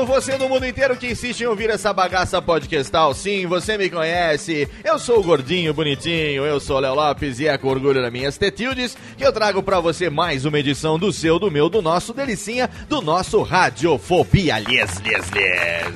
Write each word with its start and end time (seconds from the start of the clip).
Desocupado, 0.00 0.06
você 0.06 0.36
no 0.36 0.48
mundo 0.48 0.66
inteiro 0.66 0.96
que 0.96 1.10
insiste 1.10 1.42
em 1.42 1.46
ouvir 1.46 1.70
essa 1.70 1.92
bagaça 1.92 2.40
podcastal. 2.40 3.14
Sim, 3.14 3.46
você 3.46 3.76
me 3.76 3.90
conhece. 3.90 4.68
Eu 4.84 4.98
sou 4.98 5.20
o 5.20 5.22
gordinho 5.22 5.72
bonitinho, 5.74 6.44
eu 6.44 6.60
sou 6.60 6.76
o 6.76 6.80
Léo 6.80 6.94
Lopes 6.94 7.40
e 7.40 7.48
é 7.48 7.56
com 7.58 7.68
orgulho 7.68 8.00
das 8.00 8.12
minhas 8.12 8.36
tetildes 8.36 8.96
que 9.16 9.24
eu 9.24 9.32
trago 9.32 9.62
pra 9.62 9.80
você 9.80 10.08
mais 10.08 10.44
uma 10.44 10.58
edição 10.58 10.98
do 10.98 11.12
seu, 11.12 11.38
do 11.38 11.50
meu, 11.50 11.68
do 11.68 11.82
nosso 11.82 12.12
delicinha, 12.12 12.68
do 12.88 13.00
nosso 13.00 13.42
Radiofobia. 13.42 14.58
Les, 14.58 15.00
les, 15.00 15.30
les. 15.30 15.94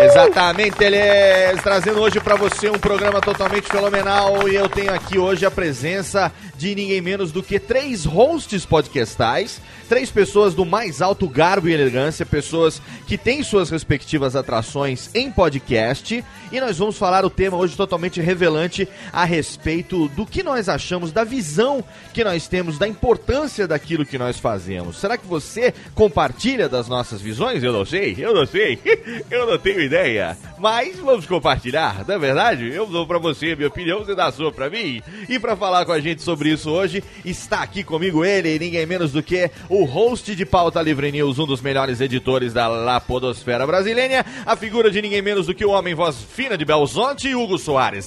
Exatamente, 0.00 0.82
eles 0.82 1.62
trazendo 1.62 2.00
hoje 2.00 2.20
pra 2.20 2.36
você 2.36 2.70
um 2.70 2.78
programa 2.78 3.20
totalmente 3.20 3.68
fenomenal 3.68 4.48
e 4.48 4.54
eu 4.54 4.68
tenho 4.68 4.92
aqui 4.94 5.18
hoje 5.18 5.44
a 5.44 5.50
presença 5.50 6.32
de 6.62 6.76
ninguém 6.76 7.00
menos 7.00 7.32
do 7.32 7.42
que 7.42 7.58
três 7.58 8.04
hosts 8.04 8.64
podcastais, 8.64 9.60
três 9.88 10.12
pessoas 10.12 10.54
do 10.54 10.64
mais 10.64 11.02
alto 11.02 11.28
garbo 11.28 11.68
e 11.68 11.72
elegância, 11.72 12.24
pessoas 12.24 12.80
que 13.04 13.18
têm 13.18 13.42
suas 13.42 13.68
respectivas 13.68 14.36
atrações 14.36 15.10
em 15.12 15.28
podcast 15.28 16.24
e 16.52 16.60
nós 16.60 16.78
vamos 16.78 16.96
falar 16.96 17.24
o 17.24 17.30
tema 17.30 17.56
hoje 17.56 17.76
totalmente 17.76 18.20
revelante 18.20 18.86
a 19.12 19.24
respeito 19.24 20.06
do 20.10 20.24
que 20.24 20.42
nós 20.42 20.68
achamos, 20.68 21.10
da 21.10 21.24
visão 21.24 21.82
que 22.12 22.22
nós 22.22 22.46
temos, 22.46 22.78
da 22.78 22.86
importância 22.86 23.66
daquilo 23.66 24.06
que 24.06 24.16
nós 24.16 24.38
fazemos. 24.38 24.98
Será 24.98 25.16
que 25.16 25.26
você 25.26 25.74
compartilha 25.96 26.68
das 26.68 26.88
nossas 26.88 27.20
visões? 27.20 27.64
Eu 27.64 27.72
não 27.72 27.84
sei, 27.84 28.14
eu 28.18 28.32
não 28.32 28.46
sei, 28.46 28.78
eu 29.30 29.46
não 29.46 29.58
tenho 29.58 29.80
ideia, 29.80 30.38
mas 30.58 30.96
vamos 30.98 31.26
compartilhar, 31.26 32.04
não 32.06 32.14
é 32.14 32.18
verdade? 32.18 32.70
Eu 32.70 32.86
dou 32.86 33.04
pra 33.04 33.18
você 33.18 33.52
a 33.52 33.56
minha 33.56 33.68
opinião, 33.68 33.98
você 33.98 34.14
dá 34.14 34.26
a 34.26 34.32
sua 34.32 34.52
pra 34.52 34.70
mim. 34.70 35.02
E 35.28 35.38
pra 35.38 35.56
falar 35.56 35.84
com 35.84 35.92
a 35.92 36.00
gente 36.00 36.22
sobre 36.22 36.51
isso 36.52 36.70
hoje, 36.70 37.02
está 37.24 37.62
aqui 37.62 37.82
comigo 37.82 38.24
ele, 38.24 38.58
ninguém 38.58 38.86
menos 38.86 39.12
do 39.12 39.22
que 39.22 39.50
o 39.68 39.84
host 39.84 40.34
de 40.34 40.44
Pauta 40.44 40.80
Livre 40.80 41.10
News, 41.10 41.38
um 41.38 41.46
dos 41.46 41.60
melhores 41.60 42.00
editores 42.00 42.52
da 42.52 42.68
Lapodosfera 42.68 43.66
brasileira, 43.66 44.24
a 44.46 44.56
figura 44.56 44.90
de 44.90 45.02
ninguém 45.02 45.22
menos 45.22 45.46
do 45.46 45.54
que 45.54 45.64
o 45.64 45.70
homem 45.70 45.94
voz 45.94 46.16
fina 46.16 46.56
de 46.56 46.64
Belzonte, 46.64 47.34
Hugo 47.34 47.58
Soares. 47.58 48.06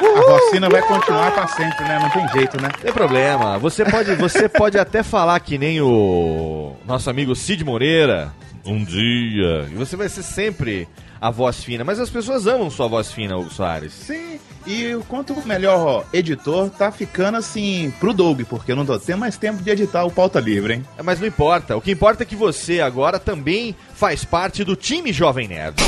A 0.00 0.30
vacina 0.30 0.68
vai 0.68 0.82
continuar 0.82 1.32
pra 1.32 1.46
sempre, 1.48 1.84
né? 1.84 1.98
Não 2.00 2.10
tem 2.10 2.28
jeito, 2.28 2.60
né? 2.60 2.68
Tem 2.80 2.92
problema. 2.92 3.58
Você 3.58 3.84
pode, 3.84 4.14
você 4.14 4.48
pode 4.48 4.78
até 4.78 5.02
falar 5.02 5.40
que 5.40 5.58
nem 5.58 5.80
o 5.80 6.76
nosso 6.86 7.10
amigo 7.10 7.34
Cid 7.34 7.64
Moreira. 7.64 8.32
Um 8.64 8.84
dia. 8.84 9.66
E 9.70 9.74
você 9.74 9.96
vai 9.96 10.08
ser 10.08 10.22
sempre 10.22 10.86
a 11.20 11.30
voz 11.30 11.64
fina. 11.64 11.84
Mas 11.84 11.98
as 11.98 12.10
pessoas 12.10 12.46
amam 12.46 12.70
sua 12.70 12.86
voz 12.86 13.10
fina, 13.10 13.36
Hugo 13.36 13.50
Soares. 13.50 13.92
Sim, 13.92 14.38
e 14.66 14.94
o 14.94 15.02
quanto 15.02 15.34
melhor 15.46 16.04
editor 16.12 16.68
tá 16.70 16.90
ficando 16.90 17.36
assim 17.38 17.92
pro 17.98 18.12
Doug, 18.12 18.42
porque 18.48 18.72
eu 18.72 18.76
não 18.76 18.84
tô 18.84 18.98
tendo 18.98 19.18
mais 19.18 19.36
tempo 19.36 19.62
de 19.62 19.70
editar 19.70 20.04
o 20.04 20.10
pauta 20.10 20.40
livre, 20.40 20.74
hein? 20.74 20.84
É, 20.96 21.02
Mas 21.02 21.20
não 21.20 21.26
importa. 21.26 21.76
O 21.76 21.80
que 21.80 21.90
importa 21.92 22.22
é 22.22 22.26
que 22.26 22.36
você 22.36 22.80
agora 22.80 23.18
também 23.18 23.74
faz 23.94 24.24
parte 24.24 24.64
do 24.64 24.76
time 24.76 25.12
Jovem 25.12 25.48
Nerd. 25.48 25.80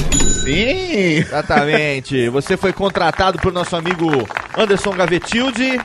Sim! 0.43 1.19
Exatamente. 1.19 2.29
Você 2.31 2.57
foi 2.57 2.73
contratado 2.73 3.39
por 3.39 3.53
nosso 3.53 3.77
amigo 3.77 4.07
Anderson 4.57 4.93
Gavetilde. 4.93 5.81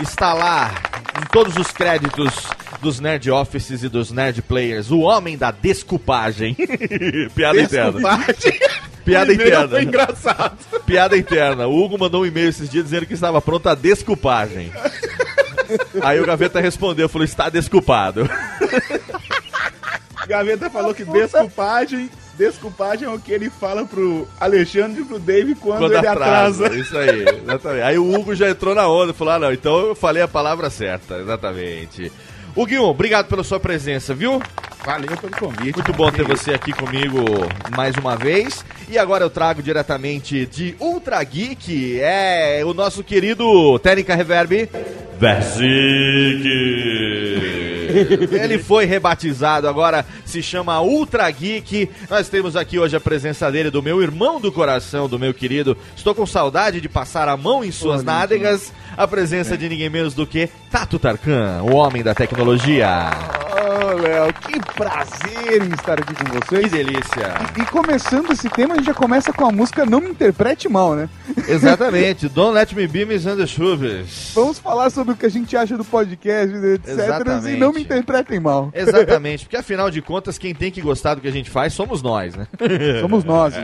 Está 0.00 0.32
lá 0.32 0.72
em 1.20 1.26
todos 1.26 1.56
os 1.56 1.68
créditos 1.68 2.32
dos 2.80 3.00
Nerd 3.00 3.30
Offices 3.30 3.82
e 3.82 3.88
dos 3.88 4.10
Nerd 4.10 4.42
Players. 4.42 4.90
O 4.90 5.00
homem 5.00 5.36
da 5.36 5.50
desculpagem. 5.50 6.56
Piada 7.34 7.60
interna. 7.60 7.92
Desculpagem. 7.92 8.60
Piada 9.04 9.30
O 9.30 9.34
interna. 9.34 9.68
Foi 9.68 9.82
engraçado. 9.82 10.58
Piada 10.86 11.16
interna. 11.16 11.66
O 11.66 11.84
Hugo 11.84 11.98
mandou 11.98 12.22
um 12.22 12.26
e-mail 12.26 12.48
esses 12.48 12.68
dias 12.68 12.84
dizendo 12.84 13.06
que 13.06 13.14
estava 13.14 13.40
pronto 13.40 13.68
a 13.68 13.74
desculpagem. 13.74 14.72
Aí 16.02 16.20
o 16.20 16.26
Gaveta 16.26 16.60
respondeu, 16.60 17.08
falou, 17.08 17.24
está 17.24 17.48
desculpado. 17.48 18.28
Gaveta 20.26 20.70
falou 20.70 20.94
que 20.94 21.04
desculpagem, 21.04 22.08
desculpagem 22.38 23.08
é 23.08 23.10
o 23.10 23.18
que 23.18 23.32
ele 23.32 23.50
fala 23.50 23.84
pro 23.84 24.26
Alexandre 24.38 25.02
e 25.02 25.04
pro 25.04 25.18
Dave 25.18 25.54
quando, 25.54 25.80
Quando 25.80 25.94
ele 25.94 26.06
atrasa. 26.06 26.66
atrasa. 26.66 26.80
Isso 26.80 26.96
aí, 26.96 27.24
exatamente. 27.42 27.82
Aí 27.82 27.98
o 27.98 28.14
Hugo 28.14 28.34
já 28.34 28.48
entrou 28.48 28.74
na 28.74 28.86
onda, 28.88 29.12
falou, 29.12 29.34
ah 29.34 29.38
não, 29.38 29.52
então 29.52 29.78
eu 29.88 29.94
falei 29.94 30.22
a 30.22 30.28
palavra 30.28 30.70
certa, 30.70 31.18
exatamente. 31.18 32.12
Huguinho, 32.54 32.84
obrigado 32.84 33.26
pela 33.28 33.42
sua 33.42 33.58
presença, 33.58 34.14
viu? 34.14 34.40
Valeu 34.84 35.16
pelo 35.16 35.36
convite. 35.36 35.76
Muito 35.76 35.92
bom 35.92 36.10
ter 36.10 36.24
você 36.24 36.54
aqui 36.54 36.72
comigo 36.72 37.24
mais 37.74 37.96
uma 37.96 38.16
vez. 38.16 38.64
E 38.88 38.98
agora 38.98 39.24
eu 39.24 39.30
trago 39.30 39.62
diretamente 39.62 40.44
de 40.46 40.74
Ultra 40.80 41.22
Geek, 41.22 42.00
é 42.00 42.62
o 42.64 42.74
nosso 42.74 43.04
querido 43.04 43.78
Técnica 43.78 44.14
Reverb. 44.14 44.68
Versic! 45.18 45.62
Ele 48.32 48.58
foi 48.58 48.84
rebatizado, 48.84 49.68
agora 49.68 50.04
se 50.24 50.42
chama 50.42 50.80
Ultra 50.80 51.30
Geek. 51.30 51.88
Nós 52.08 52.28
temos 52.28 52.56
aqui 52.56 52.78
hoje 52.78 52.96
a 52.96 53.00
presença 53.00 53.50
dele, 53.50 53.70
do 53.70 53.82
meu 53.82 54.02
irmão 54.02 54.40
do 54.40 54.50
coração, 54.52 55.08
do 55.08 55.18
meu 55.18 55.32
querido. 55.34 55.76
Estou 55.96 56.14
com 56.14 56.26
saudade 56.26 56.80
de 56.80 56.88
passar 56.88 57.28
a 57.28 57.36
mão 57.36 57.64
em 57.64 57.70
suas 57.70 58.02
nádegas. 58.02 58.72
A 58.96 59.08
presença 59.08 59.56
de 59.56 59.68
ninguém 59.68 59.88
menos 59.88 60.12
do 60.12 60.26
que 60.26 60.48
Tato 60.70 60.98
Tarkan, 60.98 61.62
o 61.62 61.74
homem 61.74 62.02
da 62.02 62.14
tecnologia. 62.14 62.86
Ah, 62.88 63.94
Léo. 63.94 64.32
Que 64.34 64.60
prazer 64.74 65.62
em 65.62 65.72
estar 65.74 65.98
aqui 65.98 66.14
com 66.14 66.24
Que 66.24 66.46
vocês. 66.46 66.70
delícia. 66.70 67.34
E 67.58 67.64
começando 67.66 68.30
esse 68.32 68.48
tema, 68.50 68.74
a 68.74 68.76
gente 68.76 68.86
já 68.86 68.94
começa 68.94 69.32
com 69.32 69.46
a 69.46 69.52
música 69.52 69.86
Não 69.86 70.00
Me 70.00 70.10
Interprete 70.10 70.68
Mal, 70.68 70.94
né? 70.94 71.08
Exatamente. 71.48 72.28
Don't 72.30 72.54
let 72.54 72.72
me 72.72 72.86
be 72.86 73.04
misunderstood. 73.04 74.04
Vamos 74.34 74.58
falar 74.58 74.90
sobre 74.90 75.14
o 75.14 75.16
que 75.16 75.26
a 75.26 75.30
gente 75.30 75.56
acha 75.56 75.76
do 75.76 75.84
podcast, 75.84 76.54
etc. 76.54 76.88
Exatamente. 76.88 77.56
E 77.56 77.58
não 77.58 77.72
me 77.72 77.81
interpretem 77.82 78.40
mal. 78.40 78.70
Exatamente, 78.74 79.44
porque 79.44 79.56
afinal 79.56 79.90
de 79.90 80.00
contas, 80.00 80.38
quem 80.38 80.54
tem 80.54 80.70
que 80.70 80.80
gostar 80.80 81.14
do 81.14 81.20
que 81.20 81.28
a 81.28 81.32
gente 81.32 81.50
faz 81.50 81.72
somos 81.72 82.02
nós, 82.02 82.34
né? 82.34 82.46
Somos 83.00 83.24
nós. 83.24 83.54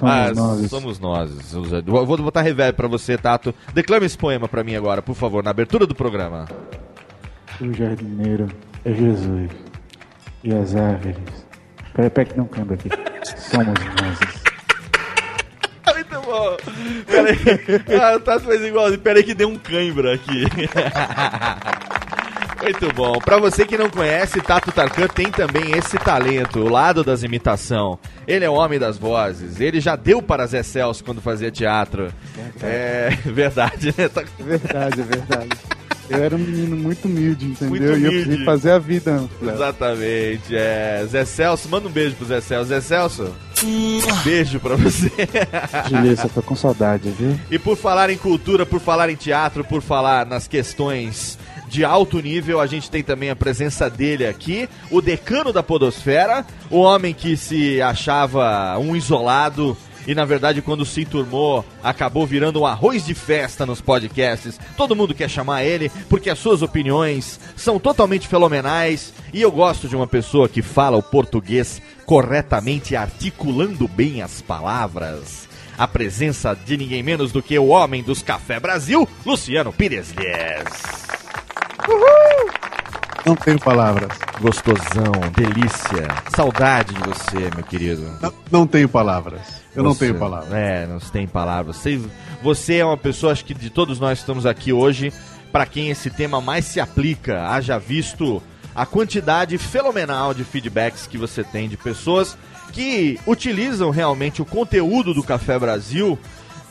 Mas 0.00 0.36
nós. 0.36 0.70
somos 0.70 0.98
nós. 0.98 1.52
Vou 1.84 2.16
botar 2.18 2.42
reverb 2.42 2.76
pra 2.76 2.88
você, 2.88 3.16
Tato. 3.18 3.54
Declame 3.74 4.06
esse 4.06 4.16
poema 4.16 4.48
pra 4.48 4.62
mim 4.64 4.76
agora, 4.76 5.02
por 5.02 5.14
favor, 5.14 5.42
na 5.42 5.50
abertura 5.50 5.86
do 5.86 5.94
programa. 5.94 6.46
O 7.60 7.72
jardineiro 7.72 8.48
é 8.84 8.92
Jesus. 8.92 9.50
E 10.44 10.54
as 10.54 10.76
árvores. 10.76 11.16
Peraí, 11.92 12.10
peraí 12.10 12.30
que 12.30 12.38
não 12.38 12.46
câmbio 12.46 12.74
aqui. 12.74 12.88
Somos 13.36 13.74
nós. 14.00 14.18
Muito 15.94 16.20
bom. 16.20 16.56
Peraí. 17.06 17.38
Ah, 18.00 18.16
o 18.16 18.20
Tato 18.20 18.44
fez 18.46 18.62
igual. 18.62 18.96
Peraí 18.98 19.24
que 19.24 19.34
deu 19.34 19.48
um 19.48 19.58
cãibra 19.58 20.14
aqui. 20.14 20.44
Muito 22.62 22.92
bom. 22.92 23.18
Pra 23.18 23.38
você 23.38 23.64
que 23.64 23.78
não 23.78 23.88
conhece, 23.88 24.40
Tato 24.40 24.72
Tarkan 24.72 25.06
tem 25.08 25.30
também 25.30 25.72
esse 25.76 25.96
talento, 25.98 26.60
o 26.60 26.68
lado 26.68 27.02
das 27.04 27.22
imitação. 27.22 27.98
Ele 28.26 28.44
é 28.44 28.50
o 28.50 28.54
homem 28.54 28.78
das 28.78 28.98
vozes. 28.98 29.60
Ele 29.60 29.80
já 29.80 29.96
deu 29.96 30.20
para 30.20 30.46
Zé 30.46 30.62
Celso 30.62 31.04
quando 31.04 31.20
fazia 31.20 31.50
teatro. 31.50 32.12
É 32.62 33.10
verdade, 33.24 33.94
né? 33.96 34.08
Tá- 34.08 34.24
Verdade, 34.38 35.00
é 35.00 35.04
verdade. 35.04 35.48
Eu 36.10 36.24
era 36.24 36.34
um 36.34 36.38
menino 36.38 36.74
muito 36.74 37.04
humilde, 37.06 37.44
entendeu? 37.46 37.68
Muito 37.68 37.82
E 37.84 37.86
eu 37.86 37.94
humilde. 37.94 38.16
precisei 38.22 38.44
fazer 38.44 38.70
a 38.70 38.78
vida, 38.78 39.28
Léo. 39.42 39.54
Exatamente. 39.54 40.56
É. 40.56 41.04
Zé 41.06 41.24
Celso, 41.26 41.68
manda 41.68 41.86
um 41.86 41.90
beijo 41.90 42.16
pro 42.16 42.24
Zé 42.26 42.40
Celso. 42.40 42.68
Zé 42.70 42.80
Celso, 42.80 43.34
um 43.62 44.00
beijo 44.24 44.58
pra 44.58 44.74
você. 44.74 45.12
Julieta, 45.88 46.28
tô 46.34 46.40
com 46.42 46.56
saudade, 46.56 47.10
viu? 47.10 47.38
E 47.50 47.58
por 47.58 47.76
falar 47.76 48.08
em 48.08 48.16
cultura, 48.16 48.64
por 48.64 48.80
falar 48.80 49.10
em 49.10 49.16
teatro, 49.16 49.62
por 49.64 49.82
falar 49.82 50.24
nas 50.24 50.48
questões 50.48 51.38
de 51.68 51.84
alto 51.84 52.20
nível, 52.20 52.60
a 52.60 52.66
gente 52.66 52.90
tem 52.90 53.02
também 53.02 53.30
a 53.30 53.36
presença 53.36 53.88
dele 53.88 54.26
aqui, 54.26 54.68
o 54.90 55.00
decano 55.00 55.52
da 55.52 55.62
podosfera, 55.62 56.44
o 56.70 56.78
homem 56.78 57.14
que 57.14 57.36
se 57.36 57.80
achava 57.82 58.78
um 58.78 58.96
isolado 58.96 59.76
e 60.06 60.14
na 60.14 60.24
verdade 60.24 60.62
quando 60.62 60.86
se 60.86 61.02
enturmou 61.02 61.62
acabou 61.82 62.26
virando 62.26 62.60
um 62.60 62.66
arroz 62.66 63.04
de 63.04 63.14
festa 63.14 63.66
nos 63.66 63.80
podcasts. 63.80 64.58
Todo 64.76 64.96
mundo 64.96 65.14
quer 65.14 65.28
chamar 65.28 65.64
ele 65.64 65.90
porque 66.08 66.30
as 66.30 66.38
suas 66.38 66.62
opiniões 66.62 67.38
são 67.54 67.78
totalmente 67.78 68.26
fenomenais 68.26 69.12
e 69.32 69.42
eu 69.42 69.52
gosto 69.52 69.86
de 69.86 69.94
uma 69.94 70.06
pessoa 70.06 70.48
que 70.48 70.62
fala 70.62 70.96
o 70.96 71.02
português 71.02 71.82
corretamente, 72.06 72.96
articulando 72.96 73.86
bem 73.86 74.22
as 74.22 74.40
palavras. 74.40 75.46
A 75.76 75.86
presença 75.86 76.56
de 76.56 76.76
ninguém 76.76 77.02
menos 77.02 77.30
do 77.30 77.42
que 77.42 77.56
o 77.56 77.68
homem 77.68 78.02
dos 78.02 78.22
Café 78.22 78.58
Brasil, 78.58 79.06
Luciano 79.24 79.72
Pires 79.72 80.12
Guedes. 81.86 82.58
Não 83.26 83.34
tenho 83.36 83.58
palavras. 83.58 84.08
Gostosão, 84.40 85.12
delícia. 85.36 86.08
Saudade 86.34 86.94
de 86.94 87.00
você, 87.00 87.50
meu 87.54 87.64
querido. 87.64 88.02
Não, 88.22 88.32
não 88.50 88.66
tenho 88.66 88.88
palavras. 88.88 89.42
Eu 89.74 89.82
não 89.82 89.92
Você- 89.92 90.06
tenho 90.06 90.18
palavras. 90.18 90.52
É, 90.52 90.86
não 90.86 90.98
tem 90.98 91.26
palavras. 91.26 91.76
Você, 91.76 92.00
você 92.42 92.76
é 92.76 92.84
uma 92.84 92.96
pessoa, 92.96 93.32
acho 93.32 93.44
que 93.44 93.54
de 93.54 93.70
todos 93.70 93.98
nós 94.00 94.18
que 94.18 94.22
estamos 94.22 94.46
aqui 94.46 94.72
hoje, 94.72 95.12
para 95.52 95.66
quem 95.66 95.90
esse 95.90 96.10
tema 96.10 96.40
mais 96.40 96.64
se 96.64 96.80
aplica, 96.80 97.48
haja 97.48 97.78
visto 97.78 98.42
a 98.74 98.86
quantidade 98.86 99.58
fenomenal 99.58 100.32
de 100.32 100.44
feedbacks 100.44 101.06
que 101.06 101.18
você 101.18 101.42
tem 101.42 101.68
de 101.68 101.76
pessoas 101.76 102.36
que 102.72 103.18
utilizam 103.26 103.90
realmente 103.90 104.40
o 104.40 104.44
conteúdo 104.44 105.12
do 105.12 105.22
Café 105.22 105.58
Brasil 105.58 106.18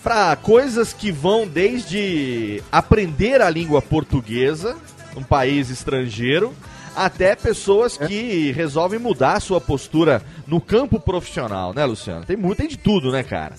para 0.01 0.36
coisas 0.38 0.94
que 0.94 1.12
vão 1.12 1.45
desde 1.45 2.63
aprender 2.71 3.42
a 3.42 3.50
língua 3.50 3.81
portuguesa, 3.81 4.77
um 5.18 5.24
país 5.24 5.69
estrangeiro, 5.69 6.54
até 6.96 7.36
pessoas 7.36 7.98
que 7.98 8.52
resolvem 8.52 9.00
mudar 9.00 9.34
a 9.34 9.40
sua 9.40 9.60
postura 9.60 10.22
no 10.46 10.62
campo 10.62 11.00
profissional, 11.00 11.74
né, 11.74 11.84
Luciano? 11.86 12.24
Tem 12.25 12.38
muito, 12.38 12.58
tem 12.58 12.68
de 12.68 12.78
tudo, 12.78 13.12
né, 13.12 13.24
cara? 13.24 13.56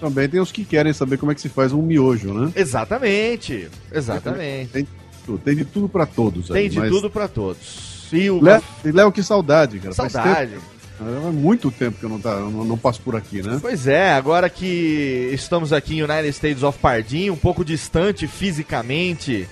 Também 0.00 0.28
tem 0.28 0.40
os 0.40 0.50
que 0.50 0.64
querem 0.64 0.92
saber 0.92 1.18
como 1.18 1.30
é 1.30 1.34
que 1.34 1.40
se 1.40 1.48
faz 1.48 1.72
um 1.72 1.82
miojo, 1.82 2.32
né? 2.32 2.50
Exatamente, 2.56 3.68
exatamente. 3.92 4.70
Tem, 4.72 4.82
de 4.84 4.88
tudo, 5.26 5.38
tem 5.38 5.56
de 5.56 5.64
tudo 5.64 5.88
pra 5.88 6.06
todos. 6.06 6.50
aí, 6.50 6.62
Tem 6.62 6.70
de 6.70 6.78
mas- 6.78 6.90
tudo 6.90 7.10
pra 7.10 7.28
todos. 7.28 8.08
E 8.12 8.28
o 8.30 8.42
Léo, 8.42 8.62
Léo, 8.84 9.12
que 9.12 9.22
saudade, 9.22 9.78
cara. 9.78 9.92
Saudade. 9.94 10.52
tempo. 10.52 10.62
Há 11.00 11.30
muito 11.32 11.70
tempo 11.70 11.98
que 11.98 12.04
eu 12.04 12.10
não, 12.10 12.20
tá, 12.20 12.34
não, 12.40 12.64
não 12.64 12.76
passo 12.76 13.00
por 13.00 13.14
aqui, 13.16 13.40
né? 13.40 13.58
Pois 13.62 13.86
é, 13.86 14.12
agora 14.12 14.50
que 14.50 15.30
estamos 15.32 15.72
aqui 15.72 15.94
em 15.96 16.02
United 16.02 16.28
States 16.28 16.62
of 16.62 16.78
Pardinho, 16.78 17.32
um 17.32 17.36
pouco 17.38 17.64
distante 17.64 18.26
fisicamente 18.26 19.48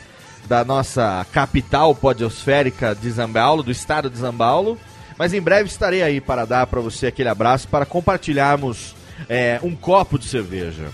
da 0.48 0.64
nossa 0.64 1.26
capital 1.30 1.94
podiosférica 1.94 2.94
de 2.94 3.12
São 3.12 3.30
Paulo, 3.30 3.62
do 3.62 3.70
estado 3.70 4.08
de 4.08 4.18
São 4.18 4.34
Paulo, 4.34 4.78
mas 5.18 5.34
em 5.34 5.40
breve 5.40 5.68
estarei 5.68 6.02
aí 6.02 6.20
para 6.20 6.46
dar 6.46 6.66
para 6.66 6.80
você 6.80 7.08
aquele 7.08 7.28
abraço, 7.28 7.68
para 7.68 7.84
compartilharmos 7.84 8.94
é, 9.28 9.60
um 9.62 9.76
copo 9.76 10.18
de 10.18 10.24
cerveja. 10.24 10.88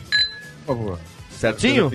Por 0.67 0.77
favor. 0.77 0.99
Certinho? 1.31 1.91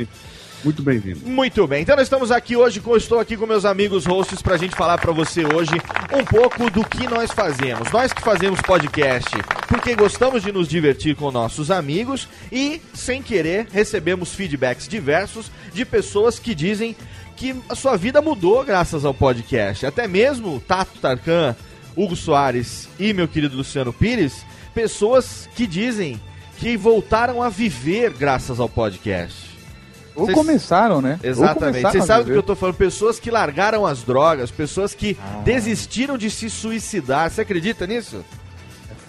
Muito 0.64 0.84
bem-vindo. 0.84 1.22
Muito 1.26 1.66
bem, 1.68 1.82
então 1.82 1.96
nós 1.96 2.06
estamos 2.06 2.32
aqui 2.32 2.56
hoje, 2.56 2.82
estou 2.98 3.20
aqui 3.20 3.38
com 3.38 3.46
meus 3.46 3.64
amigos 3.64 4.06
hosts 4.06 4.42
pra 4.42 4.58
gente 4.58 4.76
falar 4.76 4.98
pra 4.98 5.14
você 5.14 5.46
hoje 5.46 5.72
um 6.14 6.24
pouco 6.26 6.70
do 6.70 6.84
que 6.84 7.08
nós 7.08 7.32
fazemos. 7.32 7.90
Nós 7.92 8.12
que 8.12 8.22
fazemos 8.22 8.60
podcast 8.62 9.30
porque 9.70 9.96
gostamos 9.96 10.44
de 10.44 10.52
nos 10.52 10.68
divertir 10.68 11.16
com 11.16 11.32
nossos 11.32 11.72
amigos 11.72 12.28
e, 12.52 12.82
sem 12.94 13.22
querer, 13.22 13.68
recebemos 13.72 14.34
feedbacks 14.34 14.88
diversos 14.88 15.50
de 15.74 15.86
pessoas 15.86 16.38
que 16.40 16.54
dizem 16.54 16.96
que 17.40 17.56
a 17.70 17.74
sua 17.76 17.96
vida 17.96 18.22
mudou 18.22 18.66
graças 18.66 19.06
ao 19.06 19.14
podcast. 19.14 19.86
Até 19.86 20.08
mesmo 20.10 20.60
Tato 20.60 21.00
Tarkan, 21.00 21.56
Hugo 21.96 22.14
Soares 22.16 22.90
e 23.00 23.14
meu 23.14 23.30
querido 23.30 23.56
Luciano 23.56 23.94
Pires, 23.94 24.46
pessoas 24.76 25.48
que 25.56 25.66
dizem 25.66 26.20
que 26.58 26.76
voltaram 26.76 27.42
a 27.42 27.48
viver 27.48 28.12
graças 28.12 28.60
ao 28.60 28.68
podcast. 28.68 29.50
Ou 30.14 30.26
Vocês- 30.26 30.38
começaram, 30.38 31.02
né? 31.02 31.18
Exatamente. 31.24 31.82
Vocês 31.84 32.04
sabem 32.04 32.26
do 32.26 32.32
que 32.34 32.38
eu 32.38 32.44
tô 32.44 32.56
falando? 32.58 32.76
Pessoas 32.76 33.18
que 33.22 33.32
largaram 33.32 33.86
as 33.86 34.04
drogas, 34.04 34.52
pessoas 34.52 34.94
que 34.94 35.18
desistiram 35.46 36.18
de 36.18 36.30
se 36.30 36.50
suicidar. 36.50 37.32
Você 37.32 37.40
acredita 37.42 37.88
nisso? 37.88 38.26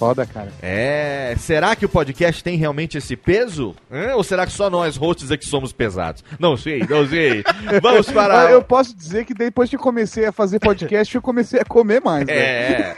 Foda, 0.00 0.24
cara. 0.24 0.50
É. 0.62 1.34
Será 1.38 1.76
que 1.76 1.84
o 1.84 1.88
podcast 1.88 2.42
tem 2.42 2.56
realmente 2.56 2.96
esse 2.96 3.14
peso? 3.14 3.76
Hã? 3.92 4.14
Ou 4.16 4.24
será 4.24 4.46
que 4.46 4.52
só 4.52 4.70
nós, 4.70 4.96
hosts, 4.96 5.30
é 5.30 5.36
que 5.36 5.44
somos 5.46 5.72
pesados? 5.72 6.24
Não 6.38 6.56
sei, 6.56 6.80
não 6.88 7.06
sei. 7.06 7.44
Vamos 7.82 8.10
para. 8.10 8.46
Ah, 8.46 8.50
Eu 8.50 8.62
posso 8.62 8.96
dizer 8.96 9.26
que 9.26 9.34
depois 9.34 9.68
que 9.68 9.76
comecei 9.76 10.24
a 10.24 10.32
fazer 10.32 10.58
podcast, 10.58 11.14
eu 11.14 11.20
comecei 11.20 11.60
a 11.60 11.64
comer 11.66 12.00
mais. 12.00 12.26
né? 12.26 12.32
É, 12.34 12.96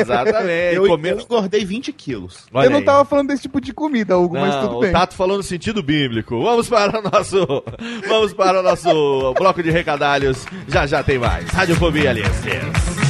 exatamente. 0.00 0.74
Eu, 0.80 0.86
Comer- 0.86 1.10
eu 1.12 1.20
engordei 1.20 1.62
20 1.64 1.92
quilos. 1.92 2.46
Olha 2.54 2.66
eu 2.66 2.70
não 2.70 2.78
aí. 2.78 2.84
tava 2.84 3.04
falando 3.04 3.28
desse 3.28 3.42
tipo 3.42 3.60
de 3.60 3.72
comida, 3.74 4.16
Hugo, 4.16 4.38
mas 4.38 4.54
Não, 4.54 4.62
tudo 4.62 4.76
o 4.78 4.80
bem. 4.80 4.92
Tato 4.92 5.14
falou 5.14 5.36
no 5.36 5.42
sentido 5.42 5.82
bíblico. 5.82 6.42
Vamos 6.42 6.68
para 6.68 6.98
o 7.00 7.02
nosso, 7.02 7.46
vamos 8.08 8.32
para 8.32 8.60
o 8.60 8.62
nosso 8.62 9.34
bloco 9.34 9.62
de 9.62 9.70
recadalhos. 9.70 10.46
Já 10.68 10.86
já 10.86 11.02
tem 11.02 11.18
mais. 11.18 11.48
Radiofobia 11.50 12.10
Alianças. 12.10 13.09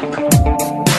Thank 0.00 0.88
you. 0.88 0.89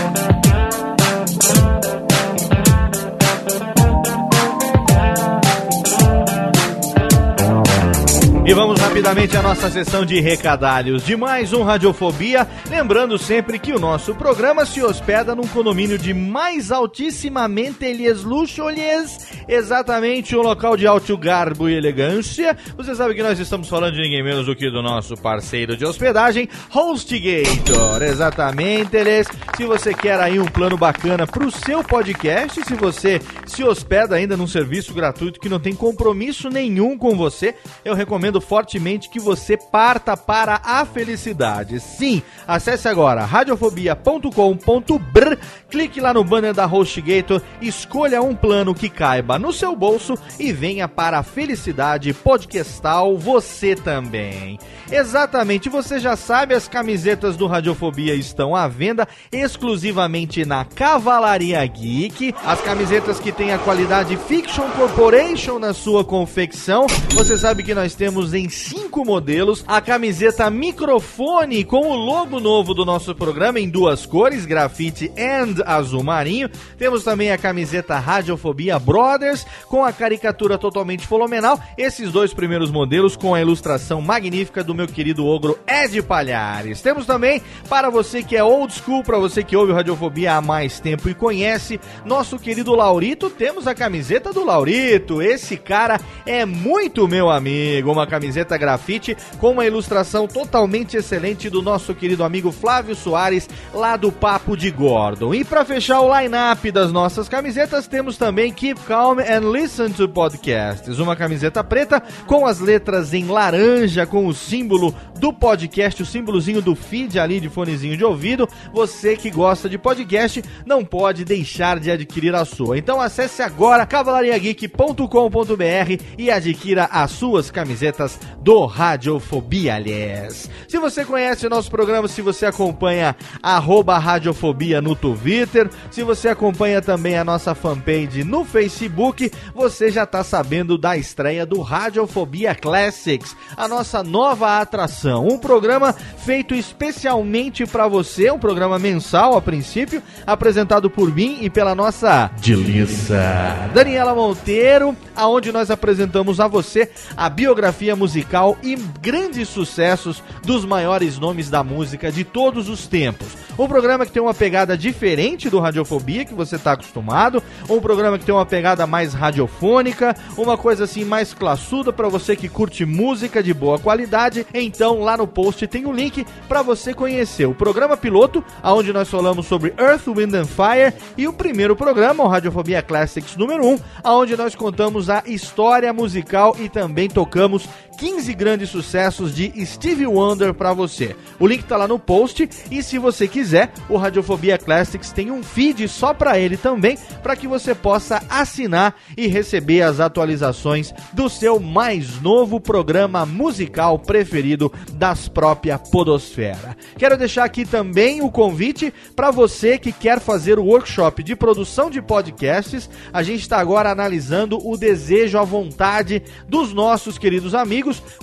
E 8.51 8.53
vamos 8.53 8.81
rapidamente 8.81 9.37
a 9.37 9.41
nossa 9.41 9.71
sessão 9.71 10.05
de 10.05 10.19
recadalhos 10.19 11.05
de 11.05 11.15
mais 11.15 11.53
um 11.53 11.63
Radiofobia. 11.63 12.45
Lembrando 12.69 13.17
sempre 13.17 13.57
que 13.57 13.71
o 13.71 13.79
nosso 13.79 14.13
programa 14.13 14.65
se 14.65 14.83
hospeda 14.83 15.33
num 15.33 15.47
condomínio 15.47 15.97
de 15.97 16.13
mais 16.13 16.69
altissimamente 16.69 17.85
eles 17.85 18.23
luxo-lhes, 18.23 19.29
exatamente 19.47 20.35
um 20.35 20.41
local 20.41 20.75
de 20.75 20.85
alto 20.85 21.17
garbo 21.17 21.69
e 21.69 21.75
elegância. 21.75 22.57
Você 22.75 22.93
sabe 22.93 23.15
que 23.15 23.23
nós 23.23 23.39
estamos 23.39 23.69
falando 23.69 23.93
de 23.93 24.01
ninguém 24.01 24.21
menos 24.21 24.45
do 24.45 24.53
que 24.53 24.69
do 24.69 24.81
nosso 24.81 25.15
parceiro 25.15 25.77
de 25.77 25.85
hospedagem, 25.85 26.49
HostGator. 26.75 28.03
Exatamente, 28.03 28.97
eles. 28.97 29.29
Se 29.55 29.63
você 29.63 29.93
quer 29.93 30.19
aí 30.19 30.41
um 30.41 30.45
plano 30.45 30.77
bacana 30.77 31.25
para 31.25 31.45
o 31.47 31.51
seu 31.51 31.85
podcast, 31.85 32.61
se 32.65 32.73
você 32.73 33.21
se 33.45 33.63
hospeda 33.63 34.17
ainda 34.17 34.35
num 34.35 34.45
serviço 34.45 34.93
gratuito 34.93 35.39
que 35.39 35.47
não 35.47 35.57
tem 35.57 35.73
compromisso 35.73 36.49
nenhum 36.49 36.97
com 36.97 37.15
você, 37.15 37.55
eu 37.85 37.95
recomendo 37.95 38.40
fortemente 38.41 39.09
que 39.09 39.19
você 39.19 39.55
parta 39.55 40.17
para 40.17 40.59
a 40.63 40.85
felicidade. 40.85 41.79
Sim, 41.79 42.21
acesse 42.47 42.87
agora 42.87 43.23
radiofobia.com.br, 43.23 45.35
clique 45.69 46.01
lá 46.01 46.13
no 46.13 46.23
banner 46.23 46.53
da 46.53 46.65
HostGator, 46.65 47.41
escolha 47.61 48.21
um 48.21 48.35
plano 48.35 48.75
que 48.75 48.89
caiba 48.89 49.39
no 49.39 49.53
seu 49.53 49.75
bolso 49.75 50.17
e 50.39 50.51
venha 50.51 50.87
para 50.87 51.19
a 51.19 51.23
felicidade 51.23 52.13
podcastal 52.13 53.17
você 53.17 53.75
também. 53.75 54.59
Exatamente, 54.91 55.69
você 55.69 55.99
já 55.99 56.15
sabe, 56.15 56.53
as 56.53 56.67
camisetas 56.67 57.37
do 57.37 57.47
Radiofobia 57.47 58.13
estão 58.13 58.55
à 58.55 58.67
venda 58.67 59.07
exclusivamente 59.31 60.43
na 60.43 60.65
Cavalaria 60.65 61.65
Geek. 61.65 62.35
As 62.43 62.59
camisetas 62.61 63.19
que 63.19 63.31
têm 63.31 63.53
a 63.53 63.59
qualidade 63.59 64.17
Fiction 64.17 64.69
Corporation 64.71 65.59
na 65.59 65.73
sua 65.73 66.03
confecção. 66.03 66.87
Você 67.13 67.37
sabe 67.37 67.63
que 67.63 67.73
nós 67.73 67.95
temos 67.95 68.30
em 68.33 68.49
cinco 68.49 69.05
modelos 69.05 69.63
a 69.67 69.81
camiseta 69.81 70.49
microfone 70.49 71.63
com 71.63 71.87
o 71.87 71.95
logo 71.95 72.39
novo 72.39 72.73
do 72.73 72.85
nosso 72.85 73.13
programa 73.15 73.59
em 73.59 73.69
duas 73.69 74.05
cores, 74.05 74.45
grafite 74.45 75.11
and 75.17 75.63
azul 75.65 76.03
marinho. 76.03 76.49
Temos 76.77 77.03
também 77.03 77.31
a 77.31 77.37
camiseta 77.37 77.97
Radiofobia 77.99 78.77
Brothers 78.79 79.45
com 79.67 79.83
a 79.83 79.93
caricatura 79.93 80.57
totalmente 80.57 81.05
folomenal. 81.05 81.59
Esses 81.77 82.11
dois 82.11 82.33
primeiros 82.33 82.71
modelos 82.71 83.15
com 83.15 83.33
a 83.33 83.41
ilustração 83.41 84.01
magnífica 84.01 84.63
do 84.63 84.75
meu 84.75 84.87
querido 84.87 85.25
ogro 85.25 85.57
Ed 85.67 86.01
Palhares. 86.01 86.81
Temos 86.81 87.05
também 87.05 87.41
para 87.69 87.89
você 87.89 88.23
que 88.23 88.35
é 88.35 88.43
old 88.43 88.73
school, 88.73 89.03
para 89.03 89.17
você 89.17 89.43
que 89.43 89.55
ouve 89.55 89.73
Radiofobia 89.73 90.35
há 90.35 90.41
mais 90.41 90.79
tempo 90.79 91.09
e 91.09 91.13
conhece 91.13 91.79
nosso 92.05 92.37
querido 92.37 92.75
Laurito, 92.75 93.29
temos 93.29 93.67
a 93.67 93.75
camiseta 93.75 94.33
do 94.33 94.43
Laurito. 94.43 95.21
Esse 95.21 95.57
cara 95.57 95.99
é 96.25 96.45
muito 96.45 97.07
meu 97.07 97.29
amigo. 97.29 97.91
Uma 97.91 98.07
camiseta 98.11 98.57
grafite 98.57 99.15
com 99.39 99.51
uma 99.51 99.65
ilustração 99.65 100.27
totalmente 100.27 100.97
excelente 100.97 101.49
do 101.49 101.61
nosso 101.61 101.95
querido 101.95 102.25
amigo 102.25 102.51
Flávio 102.51 102.93
Soares, 102.93 103.47
lá 103.73 103.95
do 103.95 104.11
Papo 104.11 104.57
de 104.57 104.69
Gordon. 104.69 105.33
E 105.33 105.45
para 105.45 105.63
fechar 105.63 106.01
o 106.01 106.19
line-up 106.19 106.69
das 106.71 106.91
nossas 106.91 107.29
camisetas, 107.29 107.87
temos 107.87 108.17
também 108.17 108.51
Keep 108.51 108.81
Calm 108.81 109.19
and 109.19 109.49
Listen 109.49 109.91
to 109.91 110.09
Podcasts. 110.09 110.99
Uma 110.99 111.15
camiseta 111.15 111.63
preta 111.63 112.03
com 112.27 112.45
as 112.45 112.59
letras 112.59 113.13
em 113.13 113.27
laranja, 113.27 114.05
com 114.05 114.27
o 114.27 114.33
símbolo 114.33 114.93
do 115.17 115.31
podcast, 115.31 116.03
o 116.03 116.05
símbolozinho 116.05 116.61
do 116.61 116.75
feed 116.75 117.17
ali 117.17 117.39
de 117.39 117.47
fonezinho 117.47 117.95
de 117.95 118.03
ouvido. 118.03 118.45
Você 118.73 119.15
que 119.15 119.31
gosta 119.31 119.69
de 119.69 119.77
podcast 119.77 120.43
não 120.65 120.83
pode 120.83 121.23
deixar 121.23 121.79
de 121.79 121.89
adquirir 121.89 122.35
a 122.35 122.43
sua. 122.43 122.77
Então 122.77 122.99
acesse 122.99 123.41
agora 123.41 123.85
cavalariageek.com.br 123.85 126.03
e 126.17 126.29
adquira 126.29 126.85
as 126.85 127.11
suas 127.11 127.51
camisetas 127.51 128.00
do 128.39 128.65
Radiofobia, 128.65 129.75
aliás. 129.75 130.49
Se 130.67 130.77
você 130.77 131.03
conhece 131.05 131.45
o 131.45 131.49
nosso 131.49 131.69
programa, 131.69 132.07
se 132.07 132.21
você 132.21 132.45
acompanha 132.45 133.15
arroba 133.41 133.97
Radiofobia 133.97 134.81
no 134.81 134.95
Twitter, 134.95 135.69
se 135.89 136.03
você 136.03 136.29
acompanha 136.29 136.81
também 136.81 137.17
a 137.17 137.23
nossa 137.23 137.53
fanpage 137.53 138.23
no 138.23 138.45
Facebook, 138.45 139.31
você 139.53 139.91
já 139.91 140.03
está 140.03 140.23
sabendo 140.23 140.77
da 140.77 140.97
estreia 140.97 141.45
do 141.45 141.61
Radiofobia 141.61 142.55
Classics, 142.55 143.35
a 143.55 143.67
nossa 143.67 144.03
nova 144.03 144.59
atração. 144.59 145.27
Um 145.27 145.37
programa 145.37 145.93
feito 145.93 146.55
especialmente 146.55 147.65
para 147.65 147.87
você, 147.87 148.31
um 148.31 148.39
programa 148.39 148.79
mensal 148.79 149.37
a 149.37 149.41
princípio, 149.41 150.01
apresentado 150.25 150.89
por 150.89 151.13
mim 151.13 151.39
e 151.41 151.49
pela 151.49 151.75
nossa 151.75 152.31
Dilissa 152.39 153.69
Daniela 153.73 154.13
Monteiro, 154.13 154.95
aonde 155.15 155.51
nós 155.51 155.69
apresentamos 155.71 156.39
a 156.39 156.47
você 156.47 156.89
a 157.15 157.29
biografia 157.29 157.90
musical 157.95 158.57
e 158.63 158.75
grandes 159.01 159.49
sucessos 159.49 160.23
dos 160.43 160.65
maiores 160.65 161.17
nomes 161.17 161.49
da 161.49 161.63
música 161.63 162.11
de 162.11 162.23
todos 162.23 162.69
os 162.69 162.87
tempos. 162.87 163.41
Um 163.57 163.67
programa 163.67 164.05
que 164.05 164.11
tem 164.11 164.21
uma 164.21 164.33
pegada 164.33 164.77
diferente 164.77 165.49
do 165.49 165.59
Radiofobia 165.59 166.25
que 166.25 166.33
você 166.33 166.55
está 166.55 166.71
acostumado, 166.71 167.43
um 167.69 167.79
programa 167.79 168.17
que 168.17 168.25
tem 168.25 168.33
uma 168.33 168.45
pegada 168.45 168.87
mais 168.87 169.13
radiofônica, 169.13 170.15
uma 170.37 170.57
coisa 170.57 170.85
assim 170.85 171.03
mais 171.03 171.33
classuda 171.33 171.91
para 171.91 172.07
você 172.07 172.35
que 172.35 172.49
curte 172.49 172.85
música 172.85 173.43
de 173.43 173.53
boa 173.53 173.77
qualidade. 173.77 174.47
Então 174.53 175.01
lá 175.01 175.17
no 175.17 175.27
post 175.27 175.67
tem 175.67 175.85
um 175.85 175.93
link 175.93 176.25
para 176.47 176.61
você 176.61 176.93
conhecer 176.93 177.45
o 177.45 177.53
programa 177.53 177.97
piloto, 177.97 178.43
aonde 178.63 178.93
nós 178.93 179.09
falamos 179.09 179.45
sobre 179.45 179.73
Earth, 179.77 180.07
Wind 180.07 180.33
and 180.33 180.45
Fire 180.45 180.93
e 181.17 181.27
o 181.27 181.33
primeiro 181.33 181.75
programa, 181.75 182.23
o 182.23 182.27
Radiofobia 182.27 182.81
Classics 182.81 183.35
número 183.35 183.65
1, 183.65 183.79
aonde 184.03 184.37
nós 184.37 184.55
contamos 184.55 185.09
a 185.09 185.23
história 185.25 185.91
musical 185.93 186.55
e 186.59 186.69
também 186.69 187.09
tocamos 187.09 187.67
15 187.97 188.33
grandes 188.33 188.69
sucessos 188.69 189.35
de 189.35 189.53
Stevie 189.65 190.07
Wonder 190.07 190.53
para 190.53 190.73
você. 190.73 191.15
O 191.39 191.47
link 191.47 191.63
tá 191.63 191.77
lá 191.77 191.87
no 191.87 191.99
post 191.99 192.49
e 192.69 192.81
se 192.81 192.97
você 192.97 193.27
quiser, 193.27 193.71
o 193.89 193.97
Radiofobia 193.97 194.57
Classics 194.57 195.11
tem 195.11 195.31
um 195.31 195.43
feed 195.43 195.87
só 195.87 196.13
para 196.13 196.39
ele 196.39 196.57
também, 196.57 196.97
para 197.21 197.35
que 197.35 197.47
você 197.47 197.75
possa 197.75 198.23
assinar 198.29 198.95
e 199.17 199.27
receber 199.27 199.81
as 199.81 199.99
atualizações 199.99 200.93
do 201.13 201.29
seu 201.29 201.59
mais 201.59 202.21
novo 202.21 202.59
programa 202.59 203.25
musical 203.25 203.99
preferido 203.99 204.71
das 204.93 205.27
própria 205.27 205.77
Podosfera. 205.77 206.75
Quero 206.97 207.17
deixar 207.17 207.43
aqui 207.43 207.65
também 207.65 208.21
o 208.21 208.31
convite 208.31 208.93
para 209.15 209.31
você 209.31 209.77
que 209.77 209.91
quer 209.91 210.19
fazer 210.19 210.57
o 210.59 210.65
workshop 210.65 211.23
de 211.23 211.35
produção 211.35 211.89
de 211.89 212.01
podcasts. 212.01 212.89
A 213.13 213.23
gente 213.23 213.41
está 213.41 213.59
agora 213.59 213.91
analisando 213.91 214.57
o 214.67 214.77
desejo, 214.77 215.37
a 215.37 215.43
vontade 215.43 216.23
dos 216.47 216.73
nossos 216.73 217.17
queridos 217.17 217.53
amigos 217.53 217.70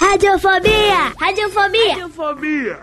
Radiofobia! 0.00 1.12
Radiofobia! 1.18 1.88
Radiofobia! 1.94 2.80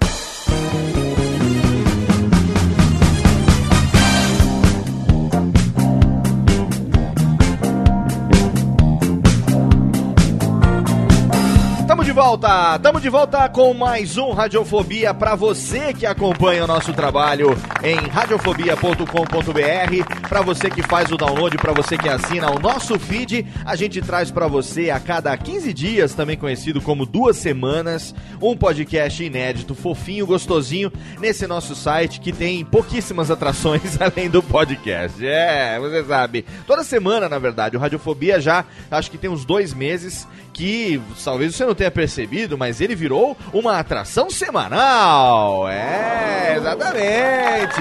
Volta! 12.19 12.77
Tamo 12.79 12.99
de 12.99 13.07
volta 13.07 13.47
com 13.47 13.73
mais 13.73 14.17
um 14.17 14.31
Radiofobia 14.31 15.13
para 15.13 15.35
você 15.35 15.93
que 15.93 16.05
acompanha 16.05 16.65
o 16.65 16.67
nosso 16.67 16.91
trabalho 16.91 17.57
em 17.81 17.95
radiofobia.com.br, 17.95 20.27
para 20.27 20.41
você 20.41 20.69
que 20.69 20.83
faz 20.83 21.09
o 21.13 21.15
download, 21.15 21.55
para 21.55 21.71
você 21.71 21.97
que 21.97 22.09
assina 22.09 22.51
o 22.51 22.59
nosso 22.59 22.99
feed, 22.99 23.47
a 23.63 23.73
gente 23.77 24.01
traz 24.01 24.31
para 24.31 24.47
você 24.47 24.89
a 24.89 24.99
cada 24.99 25.35
15 25.37 25.71
dias, 25.71 26.13
também 26.13 26.35
conhecido 26.35 26.81
como 26.81 27.05
duas 27.05 27.37
semanas, 27.37 28.13
um 28.41 28.53
podcast 28.53 29.23
inédito, 29.23 29.73
fofinho, 29.73 30.27
gostosinho, 30.27 30.91
nesse 31.21 31.47
nosso 31.47 31.73
site 31.73 32.19
que 32.19 32.33
tem 32.33 32.65
pouquíssimas 32.65 33.31
atrações 33.31 33.95
além 34.01 34.29
do 34.29 34.43
podcast. 34.43 35.25
É, 35.25 35.79
você 35.79 36.03
sabe. 36.03 36.45
Toda 36.67 36.83
semana, 36.83 37.29
na 37.29 37.39
verdade, 37.39 37.77
o 37.77 37.79
Radiofobia 37.79 38.41
já 38.41 38.65
acho 38.91 39.09
que 39.09 39.17
tem 39.17 39.29
uns 39.29 39.45
dois 39.45 39.73
meses 39.73 40.27
que 40.59 41.01
talvez 41.23 41.55
você 41.55 41.65
não 41.65 41.73
tenha 41.73 41.89
percebido, 41.89 42.57
mas 42.57 42.81
ele 42.81 42.93
virou 42.93 43.37
uma 43.53 43.79
atração 43.79 44.29
semanal. 44.29 45.69
É, 45.69 46.57
exatamente. 46.57 47.79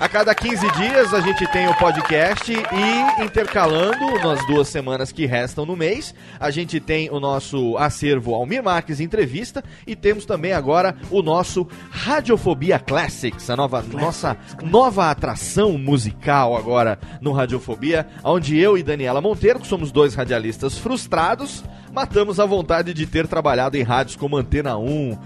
A 0.00 0.08
cada 0.08 0.34
15 0.34 0.70
dias 0.70 1.12
a 1.12 1.20
gente 1.20 1.46
tem 1.48 1.68
o 1.68 1.74
podcast 1.74 2.50
e 2.50 3.22
intercalando 3.22 4.18
nas 4.24 4.46
duas 4.46 4.66
semanas 4.66 5.12
que 5.12 5.26
restam 5.26 5.66
no 5.66 5.76
mês, 5.76 6.14
a 6.40 6.50
gente 6.50 6.80
tem 6.80 7.10
o 7.10 7.20
nosso 7.20 7.76
acervo 7.76 8.34
Almir 8.34 8.64
Marques 8.64 8.98
Entrevista 8.98 9.62
e 9.86 9.94
temos 9.94 10.24
também 10.24 10.54
agora 10.54 10.96
o 11.10 11.20
nosso 11.20 11.68
Radiofobia 11.90 12.78
Classics, 12.78 13.50
a 13.50 13.56
nova, 13.56 13.82
nossa 13.82 14.38
nova 14.62 15.10
atração 15.10 15.76
musical 15.76 16.56
agora 16.56 16.98
no 17.20 17.32
Radiofobia, 17.32 18.06
onde 18.24 18.58
eu 18.58 18.78
e 18.78 18.82
Daniela 18.82 19.20
Monteiro, 19.20 19.60
que 19.60 19.66
somos 19.66 19.92
dois 19.92 20.14
radialistas 20.14 20.78
frustrados, 20.78 21.49
matamos 21.92 22.38
a 22.38 22.46
vontade 22.46 22.94
de 22.94 23.06
ter 23.06 23.26
trabalhado 23.26 23.76
em 23.76 23.82
rádios 23.82 24.16
como 24.16 24.36
Antena 24.36 24.76
1, 24.76 25.18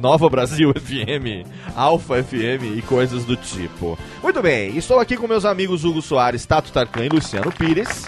Nova 0.00 0.28
Brasil 0.28 0.72
FM, 0.74 1.46
Alfa 1.74 2.22
FM 2.22 2.76
e 2.76 2.82
coisas 2.82 3.24
do 3.24 3.36
tipo. 3.36 3.98
Muito 4.22 4.42
bem, 4.42 4.76
estou 4.76 4.98
aqui 4.98 5.16
com 5.16 5.28
meus 5.28 5.44
amigos 5.44 5.84
Hugo 5.84 6.02
Soares, 6.02 6.44
Tato 6.44 6.72
Tarkan 6.72 7.06
e 7.06 7.08
Luciano 7.08 7.52
Pires. 7.52 8.06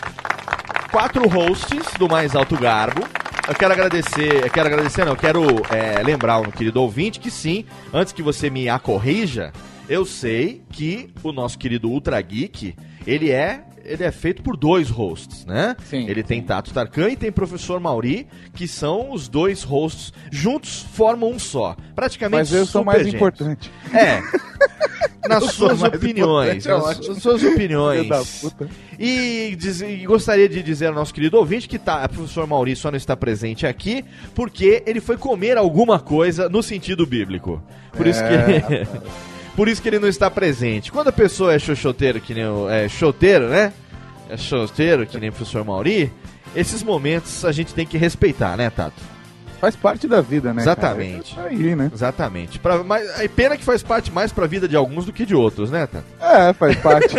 Quatro 0.91 1.29
hosts 1.29 1.93
do 1.99 2.09
mais 2.09 2.35
alto 2.35 2.57
garbo. 2.57 3.03
Eu 3.49 3.55
quero 3.55 3.73
agradecer, 3.73 4.45
eu 4.45 4.51
quero 4.51 4.67
agradecer, 4.67 5.05
não, 5.05 5.15
quero 5.15 5.43
é, 5.71 6.03
lembrar 6.03 6.41
um 6.41 6.51
querido 6.51 6.83
ouvinte 6.83 7.21
que 7.21 7.31
sim, 7.31 7.65
antes 7.93 8.13
que 8.13 8.23
você 8.23 8.51
me 8.51 8.69
acorrija, 8.69 9.53
eu 9.89 10.05
sei 10.05 10.65
que 10.73 11.11
o 11.23 11.31
nosso 11.31 11.57
querido 11.57 11.89
Ultra 11.89 12.21
Geek, 12.21 12.75
ele 13.07 13.31
é 13.31 13.63
ele 13.87 14.05
é 14.05 14.11
feito 14.13 14.43
por 14.43 14.57
dois 14.57 14.89
hosts, 14.91 15.45
né? 15.47 15.77
Sim, 15.85 16.09
ele 16.09 16.23
tem 16.23 16.43
Tato 16.43 16.73
Tarkan 16.73 17.11
e 17.11 17.17
tem 17.17 17.31
Professor 17.33 17.79
Mauri, 17.81 18.27
que 18.55 18.67
são 18.69 19.13
os 19.13 19.29
dois 19.29 19.63
hosts 19.63 20.13
juntos 20.31 20.85
formam 20.93 21.31
um 21.31 21.39
só. 21.39 21.77
Praticamente 21.95 22.39
Mas 22.41 22.53
eu 22.53 22.67
sou 22.67 22.81
super 22.83 22.85
mais 22.85 22.99
gêmeos. 22.99 23.15
importante. 23.15 23.71
É. 23.93 24.23
Nas 25.29 25.43
suas 25.55 25.83
opiniões. 25.83 26.65
é 26.67 26.71
Nas 26.71 26.99
suas 27.21 27.43
opiniões. 27.43 27.99
Filho 28.03 28.09
da 28.11 28.23
puta. 28.25 28.69
E, 28.97 29.57
diz- 29.59 29.81
e 29.81 30.07
gostaria 30.07 30.49
de 30.49 30.63
dizer 30.63 30.87
ao 30.87 30.95
nosso 30.95 31.13
querido 31.13 31.37
ouvinte 31.37 31.69
que 31.69 31.81
tá, 31.81 32.05
o 32.05 32.09
professor 32.09 32.47
Mauri 32.47 32.77
só 32.77 32.91
não 32.93 32.97
está 32.97 33.17
presente 33.17 33.67
aqui 33.67 34.05
porque 34.37 34.85
ele 34.87 35.01
foi 35.01 35.17
comer 35.17 35.59
alguma 35.59 35.99
coisa 35.99 36.49
no 36.49 36.63
sentido 36.63 37.05
bíblico. 37.05 37.61
Por 37.93 38.07
isso 38.07 38.21
que 38.21 38.33
É, 38.33 38.87
Por 39.57 39.69
isso 39.69 39.81
que 39.81 39.89
ele 39.89 39.99
não 39.99 40.09
está 40.09 40.31
presente. 40.31 40.93
Quando 40.93 41.09
a 41.09 41.13
pessoa 41.13 41.55
é 41.55 41.59
xoxoteiro, 41.59 42.21
que 42.21 42.35
nem 42.35 42.47
o. 42.47 42.69
É 42.69 42.89
choteiro, 42.89 43.49
né? 43.49 43.73
É 44.29 44.37
choteiro, 44.37 45.07
que 45.07 45.19
nem 45.19 45.31
o 45.31 45.33
professor 45.33 45.65
Mauri, 45.65 46.13
esses 46.55 46.83
momentos 46.83 47.45
a 47.45 47.53
gente 47.53 47.73
tem 47.73 47.87
que 47.87 47.97
respeitar, 47.97 48.57
né, 48.57 48.69
Tato? 48.69 49.16
Faz 49.61 49.75
parte 49.75 50.07
da 50.07 50.21
vida, 50.21 50.53
né? 50.53 50.63
Exatamente. 50.63 51.35
cara? 51.35 51.49
Tá 51.49 51.55
aí, 51.55 51.77
né? 51.77 51.91
Exatamente. 51.93 52.59
Pra, 52.59 52.83
mas, 52.85 53.21
é 53.21 53.27
pena 53.29 53.57
que 53.57 53.65
faz 53.65 53.83
parte 53.83 54.11
mais 54.13 54.33
pra 54.33 54.47
vida 54.47 54.69
de 54.69 54.77
alguns 54.77 55.07
do 55.07 55.13
que 55.13 55.25
de 55.25 55.35
outros, 55.35 55.71
né, 55.71 55.87
Tato? 55.87 56.05
É, 56.21 56.53
faz 56.53 56.77
parte. 56.77 57.15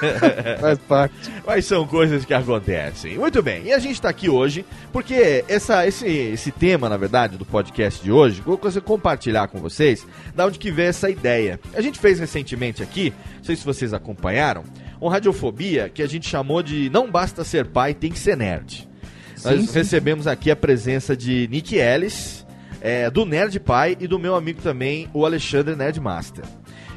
faz 0.60 0.78
parte. 0.80 1.14
Mas 1.46 1.64
são 1.64 1.86
coisas 1.86 2.24
que 2.24 2.34
acontecem. 2.34 3.18
Muito 3.18 3.42
bem, 3.42 3.64
e 3.64 3.72
a 3.72 3.78
gente 3.78 4.00
tá 4.00 4.08
aqui 4.08 4.28
hoje 4.28 4.64
porque 4.92 5.44
essa, 5.48 5.86
esse, 5.86 6.06
esse 6.06 6.50
tema, 6.50 6.88
na 6.88 6.96
verdade, 6.96 7.36
do 7.36 7.44
podcast 7.44 8.02
de 8.02 8.12
hoje, 8.12 8.42
eu 8.46 8.58
vou 8.58 8.82
compartilhar 8.82 9.48
com 9.48 9.58
vocês 9.58 10.06
da 10.34 10.46
onde 10.46 10.58
que 10.58 10.70
veio 10.70 10.88
essa 10.88 11.10
ideia. 11.10 11.58
A 11.74 11.80
gente 11.80 11.98
fez 11.98 12.18
recentemente 12.18 12.82
aqui, 12.82 13.12
não 13.36 13.44
sei 13.44 13.56
se 13.56 13.64
vocês 13.64 13.94
acompanharam, 13.94 14.64
um 15.00 15.08
Radiofobia 15.08 15.88
que 15.88 16.02
a 16.02 16.08
gente 16.08 16.28
chamou 16.28 16.62
de 16.62 16.90
Não 16.90 17.10
Basta 17.10 17.44
Ser 17.44 17.66
Pai, 17.66 17.94
Tem 17.94 18.10
Que 18.10 18.18
Ser 18.18 18.36
Nerd. 18.36 18.87
Nós 19.44 19.66
sim. 19.66 19.72
recebemos 19.72 20.26
aqui 20.26 20.50
a 20.50 20.56
presença 20.56 21.16
de 21.16 21.48
Nick 21.48 21.76
Ellis, 21.76 22.46
é, 22.80 23.10
do 23.10 23.24
Nerd 23.24 23.58
Pai 23.60 23.96
e 23.98 24.06
do 24.06 24.18
meu 24.18 24.34
amigo 24.34 24.60
também, 24.62 25.08
o 25.12 25.24
Alexandre 25.24 25.74
Nerdmaster. 25.74 26.44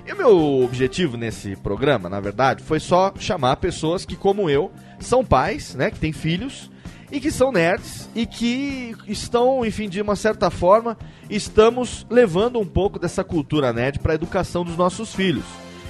E 0.06 0.14
o 0.14 0.18
meu 0.18 0.64
objetivo 0.64 1.16
nesse 1.16 1.56
programa, 1.56 2.10
na 2.10 2.20
verdade, 2.20 2.64
foi 2.64 2.80
só 2.80 3.14
chamar 3.20 3.58
pessoas 3.58 4.06
que, 4.06 4.16
como 4.16 4.50
eu, 4.50 4.72
são 5.00 5.24
pais, 5.24 5.76
né, 5.76 5.92
que 5.92 6.00
têm 6.00 6.12
filhos 6.12 6.72
e 7.12 7.20
que 7.20 7.30
são 7.30 7.52
nerds 7.52 8.10
e 8.16 8.26
que 8.26 8.96
estão, 9.08 9.66
enfim, 9.66 9.88
de 9.90 10.02
uma 10.02 10.16
certa 10.16 10.50
forma, 10.50 10.98
estamos 11.30 12.06
levando 12.10 12.60
um 12.60 12.66
pouco 12.66 12.98
dessa 12.98 13.24
cultura 13.24 13.74
nerd 13.74 14.00
para 14.00 14.14
a 14.14 14.16
educação 14.16 14.64
dos 14.64 14.78
nossos 14.78 15.14
filhos. 15.14 15.46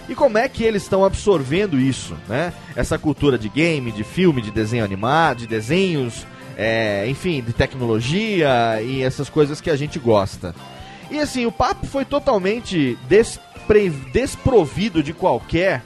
E 0.09 0.15
como 0.15 0.37
é 0.37 0.49
que 0.49 0.63
eles 0.63 0.83
estão 0.83 1.05
absorvendo 1.05 1.79
isso, 1.79 2.17
né? 2.27 2.51
Essa 2.75 2.97
cultura 2.97 3.37
de 3.37 3.47
game, 3.47 3.91
de 3.91 4.03
filme, 4.03 4.41
de 4.41 4.51
desenho 4.51 4.83
animado, 4.83 5.39
de 5.39 5.47
desenhos, 5.47 6.25
é, 6.57 7.05
enfim, 7.07 7.41
de 7.41 7.53
tecnologia 7.53 8.81
e 8.81 9.01
essas 9.01 9.29
coisas 9.29 9.61
que 9.61 9.69
a 9.69 9.75
gente 9.75 9.99
gosta. 9.99 10.53
E 11.09 11.19
assim, 11.19 11.45
o 11.45 11.51
papo 11.51 11.85
foi 11.85 12.05
totalmente 12.05 12.97
despre- 13.07 13.89
desprovido 14.11 15.03
de 15.03 15.13
qualquer 15.13 15.83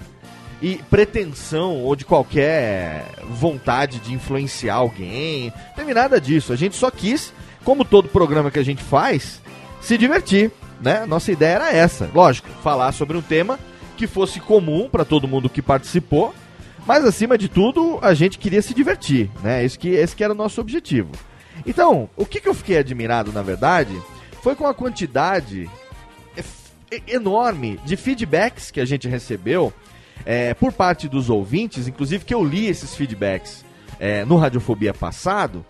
e 0.61 0.77
pretensão 0.89 1.83
ou 1.83 1.95
de 1.95 2.05
qualquer 2.05 3.05
vontade 3.29 3.99
de 3.99 4.13
influenciar 4.13 4.75
alguém. 4.75 5.51
Não 5.69 5.75
teve 5.75 5.93
nada 5.93 6.19
disso. 6.19 6.53
A 6.53 6.55
gente 6.55 6.75
só 6.75 6.89
quis, 6.89 7.33
como 7.63 7.83
todo 7.83 8.07
programa 8.07 8.51
que 8.51 8.59
a 8.59 8.63
gente 8.63 8.81
faz, 8.83 9.41
se 9.81 9.97
divertir, 9.97 10.51
né? 10.81 11.05
Nossa 11.05 11.31
ideia 11.31 11.55
era 11.55 11.73
essa. 11.73 12.09
Lógico, 12.13 12.47
falar 12.63 12.91
sobre 12.91 13.17
um 13.17 13.21
tema 13.21 13.59
que 13.97 14.07
fosse 14.07 14.39
comum 14.39 14.89
para 14.89 15.05
todo 15.05 15.27
mundo 15.27 15.49
que 15.49 15.61
participou, 15.61 16.33
mas 16.85 17.03
acima 17.05 17.37
de 17.37 17.49
tudo, 17.49 17.99
a 18.01 18.13
gente 18.13 18.37
queria 18.37 18.61
se 18.61 18.73
divertir, 18.73 19.29
né? 19.43 19.63
Esse 19.63 19.77
que, 19.77 19.89
esse 19.89 20.15
que 20.15 20.23
era 20.23 20.33
o 20.33 20.35
nosso 20.35 20.61
objetivo. 20.61 21.11
Então, 21.65 22.09
o 22.15 22.25
que, 22.25 22.39
que 22.39 22.49
eu 22.49 22.53
fiquei 22.53 22.77
admirado, 22.77 23.31
na 23.31 23.41
verdade, 23.41 23.95
foi 24.41 24.55
com 24.55 24.67
a 24.67 24.73
quantidade 24.73 25.69
enorme 27.07 27.79
de 27.83 27.95
feedbacks 27.95 28.71
que 28.71 28.79
a 28.79 28.85
gente 28.85 29.07
recebeu 29.07 29.73
é, 30.25 30.53
por 30.53 30.71
parte 30.71 31.07
dos 31.07 31.29
ouvintes, 31.29 31.87
inclusive 31.87 32.23
que 32.23 32.33
eu 32.33 32.43
li 32.43 32.67
esses 32.67 32.95
feedbacks 32.95 33.65
é, 33.99 34.25
no 34.25 34.37
Radiofobia 34.37 34.93
passado, 34.93 35.65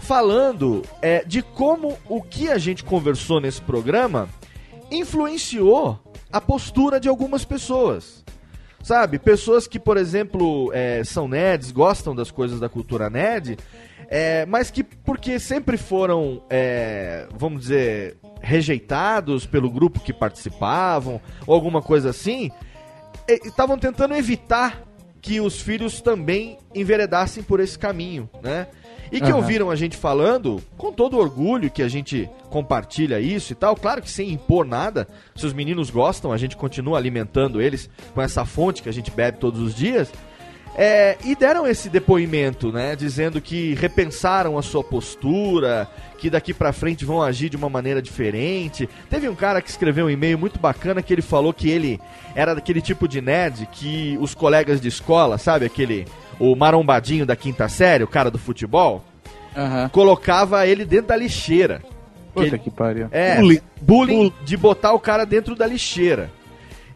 falando 0.00 0.82
é, 1.00 1.24
de 1.24 1.42
como 1.42 1.98
o 2.08 2.22
que 2.22 2.50
a 2.50 2.58
gente 2.58 2.84
conversou 2.84 3.40
nesse 3.40 3.60
programa 3.60 4.28
influenciou 4.90 5.98
a 6.32 6.40
postura 6.40 6.98
de 6.98 7.08
algumas 7.08 7.44
pessoas. 7.44 8.24
Sabe? 8.82 9.18
Pessoas 9.18 9.66
que, 9.66 9.78
por 9.78 9.96
exemplo, 9.96 10.70
é, 10.74 11.02
são 11.04 11.28
nerds, 11.28 11.70
gostam 11.70 12.14
das 12.14 12.30
coisas 12.30 12.58
da 12.58 12.68
cultura 12.68 13.08
nerd, 13.08 13.56
é, 14.08 14.44
mas 14.46 14.70
que, 14.70 14.82
porque 14.82 15.38
sempre 15.38 15.76
foram, 15.76 16.42
é, 16.50 17.26
vamos 17.34 17.62
dizer, 17.62 18.16
rejeitados 18.40 19.46
pelo 19.46 19.70
grupo 19.70 20.00
que 20.00 20.12
participavam, 20.12 21.20
ou 21.46 21.54
alguma 21.54 21.80
coisa 21.80 22.10
assim, 22.10 22.50
estavam 23.28 23.78
tentando 23.78 24.14
evitar 24.14 24.82
que 25.20 25.40
os 25.40 25.60
filhos 25.60 26.00
também 26.00 26.58
enveredassem 26.74 27.42
por 27.44 27.60
esse 27.60 27.78
caminho, 27.78 28.28
né? 28.42 28.66
E 29.12 29.20
que 29.20 29.26
Aham. 29.26 29.36
ouviram 29.36 29.70
a 29.70 29.76
gente 29.76 29.94
falando 29.94 30.62
com 30.78 30.90
todo 30.90 31.18
orgulho 31.18 31.70
que 31.70 31.82
a 31.82 31.88
gente 31.88 32.28
compartilha 32.48 33.20
isso 33.20 33.52
e 33.52 33.54
tal, 33.54 33.76
claro 33.76 34.00
que 34.00 34.10
sem 34.10 34.30
impor 34.30 34.64
nada. 34.66 35.06
Se 35.36 35.44
os 35.44 35.52
meninos 35.52 35.90
gostam, 35.90 36.32
a 36.32 36.38
gente 36.38 36.56
continua 36.56 36.96
alimentando 36.96 37.60
eles 37.60 37.90
com 38.14 38.22
essa 38.22 38.46
fonte 38.46 38.82
que 38.82 38.88
a 38.88 38.92
gente 38.92 39.10
bebe 39.10 39.36
todos 39.36 39.60
os 39.60 39.74
dias. 39.74 40.10
É, 40.74 41.18
e 41.22 41.34
deram 41.34 41.66
esse 41.66 41.90
depoimento, 41.90 42.72
né? 42.72 42.96
Dizendo 42.96 43.40
que 43.42 43.74
repensaram 43.74 44.56
a 44.56 44.62
sua 44.62 44.82
postura, 44.82 45.86
que 46.16 46.30
daqui 46.30 46.54
pra 46.54 46.72
frente 46.72 47.04
vão 47.04 47.20
agir 47.20 47.50
de 47.50 47.56
uma 47.56 47.68
maneira 47.68 48.00
diferente. 48.00 48.88
Teve 49.10 49.28
um 49.28 49.34
cara 49.34 49.60
que 49.60 49.68
escreveu 49.68 50.06
um 50.06 50.10
e-mail 50.10 50.38
muito 50.38 50.58
bacana 50.58 51.02
que 51.02 51.12
ele 51.12 51.20
falou 51.20 51.52
que 51.52 51.68
ele 51.68 52.00
era 52.34 52.54
daquele 52.54 52.80
tipo 52.80 53.06
de 53.06 53.20
nerd 53.20 53.68
que 53.70 54.16
os 54.18 54.34
colegas 54.34 54.80
de 54.80 54.88
escola, 54.88 55.36
sabe? 55.36 55.66
Aquele. 55.66 56.06
O 56.44 56.56
marombadinho 56.56 57.24
da 57.24 57.36
quinta 57.36 57.68
série, 57.68 58.02
o 58.02 58.08
cara 58.08 58.28
do 58.28 58.36
futebol, 58.36 59.04
colocava 59.92 60.66
ele 60.66 60.84
dentro 60.84 61.06
da 61.06 61.16
lixeira. 61.16 61.80
Puta 62.34 62.46
ele- 62.48 62.58
que 62.58 62.68
pariu. 62.70 63.06
é, 63.12 63.36
Bullying. 63.36 63.60
bullying, 63.80 64.32
de 64.44 64.56
botar 64.56 64.92
o 64.92 64.98
cara 64.98 65.24
dentro 65.24 65.54
da 65.54 65.66
lixeira. 65.66 66.30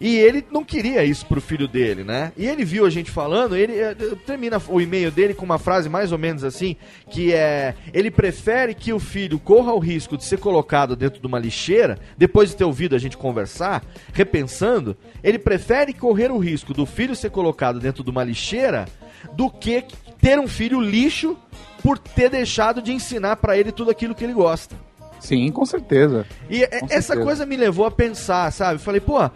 E 0.00 0.16
ele 0.18 0.44
não 0.50 0.62
queria 0.64 1.04
isso 1.04 1.24
pro 1.24 1.40
filho 1.40 1.66
dele, 1.68 2.02
né? 2.04 2.32
E 2.37 2.44
ele 2.46 2.64
viu 2.64 2.85
a 2.85 2.90
gente 2.90 3.11
falando, 3.11 3.56
ele 3.56 3.78
eh, 3.78 3.94
termina 4.26 4.61
o 4.68 4.78
e-mail 4.80 5.11
dele 5.11 5.32
com 5.32 5.44
uma 5.44 5.59
frase 5.59 5.88
mais 5.88 6.12
ou 6.12 6.18
menos 6.18 6.44
assim, 6.44 6.76
que 7.09 7.32
é: 7.32 7.74
ele 7.94 8.11
prefere 8.11 8.74
que 8.74 8.92
o 8.92 8.98
filho 8.98 9.38
corra 9.38 9.72
o 9.72 9.78
risco 9.78 10.16
de 10.16 10.24
ser 10.24 10.38
colocado 10.38 10.94
dentro 10.96 11.18
de 11.20 11.26
uma 11.26 11.38
lixeira, 11.38 11.98
depois 12.18 12.50
de 12.50 12.56
ter 12.56 12.64
ouvido 12.64 12.94
a 12.94 12.98
gente 12.98 13.16
conversar, 13.16 13.82
repensando, 14.12 14.94
ele 15.24 15.38
prefere 15.38 15.94
correr 15.94 16.30
o 16.30 16.37
risco 16.38 16.74
do 16.74 16.85
filho 16.85 17.16
ser 17.16 17.30
colocado 17.30 17.78
dentro 17.80 18.04
de 18.04 18.11
uma 18.11 18.22
lixeira 18.24 18.85
do 19.32 19.50
que 19.50 19.84
ter 20.20 20.38
um 20.38 20.48
filho 20.48 20.80
lixo 20.80 21.36
por 21.82 21.98
ter 21.98 22.30
deixado 22.30 22.82
de 22.82 22.92
ensinar 22.92 23.36
pra 23.36 23.56
ele 23.56 23.70
tudo 23.72 23.90
aquilo 23.90 24.14
que 24.14 24.24
ele 24.24 24.32
gosta. 24.32 24.74
Sim, 25.20 25.50
com 25.50 25.64
certeza. 25.64 26.26
E 26.50 26.62
é- 26.64 26.80
Com 26.80 26.86
essa 26.86 27.02
certeza. 27.08 27.22
coisa 27.22 27.46
me 27.46 27.56
levou 27.56 27.86
a 27.86 27.90
pensar, 27.90 28.52
sabe? 28.52 28.78
Falei, 28.78 29.00
pô, 29.00 29.18
a 29.18 29.30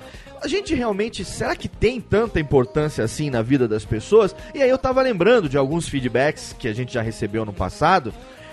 gente 0.46 0.74
realmente, 0.74 1.24
será 1.24 1.54
que 1.56 1.68
tem 1.68 2.00
tanta 2.00 2.38
importância 2.40 3.02
assim 3.04 3.30
na 3.30 3.42
vida 3.42 3.66
das 3.68 3.84
pessoas? 3.84 4.34
E 4.54 4.62
aí 4.62 4.68
eu 4.70 4.78
tava 4.78 5.00
lembrando 5.02 5.48
de 5.48 5.56
alguns 5.56 5.88
feedbacks 5.88 6.54
que 6.58 6.68
a 6.68 6.72
gente 6.74 6.92
já 6.94 7.02
recebeu 7.02 7.44
no 7.44 7.52
passado. 7.52 8.12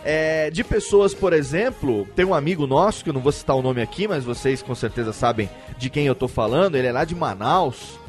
é, 0.10 0.50
de 0.52 0.64
pessoas, 0.64 1.14
por 1.14 1.34
exemplo, 1.34 2.08
tem 2.16 2.24
um 2.24 2.34
amigo 2.34 2.66
nosso, 2.66 3.04
que 3.04 3.10
eu 3.10 3.14
não 3.14 3.20
vou 3.20 3.32
citar 3.32 3.58
o 3.58 3.62
nome 3.62 3.82
aqui, 3.82 4.08
mas 4.08 4.24
vocês 4.24 4.62
com 4.62 4.74
certeza 4.74 5.12
sabem 5.12 5.50
de 5.78 5.90
quem 5.90 6.06
eu 6.06 6.16
tô 6.16 6.30
falando, 6.30 6.76
ele 6.78 6.88
é 6.88 6.92
lá 6.94 7.04
de 7.04 7.14
Manaus, 7.14 8.00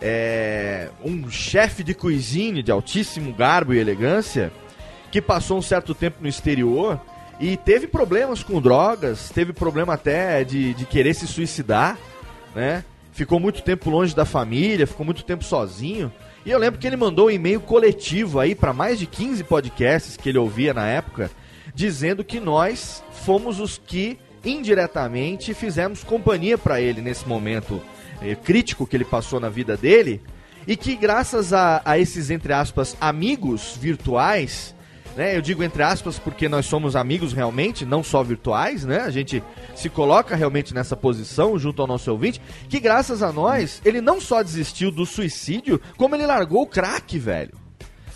é, 0.00 0.90
um 1.04 1.28
chefe 1.30 1.82
de 1.82 1.94
cuisine 1.94 2.62
de 2.62 2.70
altíssimo 2.70 3.32
garbo 3.32 3.74
e 3.74 3.78
elegância, 3.78 4.52
que 5.10 5.20
passou 5.20 5.58
um 5.58 5.62
certo 5.62 5.94
tempo 5.94 6.18
no 6.20 6.28
exterior 6.28 7.00
e 7.40 7.56
teve 7.56 7.86
problemas 7.86 8.42
com 8.42 8.60
drogas, 8.60 9.30
teve 9.30 9.52
problema 9.52 9.94
até 9.94 10.44
de, 10.44 10.74
de 10.74 10.84
querer 10.84 11.14
se 11.14 11.26
suicidar, 11.26 11.98
né? 12.54 12.84
Ficou 13.12 13.40
muito 13.40 13.62
tempo 13.62 13.90
longe 13.90 14.14
da 14.14 14.24
família, 14.24 14.86
ficou 14.86 15.04
muito 15.04 15.24
tempo 15.24 15.42
sozinho. 15.42 16.12
E 16.46 16.50
eu 16.50 16.58
lembro 16.58 16.78
que 16.78 16.86
ele 16.86 16.96
mandou 16.96 17.26
um 17.26 17.30
e-mail 17.30 17.60
coletivo 17.60 18.38
aí 18.38 18.54
para 18.54 18.72
mais 18.72 18.98
de 18.98 19.06
15 19.06 19.42
podcasts 19.44 20.16
que 20.16 20.28
ele 20.28 20.38
ouvia 20.38 20.72
na 20.72 20.86
época, 20.86 21.30
dizendo 21.74 22.22
que 22.22 22.38
nós 22.38 23.02
fomos 23.10 23.58
os 23.58 23.76
que 23.76 24.18
indiretamente 24.44 25.52
fizemos 25.52 26.04
companhia 26.04 26.56
para 26.56 26.80
ele 26.80 27.00
nesse 27.00 27.26
momento 27.26 27.82
crítico 28.42 28.86
que 28.86 28.96
ele 28.96 29.04
passou 29.04 29.38
na 29.40 29.48
vida 29.48 29.76
dele 29.76 30.20
e 30.66 30.76
que 30.76 30.96
graças 30.96 31.52
a, 31.52 31.80
a 31.84 31.98
esses 31.98 32.30
entre 32.30 32.52
aspas 32.52 32.96
amigos 33.00 33.76
virtuais 33.80 34.74
né? 35.18 35.36
Eu 35.36 35.42
digo 35.42 35.64
entre 35.64 35.82
aspas 35.82 36.16
porque 36.16 36.48
nós 36.48 36.64
somos 36.64 36.94
amigos 36.94 37.32
realmente, 37.32 37.84
não 37.84 38.04
só 38.04 38.22
virtuais, 38.22 38.84
né? 38.84 39.00
A 39.00 39.10
gente 39.10 39.42
se 39.74 39.90
coloca 39.90 40.36
realmente 40.36 40.72
nessa 40.72 40.96
posição 40.96 41.58
junto 41.58 41.82
ao 41.82 41.88
nosso 41.88 42.08
ouvinte, 42.12 42.40
que 42.68 42.78
graças 42.78 43.20
a 43.20 43.32
nós, 43.32 43.82
ele 43.84 44.00
não 44.00 44.20
só 44.20 44.44
desistiu 44.44 44.92
do 44.92 45.04
suicídio, 45.04 45.80
como 45.96 46.14
ele 46.14 46.24
largou 46.24 46.62
o 46.62 46.66
crack, 46.68 47.18
velho. 47.18 47.67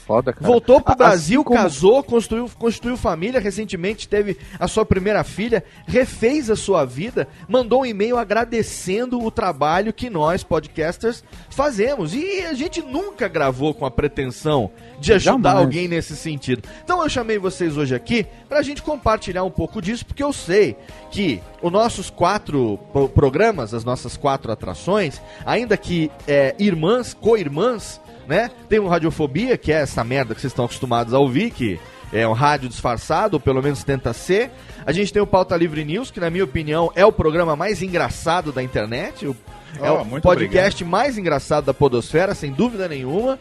Foda, 0.07 0.33
cara. 0.33 0.47
Voltou 0.47 0.81
pro 0.81 0.97
Brasil, 0.97 1.41
assim 1.41 1.45
como- 1.49 1.61
casou, 1.63 2.03
construiu, 2.03 2.51
construiu 2.59 2.97
família, 2.97 3.39
recentemente 3.41 4.09
teve 4.09 4.37
a 4.59 4.67
sua 4.67 4.85
primeira 4.85 5.23
filha, 5.23 5.63
refez 5.87 6.51
a 6.51 6.57
sua 6.57 6.85
vida, 6.85 7.29
mandou 7.49 7.83
um 7.83 7.87
e-mail 7.87 8.19
agradecendo 8.19 9.23
o 9.23 9.31
trabalho 9.31 9.93
que 9.93 10.11
nós, 10.11 10.43
podcasters, 10.43 11.23
fazemos. 11.51 12.15
E 12.15 12.41
a 12.43 12.53
gente 12.55 12.83
nunca 12.83 13.29
gravou 13.29 13.73
com 13.73 13.87
a 13.87 13.91
pretensão 13.91 14.71
de 14.99 15.13
ajudar 15.13 15.51
Jamais. 15.51 15.57
alguém 15.67 15.87
nesse 15.89 16.17
sentido. 16.17 16.69
Então 16.85 17.03
eu 17.03 17.09
chamei 17.09 17.39
vocês 17.39 17.77
hoje 17.77 17.95
aqui 17.95 18.27
pra 18.49 18.63
gente 18.63 18.83
compartilhar 18.83 19.45
um 19.45 19.51
pouco 19.51 19.81
disso, 19.81 20.05
porque 20.05 20.23
eu 20.23 20.33
sei 20.33 20.77
que 21.11 21.41
os 21.63 21.71
nossos 21.71 22.11
quatro 22.11 22.79
pro- 22.93 23.09
programas, 23.09 23.73
as 23.73 23.85
nossas 23.85 24.17
quatro 24.17 24.51
atrações, 24.51 25.21
ainda 25.47 25.77
que 25.77 26.11
é, 26.27 26.55
irmãs, 26.59 27.15
co-irmãs, 27.15 28.01
né? 28.27 28.51
Tem 28.69 28.79
o 28.79 28.89
Radiofobia, 28.89 29.57
que 29.57 29.73
é 29.73 29.77
essa 29.83 30.03
merda 30.05 30.35
que 30.35 30.41
vocês 30.41 30.53
estão 30.53 30.65
acostumados 30.65 31.13
a 31.15 31.19
ouvir, 31.19 31.51
que 31.51 31.79
é 32.13 32.27
um 32.29 32.33
rádio 32.33 32.69
disfarçado, 32.69 33.35
ou 33.37 33.41
pelo 33.41 33.63
menos 33.63 33.83
tenta 33.85 34.13
ser. 34.13 34.51
A 34.85 34.93
gente 34.93 35.13
tem 35.13 35.23
o 35.23 35.27
Pauta 35.27 35.57
Livre 35.57 35.85
News, 35.85 36.11
que 36.11 36.21
na 36.21 36.29
minha 36.31 36.45
opinião 36.45 36.91
é 36.95 37.05
o 37.07 37.13
programa 37.13 37.57
mais 37.57 37.83
engraçado 37.83 38.53
da 38.53 38.63
internet. 38.63 39.27
o- 39.27 39.37
é 39.81 39.91
Oh, 39.91 40.03
o 40.03 40.05
muito 40.05 40.23
podcast 40.23 40.85
mais 40.85 41.17
engraçado 41.17 41.65
da 41.65 41.73
podosfera, 41.73 42.35
sem 42.35 42.53
dúvida 42.53 42.87
nenhuma. 42.89 43.39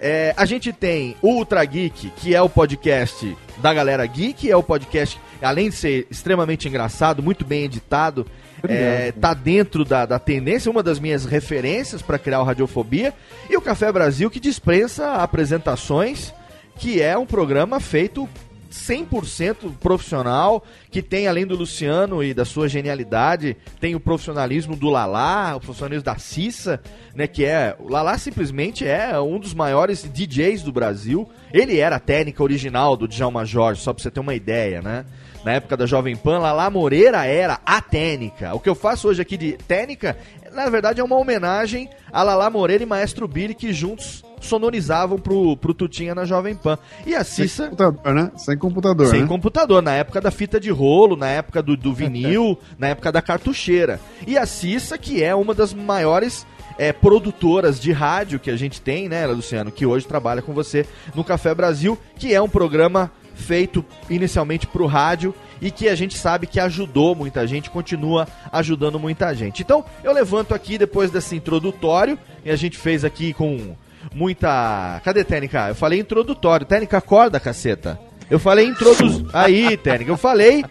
É, 0.00 0.34
a 0.36 0.44
gente 0.44 0.72
tem 0.72 1.16
o 1.22 1.28
Ultra 1.34 1.64
Geek, 1.64 2.10
que 2.16 2.34
é 2.34 2.42
o 2.42 2.48
podcast 2.48 3.36
da 3.58 3.72
galera 3.74 4.04
geek, 4.06 4.48
é 4.50 4.56
o 4.56 4.62
podcast, 4.62 5.20
além 5.42 5.70
de 5.70 5.76
ser 5.76 6.06
extremamente 6.10 6.68
engraçado, 6.68 7.22
muito 7.22 7.44
bem 7.44 7.64
editado, 7.64 8.24
é, 8.66 9.12
tá 9.12 9.34
dentro 9.34 9.84
da, 9.84 10.06
da 10.06 10.18
tendência, 10.18 10.70
uma 10.70 10.82
das 10.82 10.98
minhas 10.98 11.24
referências 11.24 12.02
para 12.02 12.18
criar 12.18 12.40
o 12.40 12.44
Radiofobia, 12.44 13.12
e 13.48 13.56
o 13.56 13.60
Café 13.60 13.90
Brasil, 13.92 14.30
que 14.30 14.40
dispensa 14.40 15.14
apresentações, 15.14 16.32
que 16.76 17.00
é 17.00 17.16
um 17.16 17.26
programa 17.26 17.80
feito 17.80 18.28
100% 18.70 19.74
profissional, 19.80 20.64
que 20.90 21.02
tem, 21.02 21.26
além 21.26 21.46
do 21.46 21.56
Luciano 21.56 22.22
e 22.22 22.32
da 22.34 22.44
sua 22.44 22.68
genialidade, 22.68 23.56
tem 23.80 23.94
o 23.94 24.00
profissionalismo 24.00 24.76
do 24.76 24.88
Lalá, 24.88 25.56
o 25.56 25.60
profissionalismo 25.60 26.04
da 26.04 26.18
Cissa, 26.18 26.80
né, 27.14 27.26
que 27.26 27.44
é... 27.44 27.74
O 27.78 27.88
Lalá 27.88 28.16
simplesmente 28.18 28.86
é 28.86 29.18
um 29.18 29.38
dos 29.38 29.54
maiores 29.54 30.02
DJs 30.02 30.62
do 30.62 30.72
Brasil. 30.72 31.28
Ele 31.52 31.78
era 31.78 31.96
a 31.96 32.00
técnica 32.00 32.42
original 32.42 32.96
do 32.96 33.08
Djalma 33.08 33.44
Jorge, 33.44 33.80
só 33.80 33.92
pra 33.92 34.02
você 34.02 34.10
ter 34.10 34.20
uma 34.20 34.34
ideia, 34.34 34.82
né? 34.82 35.04
Na 35.44 35.52
época 35.52 35.76
da 35.76 35.86
Jovem 35.86 36.16
Pan, 36.16 36.38
Lalá 36.38 36.68
Moreira 36.68 37.24
era 37.24 37.60
a 37.64 37.80
técnica. 37.80 38.54
O 38.54 38.60
que 38.60 38.68
eu 38.68 38.74
faço 38.74 39.08
hoje 39.08 39.22
aqui 39.22 39.36
de 39.36 39.52
técnica, 39.52 40.16
na 40.52 40.68
verdade, 40.68 41.00
é 41.00 41.04
uma 41.04 41.16
homenagem 41.16 41.88
a 42.12 42.22
Lalá 42.22 42.50
Moreira 42.50 42.82
e 42.82 42.86
Maestro 42.86 43.28
Billy, 43.28 43.54
que 43.54 43.72
juntos 43.72 44.24
sonorizavam 44.40 45.18
pro, 45.18 45.56
pro 45.56 45.74
Tutinha 45.74 46.14
na 46.14 46.24
Jovem 46.24 46.54
Pan. 46.54 46.78
E 47.06 47.14
a 47.14 47.24
Cissa... 47.24 47.64
Sem 47.64 47.70
computador, 47.70 48.14
né? 48.14 48.32
Sem 48.36 48.58
computador, 48.58 49.06
Sem 49.08 49.22
né? 49.22 49.28
computador, 49.28 49.82
na 49.82 49.92
época 49.92 50.20
da 50.20 50.30
fita 50.30 50.60
de 50.60 50.70
rolo, 50.70 51.16
na 51.16 51.28
época 51.28 51.62
do, 51.62 51.76
do 51.76 51.92
vinil, 51.92 52.58
na 52.78 52.88
época 52.88 53.12
da 53.12 53.22
cartucheira. 53.22 54.00
E 54.26 54.36
a 54.36 54.46
Cissa, 54.46 54.98
que 54.98 55.22
é 55.22 55.34
uma 55.34 55.54
das 55.54 55.72
maiores 55.74 56.46
é, 56.78 56.92
produtoras 56.92 57.80
de 57.80 57.92
rádio 57.92 58.38
que 58.38 58.50
a 58.50 58.56
gente 58.56 58.80
tem, 58.80 59.08
né, 59.08 59.26
Luciano? 59.26 59.72
Que 59.72 59.84
hoje 59.84 60.06
trabalha 60.06 60.40
com 60.40 60.52
você 60.52 60.86
no 61.14 61.24
Café 61.24 61.54
Brasil, 61.54 61.98
que 62.16 62.32
é 62.32 62.40
um 62.40 62.48
programa 62.48 63.10
feito 63.38 63.84
inicialmente 64.10 64.66
pro 64.66 64.86
rádio 64.86 65.34
e 65.60 65.70
que 65.70 65.88
a 65.88 65.94
gente 65.94 66.16
sabe 66.16 66.46
que 66.46 66.60
ajudou 66.60 67.14
muita 67.14 67.46
gente, 67.46 67.70
continua 67.70 68.28
ajudando 68.52 68.98
muita 68.98 69.34
gente. 69.34 69.62
Então, 69.62 69.84
eu 70.04 70.12
levanto 70.12 70.54
aqui 70.54 70.78
depois 70.78 71.10
desse 71.10 71.34
introdutório, 71.36 72.18
e 72.44 72.50
a 72.50 72.56
gente 72.56 72.76
fez 72.78 73.04
aqui 73.04 73.32
com 73.32 73.74
muita. 74.14 75.00
Cadê 75.04 75.24
Técnica? 75.24 75.68
Eu 75.68 75.74
falei 75.74 75.98
introdutório. 76.00 76.66
Técnica, 76.66 76.98
acorda, 76.98 77.40
caceta. 77.40 77.98
Eu 78.30 78.38
falei 78.38 78.66
introduz. 78.66 79.22
Aí, 79.32 79.76
Técnica, 79.76 80.10
eu 80.12 80.16
falei. 80.16 80.64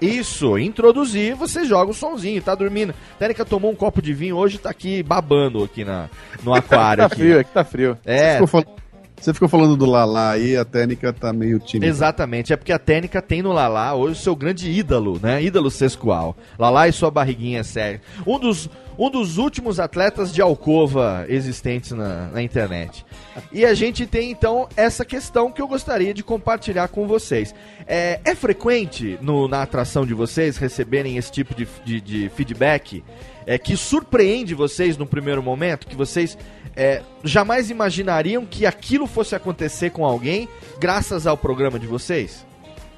Isso, 0.00 0.58
introduzir, 0.58 1.34
você 1.34 1.64
joga 1.64 1.90
o 1.90 1.94
sonzinho, 1.94 2.42
tá 2.42 2.54
dormindo. 2.54 2.92
Técnica 3.18 3.44
tomou 3.44 3.70
um 3.70 3.74
copo 3.74 4.02
de 4.02 4.12
vinho 4.12 4.36
hoje 4.36 4.58
tá 4.58 4.68
aqui 4.68 5.02
babando 5.02 5.62
aqui 5.62 5.84
na, 5.84 6.10
no 6.42 6.52
aquário. 6.52 7.00
Tá 7.02 7.06
aqui. 7.06 7.16
frio, 7.16 7.38
é 7.38 7.44
que 7.44 7.52
tá 7.52 7.64
frio. 7.64 7.98
Você 8.04 8.10
É, 8.10 8.32
ficou, 8.32 8.46
fal- 8.48 8.64
você 9.24 9.32
ficou 9.34 9.48
falando 9.48 9.76
do 9.76 9.86
Lala 9.86 10.30
aí, 10.30 10.56
a 10.56 10.64
técnica 10.64 11.12
tá 11.12 11.32
meio 11.32 11.58
tímida. 11.58 11.86
Exatamente, 11.86 12.52
é 12.52 12.56
porque 12.56 12.72
a 12.72 12.78
técnica 12.78 13.22
tem 13.22 13.42
no 13.42 13.52
Lalá 13.52 13.94
hoje 13.94 14.20
o 14.20 14.22
seu 14.22 14.36
grande 14.36 14.70
ídolo, 14.70 15.18
né? 15.22 15.42
Ídolo 15.42 15.70
sescual. 15.70 16.36
Lalá 16.58 16.86
e 16.88 16.92
sua 16.92 17.10
barriguinha 17.10 17.64
séria. 17.64 18.00
Um 18.26 18.38
dos, 18.38 18.68
um 18.98 19.08
dos 19.10 19.38
últimos 19.38 19.80
atletas 19.80 20.32
de 20.32 20.42
alcova 20.42 21.24
existentes 21.28 21.92
na, 21.92 22.28
na 22.28 22.42
internet. 22.42 23.04
E 23.52 23.64
a 23.64 23.72
gente 23.74 24.06
tem 24.06 24.30
então 24.30 24.68
essa 24.76 25.04
questão 25.04 25.50
que 25.50 25.60
eu 25.62 25.66
gostaria 25.66 26.12
de 26.12 26.22
compartilhar 26.22 26.88
com 26.88 27.06
vocês. 27.06 27.54
É, 27.86 28.20
é 28.24 28.34
frequente 28.34 29.18
no- 29.22 29.48
na 29.48 29.62
atração 29.62 30.04
de 30.06 30.14
vocês 30.14 30.56
receberem 30.56 31.16
esse 31.16 31.32
tipo 31.32 31.54
de, 31.54 31.66
de- 31.84 32.00
de 32.00 32.28
feedback 32.36 33.02
é, 33.46 33.58
que 33.58 33.76
surpreende 33.76 34.54
vocês 34.54 34.96
no 34.96 35.06
primeiro 35.06 35.42
momento, 35.42 35.86
que 35.86 35.96
vocês 35.96 36.36
é, 36.76 37.02
jamais 37.22 37.70
imaginariam 37.70 38.44
que 38.44 38.66
aquilo 38.66 39.06
fosse 39.06 39.34
acontecer 39.34 39.90
com 39.90 40.04
alguém 40.04 40.48
graças 40.80 41.26
ao 41.26 41.36
programa 41.36 41.78
de 41.78 41.86
vocês? 41.86 42.44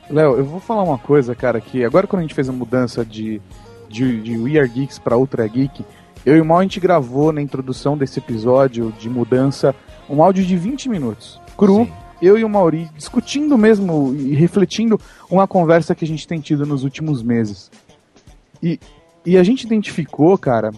Léo, 0.08 0.36
eu 0.36 0.44
vou 0.44 0.60
falar 0.60 0.82
uma 0.82 0.98
coisa, 0.98 1.34
cara, 1.34 1.60
que 1.60 1.84
agora 1.84 2.06
quando 2.06 2.20
a 2.20 2.22
gente 2.22 2.34
fez 2.34 2.48
a 2.48 2.52
mudança 2.52 3.04
de, 3.04 3.40
de, 3.88 4.20
de 4.22 4.38
We 4.38 4.58
Are 4.58 4.68
Geeks 4.68 4.98
pra 4.98 5.16
Ultra 5.16 5.46
Geek, 5.46 5.84
eu 6.24 6.36
e 6.36 6.40
o 6.40 6.44
Mal 6.44 6.58
a 6.58 6.62
gente 6.62 6.80
gravou 6.80 7.32
na 7.32 7.42
introdução 7.42 7.96
desse 7.96 8.18
episódio 8.18 8.92
de 8.98 9.08
mudança 9.08 9.74
um 10.08 10.22
áudio 10.22 10.44
de 10.44 10.56
20 10.56 10.88
minutos, 10.88 11.40
cru, 11.56 11.84
Sim. 11.84 11.92
eu 12.22 12.38
e 12.38 12.44
o 12.44 12.48
Mauri 12.48 12.88
discutindo 12.96 13.58
mesmo 13.58 14.14
e 14.14 14.34
refletindo 14.34 15.00
uma 15.28 15.48
conversa 15.48 15.94
que 15.94 16.04
a 16.04 16.08
gente 16.08 16.26
tem 16.26 16.40
tido 16.40 16.64
nos 16.64 16.84
últimos 16.84 17.22
meses. 17.22 17.70
E, 18.62 18.78
e 19.26 19.36
a 19.36 19.42
gente 19.42 19.64
identificou, 19.64 20.38
cara, 20.38 20.70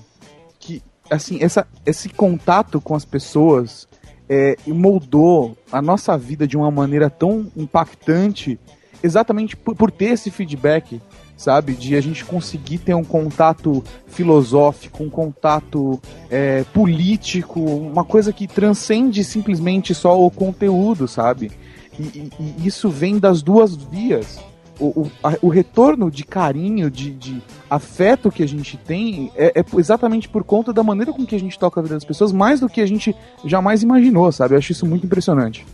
que 0.59 0.83
assim, 1.11 1.39
essa, 1.41 1.67
esse 1.87 2.09
contato 2.09 2.81
com 2.81 2.95
as 2.95 3.05
pessoas 3.05 3.87
é, 4.29 4.57
moldou 4.67 5.57
a 5.71 5.81
nossa 5.81 6.17
vida 6.19 6.47
de 6.47 6.57
uma 6.57 6.71
maneira 6.71 7.09
tão 7.09 7.47
impactante 7.57 8.59
exatamente 9.03 9.57
por, 9.57 9.75
por 9.77 9.91
ter 9.91 10.07
esse 10.07 10.31
feedback, 10.31 11.01
sabe? 11.37 11.73
De 11.75 11.95
a 11.95 12.01
gente 12.01 12.25
conseguir 12.25 12.79
ter 12.79 12.95
um 12.95 13.05
contato 13.05 13.83
filosófico, 14.07 15.05
um 15.05 15.09
contato 15.11 16.01
é, 16.31 16.65
político, 16.75 17.61
uma 17.61 18.05
coisa 18.05 18.33
que 18.33 18.47
transcende 18.49 19.23
simplesmente 19.25 19.95
só 19.95 20.21
o 20.21 20.31
conteúdo, 20.31 21.07
sabe? 21.07 21.51
E, 21.99 22.03
e- 22.03 22.31
e 22.59 22.67
isso 22.67 22.91
vem 22.91 23.19
das 23.19 23.41
duas 23.41 23.77
vias. 23.77 24.39
O, 24.81 25.03
o, 25.03 25.11
a- 25.23 25.39
o 25.43 25.49
retorno 25.49 26.11
de 26.11 26.25
carinho, 26.25 26.91
de, 26.91 27.11
de 27.13 27.43
afeto 27.71 28.31
que 28.31 28.43
a 28.43 28.49
gente 28.49 28.77
tem 28.77 29.31
é, 29.37 29.61
é 29.61 29.65
exatamente 29.77 30.29
por 30.29 30.45
conta 30.45 30.73
da 30.73 30.83
maneira 30.83 31.13
com 31.13 31.27
que 31.27 31.35
a 31.35 31.41
gente 31.41 31.59
toca 31.59 31.81
a 31.81 31.83
vida 31.83 31.95
das 31.95 32.05
pessoas, 32.05 32.33
mais 32.33 32.61
do 32.61 32.69
que 32.69 32.81
a 32.81 32.87
gente 32.87 33.15
jamais 33.45 33.83
imaginou, 33.83 34.31
sabe? 34.33 34.55
Eu 34.55 34.59
acho 34.59 34.73
isso 34.73 34.87
muito 34.87 35.07
impressionante. 35.07 35.67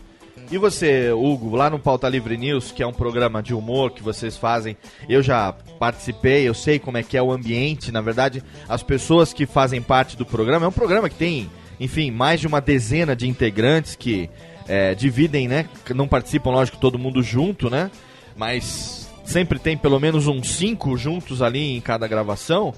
E 0.50 0.59
você, 0.59 1.11
Hugo, 1.11 1.57
lá 1.57 1.70
no 1.70 1.78
Pauta 1.78 2.09
Livre 2.09 2.37
News, 2.37 2.70
que 2.70 2.83
é 2.83 2.87
um 2.87 2.92
programa 2.92 3.42
de 3.42 3.54
humor 3.54 3.92
que 3.92 4.02
vocês 4.02 4.37
fazem, 4.37 4.76
eu 5.09 5.22
já 5.22 5.52
participei, 5.78 6.46
eu 6.46 6.52
sei 6.52 6.78
como 6.78 6.98
é 6.98 7.02
que 7.02 7.16
é 7.16 7.22
o 7.22 7.33
ambiente, 7.33 7.90
na 7.90 8.00
verdade, 8.00 8.42
as 8.68 8.83
pessoas 8.83 9.33
que 9.33 9.46
fazem 9.46 9.80
parte 9.80 10.16
do 10.16 10.26
programa, 10.26 10.66
é 10.66 10.68
um 10.68 10.72
programa 10.72 11.09
que 11.09 11.16
tem, 11.16 11.50
enfim, 11.80 12.11
mais 12.11 12.40
de 12.40 12.46
uma 12.46 12.61
dezena 12.61 13.16
de 13.16 13.26
integrantes 13.26 13.96
que 13.96 14.28
é, 14.68 14.94
dividem, 14.94 15.48
né, 15.48 15.66
não 15.94 16.07
participam, 16.07 16.50
lógico, 16.50 16.76
todo 16.76 16.98
mundo 16.98 17.22
junto, 17.22 17.70
né, 17.70 17.90
mas 18.37 19.04
sempre 19.24 19.58
tem 19.58 19.76
pelo 19.76 19.98
menos 19.98 20.26
uns 20.26 20.48
cinco 20.48 20.96
juntos 20.96 21.42
ali 21.42 21.76
em 21.76 21.80
cada 21.80 22.06
gravação, 22.06 22.74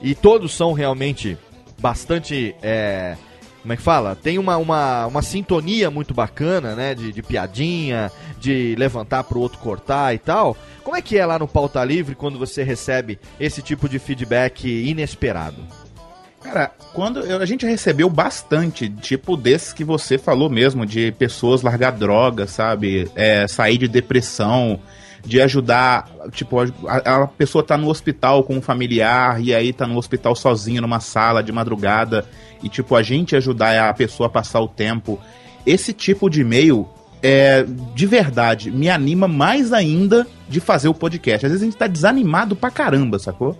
e 0.00 0.14
todos 0.14 0.52
são 0.52 0.72
realmente 0.72 1.36
bastante... 1.78 2.54
é, 2.62 3.16
como 3.60 3.74
é 3.74 3.76
que 3.76 3.82
fala? 3.82 4.16
Tem 4.16 4.38
uma, 4.38 4.56
uma, 4.56 5.06
uma 5.06 5.20
sintonia 5.20 5.90
muito 5.90 6.14
bacana, 6.14 6.74
né? 6.74 6.94
De, 6.94 7.12
de 7.12 7.22
piadinha, 7.22 8.10
de 8.40 8.74
levantar 8.78 9.24
pro 9.24 9.38
outro 9.38 9.58
cortar 9.58 10.14
e 10.14 10.18
tal. 10.18 10.56
Como 10.82 10.96
é 10.96 11.02
que 11.02 11.18
é 11.18 11.26
lá 11.26 11.38
no 11.38 11.46
Pauta 11.46 11.84
Livre 11.84 12.14
quando 12.14 12.38
você 12.38 12.62
recebe 12.62 13.18
esse 13.38 13.60
tipo 13.60 13.86
de 13.86 13.98
feedback 13.98 14.66
inesperado? 14.66 15.62
Cara, 16.42 16.72
quando 16.94 17.20
a 17.20 17.44
gente 17.44 17.66
recebeu 17.66 18.08
bastante, 18.08 18.88
tipo 18.88 19.36
desses 19.36 19.74
que 19.74 19.84
você 19.84 20.16
falou 20.16 20.48
mesmo, 20.48 20.86
de 20.86 21.12
pessoas 21.12 21.60
largar 21.60 21.92
droga, 21.92 22.46
sabe? 22.46 23.10
É, 23.14 23.46
sair 23.46 23.76
de 23.76 23.86
depressão, 23.86 24.80
de 25.24 25.40
ajudar, 25.40 26.08
tipo, 26.32 26.60
a, 26.60 27.22
a 27.22 27.26
pessoa 27.26 27.62
tá 27.62 27.76
no 27.76 27.88
hospital 27.88 28.42
com 28.44 28.56
um 28.56 28.62
familiar 28.62 29.40
e 29.42 29.54
aí 29.54 29.72
tá 29.72 29.86
no 29.86 29.96
hospital 29.96 30.34
sozinho 30.34 30.82
numa 30.82 31.00
sala 31.00 31.42
de 31.42 31.52
madrugada 31.52 32.26
e 32.62 32.68
tipo 32.68 32.94
a 32.96 33.02
gente 33.02 33.36
ajudar 33.36 33.88
a 33.88 33.94
pessoa 33.94 34.26
a 34.26 34.30
passar 34.30 34.60
o 34.60 34.68
tempo. 34.68 35.20
Esse 35.66 35.92
tipo 35.92 36.28
de 36.30 36.40
e-mail 36.40 36.88
é 37.22 37.64
de 37.94 38.06
verdade 38.06 38.70
me 38.70 38.88
anima 38.88 39.28
mais 39.28 39.72
ainda 39.72 40.26
de 40.48 40.60
fazer 40.60 40.88
o 40.88 40.94
podcast. 40.94 41.44
Às 41.44 41.52
vezes 41.52 41.62
a 41.62 41.66
gente 41.66 41.76
tá 41.76 41.86
desanimado 41.86 42.56
pra 42.56 42.70
caramba, 42.70 43.18
sacou? 43.18 43.58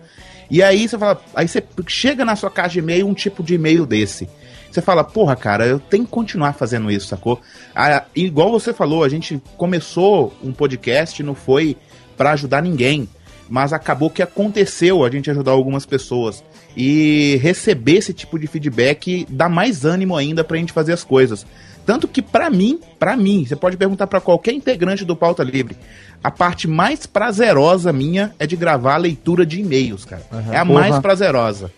E 0.51 0.63
aí 0.63 0.89
você 0.89 0.99
fala, 0.99 1.21
aí 1.35 1.47
você 1.47 1.63
chega 1.87 2.25
na 2.25 2.35
sua 2.35 2.51
caixa 2.51 2.73
de 2.73 2.79
e-mail 2.81 3.07
um 3.07 3.15
tipo 3.15 3.43
de 3.43 3.55
e-mail 3.55 3.87
desse. 3.87 4.29
Você 4.71 4.81
fala, 4.81 5.03
porra, 5.03 5.35
cara, 5.35 5.67
eu 5.67 5.81
tenho 5.81 6.05
que 6.05 6.11
continuar 6.11 6.53
fazendo 6.53 6.91
isso, 6.91 7.09
sacou? 7.09 7.41
Ah, 7.75 8.05
igual 8.15 8.51
você 8.51 8.73
falou, 8.73 9.03
a 9.03 9.09
gente 9.09 9.43
começou 9.57 10.33
um 10.43 10.53
podcast, 10.53 11.23
não 11.23 11.35
foi 11.35 11.77
pra 12.17 12.33
ajudar 12.33 12.63
ninguém, 12.63 13.09
mas 13.49 13.73
acabou 13.73 14.11
que 14.11 14.23
aconteceu 14.23 15.05
a 15.05 15.11
gente 15.11 15.31
ajudar 15.31 15.51
algumas 15.51 15.85
pessoas. 15.85 16.45
E 16.77 17.41
receber 17.43 17.97
esse 17.97 18.15
tipo 18.15 18.39
de 18.39 18.47
feedback 18.47 19.27
dá 19.29 19.49
mais 19.49 19.85
ânimo 19.85 20.17
ainda 20.17 20.45
pra 20.45 20.57
gente 20.57 20.73
fazer 20.73 20.93
as 20.93 21.03
coisas. 21.03 21.45
Tanto 21.85 22.07
que 22.07 22.23
pra 22.23 22.49
mim, 22.49 22.79
pra 22.99 23.17
mim, 23.17 23.45
você 23.45 23.57
pode 23.57 23.77
perguntar 23.77 24.07
pra 24.07 24.21
qualquer 24.21 24.53
integrante 24.53 25.05
do 25.05 25.17
Pauta 25.17 25.43
Livre, 25.43 25.77
a 26.23 26.31
parte 26.31 26.69
mais 26.69 27.07
prazerosa 27.07 27.93
minha 27.93 28.33
é 28.39 28.47
de 28.47 28.55
gravar 28.55 28.95
a 28.95 28.99
leitura 28.99 29.45
de 29.45 29.61
e-mails, 29.61 30.05
cara. 30.05 30.23
é 30.53 30.57
a 30.59 30.65
Porra. 30.65 30.81
mais 30.81 30.99
prazerosa. 31.01 31.73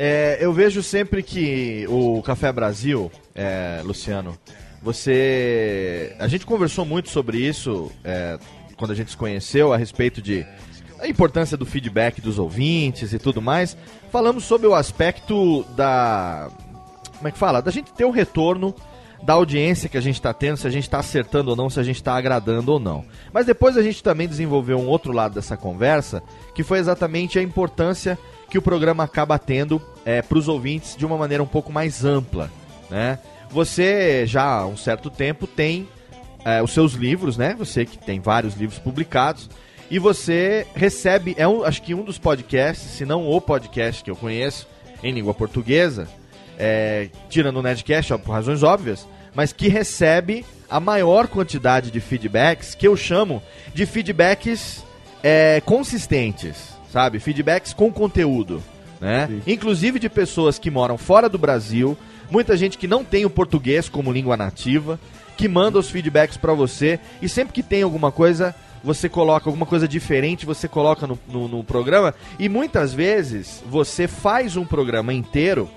É, 0.00 0.38
eu 0.40 0.52
vejo 0.52 0.80
sempre 0.80 1.24
que 1.24 1.84
o 1.88 2.22
Café 2.22 2.52
Brasil, 2.52 3.10
é, 3.34 3.82
Luciano, 3.84 4.38
você. 4.80 6.14
A 6.20 6.28
gente 6.28 6.46
conversou 6.46 6.84
muito 6.84 7.08
sobre 7.08 7.38
isso 7.38 7.90
é, 8.04 8.38
quando 8.76 8.92
a 8.92 8.94
gente 8.94 9.10
se 9.10 9.16
conheceu 9.16 9.72
a 9.72 9.76
respeito 9.76 10.22
de 10.22 10.46
a 11.00 11.08
importância 11.08 11.56
do 11.56 11.66
feedback 11.66 12.20
dos 12.20 12.38
ouvintes 12.38 13.12
e 13.12 13.18
tudo 13.18 13.42
mais. 13.42 13.76
Falamos 14.12 14.44
sobre 14.44 14.68
o 14.68 14.74
aspecto 14.76 15.64
da. 15.76 16.48
Como 17.16 17.26
é 17.26 17.32
que 17.32 17.38
fala? 17.38 17.60
Da 17.60 17.72
gente 17.72 17.92
ter 17.92 18.04
um 18.04 18.12
retorno 18.12 18.72
da 19.20 19.32
audiência 19.32 19.88
que 19.88 19.98
a 19.98 20.00
gente 20.00 20.14
está 20.14 20.32
tendo, 20.32 20.58
se 20.58 20.66
a 20.68 20.70
gente 20.70 20.84
está 20.84 21.00
acertando 21.00 21.50
ou 21.50 21.56
não, 21.56 21.68
se 21.68 21.80
a 21.80 21.82
gente 21.82 21.96
está 21.96 22.16
agradando 22.16 22.72
ou 22.72 22.78
não. 22.78 23.04
Mas 23.32 23.46
depois 23.46 23.76
a 23.76 23.82
gente 23.82 24.00
também 24.00 24.28
desenvolveu 24.28 24.78
um 24.78 24.86
outro 24.86 25.10
lado 25.10 25.34
dessa 25.34 25.56
conversa, 25.56 26.22
que 26.54 26.62
foi 26.62 26.78
exatamente 26.78 27.36
a 27.36 27.42
importância 27.42 28.16
que 28.48 28.58
o 28.58 28.62
programa 28.62 29.04
acaba 29.04 29.38
tendo 29.38 29.80
para 30.26 30.38
os 30.38 30.48
ouvintes 30.48 30.96
de 30.96 31.04
uma 31.04 31.18
maneira 31.18 31.42
um 31.42 31.46
pouco 31.46 31.70
mais 31.70 32.04
ampla. 32.04 32.50
Né? 32.88 33.18
Você 33.50 34.26
já 34.26 34.60
há 34.60 34.66
um 34.66 34.76
certo 34.76 35.10
tempo 35.10 35.46
tem 35.46 35.86
é, 36.44 36.62
os 36.62 36.72
seus 36.72 36.92
livros, 36.92 37.36
né? 37.36 37.54
Você 37.58 37.84
que 37.84 37.98
tem 37.98 38.20
vários 38.20 38.54
livros 38.54 38.78
publicados. 38.78 39.50
E 39.90 39.98
você 39.98 40.66
recebe, 40.74 41.34
é 41.38 41.48
um, 41.48 41.64
acho 41.64 41.82
que 41.82 41.94
um 41.94 42.02
dos 42.02 42.18
podcasts, 42.18 42.90
se 42.90 43.04
não 43.06 43.26
o 43.26 43.40
podcast 43.40 44.04
que 44.04 44.10
eu 44.10 44.16
conheço, 44.16 44.66
em 45.02 45.12
língua 45.12 45.32
portuguesa, 45.32 46.08
é, 46.58 47.08
tirando 47.30 47.58
o 47.58 47.62
Nedcast, 47.62 48.12
ó, 48.12 48.18
por 48.18 48.32
razões 48.32 48.62
óbvias, 48.62 49.06
mas 49.34 49.52
que 49.52 49.68
recebe 49.68 50.44
a 50.68 50.78
maior 50.78 51.26
quantidade 51.28 51.90
de 51.90 52.00
feedbacks, 52.00 52.74
que 52.74 52.86
eu 52.86 52.96
chamo 52.96 53.42
de 53.72 53.86
feedbacks 53.86 54.84
é, 55.22 55.62
consistentes, 55.64 56.77
sabe? 56.92 57.20
Feedbacks 57.20 57.72
com 57.72 57.92
conteúdo, 57.92 58.62
né? 59.00 59.28
Inclusive 59.46 59.98
de 59.98 60.08
pessoas 60.08 60.58
que 60.58 60.70
moram 60.70 60.98
fora 60.98 61.28
do 61.28 61.38
Brasil, 61.38 61.96
muita 62.30 62.56
gente 62.56 62.78
que 62.78 62.86
não 62.86 63.04
tem 63.04 63.24
o 63.24 63.30
português 63.30 63.88
como 63.88 64.12
língua 64.12 64.36
nativa, 64.36 64.98
que 65.36 65.48
manda 65.48 65.78
os 65.78 65.90
feedbacks 65.90 66.36
pra 66.36 66.52
você 66.52 66.98
e 67.22 67.28
sempre 67.28 67.54
que 67.54 67.62
tem 67.62 67.82
alguma 67.82 68.10
coisa 68.10 68.54
você 68.82 69.08
coloca 69.08 69.48
alguma 69.48 69.66
coisa 69.66 69.88
diferente, 69.88 70.46
você 70.46 70.68
coloca 70.68 71.06
no, 71.06 71.18
no, 71.28 71.48
no 71.48 71.64
programa 71.64 72.14
e 72.38 72.48
muitas 72.48 72.94
vezes 72.94 73.62
você 73.68 74.06
faz 74.06 74.56
um 74.56 74.64
programa 74.64 75.12
inteiro 75.12 75.68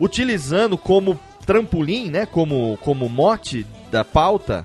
utilizando 0.00 0.76
como 0.76 1.18
trampolim, 1.44 2.10
né, 2.10 2.26
como, 2.26 2.78
como 2.80 3.08
mote 3.08 3.66
da 3.90 4.04
pauta, 4.04 4.64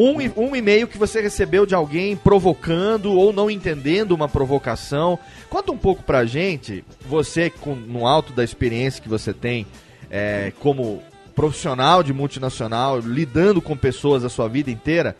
um, 0.00 0.48
um 0.48 0.56
e-mail 0.56 0.88
que 0.88 0.96
você 0.96 1.20
recebeu 1.20 1.66
de 1.66 1.74
alguém 1.74 2.16
provocando 2.16 3.12
ou 3.12 3.32
não 3.32 3.50
entendendo 3.50 4.12
uma 4.12 4.28
provocação. 4.28 5.18
Conta 5.50 5.72
um 5.72 5.76
pouco 5.76 6.02
pra 6.02 6.24
gente, 6.24 6.82
você 7.06 7.50
com, 7.50 7.74
no 7.74 8.06
alto 8.06 8.32
da 8.32 8.42
experiência 8.42 9.02
que 9.02 9.08
você 9.08 9.34
tem 9.34 9.66
é, 10.10 10.52
como 10.60 11.02
profissional 11.34 12.02
de 12.02 12.14
multinacional, 12.14 12.98
lidando 12.98 13.60
com 13.60 13.76
pessoas 13.76 14.24
a 14.24 14.30
sua 14.30 14.48
vida 14.48 14.70
inteira, 14.70 15.14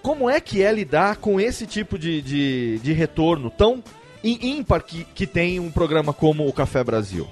como 0.00 0.30
é 0.30 0.40
que 0.40 0.62
é 0.62 0.72
lidar 0.72 1.16
com 1.16 1.40
esse 1.40 1.66
tipo 1.66 1.98
de, 1.98 2.22
de, 2.22 2.78
de 2.78 2.92
retorno 2.92 3.50
tão 3.50 3.82
ímpar 4.22 4.82
que, 4.82 5.04
que 5.14 5.26
tem 5.26 5.58
um 5.58 5.70
programa 5.70 6.12
como 6.12 6.46
o 6.46 6.52
Café 6.52 6.84
Brasil? 6.84 7.26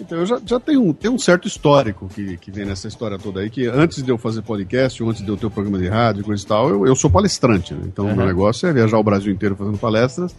Então, 0.00 0.18
eu 0.18 0.26
já, 0.26 0.40
já 0.44 0.58
tenho, 0.58 0.82
um, 0.82 0.92
tenho 0.92 1.14
um 1.14 1.18
certo 1.18 1.46
histórico 1.46 2.08
que, 2.08 2.36
que 2.38 2.50
vem 2.50 2.64
nessa 2.64 2.88
história 2.88 3.18
toda 3.18 3.40
aí, 3.40 3.50
que 3.50 3.66
antes 3.66 4.02
de 4.02 4.10
eu 4.10 4.16
fazer 4.16 4.42
podcast, 4.42 5.02
ou 5.02 5.10
antes 5.10 5.22
de 5.22 5.28
eu 5.28 5.36
ter 5.36 5.46
o 5.46 5.50
programa 5.50 5.78
de 5.78 5.88
rádio 5.88 6.22
e 6.22 6.24
coisa 6.24 6.42
e 6.42 6.46
tal, 6.46 6.68
eu, 6.70 6.86
eu 6.86 6.96
sou 6.96 7.10
palestrante, 7.10 7.74
né? 7.74 7.82
Então, 7.86 8.06
o 8.06 8.08
meu 8.08 8.18
Uhum. 8.20 8.26
negócio 8.26 8.66
é 8.68 8.72
viajar 8.72 8.98
o 8.98 9.02
Brasil 9.02 9.32
inteiro 9.32 9.54
fazendo 9.56 9.76
palestras. 9.78 10.34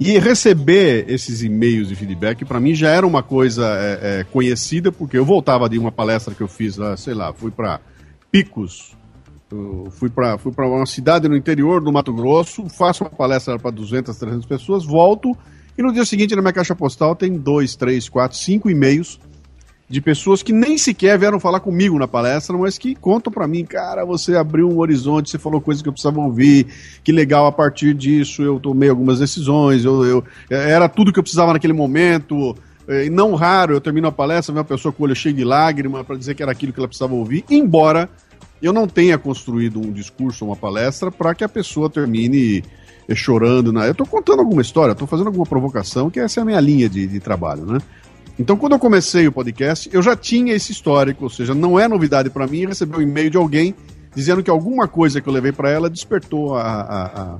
E 0.00 0.18
receber 0.18 1.04
esses 1.08 1.42
e-mails 1.42 1.88
de 1.88 1.94
feedback, 1.94 2.44
para 2.44 2.58
mim, 2.58 2.74
já 2.74 2.90
era 2.90 3.06
uma 3.06 3.22
coisa 3.22 3.66
é, 3.78 4.20
é, 4.20 4.24
conhecida, 4.24 4.90
porque 4.90 5.16
eu 5.16 5.24
voltava 5.24 5.68
de 5.68 5.78
uma 5.78 5.92
palestra 5.92 6.34
que 6.34 6.40
eu 6.42 6.48
fiz 6.48 6.76
lá, 6.76 6.96
sei 6.96 7.14
lá, 7.14 7.32
fui 7.32 7.50
para 7.50 7.80
Picos, 8.30 8.96
eu 9.50 9.88
fui 9.90 10.08
para 10.08 10.38
fui 10.38 10.50
pra 10.50 10.66
uma 10.66 10.86
cidade 10.86 11.28
no 11.28 11.36
interior 11.36 11.82
do 11.82 11.92
Mato 11.92 12.12
Grosso, 12.12 12.68
faço 12.70 13.04
uma 13.04 13.10
palestra 13.10 13.58
para 13.58 13.70
200, 13.70 14.16
300 14.16 14.46
pessoas, 14.46 14.84
volto 14.84 15.36
e 15.76 15.82
no 15.82 15.92
dia 15.92 16.04
seguinte 16.04 16.34
na 16.36 16.42
minha 16.42 16.52
caixa 16.52 16.74
postal 16.74 17.14
tem 17.16 17.36
dois, 17.36 17.74
três, 17.76 18.08
quatro, 18.08 18.36
cinco 18.36 18.68
e-mails 18.70 19.18
de 19.88 20.00
pessoas 20.00 20.42
que 20.42 20.52
nem 20.54 20.78
sequer 20.78 21.18
vieram 21.18 21.38
falar 21.38 21.60
comigo 21.60 21.98
na 21.98 22.08
palestra, 22.08 22.56
mas 22.56 22.78
que 22.78 22.94
contam 22.94 23.30
para 23.30 23.46
mim, 23.46 23.62
cara, 23.62 24.06
você 24.06 24.34
abriu 24.36 24.66
um 24.70 24.78
horizonte, 24.78 25.28
você 25.28 25.38
falou 25.38 25.60
coisas 25.60 25.82
que 25.82 25.88
eu 25.88 25.92
precisava 25.92 26.18
ouvir, 26.18 26.66
que 27.04 27.12
legal, 27.12 27.46
a 27.46 27.52
partir 27.52 27.92
disso 27.92 28.42
eu 28.42 28.58
tomei 28.58 28.88
algumas 28.88 29.18
decisões, 29.18 29.84
eu, 29.84 30.02
eu- 30.04 30.24
era 30.48 30.88
tudo 30.88 31.12
que 31.12 31.18
eu 31.18 31.22
precisava 31.22 31.52
naquele 31.52 31.74
momento. 31.74 32.56
E 32.88 33.08
não 33.10 33.34
raro, 33.34 33.74
eu 33.74 33.80
termino 33.80 34.08
a 34.08 34.12
palestra, 34.12 34.52
uma 34.52 34.64
pessoa 34.64 34.92
com 34.92 35.02
o 35.02 35.06
olho 35.06 35.14
cheio 35.14 35.34
de 35.34 35.44
lágrima 35.44 36.02
para 36.02 36.16
dizer 36.16 36.34
que 36.34 36.42
era 36.42 36.50
aquilo 36.52 36.72
que 36.72 36.80
ela 36.80 36.88
precisava 36.88 37.14
ouvir, 37.14 37.44
embora 37.50 38.08
eu 38.62 38.72
não 38.72 38.88
tenha 38.88 39.18
construído 39.18 39.78
um 39.78 39.92
discurso, 39.92 40.44
uma 40.46 40.56
palestra, 40.56 41.10
para 41.10 41.34
que 41.34 41.44
a 41.44 41.48
pessoa 41.48 41.90
termine 41.90 42.64
chorando. 43.14 43.72
Na... 43.72 43.86
Eu 43.86 43.92
estou 43.92 44.06
contando 44.06 44.40
alguma 44.40 44.62
história, 44.62 44.92
estou 44.92 45.08
fazendo 45.08 45.26
alguma 45.26 45.46
provocação, 45.46 46.10
que 46.10 46.20
essa 46.20 46.40
é 46.40 46.42
a 46.42 46.44
minha 46.44 46.60
linha 46.60 46.88
de, 46.88 47.06
de 47.06 47.20
trabalho, 47.20 47.64
né? 47.64 47.78
Então, 48.38 48.56
quando 48.56 48.72
eu 48.72 48.78
comecei 48.78 49.28
o 49.28 49.32
podcast, 49.32 49.90
eu 49.92 50.02
já 50.02 50.16
tinha 50.16 50.54
esse 50.54 50.72
histórico, 50.72 51.24
ou 51.24 51.30
seja, 51.30 51.54
não 51.54 51.78
é 51.78 51.86
novidade 51.86 52.30
para 52.30 52.46
mim 52.46 52.66
receber 52.66 52.96
um 52.96 53.02
e-mail 53.02 53.30
de 53.30 53.36
alguém 53.36 53.74
dizendo 54.14 54.42
que 54.42 54.50
alguma 54.50 54.88
coisa 54.88 55.20
que 55.20 55.28
eu 55.28 55.32
levei 55.32 55.52
para 55.52 55.70
ela 55.70 55.88
despertou 55.88 56.56
a, 56.56 56.62
a, 56.62 57.04
a, 57.04 57.38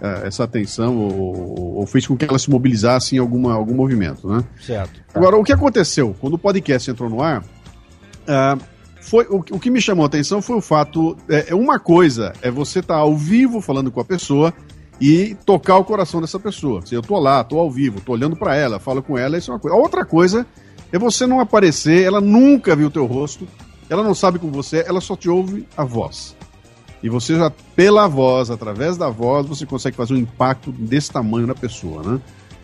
a 0.00 0.08
essa 0.26 0.44
atenção 0.44 0.96
ou, 0.96 1.78
ou, 1.78 1.86
fez 1.86 2.06
com 2.06 2.16
que 2.16 2.24
ela 2.24 2.38
se 2.38 2.50
mobilizasse 2.50 3.16
em 3.16 3.18
alguma, 3.18 3.54
algum 3.54 3.74
movimento, 3.74 4.28
né? 4.28 4.44
Certo. 4.60 5.00
Agora, 5.14 5.36
o 5.36 5.44
que 5.44 5.52
aconteceu? 5.52 6.14
Quando 6.20 6.34
o 6.34 6.38
podcast 6.38 6.90
entrou 6.90 7.08
no 7.08 7.22
ar, 7.22 7.42
uh, 7.42 8.60
foi, 9.00 9.24
o, 9.26 9.38
o, 9.38 9.58
que 9.58 9.70
me 9.70 9.80
chamou 9.80 10.04
a 10.04 10.06
atenção 10.06 10.42
foi 10.42 10.56
o 10.56 10.60
fato. 10.60 11.16
É, 11.28 11.54
uma 11.54 11.78
coisa 11.78 12.32
é 12.42 12.50
você 12.50 12.80
estar 12.80 12.94
tá 12.94 13.00
ao 13.00 13.16
vivo 13.16 13.60
falando 13.60 13.90
com 13.90 14.00
a 14.00 14.04
pessoa 14.04 14.52
e 15.00 15.36
tocar 15.46 15.76
o 15.78 15.84
coração 15.84 16.20
dessa 16.20 16.38
pessoa. 16.38 16.84
Se 16.84 16.94
eu 16.94 17.02
tô 17.02 17.18
lá, 17.18 17.42
tô 17.44 17.58
ao 17.58 17.70
vivo, 17.70 18.00
tô 18.00 18.12
olhando 18.12 18.36
para 18.36 18.56
ela, 18.56 18.78
falo 18.78 19.02
com 19.02 19.16
ela, 19.16 19.38
isso 19.38 19.50
é 19.50 19.54
uma 19.54 19.60
coisa. 19.60 19.76
A 19.76 19.80
outra 19.80 20.04
coisa 20.04 20.46
é 20.92 20.98
você 20.98 21.26
não 21.26 21.40
aparecer, 21.40 22.04
ela 22.04 22.20
nunca 22.20 22.74
viu 22.74 22.90
teu 22.90 23.06
rosto, 23.06 23.46
ela 23.88 24.02
não 24.02 24.14
sabe 24.14 24.38
como 24.38 24.52
você 24.52 24.78
é, 24.78 24.88
ela 24.88 25.00
só 25.00 25.16
te 25.16 25.28
ouve 25.28 25.66
a 25.76 25.84
voz. 25.84 26.36
E 27.02 27.08
você 27.08 27.36
já, 27.36 27.50
pela 27.76 28.08
voz, 28.08 28.50
através 28.50 28.96
da 28.96 29.08
voz, 29.08 29.46
você 29.46 29.64
consegue 29.64 29.96
fazer 29.96 30.14
um 30.14 30.18
impacto 30.18 30.72
desse 30.72 31.10
tamanho 31.12 31.46
na 31.46 31.54
pessoa, 31.54 32.02
né? 32.02 32.20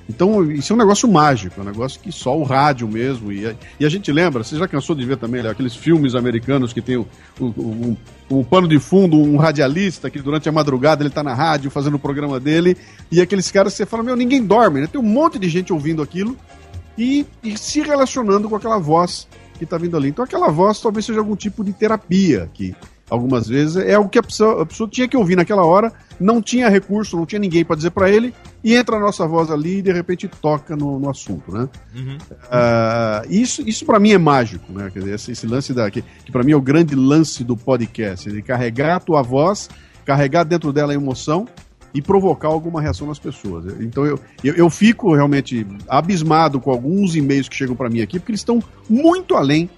Então, 0.09 0.51
isso 0.51 0.73
é 0.73 0.77
um 0.77 0.79
negócio 0.79 1.11
mágico, 1.11 1.59
é 1.59 1.63
um 1.63 1.67
negócio 1.67 1.99
que 1.99 2.13
só 2.13 2.37
o 2.37 2.43
rádio 2.43 2.87
mesmo. 2.87 3.33
E 3.33 3.47
a, 3.47 3.55
e 3.81 3.87
a 3.87 3.89
gente 3.89 4.13
lembra, 4.13 4.45
você 4.45 4.57
já 4.57 4.69
cansou 4.69 4.95
de 4.95 5.05
ver 5.05 5.17
também 5.17 5.43
né, 5.43 5.51
aqueles 5.51 5.75
filmes 5.75 6.15
americanos 6.15 6.73
que 6.73 6.83
tem 6.83 6.97
o, 6.97 7.07
o, 7.41 7.47
o, 7.47 7.97
o, 8.29 8.45
pano 8.45 8.69
de 8.69 8.79
fundo, 8.79 9.17
um 9.17 9.37
radialista 9.37 10.11
que 10.11 10.21
durante 10.21 10.49
a 10.49 10.53
madrugada 10.53 11.03
ele 11.03 11.11
tá 11.11 11.23
na 11.23 11.33
rádio 11.33 11.71
fazendo 11.71 11.95
o 11.95 11.99
programa 11.99 12.39
dele, 12.39 12.77
e 13.11 13.21
aqueles 13.21 13.51
caras 13.51 13.73
você 13.73 13.87
fala, 13.87 14.03
meu, 14.03 14.15
ninguém 14.15 14.45
dorme, 14.45 14.81
né? 14.81 14.87
Tem 14.87 15.01
um 15.01 15.05
monte 15.05 15.39
de 15.39 15.49
gente 15.49 15.73
ouvindo 15.73 16.03
aquilo 16.03 16.37
e, 16.99 17.27
e 17.43 17.57
se 17.57 17.81
relacionando 17.81 18.49
com 18.49 18.57
aquela 18.57 18.79
voz 18.79 19.27
que 19.59 19.65
tá 19.65 19.79
vindo 19.79 19.97
ali. 19.97 20.09
Então 20.09 20.25
aquela 20.25 20.49
voz 20.49 20.81
talvez 20.81 21.07
seja 21.07 21.21
algum 21.21 21.37
tipo 21.37 21.65
de 21.65 21.73
terapia 21.73 22.51
que 22.53 22.75
algumas 23.09 23.47
vezes 23.47 23.77
é 23.77 23.99
o 23.99 24.09
que 24.09 24.19
a 24.19 24.23
pessoa, 24.23 24.63
a 24.63 24.67
pessoa 24.67 24.89
tinha 24.89 25.07
que 25.07 25.17
ouvir 25.17 25.37
naquela 25.37 25.65
hora, 25.65 25.93
não 26.19 26.41
tinha 26.41 26.69
recurso, 26.69 27.17
não 27.17 27.27
tinha 27.27 27.39
ninguém 27.39 27.65
para 27.65 27.77
dizer 27.77 27.91
para 27.91 28.11
ele, 28.11 28.35
e 28.63 28.75
entra 28.75 28.97
a 28.97 29.01
nossa 29.01 29.27
voz 29.27 29.51
ali 29.51 29.79
e 29.79 29.83
de 29.83 29.93
repente 29.93 30.29
toca 30.29 30.75
no, 30.75 30.99
no 30.99 31.11
assunto, 31.11 31.53
né? 31.53 31.69
Uhum. 31.95 32.17
Uh, 32.17 33.31
isso 33.31 33.63
isso 33.69 33.85
para 33.85 34.01
mim 34.01 34.13
é 34.13 34.19
mágico, 34.19 34.73
né? 34.73 34.91
Quer 34.93 35.01
dizer, 35.01 35.15
esse, 35.15 35.33
esse 35.33 35.47
lance 35.47 35.73
da 35.73 35.91
que, 35.91 36.03
que 36.25 36.33
para 36.33 36.43
mim 36.43 36.53
é 36.53 36.57
o 36.57 36.63
grande 36.63 36.95
lance 36.95 37.45
do 37.45 37.57
podcast, 37.57 38.29
ele 38.29 38.43
carregar 38.43 38.97
a 38.97 39.01
tua 39.01 39.23
voz, 39.23 39.69
carregar 40.05 40.45
dentro 40.45 40.73
dela 40.73 40.93
a 40.93 40.95
emoção 40.95 41.47
e 41.95 42.03
provocar 42.03 42.49
alguma 42.49 42.83
reação 42.83 43.07
nas 43.07 43.21
pessoas. 43.21 43.81
Então 43.81 44.05
eu, 44.05 44.19
eu, 44.43 44.55
eu 44.55 44.69
fico 44.69 45.15
realmente 45.15 45.65
abismado 45.89 46.61
com 46.61 46.71
alguns 46.71 47.15
e-mails 47.15 47.49
que 47.49 47.55
chegam 47.55 47.77
para 47.77 47.89
mim 47.89 48.01
aqui, 48.01 48.19
porque 48.19 48.33
eles 48.33 48.41
estão 48.41 48.61
muito 48.91 49.37
além 49.37 49.71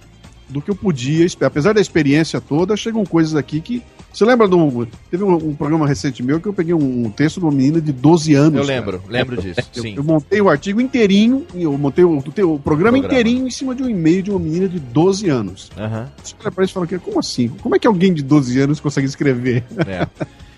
do 0.49 0.61
que 0.61 0.71
eu 0.71 0.75
podia 0.75 1.25
esperar. 1.25 1.47
Apesar 1.47 1.73
da 1.73 1.81
experiência 1.81 2.39
toda, 2.39 2.75
chegam 2.75 3.05
coisas 3.05 3.35
aqui 3.35 3.61
que. 3.61 3.83
Você 4.11 4.25
lembra 4.25 4.47
do. 4.47 4.87
Teve 5.11 5.23
um, 5.23 5.33
um 5.35 5.55
programa 5.55 5.87
recente 5.87 6.23
meu 6.23 6.39
que 6.39 6.47
eu 6.47 6.53
peguei 6.53 6.73
um, 6.73 7.09
texto 7.11 7.39
de 7.39 7.45
uma 7.45 7.51
menina 7.51 7.79
de 7.79 7.91
12 7.91 8.33
anos. 8.33 8.59
Eu 8.59 8.65
lembro, 8.65 8.99
cara. 8.99 9.11
lembro 9.11 9.41
disso. 9.41 9.59
Eu, 9.75 9.81
sim. 9.83 9.93
eu 9.95 10.03
montei 10.03 10.41
o 10.41 10.49
artigo 10.49 10.81
inteirinho, 10.81 11.45
eu 11.53 11.77
montei 11.77 12.03
o, 12.03 12.11
o, 12.11 12.17
o 12.17 12.21
programa, 12.21 12.59
programa, 12.61 12.97
inteirinho 12.97 13.47
em 13.47 13.51
cima 13.51 13.75
de 13.75 13.83
um 13.83 13.89
e-mail 13.89 14.23
de 14.23 14.31
uma 14.31 14.39
menina 14.39 14.67
de 14.67 14.79
12 14.79 15.29
anos. 15.29 15.69
Uhum. 15.77 16.05
Você 16.23 16.35
olha 16.41 16.51
pra 16.51 16.63
isso 16.63 16.71
e 16.71 16.87
fala, 16.87 16.99
como 16.99 17.19
assim? 17.19 17.49
Como 17.49 17.75
é 17.75 17.79
que 17.79 17.87
alguém 17.87 18.13
de 18.13 18.23
12 18.23 18.59
anos 18.59 18.79
consegue 18.79 19.07
escrever? 19.07 19.63
É. 19.85 20.07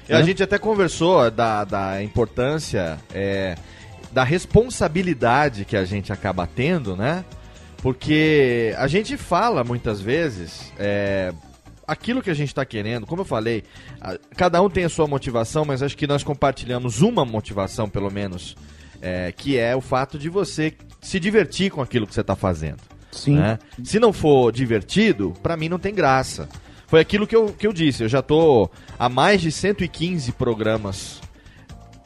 E 0.10 0.14
a 0.14 0.24
gente 0.24 0.42
até 0.42 0.58
conversou 0.58 1.30
da, 1.30 1.64
da 1.64 2.04
importância, 2.04 2.98
é, 3.14 3.56
da 4.12 4.24
responsabilidade 4.24 5.66
que 5.66 5.78
a 5.78 5.86
gente 5.86 6.12
acaba 6.12 6.48
tendo, 6.48 6.96
né? 6.96 7.24
Porque 7.82 8.74
a 8.78 8.88
gente 8.88 9.16
fala 9.16 9.64
muitas 9.64 10.02
vezes 10.02 10.72
é, 10.78 11.34
aquilo 11.88 12.22
que 12.22 12.30
a 12.30 12.34
gente 12.34 12.50
está 12.50 12.66
querendo, 12.66 13.06
como 13.06 13.22
eu 13.22 13.26
falei, 13.26 13.64
a, 14.02 14.18
cada 14.36 14.62
um 14.62 14.70
tem 14.70 14.84
a 14.84 14.90
sua 14.90 15.08
motivação, 15.08 15.64
mas 15.66 15.82
acho 15.82 15.96
que 15.96 16.06
nós 16.06 16.24
compartilhamos 16.24 17.02
uma 17.02 17.24
motivação, 17.24 17.90
pelo 17.90 18.12
menos, 18.12 18.56
é, 19.02 19.32
que 19.32 19.58
é 19.58 19.76
o 19.76 19.82
fato 19.82 20.20
de 20.20 20.30
você 20.30 20.74
se 21.02 21.20
divertir 21.20 21.72
com 21.72 21.82
aquilo 21.82 22.06
que 22.06 22.14
você 22.14 22.22
está 22.22 22.36
fazendo. 22.36 22.80
Sim. 23.12 23.38
Né? 23.38 23.58
Se 23.84 24.00
não 24.00 24.14
for 24.14 24.52
divertido, 24.52 25.34
para 25.42 25.58
mim 25.58 25.70
não 25.70 25.80
tem 25.80 25.94
graça. 25.94 26.48
Foi 26.86 27.00
aquilo 27.00 27.26
que 27.26 27.36
eu, 27.36 27.54
que 27.54 27.66
eu 27.66 27.74
disse, 27.74 28.04
eu 28.04 28.10
já 28.10 28.22
tô 28.22 28.70
há 28.98 29.08
mais 29.08 29.42
de 29.42 29.52
115 29.52 30.32
programas 30.34 31.22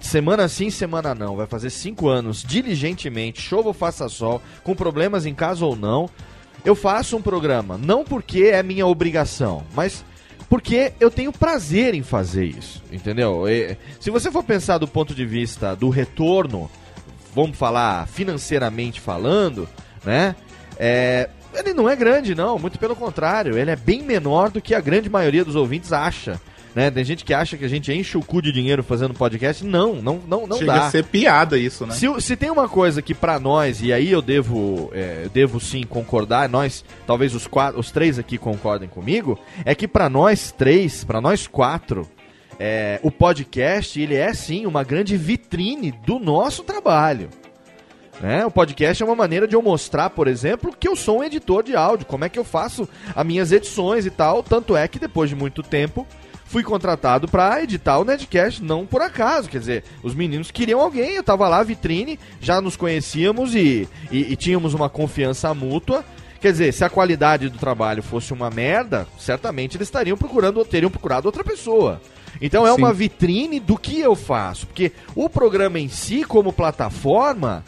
semana 0.04 0.48
sim, 0.48 0.70
semana 0.70 1.16
não, 1.16 1.36
vai 1.36 1.48
fazer 1.48 1.70
cinco 1.70 2.08
anos, 2.08 2.44
diligentemente, 2.44 3.42
chova 3.42 3.70
ou 3.70 3.74
faça 3.74 4.08
sol, 4.10 4.42
com 4.64 4.76
problemas 4.76 5.26
em 5.26 5.34
casa 5.34 5.66
ou 5.66 5.76
não, 5.76 6.10
eu 6.64 6.76
faço 6.76 7.18
um 7.18 7.22
programa, 7.22 7.78
não 7.78 8.04
porque 8.04 8.44
é 8.44 8.62
minha 8.62 8.86
obrigação, 8.86 9.64
mas 9.74 10.04
porque 10.50 10.94
eu 11.00 11.10
tenho 11.10 11.32
prazer 11.32 11.96
em 11.96 12.04
fazer 12.04 12.46
isso, 12.46 12.84
entendeu? 12.92 13.48
E, 13.50 13.76
se 14.00 14.12
você 14.12 14.30
for 14.30 14.44
pensar 14.44 14.78
do 14.78 14.88
ponto 14.88 15.16
de 15.16 15.26
vista 15.26 15.76
do 15.76 15.90
retorno, 15.90 16.70
vamos 17.34 17.58
falar 17.58 18.08
financeiramente 18.08 19.02
falando, 19.02 19.68
né? 20.04 20.36
É, 20.78 21.30
ele 21.54 21.74
não 21.74 21.90
é 21.90 21.96
grande, 21.96 22.36
não, 22.36 22.60
muito 22.60 22.78
pelo 22.78 22.96
contrário, 22.96 23.58
ele 23.58 23.72
é 23.72 23.76
bem 23.76 24.04
menor 24.04 24.50
do 24.50 24.62
que 24.62 24.76
a 24.76 24.82
grande 24.82 25.10
maioria 25.10 25.44
dos 25.44 25.56
ouvintes 25.56 25.92
acha. 25.92 26.40
Né? 26.76 26.90
Tem 26.90 27.04
gente 27.04 27.24
que 27.24 27.34
acha 27.34 27.56
que 27.56 27.66
a 27.66 27.68
gente 27.68 27.92
enche 27.94 28.18
o 28.18 28.22
cu 28.22 28.42
de 28.42 28.52
dinheiro 28.52 28.84
fazendo 28.84 29.14
podcast. 29.14 29.64
Não, 29.64 29.96
não, 29.96 30.20
não, 30.28 30.48
não 30.48 30.58
Chega 30.58 30.74
dá. 30.74 30.88
a 30.88 30.92
ser 30.92 31.06
piada 31.06 31.58
isso, 31.58 31.86
né? 31.86 31.94
Se, 31.94 32.08
se 32.20 32.36
tem 32.36 32.50
uma 32.50 32.68
coisa 32.68 33.02
que 33.02 33.14
para 33.14 33.40
nós, 33.40 33.82
e 33.82 33.94
aí 33.94 34.12
eu 34.12 34.22
devo, 34.22 34.90
é, 34.94 35.28
devo 35.32 35.60
sim 35.60 35.84
concordar, 35.84 36.50
nós, 36.50 36.84
talvez 37.06 37.36
os, 37.36 37.46
quatro, 37.46 37.80
os 37.80 37.92
três 37.92 38.18
aqui 38.18 38.38
concordem 38.38 38.90
comigo, 38.90 39.40
é 39.64 39.76
que 39.76 39.88
para 39.88 40.10
nós 40.10 40.52
três, 40.52 41.04
para 41.04 41.22
nós 41.22 41.46
quatro, 41.46 42.10
é, 42.60 43.00
o 43.04 43.12
podcast 43.12 44.02
ele 44.02 44.16
é 44.16 44.34
sim 44.34 44.66
uma 44.66 44.84
grande 44.84 45.16
vitrine 45.16 45.92
do 46.06 46.18
nosso 46.18 46.64
trabalho. 46.64 47.30
Né? 48.20 48.46
O 48.46 48.52
podcast 48.52 49.02
é 49.02 49.06
uma 49.06 49.16
maneira 49.16 49.48
de 49.48 49.56
eu 49.56 49.62
mostrar, 49.62 50.10
por 50.12 50.28
exemplo, 50.28 50.76
que 50.80 50.88
eu 50.88 50.96
sou 50.96 51.20
um 51.20 51.24
editor 51.24 51.64
de 51.64 51.76
áudio, 51.76 52.06
como 52.06 52.26
é 52.26 52.30
que 52.30 52.40
eu 52.40 52.44
faço 52.44 52.88
as 53.16 53.26
minhas 53.26 53.52
edições 53.52 54.06
e 54.06 54.10
tal. 54.10 54.42
Tanto 54.42 54.78
é 54.78 54.88
que 54.88 55.00
depois 55.00 55.30
de 55.30 55.36
muito 55.36 55.62
tempo 55.62 56.08
fui 56.54 56.62
contratado 56.62 57.28
para 57.28 57.64
editar 57.64 57.98
o 57.98 58.06
Nedcast, 58.06 58.62
não 58.64 58.86
por 58.86 59.02
acaso. 59.02 59.50
Quer 59.50 59.58
dizer, 59.58 59.84
os 60.04 60.14
meninos 60.14 60.52
queriam 60.52 60.80
alguém, 60.80 61.16
eu 61.16 61.24
tava 61.24 61.50
lá, 61.50 61.64
vitrine, 61.64 62.20
já 62.40 62.62
nos 62.62 62.76
conhecíamos 62.76 63.56
e, 63.56 63.90
e, 64.12 64.34
e 64.34 64.36
tínhamos 64.36 64.76
uma 64.76 64.88
confiança 64.88 65.52
mútua. 65.56 66.06
Quer 66.40 66.52
dizer, 66.52 66.72
se 66.72 66.86
a 66.86 66.92
qualidade 66.92 67.50
do 67.50 67.58
trabalho 67.58 68.04
fosse 68.04 68.34
uma 68.34 68.52
merda, 68.52 69.08
certamente 69.18 69.78
eles 69.78 69.88
estariam 69.88 70.16
procurando, 70.16 70.64
teriam 70.64 70.92
procurado 70.92 71.28
outra 71.28 71.44
pessoa. 71.44 72.00
Então 72.40 72.68
é 72.68 72.72
Sim. 72.72 72.78
uma 72.78 72.94
vitrine 72.94 73.60
do 73.60 73.76
que 73.76 74.00
eu 74.00 74.14
faço, 74.16 74.68
porque 74.68 74.92
o 75.16 75.28
programa 75.28 75.80
em 75.80 75.90
si, 75.90 76.24
como 76.24 76.54
plataforma, 76.54 77.66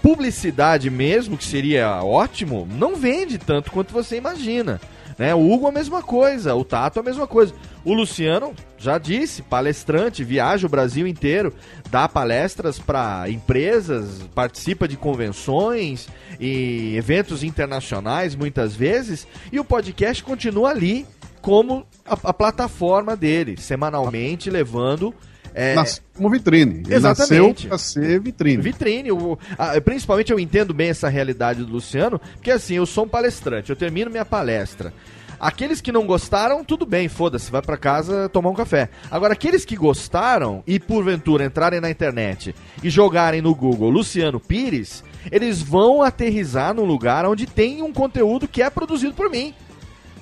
publicidade 0.00 0.88
mesmo, 0.88 1.36
que 1.36 1.44
seria 1.44 2.00
ótimo, 2.04 2.68
não 2.78 2.94
vende 2.94 3.38
tanto 3.38 3.72
quanto 3.72 3.92
você 3.92 4.16
imagina. 4.16 4.80
Né? 5.20 5.34
O 5.34 5.52
Hugo 5.52 5.66
a 5.66 5.70
mesma 5.70 6.02
coisa, 6.02 6.54
o 6.54 6.64
Tato 6.64 6.98
a 6.98 7.02
mesma 7.02 7.26
coisa. 7.26 7.52
O 7.84 7.92
Luciano 7.92 8.54
já 8.78 8.96
disse, 8.96 9.42
palestrante, 9.42 10.24
viaja 10.24 10.66
o 10.66 10.70
Brasil 10.70 11.06
inteiro, 11.06 11.52
dá 11.90 12.08
palestras 12.08 12.78
para 12.78 13.28
empresas, 13.28 14.22
participa 14.34 14.88
de 14.88 14.96
convenções 14.96 16.08
e 16.40 16.96
eventos 16.96 17.44
internacionais 17.44 18.34
muitas 18.34 18.74
vezes, 18.74 19.28
e 19.52 19.60
o 19.60 19.64
podcast 19.64 20.24
continua 20.24 20.70
ali 20.70 21.06
como 21.42 21.86
a, 22.06 22.16
a 22.24 22.32
plataforma 22.32 23.14
dele, 23.14 23.58
semanalmente 23.58 24.48
levando 24.48 25.14
é... 25.54 25.74
Nasceu 25.74 26.02
como 26.14 26.30
vitrine. 26.30 26.82
Ele 26.86 26.94
Exatamente. 26.94 27.66
nasceu 27.66 27.68
pra 27.68 27.78
ser 27.78 28.20
vitrine. 28.20 28.62
Vitrine. 28.62 29.08
A, 29.56 29.80
principalmente 29.80 30.30
eu 30.30 30.38
entendo 30.38 30.74
bem 30.74 30.90
essa 30.90 31.08
realidade 31.08 31.64
do 31.64 31.72
Luciano, 31.72 32.18
porque 32.34 32.50
assim, 32.50 32.74
eu 32.74 32.84
sou 32.84 33.04
um 33.04 33.08
palestrante, 33.08 33.70
eu 33.70 33.76
termino 33.76 34.10
minha 34.10 34.24
palestra. 34.24 34.92
Aqueles 35.40 35.80
que 35.80 35.90
não 35.90 36.06
gostaram, 36.06 36.62
tudo 36.62 36.84
bem, 36.84 37.08
foda-se, 37.08 37.50
vai 37.50 37.62
para 37.62 37.78
casa 37.78 38.28
tomar 38.28 38.50
um 38.50 38.54
café. 38.54 38.90
Agora, 39.10 39.32
aqueles 39.32 39.64
que 39.64 39.74
gostaram 39.74 40.62
e 40.66 40.78
porventura 40.78 41.46
entrarem 41.46 41.80
na 41.80 41.88
internet 41.88 42.54
e 42.82 42.90
jogarem 42.90 43.40
no 43.40 43.54
Google 43.54 43.88
Luciano 43.88 44.38
Pires, 44.38 45.02
eles 45.32 45.62
vão 45.62 46.02
aterrizar 46.02 46.74
num 46.74 46.84
lugar 46.84 47.24
onde 47.24 47.46
tem 47.46 47.80
um 47.80 47.90
conteúdo 47.90 48.46
que 48.46 48.62
é 48.62 48.68
produzido 48.68 49.14
por 49.14 49.30
mim. 49.30 49.54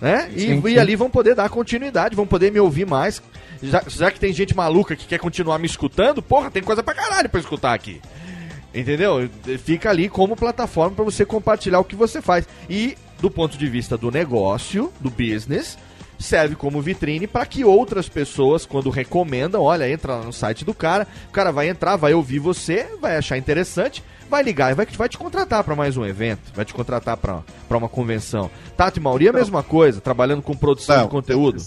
Né? 0.00 0.30
E, 0.32 0.40
sim, 0.40 0.62
sim. 0.62 0.68
e 0.68 0.78
ali 0.78 0.94
vão 0.94 1.10
poder 1.10 1.34
dar 1.34 1.48
continuidade, 1.48 2.14
vão 2.14 2.24
poder 2.24 2.52
me 2.52 2.60
ouvir 2.60 2.86
mais 2.86 3.20
já, 3.62 3.82
já 3.86 4.10
que 4.10 4.20
tem 4.20 4.32
gente 4.32 4.56
maluca 4.56 4.96
que 4.96 5.06
quer 5.06 5.18
continuar 5.18 5.58
me 5.58 5.66
escutando, 5.66 6.22
porra, 6.22 6.50
tem 6.50 6.62
coisa 6.62 6.82
pra 6.82 6.94
caralho 6.94 7.28
pra 7.28 7.40
escutar 7.40 7.74
aqui. 7.74 8.00
Entendeu? 8.74 9.28
Fica 9.64 9.90
ali 9.90 10.08
como 10.08 10.36
plataforma 10.36 10.94
para 10.94 11.04
você 11.04 11.24
compartilhar 11.24 11.80
o 11.80 11.84
que 11.84 11.96
você 11.96 12.20
faz. 12.20 12.46
E 12.68 12.96
do 13.20 13.30
ponto 13.30 13.56
de 13.56 13.66
vista 13.68 13.96
do 13.96 14.10
negócio, 14.10 14.92
do 15.00 15.10
business, 15.10 15.78
serve 16.18 16.54
como 16.54 16.80
vitrine 16.82 17.26
para 17.26 17.46
que 17.46 17.64
outras 17.64 18.08
pessoas, 18.08 18.66
quando 18.66 18.90
recomendam, 18.90 19.62
olha, 19.62 19.90
entra 19.90 20.18
no 20.18 20.32
site 20.32 20.64
do 20.64 20.74
cara, 20.74 21.06
o 21.28 21.32
cara 21.32 21.52
vai 21.52 21.68
entrar, 21.68 21.96
vai 21.96 22.12
ouvir 22.14 22.38
você, 22.38 22.88
vai 23.00 23.16
achar 23.16 23.38
interessante, 23.38 24.02
vai 24.28 24.42
ligar 24.42 24.70
e 24.70 24.74
vai, 24.74 24.86
vai 24.86 25.08
te 25.08 25.16
contratar 25.16 25.64
para 25.64 25.74
mais 25.74 25.96
um 25.96 26.04
evento, 26.04 26.52
vai 26.54 26.64
te 26.64 26.74
contratar 26.74 27.16
para 27.16 27.42
uma 27.70 27.88
convenção. 27.88 28.50
Tato 28.76 28.98
e 28.98 29.02
Mauri, 29.02 29.28
a 29.28 29.32
mesma 29.32 29.62
coisa, 29.62 30.00
trabalhando 30.00 30.42
com 30.42 30.56
produção 30.56 30.96
Não, 30.96 31.04
de 31.04 31.10
conteúdo. 31.10 31.62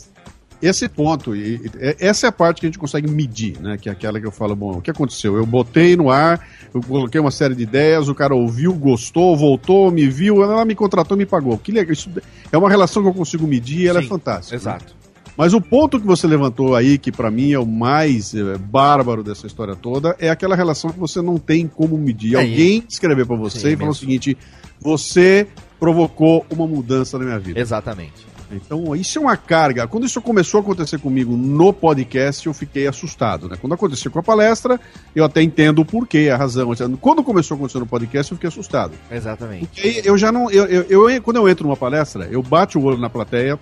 Esse 0.62 0.88
ponto, 0.88 1.36
e, 1.36 1.56
e, 1.56 1.96
essa 2.00 2.28
é 2.28 2.30
a 2.30 2.32
parte 2.32 2.60
que 2.60 2.68
a 2.68 2.70
gente 2.70 2.78
consegue 2.78 3.10
medir, 3.10 3.60
né? 3.60 3.78
Que 3.78 3.90
é 3.90 3.92
aquela 3.92 4.20
que 4.20 4.28
eu 4.28 4.32
falo, 4.32 4.56
bom, 4.56 4.78
o 4.78 4.82
que 4.82 4.92
aconteceu? 4.92 5.36
Eu 5.36 5.46
botei 5.46 5.96
no 5.96 6.10
ar, 6.10 6.46
eu 6.74 6.82
coloquei 6.82 7.20
uma 7.20 7.32
série 7.32 7.56
de 7.56 7.64
ideias, 7.64 8.08
o 8.08 8.16
cara 8.16 8.36
ouviu, 8.36 8.74
gostou, 8.74 9.36
voltou, 9.36 9.92
me 9.92 10.08
viu, 10.08 10.44
ela 10.44 10.64
me 10.64 10.76
contratou, 10.76 11.18
me 11.18 11.26
pagou. 11.26 11.58
Que 11.58 11.72
legal, 11.72 11.92
isso 11.92 12.10
é 12.52 12.58
uma 12.58 12.70
relação 12.70 13.02
que 13.02 13.10
eu 13.10 13.14
consigo 13.14 13.48
medir 13.48 13.82
e 13.82 13.88
ela 13.88 14.00
é 14.00 14.04
Sim, 14.04 14.10
fantástica. 14.10 14.56
né? 14.56 14.62
Exato. 14.62 15.02
Mas 15.36 15.54
o 15.54 15.62
ponto 15.62 16.00
que 16.00 16.06
você 16.06 16.28
levantou 16.28 16.76
aí, 16.76 16.98
que 16.98 17.12
pra 17.12 17.32
mim 17.32 17.52
é 17.54 17.60
o 17.60 17.66
mais 17.66 18.34
eh, 18.34 18.58
bárbaro 18.58 19.24
dessa 19.24 19.48
história 19.48 19.76
toda, 19.76 20.16
é 20.20 20.30
aquela 20.30 20.56
relação 20.56 20.92
que 20.92 21.00
você 21.00 21.22
não 21.22 21.38
tem 21.38 21.68
como 21.68 21.98
medir. 21.98 22.36
É, 22.36 22.42
Alguém 22.42 22.84
escreveu 22.88 23.26
pra 23.26 23.38
você 23.38 23.60
Sim, 23.60 23.70
e 23.70 23.78
falou 23.78 23.92
o 23.92 23.96
seguinte: 23.96 24.38
você 24.80 25.48
provocou 25.80 26.46
uma 26.50 26.68
mudança 26.68 27.18
na 27.18 27.26
minha 27.26 27.40
vida. 27.40 27.60
Exatamente. 27.60 28.31
Então, 28.56 28.96
isso 28.96 29.18
é 29.18 29.22
uma 29.22 29.38
carga. 29.38 29.88
Quando 29.88 30.06
isso 30.06 30.22
começou 30.22 30.60
a 30.60 30.62
acontecer 30.62 31.00
comigo 31.00 31.36
no 31.36 31.72
podcast, 31.74 32.46
eu 32.48 32.54
fiquei 32.54 32.88
assustado. 32.88 33.48
Né? 33.50 33.58
Quando 33.60 33.74
aconteceu 33.74 34.12
com 34.12 34.20
a 34.20 34.24
palestra, 34.24 34.80
eu 35.16 35.24
até 35.26 35.42
entendo 35.42 35.80
o 35.80 35.86
porquê, 35.86 36.30
a 36.34 36.38
razão. 36.38 36.72
Quando 37.00 37.24
começou 37.24 37.56
a 37.56 37.58
acontecer 37.58 37.80
no 37.80 37.86
podcast, 37.86 38.32
eu 38.32 38.38
fiquei 38.38 38.48
assustado. 38.48 38.94
Exatamente. 39.12 39.66
Porque 39.68 39.82
aí 39.82 40.02
eu 40.04 40.18
já 40.18 40.32
não. 40.32 40.50
Eu, 40.52 40.66
eu, 40.66 41.10
eu- 41.10 41.22
quando 41.22 41.38
eu 41.38 41.48
entro 41.50 41.66
numa 41.66 41.78
palestra, 41.78 42.28
eu 42.32 42.42
bato 42.42 42.80
o 42.80 42.84
olho 42.84 42.98
na 42.98 43.10
plateia, 43.10 43.60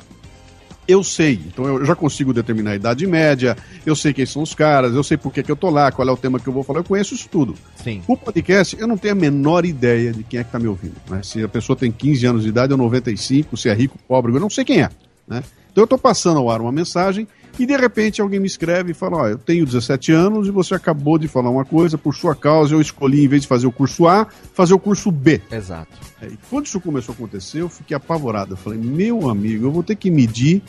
eu 0.89 1.03
sei. 1.03 1.39
Então 1.45 1.65
eu 1.65 1.85
já 1.85 1.95
consigo 1.95 2.33
determinar 2.33 2.71
a 2.71 2.75
idade 2.75 3.05
média, 3.05 3.55
eu 3.85 3.95
sei 3.95 4.11
quem 4.11 4.25
são 4.25 4.41
os 4.41 4.55
caras, 4.55 4.95
eu 4.95 5.03
sei 5.03 5.17
por 5.17 5.31
que, 5.31 5.43
que 5.43 5.51
eu 5.51 5.55
tô 5.55 5.69
lá, 5.69 5.91
qual 5.91 6.07
é 6.07 6.11
o 6.11 6.17
tema 6.17 6.39
que 6.39 6.47
eu 6.47 6.53
vou 6.53 6.63
falar, 6.63 6.79
eu 6.79 6.83
conheço 6.83 7.13
isso 7.13 7.29
tudo. 7.29 7.55
Sim. 7.83 8.01
O 8.07 8.17
podcast, 8.17 8.75
eu 8.79 8.87
não 8.87 8.97
tenho 8.97 9.13
a 9.13 9.17
menor 9.17 9.65
ideia 9.65 10.11
de 10.11 10.23
quem 10.23 10.39
é 10.39 10.43
que 10.43 10.51
tá 10.51 10.57
me 10.57 10.67
ouvindo. 10.67 10.95
Né? 11.07 11.21
Se 11.23 11.43
a 11.43 11.47
pessoa 11.47 11.75
tem 11.75 11.91
15 11.91 12.25
anos 12.25 12.43
de 12.43 12.49
idade 12.49 12.73
ou 12.73 12.79
95, 12.79 13.55
se 13.55 13.69
é 13.69 13.73
rico, 13.73 13.97
pobre, 14.07 14.33
eu 14.33 14.39
não 14.39 14.49
sei 14.49 14.65
quem 14.65 14.81
é. 14.81 14.89
Né? 15.27 15.43
Então 15.71 15.83
eu 15.83 15.87
tô 15.87 15.97
passando 15.97 16.39
ao 16.39 16.49
ar 16.49 16.59
uma 16.59 16.71
mensagem 16.71 17.27
e 17.60 17.66
de 17.66 17.76
repente 17.76 18.22
alguém 18.22 18.39
me 18.39 18.47
escreve 18.47 18.91
e 18.91 18.93
fala: 18.93 19.18
Ó, 19.18 19.28
eu 19.28 19.38
tenho 19.38 19.66
17 19.66 20.12
anos 20.12 20.47
e 20.47 20.51
você 20.51 20.74
acabou 20.74 21.18
de 21.18 21.28
falar 21.28 21.49
uma 21.49 21.66
coisa, 21.66 21.97
por 21.97 22.16
sua 22.16 22.34
causa 22.34 22.74
eu 22.74 22.82
escolhi, 22.82 23.26
em 23.26 23.28
vez 23.28 23.41
de 23.41 23.47
fazer 23.47 23.68
o 23.68 23.72
curso 23.72 24.07
A, 24.07 24.26
fazer 24.53 24.74
o 24.74 24.80
curso 24.80 25.12
B. 25.12 25.41
Exato. 25.51 25.91
E 26.24 26.38
quando 26.49 26.66
isso 26.66 26.80
começou 26.80 27.14
a 27.14 27.16
acontecer, 27.16 27.62
eu 27.62 27.70
fiquei 27.70 27.95
apavorado. 27.95 28.53
Eu 28.53 28.57
falei, 28.57 28.80
meu 28.80 29.30
amigo, 29.30 29.68
eu 29.68 29.72
vou 29.72 29.84
ter 29.84 29.95
que 29.95 30.10
medir 30.10 30.64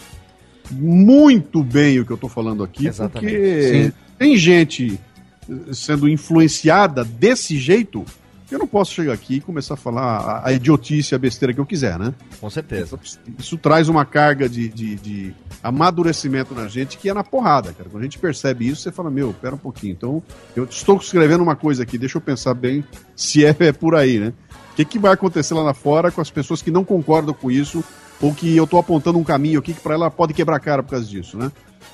muito 0.71 1.63
bem 1.63 2.01
o 2.01 2.05
que 2.05 2.13
eu 2.13 2.17
tô 2.17 2.29
falando 2.29 2.63
aqui, 2.63 2.87
Exatamente. 2.87 3.35
porque 3.35 3.85
Sim. 3.85 3.93
tem 4.19 4.37
gente 4.37 5.01
sendo 5.73 6.09
influenciada 6.09 7.05
desse 7.05 7.59
jeito, 7.59 8.05
eu 8.51 8.59
não 8.59 8.67
posso 8.67 8.93
chegar 8.93 9.13
aqui 9.13 9.37
e 9.37 9.41
começar 9.41 9.75
a 9.75 9.77
falar 9.77 10.03
a, 10.03 10.49
a 10.49 10.53
idiotice, 10.53 11.15
a 11.15 11.19
besteira 11.19 11.53
que 11.55 11.61
eu 11.61 11.67
quiser, 11.67 11.99
né? 11.99 12.15
Com 12.41 12.51
certeza. 12.51 12.99
Isso 13.39 13.57
traz 13.57 13.89
uma 13.89 14.05
carga 14.05 14.49
de, 14.49 14.69
de, 14.69 14.97
de 14.97 15.35
amadurecimento 15.63 16.55
na 16.55 16.69
gente 16.69 16.99
que 16.99 17.09
é 17.09 17.15
na 17.15 17.23
porrada, 17.23 17.73
cara. 17.73 17.89
Quando 17.89 18.01
a 18.01 18.05
gente 18.05 18.19
percebe 18.19 18.69
isso, 18.69 18.83
você 18.83 18.91
fala, 18.93 19.11
meu, 19.11 19.33
pera 19.33 19.55
um 19.55 19.59
pouquinho. 19.59 19.93
Então, 19.93 20.23
eu 20.57 20.65
estou 20.65 20.97
escrevendo 20.97 21.43
uma 21.43 21.57
coisa 21.57 21.83
aqui, 21.83 21.97
deixa 21.97 22.19
eu 22.19 22.23
pensar 22.23 22.55
bem 22.55 22.85
se 23.15 23.45
é, 23.45 23.55
é 23.59 23.73
por 23.73 23.95
aí, 23.95 24.19
né? 24.19 24.33
O 24.73 24.75
que, 24.75 24.85
que 24.85 24.99
vai 24.99 25.13
acontecer 25.13 25.55
lá 25.55 25.65
na 25.65 25.75
fora 25.75 26.11
com 26.11 26.21
as 26.21 26.31
pessoas 26.31 26.63
que 26.63 26.71
não 26.71 26.85
concordam 26.85 27.35
com 27.35 27.51
isso 27.51 27.85
ou 28.21 28.35
que 28.35 28.57
eu 28.57 28.65
estou 28.65 28.79
apontando 28.79 29.19
um 29.19 29.25
caminho 29.25 29.59
aqui 29.59 29.75
que 29.75 29.81
para 29.81 29.95
ela 29.95 30.11
pode 30.11 30.35
quebrar 30.35 30.57
a 30.57 30.61
cara 30.61 30.83
por 30.83 30.91
causa 30.91 31.07
disso, 31.07 31.37
né? 31.37 31.51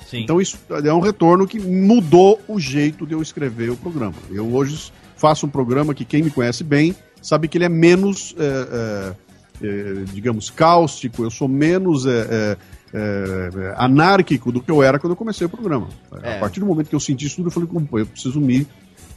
Sim. 0.09 0.21
Então 0.21 0.39
isso 0.39 0.57
é 0.83 0.93
um 0.93 0.99
retorno 1.01 1.45
que 1.47 1.59
mudou 1.59 2.39
o 2.47 2.59
jeito 2.59 3.05
de 3.05 3.13
eu 3.13 3.21
escrever 3.21 3.69
o 3.69 3.75
programa. 3.75 4.13
Eu 4.31 4.47
hoje 4.53 4.91
faço 5.17 5.45
um 5.45 5.49
programa 5.49 5.93
que 5.93 6.05
quem 6.05 6.23
me 6.23 6.29
conhece 6.29 6.63
bem 6.63 6.95
sabe 7.21 7.47
que 7.47 7.57
ele 7.57 7.65
é 7.65 7.69
menos, 7.69 8.33
é, 8.39 9.13
é, 9.61 9.67
é, 9.67 9.93
digamos, 10.13 10.49
cáustico, 10.49 11.23
eu 11.23 11.29
sou 11.31 11.47
menos 11.47 12.05
é, 12.05 12.11
é, 12.21 12.57
é, 12.93 13.73
anárquico 13.77 14.51
do 14.51 14.61
que 14.61 14.71
eu 14.71 14.81
era 14.81 14.97
quando 14.99 15.11
eu 15.11 15.17
comecei 15.17 15.45
o 15.45 15.49
programa. 15.49 15.87
A 16.11 16.39
partir 16.39 16.59
do 16.61 16.65
momento 16.65 16.87
que 16.89 16.95
eu 16.95 16.99
senti 16.99 17.25
isso 17.25 17.37
tudo, 17.37 17.47
eu 17.47 17.51
falei, 17.51 17.67
"Pô, 17.89 17.99
eu 17.99 18.05
preciso 18.05 18.39
me, 18.39 18.65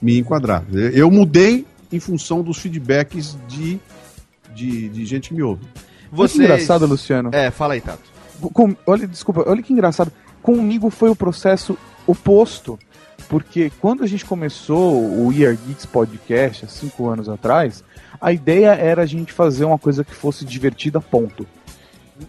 me 0.02 0.18
enquadrar. 0.18 0.64
Eu 0.92 1.10
mudei 1.10 1.64
em 1.92 2.00
função 2.00 2.42
dos 2.42 2.58
feedbacks 2.58 3.36
de, 3.48 3.78
de, 4.54 4.88
de 4.88 5.04
gente 5.06 5.28
que 5.28 5.34
me 5.34 5.42
ouve. 5.42 5.62
Olha 6.12 6.28
que 6.28 6.38
engraçado, 6.38 6.86
Luciano. 6.86 7.30
É, 7.32 7.50
fala 7.50 7.74
aí, 7.74 7.80
Tato. 7.80 8.02
Com- 8.52 8.74
olha, 8.86 9.06
desculpa, 9.06 9.44
olha 9.46 9.62
que 9.62 9.72
engraçado. 9.72 10.10
Comigo 10.42 10.90
foi 10.90 11.10
o 11.10 11.16
processo 11.16 11.76
oposto. 12.06 12.78
Porque 13.28 13.70
quando 13.80 14.02
a 14.02 14.06
gente 14.06 14.24
começou 14.24 15.04
o 15.04 15.32
Year 15.32 15.56
Geeks 15.56 15.86
Podcast, 15.86 16.64
há 16.64 16.68
cinco 16.68 17.08
anos 17.08 17.28
atrás, 17.28 17.84
a 18.20 18.32
ideia 18.32 18.74
era 18.74 19.02
a 19.02 19.06
gente 19.06 19.32
fazer 19.32 19.64
uma 19.64 19.78
coisa 19.78 20.02
que 20.02 20.12
fosse 20.12 20.44
divertida, 20.44 21.00
ponto. 21.00 21.46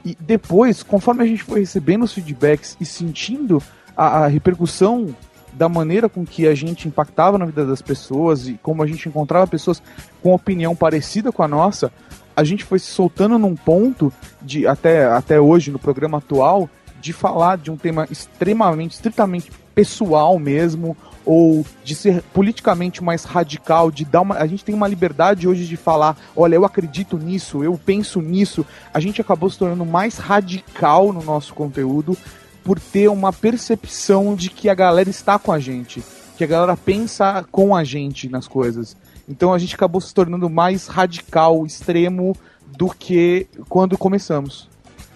E 0.05 0.15
depois, 0.19 0.83
conforme 0.83 1.23
a 1.23 1.27
gente 1.27 1.43
foi 1.43 1.61
recebendo 1.61 2.03
os 2.03 2.13
feedbacks 2.13 2.77
e 2.79 2.85
sentindo 2.85 3.61
a, 3.97 4.19
a 4.19 4.27
repercussão 4.27 5.15
da 5.53 5.67
maneira 5.67 6.07
com 6.07 6.25
que 6.25 6.47
a 6.47 6.55
gente 6.55 6.87
impactava 6.87 7.37
na 7.37 7.45
vida 7.45 7.65
das 7.65 7.81
pessoas 7.81 8.47
e 8.47 8.53
como 8.61 8.83
a 8.83 8.87
gente 8.87 9.09
encontrava 9.09 9.47
pessoas 9.47 9.81
com 10.21 10.33
opinião 10.33 10.75
parecida 10.75 11.31
com 11.31 11.43
a 11.43 11.47
nossa, 11.47 11.91
a 12.35 12.43
gente 12.43 12.63
foi 12.63 12.79
se 12.79 12.87
soltando 12.87 13.37
num 13.37 13.55
ponto 13.55 14.13
de 14.41 14.65
até, 14.65 15.05
até 15.05 15.41
hoje 15.41 15.71
no 15.71 15.79
programa 15.79 16.19
atual 16.19 16.69
de 17.01 17.11
falar 17.11 17.57
de 17.57 17.71
um 17.71 17.75
tema 17.75 18.07
extremamente, 18.09 18.93
estritamente 18.93 19.51
pessoal 19.73 20.37
mesmo, 20.37 20.95
ou 21.25 21.65
de 21.83 21.95
ser 21.95 22.21
politicamente 22.33 23.03
mais 23.03 23.23
radical, 23.23 23.91
de 23.91 24.05
dar 24.05 24.21
uma. 24.21 24.35
A 24.35 24.47
gente 24.47 24.63
tem 24.63 24.75
uma 24.75 24.87
liberdade 24.87 25.47
hoje 25.47 25.65
de 25.65 25.77
falar, 25.77 26.17
olha, 26.35 26.55
eu 26.55 26.65
acredito 26.65 27.17
nisso, 27.17 27.63
eu 27.63 27.79
penso 27.83 28.21
nisso. 28.21 28.65
A 28.93 28.99
gente 28.99 29.21
acabou 29.21 29.49
se 29.49 29.57
tornando 29.57 29.85
mais 29.85 30.17
radical 30.17 31.11
no 31.11 31.23
nosso 31.23 31.53
conteúdo 31.53 32.17
por 32.63 32.79
ter 32.79 33.09
uma 33.09 33.33
percepção 33.33 34.35
de 34.35 34.49
que 34.49 34.69
a 34.69 34.75
galera 34.75 35.09
está 35.09 35.39
com 35.39 35.51
a 35.51 35.59
gente, 35.59 36.03
que 36.37 36.43
a 36.43 36.47
galera 36.47 36.77
pensa 36.77 37.45
com 37.51 37.75
a 37.75 37.83
gente 37.83 38.29
nas 38.29 38.47
coisas. 38.47 38.95
Então 39.27 39.53
a 39.53 39.57
gente 39.57 39.75
acabou 39.75 40.01
se 40.01 40.13
tornando 40.13 40.49
mais 40.49 40.87
radical, 40.87 41.65
extremo 41.65 42.35
do 42.77 42.89
que 42.89 43.47
quando 43.69 43.97
começamos. 43.97 44.70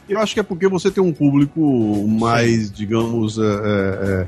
Eu 0.07 0.19
acho 0.19 0.33
que 0.33 0.39
é 0.39 0.43
porque 0.43 0.67
você 0.67 0.91
tem 0.91 1.03
um 1.03 1.11
público 1.11 2.07
mais, 2.07 2.71
digamos, 2.71 3.37
é, 3.37 3.41
é, 3.41 3.45
é, 3.45 4.27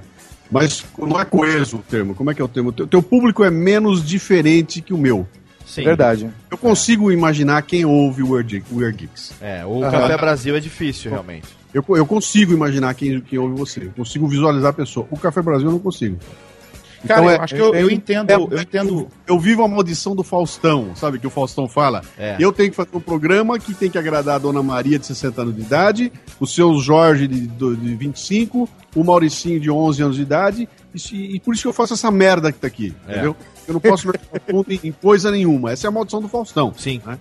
mais. 0.49 0.83
Não 0.97 1.19
é 1.19 1.25
coeso 1.25 1.77
o 1.77 1.79
termo. 1.79 2.15
Como 2.15 2.31
é 2.31 2.33
que 2.33 2.41
é 2.41 2.45
o 2.45 2.47
termo? 2.47 2.71
Teu, 2.71 2.87
teu 2.87 3.01
público 3.01 3.43
é 3.43 3.51
menos 3.51 4.05
diferente 4.05 4.81
que 4.81 4.93
o 4.93 4.97
meu. 4.97 5.27
Sim. 5.65 5.83
Verdade. 5.83 6.29
Eu 6.49 6.57
consigo 6.57 7.11
imaginar 7.11 7.61
quem 7.61 7.85
ouve 7.85 8.23
o 8.23 8.31
Weird, 8.31 8.63
o 8.71 8.77
Weird 8.77 8.97
Geeks. 8.97 9.33
É, 9.41 9.65
o 9.65 9.83
Aham. 9.83 9.91
Café 9.91 10.17
Brasil 10.17 10.55
é 10.55 10.59
difícil, 10.59 11.11
realmente. 11.11 11.47
Eu, 11.73 11.83
eu 11.89 12.05
consigo 12.05 12.53
imaginar 12.53 12.93
quem, 12.93 13.19
quem 13.19 13.37
ouve 13.37 13.55
você. 13.55 13.83
Eu 13.83 13.91
consigo 13.91 14.27
visualizar 14.27 14.69
a 14.69 14.73
pessoa. 14.73 15.05
O 15.11 15.19
Café 15.19 15.41
Brasil 15.41 15.67
eu 15.67 15.73
não 15.73 15.79
consigo. 15.79 16.17
Cara, 17.05 17.21
eu 17.35 17.41
acho 17.41 17.53
que 17.55 17.61
eu- 17.61 17.75
eu 17.75 17.89
entendo- 17.91 18.29
eu 18.31 18.61
entendo- 18.61 19.07
Eu 19.27 19.37
vivo 19.39 19.63
a 19.63 19.67
maldição 19.67 20.15
do 20.15 20.23
Faustão, 20.23 20.95
sabe? 20.95 21.19
Que 21.19 21.27
o 21.27 21.29
Faustão 21.29 21.67
fala. 21.67 22.01
É. 22.17 22.35
Eu 22.39 22.51
tenho 22.53 22.69
que 22.69 22.75
fazer 22.75 22.89
um 22.93 22.99
programa 22.99 23.59
que 23.59 23.73
tem 23.73 23.89
que 23.89 23.97
agradar 23.97 24.35
a 24.35 24.39
Dona 24.39 24.63
Maria 24.63 24.97
de 24.97 25.05
60 25.05 25.41
anos 25.41 25.55
de 25.55 25.61
idade, 25.61 26.11
o 26.39 26.47
seu 26.47 26.75
Jorge 26.79 27.27
de, 27.27 27.41
de 27.47 27.95
25, 27.95 28.67
o 28.95 29.03
Mauricinho 29.03 29.59
de 29.59 29.69
11 29.69 30.01
anos 30.01 30.15
de 30.15 30.21
idade, 30.21 30.67
e, 30.95 31.35
e 31.35 31.39
por 31.39 31.53
isso 31.53 31.63
que 31.63 31.67
eu 31.67 31.73
faço 31.73 31.93
essa 31.93 32.09
merda 32.09 32.51
que 32.51 32.59
tá 32.59 32.67
aqui, 32.67 32.95
É. 33.07 33.11
entendeu? 33.13 33.35
Eu 33.67 33.73
não 33.73 33.81
posso 33.81 34.07
me 34.67 34.79
em 34.83 34.91
coisa 34.91 35.29
nenhuma. 35.29 35.71
Essa 35.71 35.87
é 35.87 35.89
a 35.89 35.91
maldição 35.91 36.21
do 36.21 36.27
Faustão. 36.27 36.73
Sim. 36.77 37.01
Né? 37.05 37.17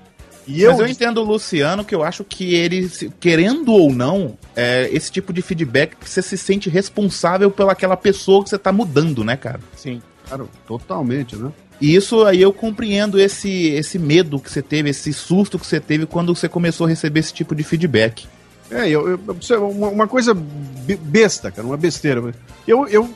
E 0.47 0.63
eu, 0.63 0.71
Mas 0.73 0.81
eu 0.81 0.87
entendo 0.87 1.19
o 1.21 1.25
Luciano, 1.25 1.85
que 1.85 1.95
eu 1.95 2.03
acho 2.05 2.23
que 2.23 2.55
ele, 2.55 2.89
querendo 3.19 3.73
ou 3.73 3.93
não, 3.93 4.39
é, 4.55 4.89
esse 4.93 5.11
tipo 5.11 5.33
de 5.33 5.43
feedback, 5.43 5.97
você 6.01 6.23
se 6.23 6.39
sente 6.39 6.71
responsável 6.71 7.51
pelaquela 7.51 7.97
pessoa 7.97 8.45
que 8.45 8.51
você 8.51 8.59
tá 8.59 8.71
mudando, 8.73 9.25
né, 9.25 9.37
cara? 9.37 9.61
Sim. 9.77 10.01
Claro, 10.29 10.49
totalmente, 10.67 11.35
né? 11.37 11.51
E 11.81 11.95
isso 11.95 12.25
aí 12.25 12.41
eu 12.41 12.53
compreendo 12.53 13.21
esse, 13.21 13.51
esse 13.69 13.99
medo 13.99 14.39
que 14.39 14.51
você 14.51 14.63
teve, 14.63 14.91
esse 14.91 15.13
susto 15.13 15.59
que 15.59 15.67
você 15.67 15.79
teve 15.81 16.07
quando 16.07 16.35
você 16.35 16.49
começou 16.49 16.87
a 16.87 16.89
receber 16.89 17.21
esse 17.21 17.35
tipo 17.35 17.55
de 17.55 17.63
feedback. 17.63 18.27
É, 18.71 18.89
eu, 18.89 19.09
eu- 19.11 19.69
uma, 19.69 19.89
uma 19.89 20.07
coisa 20.09 20.33
be- 20.35 20.97
besta, 20.97 21.51
cara, 21.51 21.67
uma 21.67 21.77
besteira. 21.77 22.33
Eu, 22.67 22.87
eu 22.89 23.09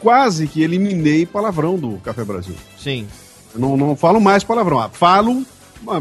quase 0.00 0.46
que 0.46 0.62
eliminei 0.62 1.26
palavrão 1.26 1.76
do 1.78 1.96
Café 1.98 2.24
Brasil. 2.24 2.54
Sim. 2.78 3.06
Eu 3.54 3.60
não, 3.60 3.76
não 3.76 3.96
falo 3.96 4.20
mais 4.20 4.44
palavrão. 4.44 4.78
Ah, 4.80 4.88
falo, 4.88 5.44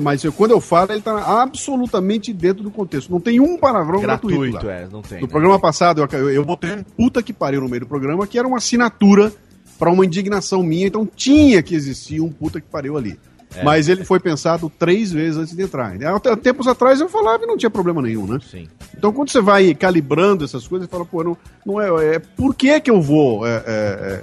mas 0.02 0.24
eu- 0.24 0.34
quando 0.34 0.52
eu 0.52 0.62
falo, 0.62 0.92
ele 0.92 1.02
tá 1.02 1.42
absolutamente 1.42 2.32
dentro 2.34 2.64
do 2.64 2.72
contexto. 2.72 3.12
Não 3.12 3.20
tem 3.20 3.40
um 3.40 3.58
palavrão 3.58 4.02
gratuito. 4.02 4.40
Gratuito, 4.40 4.70
é, 4.70 4.88
não 4.92 5.02
tem. 5.02 5.20
No 5.20 5.28
né? 5.28 5.32
programa 5.32 5.60
passado, 5.60 6.02
eu, 6.02 6.20
eu, 6.20 6.30
eu 6.32 6.46
botei 6.46 6.72
um 6.72 6.84
puta 6.84 7.22
que 7.22 7.34
pariu 7.34 7.62
no 7.62 7.70
meio 7.70 7.82
do 7.82 7.88
programa, 7.88 8.26
que 8.26 8.38
era 8.38 8.48
uma 8.48 8.58
assinatura 8.58 9.32
para 9.78 9.92
uma 9.92 10.06
indignação 10.06 10.64
minha, 10.64 10.88
então 10.88 11.06
tinha 11.06 11.62
que 11.62 11.76
existir 11.76 12.22
um 12.22 12.30
puta 12.30 12.62
que 12.62 12.68
pariu 12.68 12.98
ali. 12.98 13.20
É. 13.56 13.64
Mas 13.64 13.88
ele 13.88 14.04
foi 14.04 14.20
pensado 14.20 14.72
três 14.80 15.12
vezes 15.12 15.38
antes 15.38 15.56
de 15.56 15.62
entrar. 15.62 15.94
Há 16.04 16.36
tempos 16.36 16.68
atrás 16.68 17.00
eu 17.00 17.10
falava 17.10 17.44
e 17.44 17.48
não 17.48 17.58
tinha 17.58 17.70
problema 17.70 18.02
nenhum, 18.02 18.26
né? 18.26 18.40
Sim. 18.50 18.68
Então 18.98 19.12
quando 19.14 19.30
você 19.30 19.42
vai 19.42 19.74
calibrando 19.76 20.44
essas 20.44 20.68
coisas, 20.68 20.88
você 20.88 20.92
fala, 20.92 21.06
pô, 21.06 21.24
não, 21.24 21.38
não 21.66 21.82
é, 21.82 22.16
é. 22.16 22.20
Por 22.20 22.56
que 22.56 22.80
que 22.80 22.90
eu 22.90 23.02
vou 23.02 23.46
é, 23.46 23.64
é, 23.66 24.22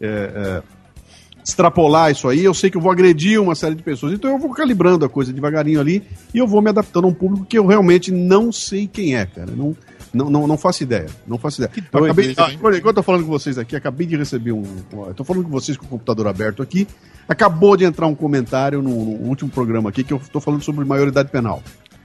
é, 0.00 0.06
é, 0.06 0.62
extrapolar 1.44 2.10
isso 2.10 2.28
aí? 2.28 2.44
Eu 2.44 2.54
sei 2.54 2.70
que 2.70 2.76
eu 2.76 2.80
vou 2.80 2.92
agredir 2.92 3.40
uma 3.40 3.54
série 3.54 3.74
de 3.74 3.82
pessoas, 3.82 4.12
então 4.12 4.30
eu 4.30 4.38
vou 4.38 4.50
calibrando 4.50 5.04
a 5.04 5.08
coisa 5.08 5.32
devagarinho 5.32 5.80
ali 5.80 6.02
e 6.32 6.38
eu 6.38 6.46
vou 6.46 6.62
me 6.62 6.70
adaptando 6.70 7.04
a 7.04 7.08
um 7.08 7.14
público 7.14 7.46
que 7.46 7.58
eu 7.58 7.66
realmente 7.66 8.10
não 8.12 8.52
sei 8.52 8.86
quem 8.86 9.16
é, 9.16 9.26
cara. 9.26 9.50
Não, 9.54 9.76
Não, 10.12 10.28
não, 10.28 10.46
não 10.46 10.58
faço 10.58 10.82
ideia. 10.82 11.06
Não 11.26 11.38
faço 11.38 11.62
ideia. 11.62 11.72
Eu 11.76 12.00
doido 12.00 12.12
acabei, 12.12 12.30
isso, 12.32 12.40
ah, 12.40 12.52
enquanto 12.52 12.76
eu 12.76 12.94
tô 12.94 13.02
falando 13.02 13.24
com 13.24 13.30
vocês 13.30 13.56
aqui, 13.56 13.74
acabei 13.74 14.06
de 14.06 14.16
receber 14.16 14.52
um. 14.52 14.62
Eu 14.92 15.14
tô 15.14 15.24
falando 15.24 15.44
com 15.44 15.50
vocês 15.50 15.76
com 15.76 15.86
o 15.86 15.88
computador 15.88 16.26
aberto 16.26 16.62
aqui. 16.62 16.86
Acabou 17.28 17.76
de 17.76 17.84
entrar 17.84 18.06
um 18.06 18.14
comentário 18.14 18.82
no, 18.82 18.90
no 18.90 19.28
último 19.28 19.50
programa 19.50 19.88
aqui 19.88 20.04
que 20.04 20.12
eu 20.12 20.20
tô 20.30 20.38
falando 20.40 20.62
sobre 20.62 20.84
maioridade 20.84 21.30
penal. 21.30 21.62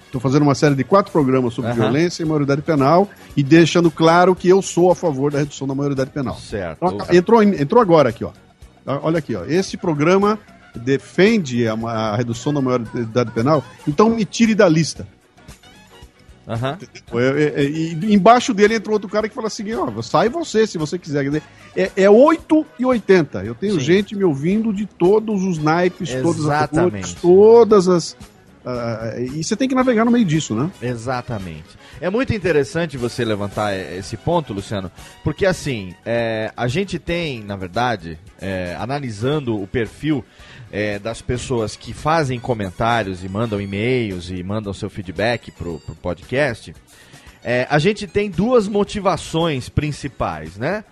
Tô 0.09 0.21
fazendo 0.21 0.43
uma 0.43 0.55
série 0.55 0.73
de 0.73 0.85
quatro 0.85 1.11
programas 1.11 1.53
sobre 1.53 1.71
Aham. 1.71 1.81
violência 1.81 2.23
e 2.23 2.25
maioridade 2.25 2.61
penal 2.61 3.09
e 3.35 3.43
deixando 3.43 3.91
claro 3.91 4.33
que 4.33 4.47
eu 4.47 4.61
sou 4.61 4.89
a 4.89 4.95
favor 4.95 5.29
da 5.29 5.39
redução 5.39 5.67
da 5.67 5.75
maioridade 5.75 6.11
penal. 6.11 6.37
Certo. 6.37 6.77
Então, 6.85 7.07
entrou, 7.11 7.43
entrou 7.43 7.81
agora 7.81 8.07
aqui, 8.07 8.23
ó. 8.23 8.31
Olha 8.87 9.19
aqui, 9.19 9.35
ó. 9.35 9.43
Esse 9.45 9.77
programa 9.77 10.39
defende 10.75 11.67
a, 11.67 11.73
a 11.73 12.15
redução 12.15 12.53
da 12.53 12.61
maioridade 12.61 13.31
penal, 13.31 13.63
então 13.87 14.09
me 14.09 14.23
tire 14.23 14.55
da 14.55 14.69
lista. 14.69 15.07
É, 17.13 17.43
é, 17.43 17.61
é, 17.61 17.69
e 17.69 18.13
embaixo 18.13 18.53
dele 18.53 18.75
entrou 18.75 18.93
outro 18.93 19.09
cara 19.09 19.27
que 19.27 19.35
fala 19.35 19.47
assim: 19.47 19.65
ó, 19.73 20.01
sai 20.01 20.29
você 20.29 20.65
se 20.65 20.77
você 20.77 20.97
quiser. 20.97 21.23
Quer 21.23 21.29
dizer, 21.29 21.43
é, 21.75 21.91
é 22.03 22.09
8 22.09 22.65
e 22.79 22.85
80. 22.85 23.43
Eu 23.43 23.53
tenho 23.53 23.73
Sim. 23.73 23.79
gente 23.81 24.15
me 24.15 24.23
ouvindo 24.23 24.71
de 24.71 24.85
todos 24.85 25.43
os 25.43 25.57
naipes, 25.57 26.09
todas 26.21 26.45
as 26.45 26.71
Exatamente. 26.71 27.15
todas 27.17 27.89
as. 27.89 28.15
Ah, 28.69 29.13
e 29.17 29.41
você 29.41 29.55
tem 29.55 29.65
que 29.65 29.73
navegar 29.73 30.03
no 30.03 30.11
meio 30.11 30.25
disso, 30.25 30.53
né? 30.53 30.69
Exatamente. 30.81 31.77
É 32.01 32.09
muito 32.09 32.33
interessante 32.33 32.97
você 32.97 33.23
levantar 33.23 33.73
esse 33.73 34.17
ponto, 34.17 34.51
Luciano, 34.51 34.91
porque 35.23 35.45
assim, 35.45 35.95
é, 36.05 36.51
a 36.55 36.67
gente 36.67 36.99
tem, 36.99 37.41
na 37.41 37.55
verdade, 37.55 38.19
é, 38.41 38.75
analisando 38.77 39.57
o 39.57 39.65
perfil 39.65 40.23
é, 40.69 40.99
das 40.99 41.21
pessoas 41.21 41.77
que 41.77 41.93
fazem 41.93 42.41
comentários 42.41 43.23
e 43.23 43.29
mandam 43.29 43.61
e-mails 43.61 44.29
e 44.29 44.43
mandam 44.43 44.73
seu 44.73 44.89
feedback 44.89 45.49
pro, 45.49 45.79
pro 45.79 45.95
podcast, 45.95 46.75
é, 47.41 47.65
a 47.69 47.79
gente 47.79 48.05
tem 48.05 48.29
duas 48.29 48.67
motivações 48.67 49.69
principais, 49.69 50.57
né? 50.57 50.83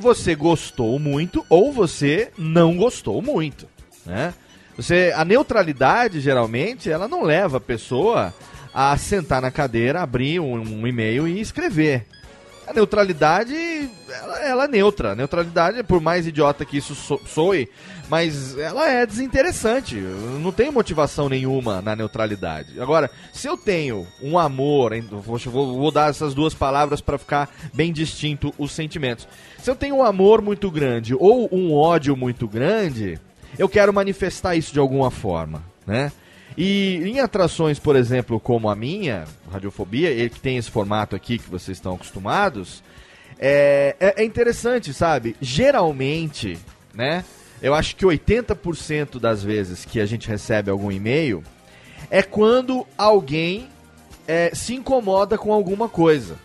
Você 0.00 0.34
gostou 0.34 0.98
muito 0.98 1.46
ou 1.48 1.72
você 1.72 2.32
não 2.36 2.76
gostou 2.76 3.22
muito, 3.22 3.68
né? 4.04 4.34
Você, 4.82 5.12
a 5.14 5.24
neutralidade, 5.24 6.20
geralmente, 6.20 6.90
ela 6.90 7.06
não 7.06 7.22
leva 7.22 7.58
a 7.58 7.60
pessoa 7.60 8.34
a 8.74 8.96
sentar 8.96 9.40
na 9.40 9.50
cadeira, 9.50 10.00
abrir 10.02 10.40
um, 10.40 10.54
um 10.60 10.86
e-mail 10.86 11.28
e 11.28 11.40
escrever. 11.40 12.04
A 12.66 12.72
neutralidade, 12.72 13.54
ela, 14.08 14.38
ela 14.40 14.64
é 14.64 14.68
neutra. 14.68 15.12
A 15.12 15.14
neutralidade, 15.14 15.82
por 15.82 16.00
mais 16.00 16.26
idiota 16.26 16.64
que 16.64 16.76
isso 16.78 16.94
so, 16.94 17.20
soe, 17.26 17.68
mas 18.08 18.56
ela 18.58 18.88
é 18.88 19.04
desinteressante. 19.06 19.96
Eu 19.96 20.38
Não 20.40 20.50
tenho 20.52 20.72
motivação 20.72 21.28
nenhuma 21.28 21.80
na 21.82 21.94
neutralidade. 21.94 22.80
Agora, 22.80 23.10
se 23.32 23.46
eu 23.48 23.56
tenho 23.56 24.06
um 24.22 24.38
amor, 24.38 24.92
vou- 25.10 25.38
vou 25.78 25.90
dar 25.90 26.10
essas 26.10 26.34
duas 26.34 26.54
palavras 26.54 27.00
para 27.00 27.18
ficar 27.18 27.48
bem 27.74 27.92
distinto 27.92 28.52
os 28.58 28.72
sentimentos. 28.72 29.28
Se 29.62 29.70
eu 29.70 29.76
tenho 29.76 29.96
um 29.96 30.02
amor 30.04 30.40
muito 30.42 30.70
grande 30.70 31.14
ou 31.14 31.48
um 31.52 31.72
ódio 31.74 32.16
muito 32.16 32.46
grande, 32.48 33.18
eu 33.58 33.68
quero 33.68 33.92
manifestar 33.92 34.56
isso 34.56 34.72
de 34.72 34.78
alguma 34.78 35.10
forma, 35.10 35.62
né? 35.86 36.12
E 36.56 37.02
em 37.04 37.20
atrações, 37.20 37.78
por 37.78 37.96
exemplo, 37.96 38.38
como 38.38 38.68
a 38.68 38.76
minha, 38.76 39.24
Radiofobia, 39.50 40.10
ele 40.10 40.28
que 40.28 40.40
tem 40.40 40.56
esse 40.56 40.70
formato 40.70 41.16
aqui 41.16 41.38
que 41.38 41.48
vocês 41.48 41.78
estão 41.78 41.94
acostumados, 41.94 42.82
é, 43.38 43.96
é, 43.98 44.22
é 44.22 44.24
interessante, 44.24 44.92
sabe? 44.92 45.34
Geralmente, 45.40 46.58
né? 46.94 47.24
Eu 47.62 47.74
acho 47.74 47.94
que 47.96 48.04
80% 48.04 49.18
das 49.18 49.42
vezes 49.42 49.84
que 49.84 50.00
a 50.00 50.06
gente 50.06 50.28
recebe 50.28 50.70
algum 50.70 50.90
e-mail 50.90 51.42
é 52.10 52.22
quando 52.22 52.86
alguém 52.98 53.68
é, 54.26 54.50
se 54.54 54.74
incomoda 54.74 55.38
com 55.38 55.52
alguma 55.52 55.88
coisa. 55.88 56.36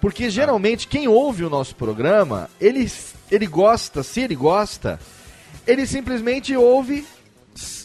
Porque 0.00 0.30
geralmente 0.30 0.88
quem 0.88 1.08
ouve 1.08 1.44
o 1.44 1.50
nosso 1.50 1.74
programa, 1.74 2.48
ele, 2.60 2.90
ele 3.30 3.46
gosta, 3.46 4.02
se 4.02 4.20
ele 4.20 4.34
gosta, 4.34 4.98
ele 5.66 5.86
simplesmente 5.86 6.56
ouve, 6.56 7.06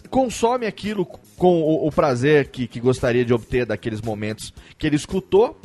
consome 0.09 0.65
aquilo 0.65 1.05
com 1.05 1.61
o, 1.61 1.87
o 1.87 1.91
prazer 1.91 2.49
que, 2.49 2.67
que 2.67 2.79
gostaria 2.79 3.25
de 3.25 3.33
obter 3.33 3.65
daqueles 3.65 4.01
momentos 4.01 4.53
que 4.77 4.85
ele 4.85 4.95
escutou. 4.95 5.59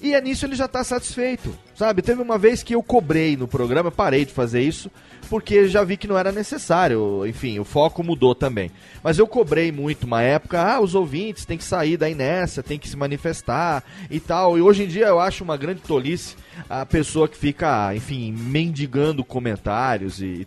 E 0.00 0.14
é 0.14 0.20
nisso 0.20 0.46
ele 0.46 0.54
já 0.54 0.64
está 0.64 0.82
satisfeito, 0.82 1.56
sabe? 1.80 2.02
Teve 2.02 2.20
uma 2.20 2.36
vez 2.36 2.62
que 2.62 2.74
eu 2.74 2.82
cobrei 2.82 3.38
no 3.38 3.48
programa, 3.48 3.90
parei 3.90 4.26
de 4.26 4.34
fazer 4.34 4.60
isso, 4.60 4.90
porque 5.30 5.66
já 5.66 5.82
vi 5.82 5.96
que 5.96 6.06
não 6.06 6.18
era 6.18 6.30
necessário. 6.30 7.26
Enfim, 7.26 7.58
o 7.58 7.64
foco 7.64 8.04
mudou 8.04 8.34
também. 8.34 8.70
Mas 9.02 9.18
eu 9.18 9.26
cobrei 9.26 9.72
muito 9.72 10.04
uma 10.04 10.20
época, 10.20 10.60
ah, 10.60 10.78
os 10.78 10.94
ouvintes 10.94 11.46
têm 11.46 11.56
que 11.56 11.64
sair 11.64 11.96
da 11.96 12.10
inércia, 12.10 12.62
tem 12.62 12.78
que 12.78 12.86
se 12.86 12.98
manifestar 12.98 13.82
e 14.10 14.20
tal. 14.20 14.58
E 14.58 14.60
hoje 14.60 14.84
em 14.84 14.88
dia 14.88 15.06
eu 15.06 15.18
acho 15.18 15.42
uma 15.42 15.56
grande 15.56 15.80
tolice 15.80 16.36
a 16.68 16.84
pessoa 16.84 17.26
que 17.26 17.36
fica, 17.38 17.94
enfim, 17.94 18.30
mendigando 18.30 19.24
comentários 19.24 20.20
e, 20.20 20.46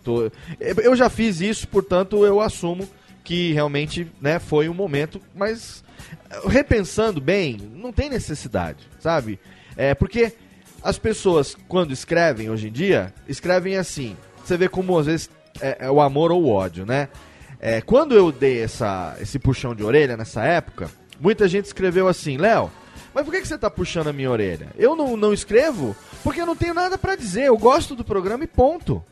Eu 0.60 0.94
já 0.94 1.10
fiz 1.10 1.40
isso, 1.40 1.66
portanto 1.66 2.24
eu 2.24 2.40
assumo 2.40 2.88
que 3.24 3.52
realmente 3.52 4.06
né, 4.20 4.38
foi 4.38 4.68
um 4.68 4.74
momento, 4.74 5.20
mas 5.34 5.82
repensando 6.46 7.20
bem, 7.20 7.58
não 7.74 7.92
tem 7.92 8.08
necessidade, 8.08 8.88
sabe? 9.00 9.40
É 9.76 9.94
porque 9.94 10.32
as 10.84 10.98
pessoas, 10.98 11.56
quando 11.66 11.92
escrevem 11.92 12.50
hoje 12.50 12.68
em 12.68 12.72
dia, 12.72 13.12
escrevem 13.26 13.78
assim. 13.78 14.14
Você 14.44 14.54
vê 14.54 14.68
como 14.68 14.98
às 14.98 15.06
vezes 15.06 15.30
é, 15.58 15.86
é 15.86 15.90
o 15.90 15.98
amor 15.98 16.30
ou 16.30 16.44
o 16.44 16.50
ódio, 16.50 16.84
né? 16.84 17.08
É, 17.58 17.80
quando 17.80 18.14
eu 18.14 18.30
dei 18.30 18.62
essa, 18.62 19.16
esse 19.18 19.38
puxão 19.38 19.74
de 19.74 19.82
orelha 19.82 20.14
nessa 20.14 20.44
época, 20.44 20.90
muita 21.18 21.48
gente 21.48 21.64
escreveu 21.64 22.06
assim, 22.06 22.36
Léo, 22.36 22.70
mas 23.14 23.24
por 23.24 23.32
que, 23.32 23.40
que 23.40 23.48
você 23.48 23.56
tá 23.56 23.70
puxando 23.70 24.08
a 24.08 24.12
minha 24.12 24.30
orelha? 24.30 24.68
Eu 24.76 24.94
não, 24.94 25.16
não 25.16 25.32
escrevo 25.32 25.96
porque 26.22 26.42
eu 26.42 26.46
não 26.46 26.54
tenho 26.54 26.74
nada 26.74 26.98
pra 26.98 27.16
dizer, 27.16 27.44
eu 27.44 27.56
gosto 27.56 27.94
do 27.94 28.04
programa 28.04 28.44
e 28.44 28.48
ponto. 28.48 29.02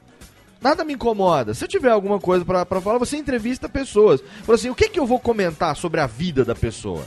Nada 0.60 0.84
me 0.84 0.92
incomoda. 0.92 1.54
Se 1.54 1.64
eu 1.64 1.68
tiver 1.68 1.90
alguma 1.90 2.20
coisa 2.20 2.44
pra 2.44 2.80
falar, 2.80 2.98
você 2.98 3.16
entrevista 3.16 3.68
pessoas. 3.68 4.22
Fala 4.42 4.56
assim, 4.56 4.70
o 4.70 4.74
que, 4.74 4.90
que 4.90 5.00
eu 5.00 5.06
vou 5.06 5.18
comentar 5.18 5.74
sobre 5.74 6.00
a 6.00 6.06
vida 6.06 6.44
da 6.44 6.54
pessoa? 6.54 7.02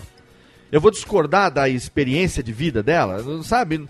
Eu 0.75 0.81
vou 0.81 0.91
discordar 0.91 1.49
da 1.49 1.69
experiência 1.69 2.43
de 2.43 2.51
vida 2.51 2.83
dela? 2.83 3.23
Não 3.23 3.41
Sabe? 3.41 3.87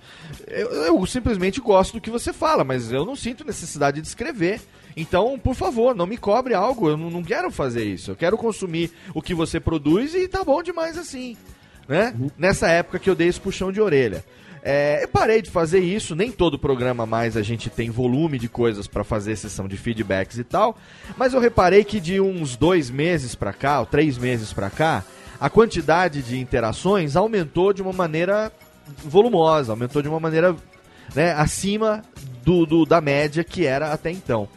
Eu, 0.48 0.70
eu 0.72 1.06
simplesmente 1.08 1.60
gosto 1.60 1.94
do 1.94 2.00
que 2.00 2.12
você 2.12 2.32
fala, 2.32 2.64
mas 2.64 2.92
eu 2.92 3.04
não 3.04 3.16
sinto 3.16 3.44
necessidade 3.44 4.00
de 4.00 4.08
escrever. 4.08 4.62
Então, 4.96 5.40
por 5.40 5.56
favor, 5.56 5.96
não 5.96 6.06
me 6.06 6.16
cobre 6.16 6.54
algo. 6.54 6.88
Eu 6.88 6.96
não, 6.96 7.24
quero 7.24 7.50
fazer 7.50 7.86
isso. 7.86 8.12
Eu 8.12 8.16
quero 8.16 8.38
consumir 8.38 8.92
o 9.16 9.22
que 9.22 9.34
você 9.34 9.60
produz 9.60 10.14
e 10.14 10.28
tá 10.28 10.44
bom 10.44 10.62
demais 10.62 10.96
assim. 10.96 11.36
Né? 11.88 12.14
Nessa 12.38 12.68
época 12.68 13.00
que 13.00 13.10
eu 13.10 13.16
dei 13.16 13.30
esse 13.30 13.42
puxão 13.42 13.72
de 13.72 13.82
orelha. 13.82 14.24
É, 14.62 15.04
eu 15.04 15.08
parei 15.08 15.42
de 15.42 15.50
fazer 15.50 15.80
isso, 15.80 16.16
nem 16.16 16.32
todo 16.32 16.60
programa 16.60 17.04
mais 17.04 17.36
a 17.36 17.42
gente 17.42 17.68
tem 17.68 17.90
volume 17.90 18.38
de 18.38 18.48
coisas 18.48 18.86
para 18.88 19.04
fazer 19.04 19.36
sessão 19.36 19.68
de 19.68 19.78
feedbacks 19.78 20.40
e 20.40 20.44
tal, 20.44 20.76
mas 21.16 21.36
eu 21.36 21.40
reparei 21.40 21.84
que 21.84 22.00
de 22.00 22.20
uns 22.20 22.56
dois 22.56 22.90
meses 22.90 23.36
pra 23.36 23.54
cá, 23.54 23.80
ou 23.80 23.86
três 23.86 24.18
meses 24.18 24.52
pra 24.54 24.72
cá, 24.72 25.04
a 25.40 25.50
quantidade 25.50 26.22
de 26.22 26.40
interações 26.40 27.16
aumentou 27.16 27.74
de 27.74 27.82
uma 27.82 27.94
maneira 27.94 28.52
volumosa, 29.04 29.74
aumentou 29.74 30.02
de 30.02 30.08
uma 30.08 30.20
maneira 30.20 30.56
né, 31.14 31.32
acima 31.34 32.02
do, 32.44 32.66
do- 32.66 32.86
da 32.86 33.02
média 33.02 33.44
que 33.44 33.66
era 33.66 33.92
até 33.92 34.12
então. 34.12 34.48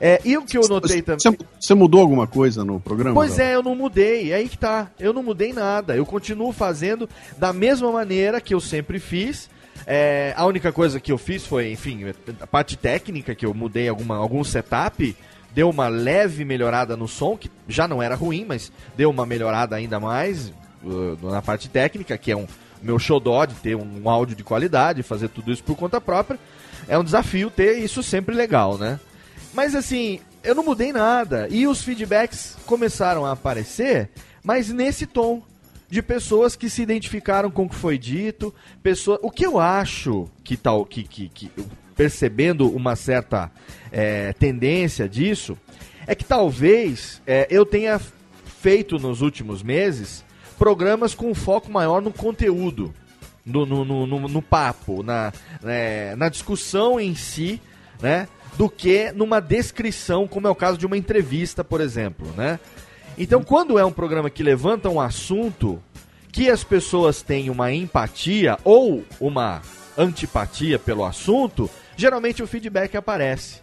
É, 0.00 0.20
e 0.24 0.36
o 0.36 0.44
que 0.44 0.58
eu 0.58 0.66
notei 0.68 1.00
também. 1.00 1.36
Você, 1.60 1.74
mudou 1.74 2.00
alguma 2.00 2.26
coisa 2.26 2.64
no 2.64 2.80
programa? 2.80 3.14
Pois 3.14 3.38
é, 3.38 3.54
eu 3.54 3.62
não 3.62 3.76
mudei. 3.76 4.32
É 4.32 4.36
aí 4.36 4.48
que 4.48 4.58
tá. 4.58 4.90
Eu 4.98 5.12
não 5.12 5.22
mudei 5.22 5.52
nada. 5.52 5.94
Eu 5.94 6.04
continuo 6.04 6.50
fazendo 6.52 7.08
da 7.38 7.52
mesma 7.52 7.92
maneira 7.92 8.40
que 8.40 8.52
eu 8.52 8.58
sempre 8.60 8.98
fiz. 8.98 9.48
É, 9.86 10.34
a 10.36 10.44
única 10.44 10.72
coisa 10.72 10.98
que 10.98 11.12
eu 11.12 11.18
fiz 11.18 11.46
foi, 11.46 11.70
enfim, 11.70 12.00
a 12.40 12.46
parte 12.46 12.76
técnica, 12.76 13.32
que 13.34 13.46
eu 13.46 13.54
mudei 13.54 13.88
alguma, 13.88 14.16
algum 14.16 14.42
setup, 14.42 15.14
deu 15.54 15.68
uma 15.68 15.88
leve 15.88 16.44
melhorada 16.44 16.96
no 16.96 17.06
som, 17.06 17.36
que 17.36 17.50
já 17.68 17.86
não 17.86 18.02
era 18.02 18.14
ruim, 18.14 18.44
mas 18.46 18.72
deu 18.96 19.10
uma 19.10 19.26
melhorada 19.26 19.76
ainda 19.76 20.00
mais 20.00 20.52
uh, 20.82 21.30
na 21.30 21.42
parte 21.42 21.68
técnica, 21.68 22.16
que 22.16 22.32
é 22.32 22.36
um 22.36 22.46
meu 22.82 22.98
xodó 22.98 23.44
de 23.44 23.54
ter 23.54 23.76
um 23.76 24.08
áudio 24.08 24.34
de 24.34 24.42
qualidade, 24.42 25.02
fazer 25.02 25.28
tudo 25.28 25.52
isso 25.52 25.62
por 25.62 25.76
conta 25.76 26.00
própria. 26.00 26.38
É 26.88 26.98
um 26.98 27.04
desafio 27.04 27.48
ter 27.48 27.78
isso 27.78 28.02
sempre 28.02 28.34
legal, 28.34 28.76
né? 28.76 28.98
Mas 29.54 29.74
assim, 29.74 30.18
eu 30.42 30.54
não 30.54 30.64
mudei 30.64 30.92
nada. 30.92 31.46
E 31.48 31.66
os 31.66 31.82
feedbacks 31.82 32.56
começaram 32.66 33.24
a 33.24 33.32
aparecer, 33.32 34.10
mas 34.42 34.68
nesse 34.68 35.06
tom. 35.06 35.42
De 35.88 36.00
pessoas 36.00 36.56
que 36.56 36.70
se 36.70 36.80
identificaram 36.80 37.50
com 37.50 37.64
o 37.64 37.68
que 37.68 37.74
foi 37.74 37.98
dito. 37.98 38.54
Pessoa... 38.82 39.20
O 39.22 39.30
que 39.30 39.44
eu 39.44 39.60
acho 39.60 40.26
que 40.42 40.56
tal. 40.56 40.86
Que, 40.86 41.02
que, 41.02 41.28
que, 41.28 41.52
percebendo 41.94 42.66
uma 42.74 42.96
certa 42.96 43.50
é, 43.92 44.32
tendência 44.32 45.08
disso, 45.08 45.56
é 46.06 46.14
que 46.14 46.24
talvez 46.24 47.20
é, 47.26 47.46
eu 47.50 47.64
tenha 47.66 48.00
feito 48.60 48.98
nos 48.98 49.20
últimos 49.20 49.62
meses 49.62 50.24
programas 50.58 51.14
com 51.14 51.34
foco 51.34 51.70
maior 51.70 52.00
no 52.00 52.12
conteúdo. 52.12 52.92
No, 53.44 53.66
no, 53.66 53.84
no, 53.84 54.06
no- 54.28 54.40
papo, 54.42 55.02
na, 55.02 55.32
é, 55.64 56.14
na 56.14 56.28
discussão 56.28 57.00
em 57.00 57.12
si, 57.16 57.60
né? 58.00 58.28
Do 58.56 58.68
que 58.70 59.10
numa 59.10 59.40
descrição, 59.40 60.28
como 60.28 60.46
é 60.46 60.50
o 60.50 60.54
caso 60.54 60.78
de 60.78 60.86
uma 60.86 60.96
entrevista, 60.96 61.64
por 61.64 61.80
exemplo, 61.80 62.28
né? 62.36 62.60
Então, 63.18 63.42
quando 63.42 63.80
é 63.80 63.84
um 63.84 63.90
programa 63.90 64.30
que 64.30 64.44
levanta 64.44 64.88
um 64.88 65.00
assunto 65.00 65.82
que 66.30 66.48
as 66.48 66.62
pessoas 66.62 67.20
têm 67.20 67.50
uma 67.50 67.72
empatia 67.72 68.56
ou 68.62 69.04
uma 69.20 69.60
antipatia 69.98 70.78
pelo 70.78 71.04
assunto, 71.04 71.68
geralmente 71.96 72.44
o 72.44 72.46
feedback 72.46 72.96
aparece. 72.96 73.60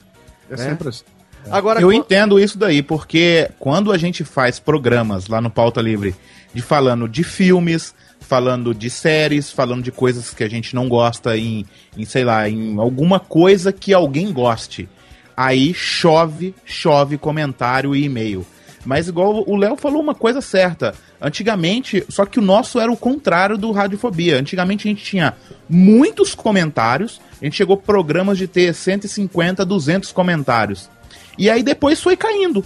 É 0.50 0.58
né? 0.58 0.70
sempre 0.70 0.89
assim. 0.89 1.04
Agora, 1.50 1.82
Eu 1.82 1.91
entendo 1.91 2.39
isso 2.39 2.58
daí, 2.58 2.84
porque 2.84 3.50
quando 3.60 3.91
a 3.91 3.97
gente 3.97 4.24
faz 4.24 4.60
programas 4.60 5.28
lá 5.28 5.39
no 5.39 5.50
Pauta 5.50 5.82
Livre 5.82 6.14
de 6.54 6.62
falando 6.62 7.08
de 7.08 7.24
filmes, 7.24 7.93
falando 8.20 8.74
de 8.74 8.89
séries, 8.89 9.52
falando 9.52 9.84
de 9.84 9.91
coisas 9.91 10.34
que 10.34 10.43
a 10.43 10.50
gente 10.50 10.76
não 10.76 10.89
gosta 10.89 11.38
em, 11.38 11.66
em 11.97 12.06
sei 12.06 12.24
lá, 12.24 12.47
em 12.50 12.78
alguma 12.78 13.20
coisa 13.20 13.72
que 13.72 13.93
alguém 13.93 14.32
goste, 14.32 14.89
aí 15.36 15.74
chove, 15.74 16.54
chove 16.66 17.18
comentário 17.18 17.95
e 17.95 18.04
e-mail. 18.04 18.45
Mas 18.86 19.08
igual 19.08 19.43
o 19.47 19.56
Léo 19.56 19.76
falou 19.76 20.02
uma 20.02 20.16
coisa 20.16 20.41
certa. 20.41 20.93
Antigamente, 21.22 22.05
só 22.09 22.26
que 22.26 22.39
o 22.39 22.41
nosso 22.41 22.80
era 22.80 22.91
o 22.91 22.97
contrário 22.97 23.57
do 23.57 23.72
Radiofobia. 23.72 24.39
Antigamente 24.39 24.88
a 24.88 24.91
gente 24.91 25.03
tinha 25.03 25.36
muitos 25.67 26.34
comentários, 26.34 27.20
a 27.41 27.45
gente 27.45 27.57
chegou 27.57 27.76
a 27.76 27.78
programas 27.78 28.38
de 28.38 28.47
ter 28.47 28.74
150, 28.74 29.65
200 29.65 30.11
comentários. 30.11 30.89
E 31.38 31.49
aí 31.49 31.61
depois 31.61 32.01
foi 32.01 32.15
caindo. 32.15 32.63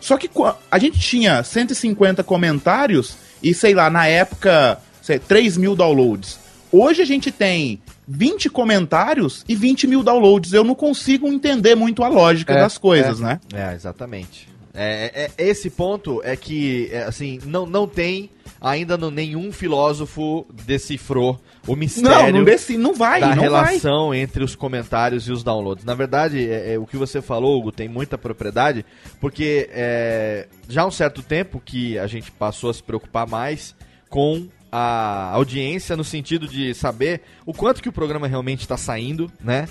Só 0.00 0.16
que 0.16 0.30
a 0.70 0.78
gente 0.78 1.00
tinha 1.00 1.42
150 1.42 2.22
comentários 2.22 3.16
e, 3.42 3.54
sei 3.54 3.74
lá, 3.74 3.88
na 3.90 4.06
época, 4.06 4.78
sei, 5.02 5.18
3 5.18 5.56
mil 5.56 5.74
downloads. 5.74 6.38
Hoje 6.70 7.00
a 7.02 7.04
gente 7.04 7.30
tem 7.30 7.80
20 8.06 8.50
comentários 8.50 9.44
e 9.48 9.56
20 9.56 9.86
mil 9.86 10.02
downloads. 10.02 10.52
Eu 10.52 10.64
não 10.64 10.74
consigo 10.74 11.28
entender 11.28 11.74
muito 11.74 12.04
a 12.04 12.08
lógica 12.08 12.52
É, 12.52 12.60
das 12.60 12.78
coisas, 12.78 13.20
é. 13.20 13.24
né? 13.24 13.40
É, 13.54 13.74
exatamente. 13.74 14.48
É, 14.76 15.10
é- 15.38 15.42
é- 15.44 15.48
esse 15.48 15.70
ponto 15.70 16.20
é 16.22 16.36
que, 16.36 16.88
é, 16.92 17.04
assim, 17.04 17.40
não, 17.44 17.64
não 17.66 17.86
tem 17.88 18.28
ainda 18.60 18.96
no- 18.96 19.10
nenhum 19.10 19.50
filósofo 19.52 20.46
decifrou 20.64 21.40
o 21.66 21.74
mistério 21.74 22.32
Não, 22.32 22.44
não, 22.44 22.78
não 22.90 22.94
vai, 22.94 23.20
da 23.20 23.28
não 23.28 23.34
vai. 23.36 23.42
relação 23.42 24.14
entre 24.14 24.44
os 24.44 24.54
comentários 24.54 25.26
e 25.28 25.32
os 25.32 25.42
downloads. 25.42 25.84
Na 25.84 25.94
verdade, 25.94 26.48
é, 26.48 26.74
é, 26.74 26.78
o 26.78 26.86
que 26.86 26.96
você 26.96 27.20
falou, 27.22 27.58
Hugo, 27.58 27.72
tem 27.72 27.88
muita 27.88 28.16
propriedade, 28.18 28.84
porque 29.20 29.68
é, 29.72 30.46
já 30.68 30.82
há 30.82 30.86
um 30.86 30.90
certo 30.90 31.22
tempo 31.22 31.60
que 31.64 31.98
a 31.98 32.06
gente 32.06 32.30
passou 32.30 32.70
a 32.70 32.74
se 32.74 32.82
preocupar 32.82 33.26
mais 33.26 33.74
com 34.08 34.46
a 34.70 35.30
audiência 35.32 35.96
no 35.96 36.04
sentido 36.04 36.46
de 36.46 36.74
saber 36.74 37.22
o 37.46 37.52
quanto 37.54 37.82
que 37.82 37.88
o 37.88 37.92
programa 37.92 38.26
realmente 38.26 38.60
está 38.60 38.76
saindo, 38.76 39.30
né? 39.42 39.68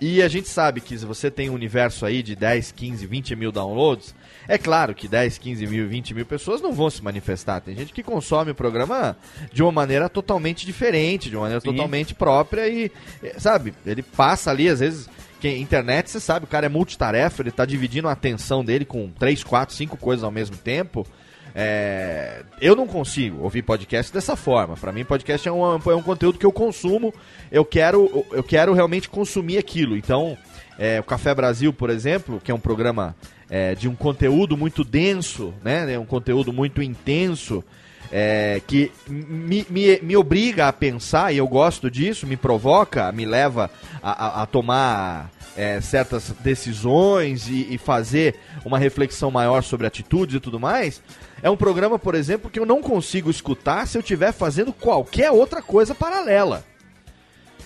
E 0.00 0.22
a 0.22 0.28
gente 0.28 0.48
sabe 0.48 0.80
que 0.80 0.96
se 0.96 1.04
você 1.04 1.30
tem 1.30 1.50
um 1.50 1.54
universo 1.54 2.06
aí 2.06 2.22
de 2.22 2.34
10, 2.34 2.72
15, 2.72 3.06
20 3.06 3.36
mil 3.36 3.52
downloads, 3.52 4.14
é 4.48 4.56
claro 4.56 4.94
que 4.94 5.06
10, 5.06 5.36
15 5.36 5.66
mil, 5.66 5.86
20 5.86 6.14
mil 6.14 6.24
pessoas 6.24 6.62
não 6.62 6.72
vão 6.72 6.88
se 6.88 7.04
manifestar. 7.04 7.60
Tem 7.60 7.76
gente 7.76 7.92
que 7.92 8.02
consome 8.02 8.52
o 8.52 8.54
programa 8.54 9.14
de 9.52 9.62
uma 9.62 9.70
maneira 9.70 10.08
totalmente 10.08 10.64
diferente, 10.64 11.28
de 11.28 11.36
uma 11.36 11.42
maneira 11.42 11.60
totalmente 11.60 12.14
própria 12.14 12.66
e, 12.66 12.90
eh, 13.22 13.34
sabe, 13.38 13.74
ele 13.84 14.02
passa 14.02 14.50
ali, 14.50 14.70
às 14.70 14.80
vezes, 14.80 15.06
que 15.38 15.48
internet, 15.48 16.10
você 16.10 16.18
sabe, 16.18 16.46
o 16.46 16.48
cara 16.48 16.64
é 16.64 16.68
multitarefa, 16.70 17.42
ele 17.42 17.50
tá 17.50 17.66
dividindo 17.66 18.08
a 18.08 18.12
atenção 18.12 18.64
dele 18.64 18.86
com 18.86 19.10
3, 19.10 19.44
4, 19.44 19.74
5 19.74 19.98
coisas 19.98 20.24
ao 20.24 20.30
mesmo 20.30 20.56
tempo. 20.56 21.06
É, 21.54 22.42
eu 22.60 22.76
não 22.76 22.86
consigo 22.86 23.42
ouvir 23.42 23.62
podcast 23.62 24.12
dessa 24.12 24.36
forma. 24.36 24.76
Pra 24.76 24.92
mim, 24.92 25.04
podcast 25.04 25.48
é 25.48 25.52
um, 25.52 25.62
é 25.76 25.94
um 25.94 26.02
conteúdo 26.02 26.38
que 26.38 26.46
eu 26.46 26.52
consumo. 26.52 27.12
Eu 27.50 27.64
quero, 27.64 28.24
eu 28.32 28.42
quero 28.42 28.72
realmente 28.72 29.08
consumir 29.08 29.58
aquilo. 29.58 29.96
Então, 29.96 30.36
é, 30.78 31.00
o 31.00 31.04
Café 31.04 31.34
Brasil, 31.34 31.72
por 31.72 31.90
exemplo, 31.90 32.40
que 32.42 32.50
é 32.50 32.54
um 32.54 32.60
programa 32.60 33.14
é, 33.48 33.74
de 33.74 33.88
um 33.88 33.94
conteúdo 33.94 34.56
muito 34.56 34.84
denso, 34.84 35.52
né? 35.62 35.92
É 35.92 35.98
um 35.98 36.06
conteúdo 36.06 36.52
muito 36.52 36.82
intenso. 36.82 37.64
é, 38.12 38.60
que 38.66 38.90
me, 39.08 39.64
me, 39.70 40.00
me 40.02 40.16
obriga 40.16 40.66
a 40.66 40.72
pensar, 40.72 41.32
e 41.32 41.36
eu 41.38 41.46
gosto 41.46 41.88
disso, 41.88 42.26
me 42.26 42.36
provoca, 42.36 43.12
me 43.12 43.24
leva 43.24 43.70
a, 44.02 44.26
a- 44.40 44.42
a 44.42 44.46
tomar 44.46 45.30
é, 45.56 45.80
certas 45.80 46.32
decisões 46.40 47.48
e, 47.48 47.68
e 47.74 47.78
fazer 47.78 48.34
uma 48.64 48.78
reflexão 48.78 49.30
maior 49.30 49.62
sobre 49.62 49.86
atitudes 49.86 50.34
e 50.36 50.40
tudo 50.40 50.58
mais. 50.58 51.00
É 51.42 51.48
um 51.50 51.56
programa, 51.56 51.98
por 51.98 52.14
exemplo, 52.14 52.50
que 52.50 52.58
eu 52.60 52.66
não 52.66 52.82
consigo 52.82 53.30
escutar 53.30 53.86
se 53.86 53.96
eu 53.96 54.00
estiver 54.00 54.32
fazendo 54.32 54.72
qualquer 54.72 55.30
outra 55.30 55.62
coisa 55.62 55.94
paralela. 55.94 56.64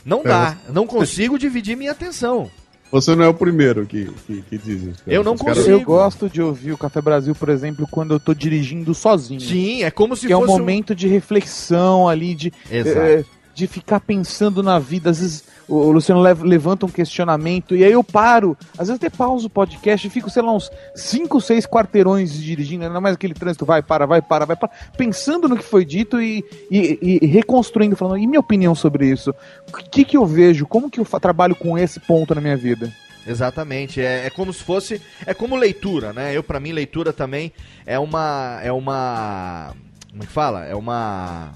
Não 0.05 0.23
dá, 0.23 0.57
não 0.69 0.87
consigo 0.87 1.39
dividir 1.39 1.77
minha 1.77 1.93
atenção. 1.93 2.51
Você 2.93 3.15
não 3.17 3.25
é 3.25 3.29
o 3.29 3.35
primeiro 3.35 3.87
que, 3.87 4.05
que, 4.27 4.43
que 4.43 4.59
diz 4.59 4.83
isso. 4.83 5.05
cara. 5.05 5.17
Eu 5.17 5.25
não 5.25 5.35
Os 5.35 5.41
consigo. 5.41 5.69
Eu 5.71 5.81
gosto 5.81 6.29
de 6.29 6.41
ouvir 6.41 6.73
o 6.73 6.79
Café 6.79 7.01
Brasil, 7.01 7.35
por 7.35 7.49
exemplo, 7.49 7.89
quando 7.91 8.15
eu 8.15 8.21
tô 8.21 8.33
dirigindo 8.35 8.95
sozinho. 8.95 9.41
Sim, 9.41 9.83
é 9.83 9.91
como 9.91 10.15
se 10.15 10.27
que 10.29 10.33
é 10.33 10.37
um 10.37 10.43
fosse 10.43 10.53
um- 10.53 10.59
momento 10.59 10.95
de 10.95 11.09
reflexão 11.09 12.09
ali, 12.09 12.35
de, 12.35 12.53
Exato. 12.71 12.99
eh, 13.01 13.25
de 13.55 13.67
ficar 13.67 14.01
pensando 14.01 14.63
na 14.63 14.79
vida. 14.79 15.11
Às 15.11 15.21
vezes 15.21 15.45
o 15.69 15.91
Luciano 15.93 16.21
lev- 16.21 16.43
levanta 16.43 16.85
um 16.85 16.89
questionamento 16.89 17.75
e 17.77 17.85
aí 17.85 17.93
eu 17.93 18.03
paro. 18.05 18.57
Às 18.73 18.89
vezes 18.89 18.97
até 18.97 19.09
pauso 19.09 19.47
o 19.47 19.51
podcast 19.51 20.07
e 20.07 20.11
fico, 20.11 20.29
sei 20.29 20.43
lá, 20.43 20.53
uns 20.53 20.71
5, 20.95 21.41
6 21.41 21.67
quarteirões 21.67 22.35
dirigindo, 22.35 22.85
ainda 22.85 23.01
mais 23.01 23.15
aquele 23.15 23.33
trânsito 23.35 23.65
vai, 23.65 23.83
para, 23.83 24.07
vai, 24.07 24.21
para, 24.21 24.45
vai, 24.45 24.57
para, 24.57 24.69
pensando 24.97 25.49
no 25.49 25.57
que 25.57 25.65
foi 25.65 25.85
dito 25.85 26.21
e, 26.21 26.45
e- 26.71 27.21
e 27.23 27.27
reconstruindo, 27.27 27.97
falando, 27.97 28.19
e 28.19 28.27
minha 28.27 28.41
opinião 28.41 28.75
sobre 28.75 29.07
isso? 29.09 29.31
O 29.69 29.73
que, 29.91 30.05
que 30.05 30.17
eu 30.17 30.27
vejo? 30.27 30.67
Como 30.67 30.91
que 30.91 30.99
eu 31.01 31.05
trabalho 31.05 31.55
com 31.55 31.79
esse 31.79 32.01
ponto 32.01 32.35
na 32.35 32.41
minha 32.41 32.57
vida? 32.57 32.93
Exatamente, 33.27 34.03
é, 34.03 34.27
é 34.27 34.31
como 34.31 34.53
se 34.53 34.63
fosse, 34.63 35.01
é 35.25 35.33
como 35.33 35.57
leitura, 35.57 36.13
né? 36.13 36.37
Eu 36.37 36.43
para 36.43 36.61
mim 36.61 36.73
leitura 36.73 37.11
também 37.11 37.53
é 37.87 37.99
uma 37.99 38.61
é 38.63 38.71
uma 38.71 39.73
como 40.11 40.23
é 40.23 40.27
que 40.27 40.33
fala? 40.33 40.65
É 40.67 40.75
uma 40.75 41.51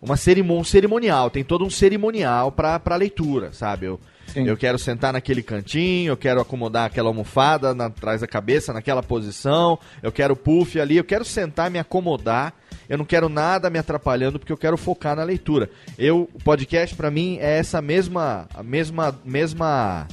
uma 0.00 0.16
cerimon, 0.16 0.60
um 0.60 0.64
cerimonial, 0.64 1.30
tem 1.30 1.42
todo 1.42 1.64
um 1.64 1.70
cerimonial 1.70 2.52
pra, 2.52 2.78
pra 2.78 2.96
leitura, 2.96 3.52
sabe? 3.52 3.86
Eu, 3.86 4.00
Sim. 4.26 4.46
eu 4.46 4.56
quero 4.56 4.78
sentar 4.78 5.12
naquele 5.12 5.42
cantinho, 5.42 6.12
eu 6.12 6.16
quero 6.16 6.40
acomodar 6.40 6.86
aquela 6.86 7.08
almofada 7.08 7.74
na, 7.74 7.86
atrás 7.86 8.20
da 8.20 8.26
cabeça, 8.26 8.72
naquela 8.72 9.02
posição, 9.02 9.78
eu 10.02 10.12
quero 10.12 10.36
puff 10.36 10.80
ali, 10.80 10.96
eu 10.96 11.04
quero 11.04 11.24
sentar, 11.24 11.70
me 11.70 11.78
acomodar, 11.78 12.54
eu 12.88 12.96
não 12.96 13.04
quero 13.04 13.28
nada 13.28 13.68
me 13.68 13.78
atrapalhando 13.78 14.38
porque 14.38 14.52
eu 14.52 14.56
quero 14.56 14.76
focar 14.76 15.16
na 15.16 15.24
leitura. 15.24 15.68
Eu, 15.98 16.28
o 16.32 16.42
podcast 16.42 16.94
pra 16.94 17.10
mim 17.10 17.38
é 17.40 17.58
essa 17.58 17.82
mesma, 17.82 18.46
a 18.54 18.62
mesma, 18.62 19.18
mesma 19.24 20.06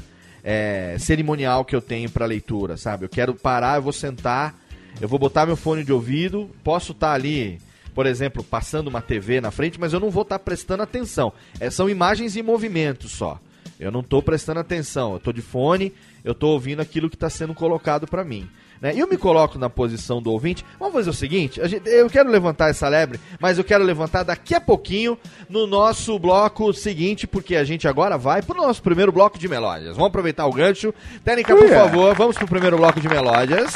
é, 0.44 0.96
cerimonial 1.00 1.64
que 1.64 1.76
eu 1.76 1.82
tenho 1.82 2.10
pra 2.10 2.26
leitura, 2.26 2.76
sabe? 2.76 3.06
Eu 3.06 3.10
quero 3.10 3.36
parar, 3.36 3.78
eu 3.78 3.84
vou 3.84 3.94
sentar, 3.94 4.56
eu 5.00 5.08
vou 5.08 5.20
botar 5.20 5.46
meu 5.46 5.56
fone 5.56 5.84
de 5.84 5.94
ouvido, 5.94 6.50
posso 6.64 6.92
estar 6.92 7.14
ali, 7.14 7.60
por 7.96 8.06
exemplo, 8.06 8.44
passando 8.44 8.90
uma 8.90 9.02
TV 9.02 9.42
na 9.42 9.50
frente, 9.50 9.80
mas 9.80 9.94
eu 9.94 10.00
não 10.00 10.12
vou 10.12 10.22
estar 10.24 10.38
prestando 10.38 10.84
atenção. 10.84 11.32
É, 11.60 11.70
são 11.72 11.90
imagens 11.90 12.36
e 12.36 12.44
movimentos 12.44 13.12
só. 13.14 13.40
Eu 13.80 13.92
não 13.92 14.02
estou 14.02 14.22
prestando 14.22 14.60
atenção. 14.60 15.12
Eu 15.12 15.18
estou 15.18 15.34
de 15.34 15.42
fone, 15.42 15.92
eu 16.24 16.34
estou 16.34 16.52
ouvindo 16.52 16.82
aquilo 16.82 17.10
que 17.10 17.16
está 17.16 17.30
sendo 17.30 17.54
colocado 17.54 18.06
para 18.06 18.24
mim. 18.24 18.48
Né? 18.82 18.94
E 18.96 19.00
eu 19.00 19.08
me 19.08 19.18
coloco 19.18 19.58
na 19.58 19.70
posição 19.70 20.22
do 20.22 20.30
ouvinte. 20.32 20.64
Vamos 20.78 20.94
fazer 20.94 21.10
o 21.10 21.14
seguinte: 21.14 21.62
a 21.62 21.68
gente- 21.68 21.90
eu 21.90 22.10
quero 22.10 22.30
levantar 22.30 22.70
essa 22.70 22.88
lebre, 22.90 23.20
mas 23.40 23.58
eu 23.58 23.64
quero 23.64 23.84
levantar 23.84 24.24
daqui 24.24 24.54
a 24.54 24.60
pouquinho 24.62 25.18
no 25.50 25.66
nosso 25.66 26.20
bloco 26.20 26.74
seguinte, 26.74 27.26
porque 27.26 27.56
a 27.56 27.64
gente 27.64 27.88
agora 27.88 28.18
vai 28.18 28.42
para 28.42 28.60
o 28.60 28.62
nosso 28.68 28.84
primeiro 28.84 29.12
bloco 29.12 29.40
de 29.40 29.48
melódias. 29.48 29.96
Vamos 29.96 30.08
aproveitar 30.10 30.46
o 30.46 30.52
gancho. 30.52 30.94
Técnica, 31.24 31.56
por 31.56 31.70
favor, 31.70 32.14
vamos 32.16 32.36
para 32.36 32.46
o 32.46 32.50
primeiro 32.50 32.76
bloco 32.78 33.00
de 33.00 33.08
melódias. 33.08 33.74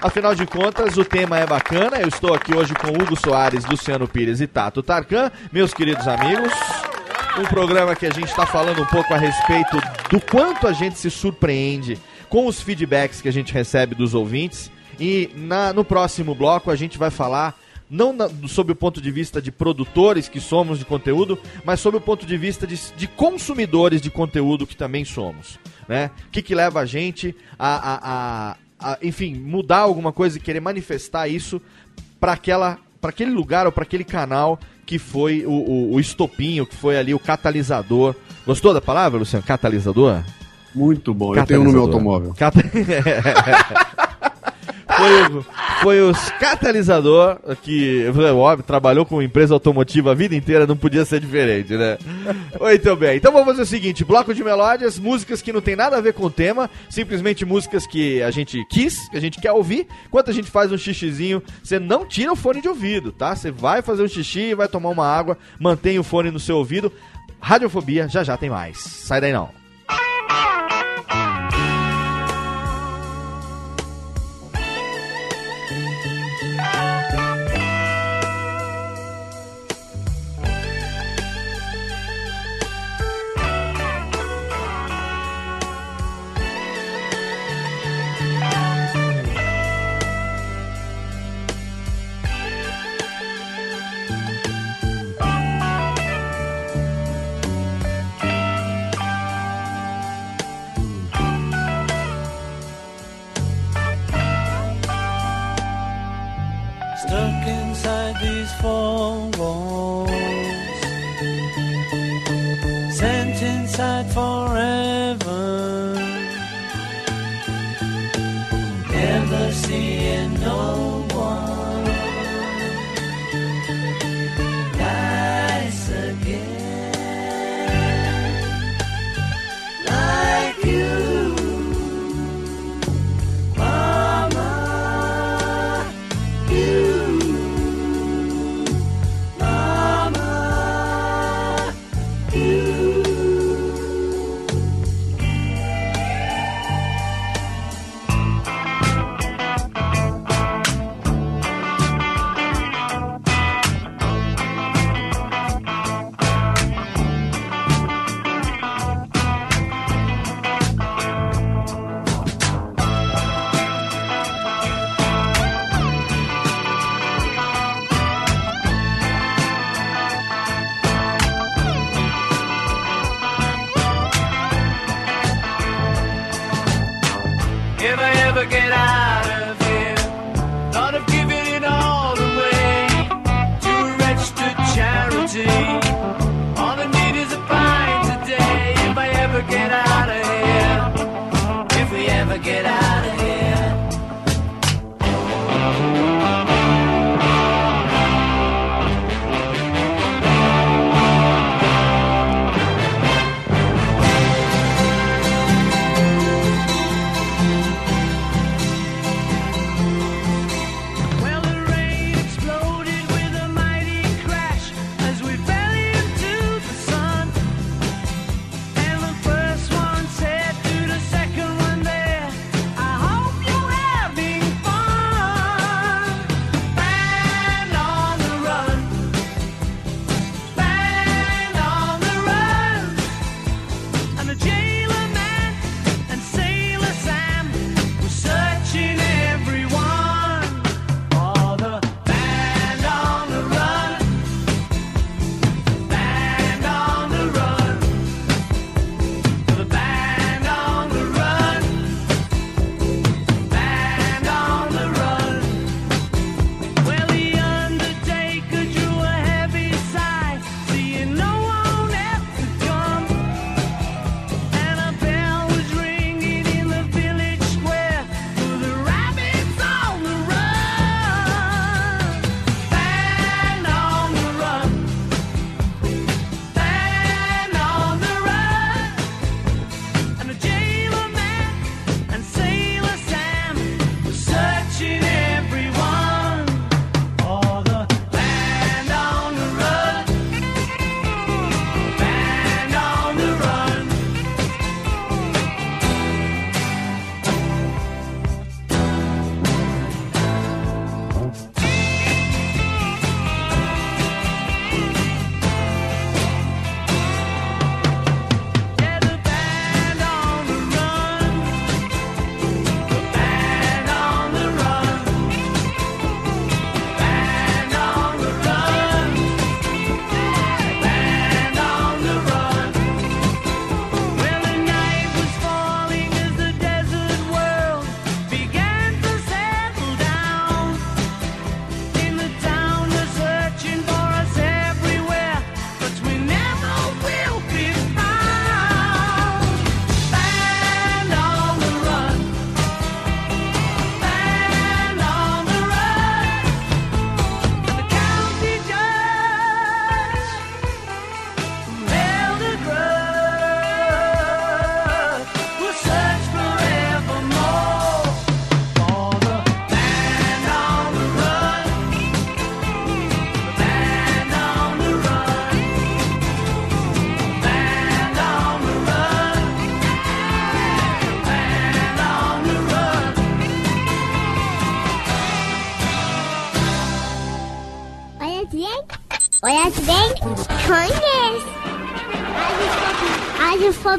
Afinal 0.00 0.34
de 0.34 0.46
contas, 0.46 0.96
o 0.96 1.04
tema 1.04 1.38
é 1.38 1.46
bacana. 1.46 1.96
Eu 1.98 2.08
estou 2.08 2.32
aqui 2.32 2.54
hoje 2.54 2.72
com 2.74 2.88
Hugo 2.88 3.16
Soares, 3.18 3.64
Luciano 3.64 4.06
Pires 4.06 4.40
e 4.40 4.46
Tato 4.46 4.82
Tarkan, 4.82 5.30
meus 5.52 5.74
queridos 5.74 6.06
amigos. 6.06 6.52
Um 7.38 7.44
programa 7.44 7.94
que 7.96 8.06
a 8.06 8.10
gente 8.10 8.28
está 8.28 8.46
falando 8.46 8.82
um 8.82 8.86
pouco 8.86 9.12
a 9.12 9.16
respeito 9.18 9.76
do 10.10 10.20
quanto 10.20 10.66
a 10.66 10.72
gente 10.72 10.98
se 10.98 11.10
surpreende 11.10 11.98
com 12.28 12.46
os 12.46 12.60
feedbacks 12.60 13.20
que 13.20 13.28
a 13.28 13.32
gente 13.32 13.52
recebe 13.52 13.94
dos 13.94 14.14
ouvintes. 14.14 14.70
E 15.00 15.30
na- 15.34 15.72
no 15.72 15.84
próximo 15.84 16.34
bloco 16.34 16.70
a 16.70 16.76
gente 16.76 16.96
vai 16.98 17.10
falar 17.10 17.56
não 17.90 18.12
na- 18.12 18.28
sob 18.46 18.72
o 18.72 18.76
ponto 18.76 19.00
de 19.00 19.10
vista 19.10 19.40
de 19.42 19.50
produtores 19.50 20.28
que 20.28 20.40
somos 20.40 20.78
de 20.78 20.84
conteúdo, 20.84 21.38
mas 21.64 21.80
sob 21.80 21.96
o 21.96 22.00
ponto 22.00 22.24
de 22.26 22.36
vista 22.36 22.66
de, 22.66 22.78
de 22.96 23.06
consumidores 23.06 24.00
de 24.00 24.10
conteúdo 24.10 24.66
que 24.66 24.76
também 24.76 25.04
somos. 25.04 25.58
Né? 25.88 26.10
O 26.26 26.30
que, 26.30 26.42
que 26.42 26.54
leva 26.54 26.80
a 26.80 26.86
gente 26.86 27.34
a, 27.58 27.68
a- 27.68 27.94
a- 27.94 28.50
a, 28.52 28.56
enfim, 29.02 29.34
mudar 29.34 29.78
alguma 29.78 30.12
coisa 30.12 30.36
e 30.38 30.40
querer 30.40 30.60
manifestar 30.60 31.28
isso 31.28 31.60
para 32.20 32.32
aquela 32.32 32.78
para 33.00 33.10
aquele 33.10 33.30
lugar 33.30 33.64
ou 33.66 33.70
para 33.72 33.84
aquele 33.84 34.02
canal 34.04 34.58
que 34.84 34.98
foi 34.98 35.44
o, 35.46 35.50
o, 35.52 35.94
o 35.94 36.00
estopinho, 36.00 36.66
que 36.66 36.74
foi 36.74 36.96
ali 36.98 37.14
o 37.14 37.18
catalisador. 37.18 38.14
Gostou 38.44 38.74
da 38.74 38.80
palavra, 38.80 39.18
Luciano? 39.18 39.44
Catalisador? 39.44 40.22
Muito 40.74 41.14
bom, 41.14 41.34
eu 41.34 41.46
tenho 41.46 41.62
no 41.64 41.70
meu 41.72 41.82
automóvel. 41.82 42.34
Cata- 42.36 42.60
foi, 44.98 45.38
o, 45.38 45.46
foi 45.82 46.00
os 46.00 46.30
catalisador 46.32 47.38
que, 47.62 48.04
óbvio, 48.34 48.64
trabalhou 48.66 49.06
com 49.06 49.22
empresa 49.22 49.54
automotiva 49.54 50.10
a 50.10 50.14
vida 50.14 50.34
inteira, 50.34 50.66
não 50.66 50.76
podia 50.76 51.04
ser 51.04 51.20
diferente, 51.20 51.74
né? 51.74 51.98
Muito 52.60 52.96
bem. 52.96 53.16
Então 53.16 53.32
vamos 53.32 53.48
fazer 53.48 53.62
o 53.62 53.66
seguinte: 53.66 54.04
bloco 54.04 54.34
de 54.34 54.42
melódias, 54.42 54.98
músicas 54.98 55.40
que 55.40 55.52
não 55.52 55.60
tem 55.60 55.76
nada 55.76 55.96
a 55.96 56.00
ver 56.00 56.14
com 56.14 56.24
o 56.24 56.30
tema, 56.30 56.68
simplesmente 56.90 57.44
músicas 57.44 57.86
que 57.86 58.22
a 58.22 58.30
gente 58.30 58.64
quis, 58.68 59.08
que 59.08 59.16
a 59.16 59.20
gente 59.20 59.40
quer 59.40 59.52
ouvir. 59.52 59.86
Enquanto 60.06 60.30
a 60.30 60.34
gente 60.34 60.50
faz 60.50 60.72
um 60.72 60.78
xixizinho, 60.78 61.42
você 61.62 61.78
não 61.78 62.04
tira 62.04 62.32
o 62.32 62.36
fone 62.36 62.60
de 62.60 62.68
ouvido, 62.68 63.12
tá? 63.12 63.34
Você 63.34 63.50
vai 63.50 63.82
fazer 63.82 64.02
um 64.02 64.08
xixi, 64.08 64.54
vai 64.54 64.68
tomar 64.68 64.90
uma 64.90 65.06
água, 65.06 65.38
mantém 65.58 65.98
o 65.98 66.04
fone 66.04 66.30
no 66.30 66.40
seu 66.40 66.56
ouvido. 66.56 66.92
Radiofobia 67.40 68.08
já 68.08 68.24
já 68.24 68.36
tem 68.36 68.50
mais. 68.50 68.78
Sai 68.78 69.20
daí 69.20 69.32
não. 69.32 69.57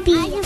Radiofobia. 0.00 0.39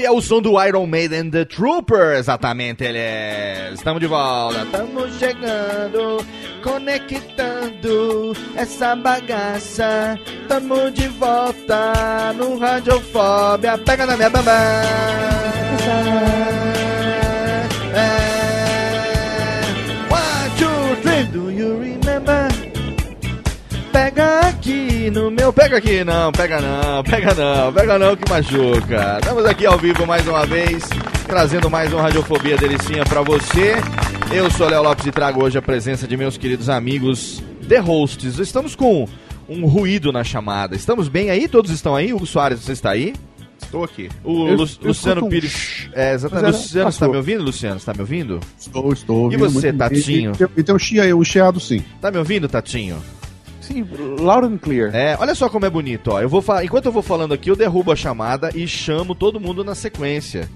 Radiofobia, 0.00 0.12
o 0.12 0.22
som 0.22 0.40
do 0.40 0.62
Iron 0.64 0.86
Maiden 0.86 1.30
The 1.30 1.44
Trooper, 1.44 2.16
exatamente 2.16 2.84
ele 2.84 2.98
é. 2.98 3.70
Estamos 3.74 4.00
de 4.00 4.06
volta, 4.06 4.62
estamos 4.62 5.18
chegando, 5.18 6.24
conectando 6.62 8.36
essa 8.56 8.96
bagaça. 8.96 10.18
Estamos 10.42 10.94
de 10.94 11.08
volta 11.08 12.32
no 12.36 12.58
Radiofobia, 12.58 13.78
pega 13.78 14.06
na 14.06 14.16
minha 14.16 14.30
bamba. 14.30 14.52
Aqui 25.00 25.10
no 25.10 25.30
meu. 25.30 25.52
Pega 25.52 25.78
aqui, 25.78 26.04
não, 26.04 26.30
pega 26.30 26.60
não, 26.60 27.02
pega 27.02 27.34
não, 27.34 27.72
pega 27.72 27.98
não 27.98 28.16
que 28.16 28.28
machuca. 28.30 29.18
Estamos 29.20 29.44
aqui 29.46 29.64
ao 29.66 29.78
vivo 29.78 30.06
mais 30.06 30.26
uma 30.28 30.44
vez, 30.44 30.84
trazendo 31.26 31.70
mais 31.70 31.92
uma 31.92 32.02
Radiofobia 32.02 32.56
Delicinha 32.56 33.04
pra 33.04 33.22
você. 33.22 33.76
Eu 34.30 34.50
sou 34.50 34.68
Léo 34.68 34.82
Lopes 34.82 35.06
e 35.06 35.10
trago 35.10 35.42
hoje 35.42 35.56
a 35.58 35.62
presença 35.62 36.06
de 36.06 36.16
meus 36.16 36.36
queridos 36.36 36.68
amigos 36.68 37.42
The 37.66 37.78
Hosts. 37.78 38.38
Estamos 38.38 38.76
com 38.76 39.08
um 39.48 39.66
ruído 39.66 40.12
na 40.12 40.22
chamada. 40.22 40.76
Estamos 40.76 41.08
bem 41.08 41.30
aí? 41.30 41.48
Todos 41.48 41.70
estão 41.70 41.96
aí? 41.96 42.12
Hugo 42.12 42.26
Soares, 42.26 42.60
você 42.60 42.72
está 42.72 42.90
aí? 42.90 43.14
Tô 43.70 43.84
aqui. 43.84 44.08
O 44.24 44.48
Eu- 44.48 44.54
Lu- 44.56 44.68
eu 44.82 44.88
Luciano 44.88 45.24
um 45.26 45.28
Pires. 45.28 45.88
É, 45.94 46.12
exatamente. 46.12 46.44
Era- 46.46 46.56
Luciano, 46.56 46.68
você 46.70 46.78
tá 46.78 46.84
passou. 46.84 47.10
me 47.10 47.16
ouvindo, 47.16 47.42
Luciano? 47.44 47.80
Você 47.80 47.86
tá 47.86 47.94
me 47.94 48.00
ouvindo? 48.00 48.40
Estou, 48.58 48.92
estou. 48.92 49.32
E 49.32 49.36
ouvindo 49.36 49.48
você. 49.50 49.72
Tatinho? 49.72 50.32
E, 50.56 50.60
e 50.60 50.62
tem 50.62 50.74
um 50.74 50.78
chia- 50.78 51.16
um 51.16 51.24
chiado, 51.24 51.58
sim. 51.60 51.82
Tá 52.00 52.10
me 52.10 52.18
ouvindo, 52.18 52.48
Tatinho? 52.48 52.96
Loud 54.18 54.46
and 54.46 54.58
clear. 54.58 54.94
É, 54.94 55.16
olha 55.18 55.34
só 55.34 55.48
como 55.48 55.66
é 55.66 55.70
bonito, 55.70 56.12
ó. 56.12 56.20
Eu 56.20 56.28
vou 56.28 56.44
enquanto 56.62 56.86
eu 56.86 56.92
vou 56.92 57.02
falando 57.02 57.34
aqui, 57.34 57.50
eu 57.50 57.56
derrubo 57.56 57.92
a 57.92 57.96
chamada 57.96 58.50
e 58.54 58.66
chamo 58.66 59.14
todo 59.14 59.40
mundo 59.40 59.64
na 59.64 59.74
sequência. 59.74 60.48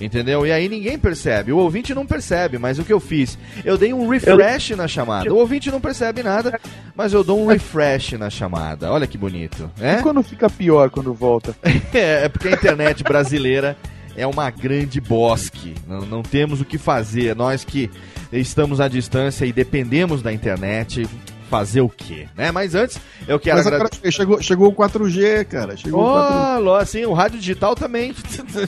Entendeu? 0.00 0.46
E 0.46 0.50
aí 0.50 0.68
ninguém 0.68 0.98
percebe. 0.98 1.52
O 1.52 1.58
ouvinte 1.58 1.94
não 1.94 2.06
percebe, 2.06 2.58
mas 2.58 2.78
o 2.78 2.84
que 2.84 2.92
eu 2.92 2.98
fiz? 2.98 3.38
Eu 3.64 3.78
dei 3.78 3.92
um 3.92 4.08
refresh 4.08 4.70
na 4.70 4.88
chamada. 4.88 5.32
O 5.32 5.36
ouvinte 5.36 5.70
não 5.70 5.80
percebe 5.80 6.22
nada, 6.22 6.58
mas 6.96 7.12
eu 7.12 7.22
dou 7.22 7.40
um 7.40 7.46
refresh 7.46 8.12
na 8.12 8.28
chamada. 8.28 8.90
Olha 8.90 9.06
que 9.06 9.16
bonito. 9.16 9.70
É? 9.80 9.98
E 9.98 10.02
quando 10.02 10.22
fica 10.22 10.50
pior 10.50 10.90
quando 10.90 11.12
volta? 11.14 11.54
É, 11.92 12.24
é 12.24 12.28
porque 12.28 12.48
a 12.48 12.52
internet 12.52 13.04
brasileira 13.04 13.76
é 14.16 14.26
uma 14.26 14.48
grande 14.50 15.00
bosque. 15.00 15.74
Não, 15.86 16.00
não 16.02 16.22
temos 16.22 16.60
o 16.60 16.64
que 16.64 16.78
fazer. 16.78 17.36
Nós 17.36 17.64
que 17.64 17.90
estamos 18.32 18.80
à 18.80 18.88
distância 18.88 19.44
e 19.44 19.52
dependemos 19.52 20.22
da 20.22 20.32
internet, 20.32 21.06
fazer 21.52 21.82
o 21.82 21.88
quê? 21.90 22.26
Né? 22.34 22.50
Mas 22.50 22.74
antes, 22.74 22.98
eu 23.28 23.38
quero 23.38 23.58
Mas 23.58 23.66
agradecer. 23.66 23.98
agora 23.98 24.10
chegou, 24.10 24.42
chegou 24.42 24.68
o 24.70 24.72
4G, 24.74 25.44
cara. 25.44 25.76
Chegou 25.76 26.02
o 26.02 26.06
4G. 26.06 26.56
Oh, 26.56 26.60
ló, 26.60 26.76
assim, 26.76 27.04
o 27.04 27.12
rádio 27.12 27.38
digital 27.38 27.74
também 27.74 28.14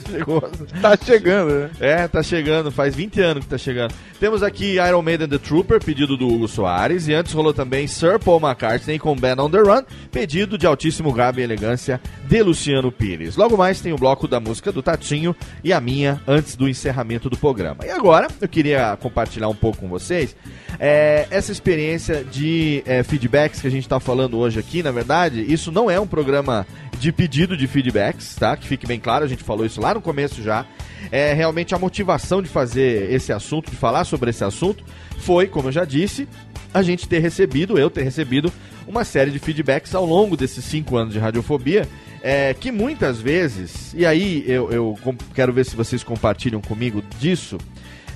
chegou. 0.07 0.41
Tá 0.79 0.95
chegando, 0.95 1.51
né? 1.51 1.69
É, 1.79 2.07
tá 2.07 2.21
chegando, 2.21 2.71
faz 2.71 2.93
20 2.93 3.19
anos 3.21 3.43
que 3.43 3.49
tá 3.49 3.57
chegando. 3.57 3.91
Temos 4.19 4.43
aqui 4.43 4.75
Iron 4.75 5.01
Maiden 5.01 5.27
The 5.27 5.39
Trooper, 5.39 5.83
pedido 5.83 6.15
do 6.15 6.27
Hugo 6.27 6.47
Soares, 6.47 7.07
e 7.07 7.13
antes 7.15 7.33
rolou 7.33 7.55
também 7.55 7.87
Sir 7.87 8.19
Paul 8.19 8.39
McCartney 8.39 8.99
com 8.99 9.15
Band 9.15 9.37
on 9.39 9.49
the 9.49 9.61
Run, 9.61 9.81
pedido 10.11 10.55
de 10.55 10.67
altíssimo 10.67 11.11
grave 11.11 11.41
e 11.41 11.43
elegância 11.43 11.99
de 12.27 12.43
Luciano 12.43 12.91
Pires. 12.91 13.35
Logo 13.35 13.57
mais 13.57 13.81
tem 13.81 13.93
o 13.93 13.97
bloco 13.97 14.27
da 14.27 14.39
música 14.39 14.71
do 14.71 14.83
Tatinho 14.83 15.35
e 15.63 15.73
a 15.73 15.81
minha 15.81 16.21
antes 16.27 16.55
do 16.55 16.69
encerramento 16.69 17.31
do 17.31 17.37
programa. 17.37 17.83
E 17.83 17.89
agora, 17.89 18.27
eu 18.39 18.47
queria 18.47 18.95
compartilhar 19.01 19.47
um 19.47 19.55
pouco 19.55 19.79
com 19.79 19.87
vocês 19.87 20.35
é, 20.79 21.25
essa 21.31 21.51
experiência 21.51 22.23
de 22.23 22.74
é, 22.85 23.03
feedbacks 23.03 23.61
que 23.61 23.67
a 23.67 23.71
gente 23.71 23.87
tá 23.87 23.99
falando 23.99 24.37
hoje 24.37 24.59
aqui, 24.59 24.81
na 24.81 24.91
verdade, 24.91 25.41
isso 25.41 25.71
não 25.71 25.89
é 25.89 25.99
um 25.99 26.07
programa 26.07 26.65
de 26.99 27.11
pedido 27.11 27.55
de 27.55 27.67
feedbacks, 27.67 28.35
tá? 28.35 28.55
Que 28.55 28.67
fique 28.67 28.87
bem 28.87 28.99
claro, 28.99 29.25
a 29.25 29.27
gente 29.27 29.43
falou 29.43 29.65
isso 29.65 29.81
lá 29.81 29.93
no 29.93 30.01
começo 30.01 30.41
já. 30.41 30.65
É 31.11 31.33
realmente 31.33 31.75
a 31.75 31.79
motivação 31.79 32.41
de 32.41 32.49
fazer 32.49 33.11
esse 33.11 33.31
assunto, 33.31 33.69
de 33.69 33.77
falar 33.77 34.05
sobre 34.05 34.29
esse 34.29 34.43
assunto, 34.43 34.83
foi, 35.19 35.47
como 35.47 35.67
eu 35.67 35.71
já 35.71 35.85
disse, 35.85 36.27
a 36.73 36.81
gente 36.81 37.07
ter 37.07 37.19
recebido, 37.19 37.77
eu 37.77 37.89
ter 37.89 38.03
recebido 38.03 38.51
uma 38.87 39.03
série 39.03 39.31
de 39.31 39.39
feedbacks 39.39 39.93
ao 39.95 40.05
longo 40.05 40.35
desses 40.35 40.63
cinco 40.65 40.97
anos 40.97 41.13
de 41.13 41.19
radiofobia, 41.19 41.87
é, 42.21 42.53
que 42.53 42.71
muitas 42.71 43.19
vezes, 43.19 43.93
e 43.93 44.05
aí 44.05 44.43
eu, 44.47 44.71
eu 44.71 44.97
quero 45.33 45.53
ver 45.53 45.65
se 45.65 45.75
vocês 45.75 46.03
compartilham 46.03 46.61
comigo 46.61 47.03
disso. 47.19 47.57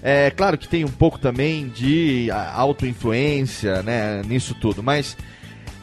É 0.02 0.32
claro 0.32 0.58
que 0.58 0.68
tem 0.68 0.86
um 0.86 0.90
pouco 0.90 1.20
também 1.20 1.68
de 1.68 2.30
auto-influência 2.32 3.84
né, 3.84 4.22
nisso 4.26 4.56
tudo, 4.56 4.82
mas 4.82 5.18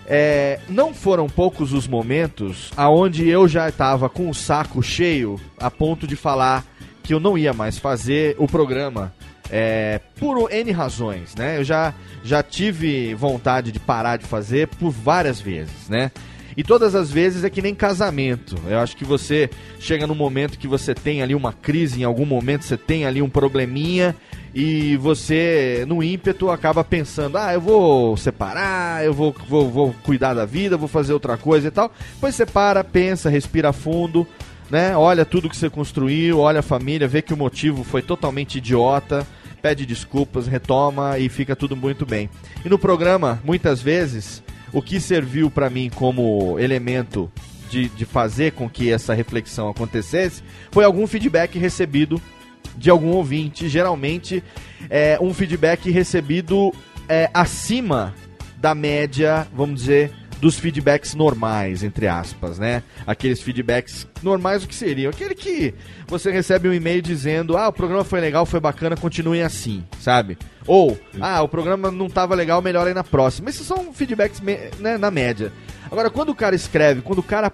é, 0.07 0.59
não 0.69 0.95
foram 0.95 1.29
poucos 1.29 1.73
os 1.73 1.87
momentos 1.87 2.71
aonde 2.77 3.29
eu 3.29 3.47
já 3.47 3.69
estava 3.69 4.09
com 4.09 4.31
o 4.31 4.35
saco 4.35 4.83
cheio 4.83 5.39
a 5.59 5.71
ponto 5.71 6.07
de 6.07 6.17
falar 6.17 6.65
que 7.03 7.13
eu 7.13 7.21
não 7.21 7.37
ia 7.37 7.53
mais 7.53 7.79
fazer 7.79 8.35
o 8.39 8.47
programa 8.47 9.13
é, 9.51 10.01
por 10.19 10.51
N 10.51 10.73
razões, 10.73 11.35
né? 11.35 11.59
Eu 11.59 11.65
já, 11.65 11.95
já 12.25 12.43
tive 12.43 13.15
vontade 13.15 13.71
de 13.71 13.79
parar 13.79 14.17
de 14.17 14.25
fazer 14.25 14.69
por 14.69 14.91
várias 14.91 15.41
vezes, 15.41 15.89
né? 15.89 16.11
E 16.57 16.65
todas 16.65 16.95
as 16.95 17.11
vezes 17.11 17.45
é 17.45 17.51
que 17.51 17.61
nem 17.61 17.75
casamento. 17.75 18.57
Eu 18.67 18.79
acho 18.79 18.97
que 18.97 19.05
você 19.05 19.51
chega 19.79 20.07
num 20.07 20.15
momento 20.15 20.59
que 20.59 20.67
você 20.67 20.95
tem 20.95 21.23
ali 21.23 21.35
uma 21.35 21.53
crise, 21.53 22.01
em 22.01 22.05
algum 22.05 22.25
momento 22.25 22.65
você 22.65 22.79
tem 22.79 23.05
ali 23.05 23.21
um 23.21 23.29
probleminha 23.29 24.17
e 24.55 24.97
você, 24.97 25.85
no 25.87 26.03
ímpeto, 26.03 26.51
acaba 26.51 26.83
pensando: 26.83 27.37
ah, 27.37 27.53
eu 27.53 27.61
vou 27.61 28.17
separar, 28.17 29.05
eu 29.05 29.13
vou, 29.13 29.35
vou, 29.47 29.71
vou 29.71 29.95
cuidar 30.03 30.33
da 30.33 30.47
vida, 30.47 30.79
vou 30.79 30.89
fazer 30.89 31.13
outra 31.13 31.37
coisa 31.37 31.69
e 31.69 31.71
tal. 31.71 31.93
Depois 32.15 32.35
você 32.35 32.47
para, 32.47 32.83
pensa, 32.83 33.29
respira 33.29 33.71
fundo, 33.75 34.27
né? 34.71 34.97
Olha 34.97 35.27
tudo 35.27 35.51
que 35.51 35.57
você 35.57 35.69
construiu, 35.69 36.39
olha 36.39 36.61
a 36.61 36.63
família, 36.63 37.07
vê 37.07 37.21
que 37.21 37.35
o 37.35 37.37
motivo 37.37 37.85
foi 37.85 38.01
totalmente 38.01 38.57
idiota, 38.57 39.27
pede 39.61 39.85
desculpas, 39.85 40.47
retoma 40.47 41.19
e 41.19 41.29
fica 41.29 41.55
tudo 41.55 41.77
muito 41.77 42.07
bem. 42.07 42.31
E 42.65 42.69
no 42.71 42.79
programa, 42.79 43.39
muitas 43.45 43.83
vezes, 43.83 44.43
o 44.77 44.83
que 44.83 45.01
serviu 45.01 45.51
para 45.51 45.71
mim 45.71 45.91
como 45.95 46.59
elemento 46.59 47.33
de, 47.71 47.89
de 47.89 48.05
fazer 48.05 48.53
com 48.53 48.69
que 48.69 48.93
essa 48.93 49.15
reflexão 49.15 49.71
acontecesse 49.71 50.43
foi 50.71 50.85
algum 50.85 51.07
feedback 51.07 51.59
recebido 51.59 52.21
de 52.77 52.91
algum 52.91 53.13
ouvinte, 53.13 53.71
geralmente 53.71 54.45
é 54.91 55.19
um 55.19 55.33
feedback 55.33 55.91
recebido 55.91 56.75
é, 57.09 57.31
acima 57.33 58.15
da 58.59 58.75
média, 58.75 59.47
vamos 59.51 59.81
dizer, 59.81 60.13
dos 60.41 60.59
feedbacks 60.59 61.15
normais, 61.15 61.83
entre 61.83 62.07
aspas, 62.07 62.59
né? 62.59 62.83
Aqueles 63.07 63.41
feedbacks 63.41 64.07
normais, 64.23 64.65
o 64.65 64.69
que 64.69 64.75
seriam? 64.75 65.11
Aquele 65.11 65.35
que 65.35 65.75
você 66.07 66.31
recebe 66.31 66.69
um 66.69 66.75
e-mail 66.75 67.01
dizendo, 67.01 67.57
ah, 67.57 67.69
o 67.69 67.73
programa 67.73 68.05
foi 68.05 68.21
legal, 68.21 68.45
foi 68.45 68.61
bacana, 68.61 68.97
continuem 68.97 69.43
assim, 69.43 69.85
sabe? 70.01 70.37
Ou, 70.67 70.99
ah, 71.21 71.43
o 71.43 71.49
programa 71.49 71.91
não 71.91 72.09
tava 72.09 72.35
legal, 72.35 72.61
melhor 72.61 72.87
aí 72.87 72.95
na 72.95 73.05
próxima. 73.05 73.49
Esses 73.49 73.67
são 73.67 73.93
feedbacks 73.93 74.41
né, 74.79 74.99
na 74.99 75.11
média. 75.11 75.53
Agora, 75.91 76.11
quando 76.11 76.31
o 76.31 76.35
cara 76.35 76.55
escreve, 76.55 77.01
quando 77.01 77.21
o 77.21 77.23
cara 77.23 77.53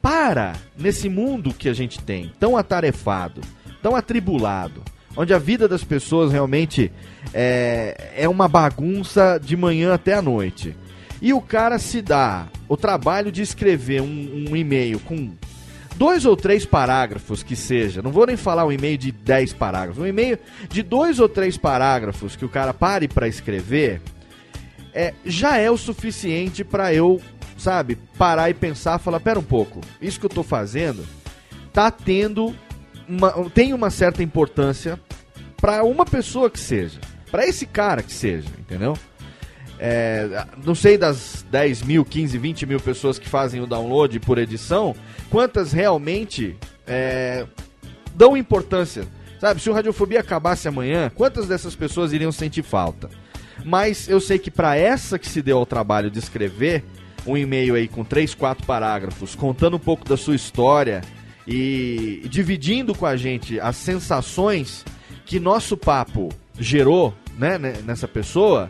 para 0.00 0.54
nesse 0.76 1.08
mundo 1.08 1.54
que 1.54 1.68
a 1.68 1.72
gente 1.72 2.00
tem, 2.00 2.32
tão 2.38 2.56
atarefado, 2.56 3.40
tão 3.82 3.94
atribulado, 3.94 4.82
onde 5.16 5.32
a 5.32 5.38
vida 5.38 5.68
das 5.68 5.84
pessoas 5.84 6.32
realmente 6.32 6.90
é, 7.32 8.12
é 8.16 8.28
uma 8.28 8.48
bagunça 8.48 9.40
de 9.42 9.56
manhã 9.56 9.94
até 9.94 10.14
a 10.14 10.22
noite. 10.22 10.76
E 11.24 11.32
o 11.32 11.40
cara 11.40 11.78
se 11.78 12.02
dá 12.02 12.48
o 12.68 12.76
trabalho 12.76 13.32
de 13.32 13.40
escrever 13.40 14.02
um, 14.02 14.46
um 14.50 14.54
e-mail 14.54 15.00
com 15.00 15.30
dois 15.96 16.26
ou 16.26 16.36
três 16.36 16.66
parágrafos 16.66 17.42
que 17.42 17.56
seja, 17.56 18.02
não 18.02 18.12
vou 18.12 18.26
nem 18.26 18.36
falar 18.36 18.66
um 18.66 18.70
e-mail 18.70 18.98
de 18.98 19.10
dez 19.10 19.50
parágrafos, 19.50 20.02
um 20.02 20.06
e-mail 20.06 20.38
de 20.68 20.82
dois 20.82 21.18
ou 21.18 21.26
três 21.26 21.56
parágrafos 21.56 22.36
que 22.36 22.44
o 22.44 22.48
cara 22.50 22.74
pare 22.74 23.08
para 23.08 23.26
escrever, 23.26 24.02
é, 24.92 25.14
já 25.24 25.56
é 25.56 25.70
o 25.70 25.78
suficiente 25.78 26.62
para 26.62 26.92
eu, 26.92 27.18
sabe, 27.56 27.96
parar 28.18 28.50
e 28.50 28.54
pensar, 28.54 28.98
falar, 28.98 29.18
pera 29.18 29.38
um 29.38 29.44
pouco, 29.44 29.80
isso 30.02 30.20
que 30.20 30.26
eu 30.26 30.30
tô 30.30 30.42
fazendo 30.42 31.06
tá 31.72 31.90
tendo 31.90 32.54
uma, 33.08 33.48
tem 33.48 33.72
uma 33.72 33.88
certa 33.88 34.22
importância 34.22 35.00
para 35.56 35.84
uma 35.84 36.04
pessoa 36.04 36.50
que 36.50 36.60
seja, 36.60 37.00
para 37.30 37.46
esse 37.46 37.64
cara 37.64 38.02
que 38.02 38.12
seja, 38.12 38.50
entendeu? 38.58 38.94
É, 39.78 40.46
não 40.64 40.74
sei 40.74 40.96
das 40.96 41.44
10 41.50 41.82
mil, 41.82 42.04
15, 42.04 42.38
20 42.38 42.66
mil 42.66 42.80
pessoas 42.80 43.18
que 43.18 43.28
fazem 43.28 43.60
o 43.60 43.66
download 43.66 44.18
por 44.20 44.38
edição, 44.38 44.94
quantas 45.30 45.72
realmente 45.72 46.56
é, 46.86 47.46
dão 48.14 48.36
importância. 48.36 49.06
Sabe, 49.40 49.60
se 49.60 49.68
o 49.68 49.72
Radiofobia 49.72 50.20
acabasse 50.20 50.68
amanhã, 50.68 51.10
quantas 51.14 51.46
dessas 51.46 51.74
pessoas 51.74 52.12
iriam 52.12 52.32
sentir 52.32 52.62
falta? 52.62 53.10
Mas 53.64 54.08
eu 54.08 54.20
sei 54.20 54.38
que 54.38 54.50
para 54.50 54.76
essa 54.76 55.18
que 55.18 55.28
se 55.28 55.42
deu 55.42 55.58
ao 55.58 55.66
trabalho 55.66 56.10
de 56.10 56.18
escrever 56.18 56.84
um 57.26 57.36
e-mail 57.36 57.74
aí 57.74 57.88
com 57.88 58.04
três, 58.04 58.34
quatro 58.34 58.66
parágrafos, 58.66 59.34
contando 59.34 59.76
um 59.76 59.80
pouco 59.80 60.08
da 60.08 60.16
sua 60.16 60.34
história 60.34 61.02
e 61.46 62.22
dividindo 62.30 62.94
com 62.94 63.06
a 63.06 63.16
gente 63.16 63.58
as 63.60 63.76
sensações 63.76 64.84
que 65.24 65.40
nosso 65.40 65.76
papo 65.76 66.28
gerou, 66.58 67.14
né, 67.38 67.58
né, 67.58 67.74
nessa 67.84 68.06
pessoa, 68.06 68.68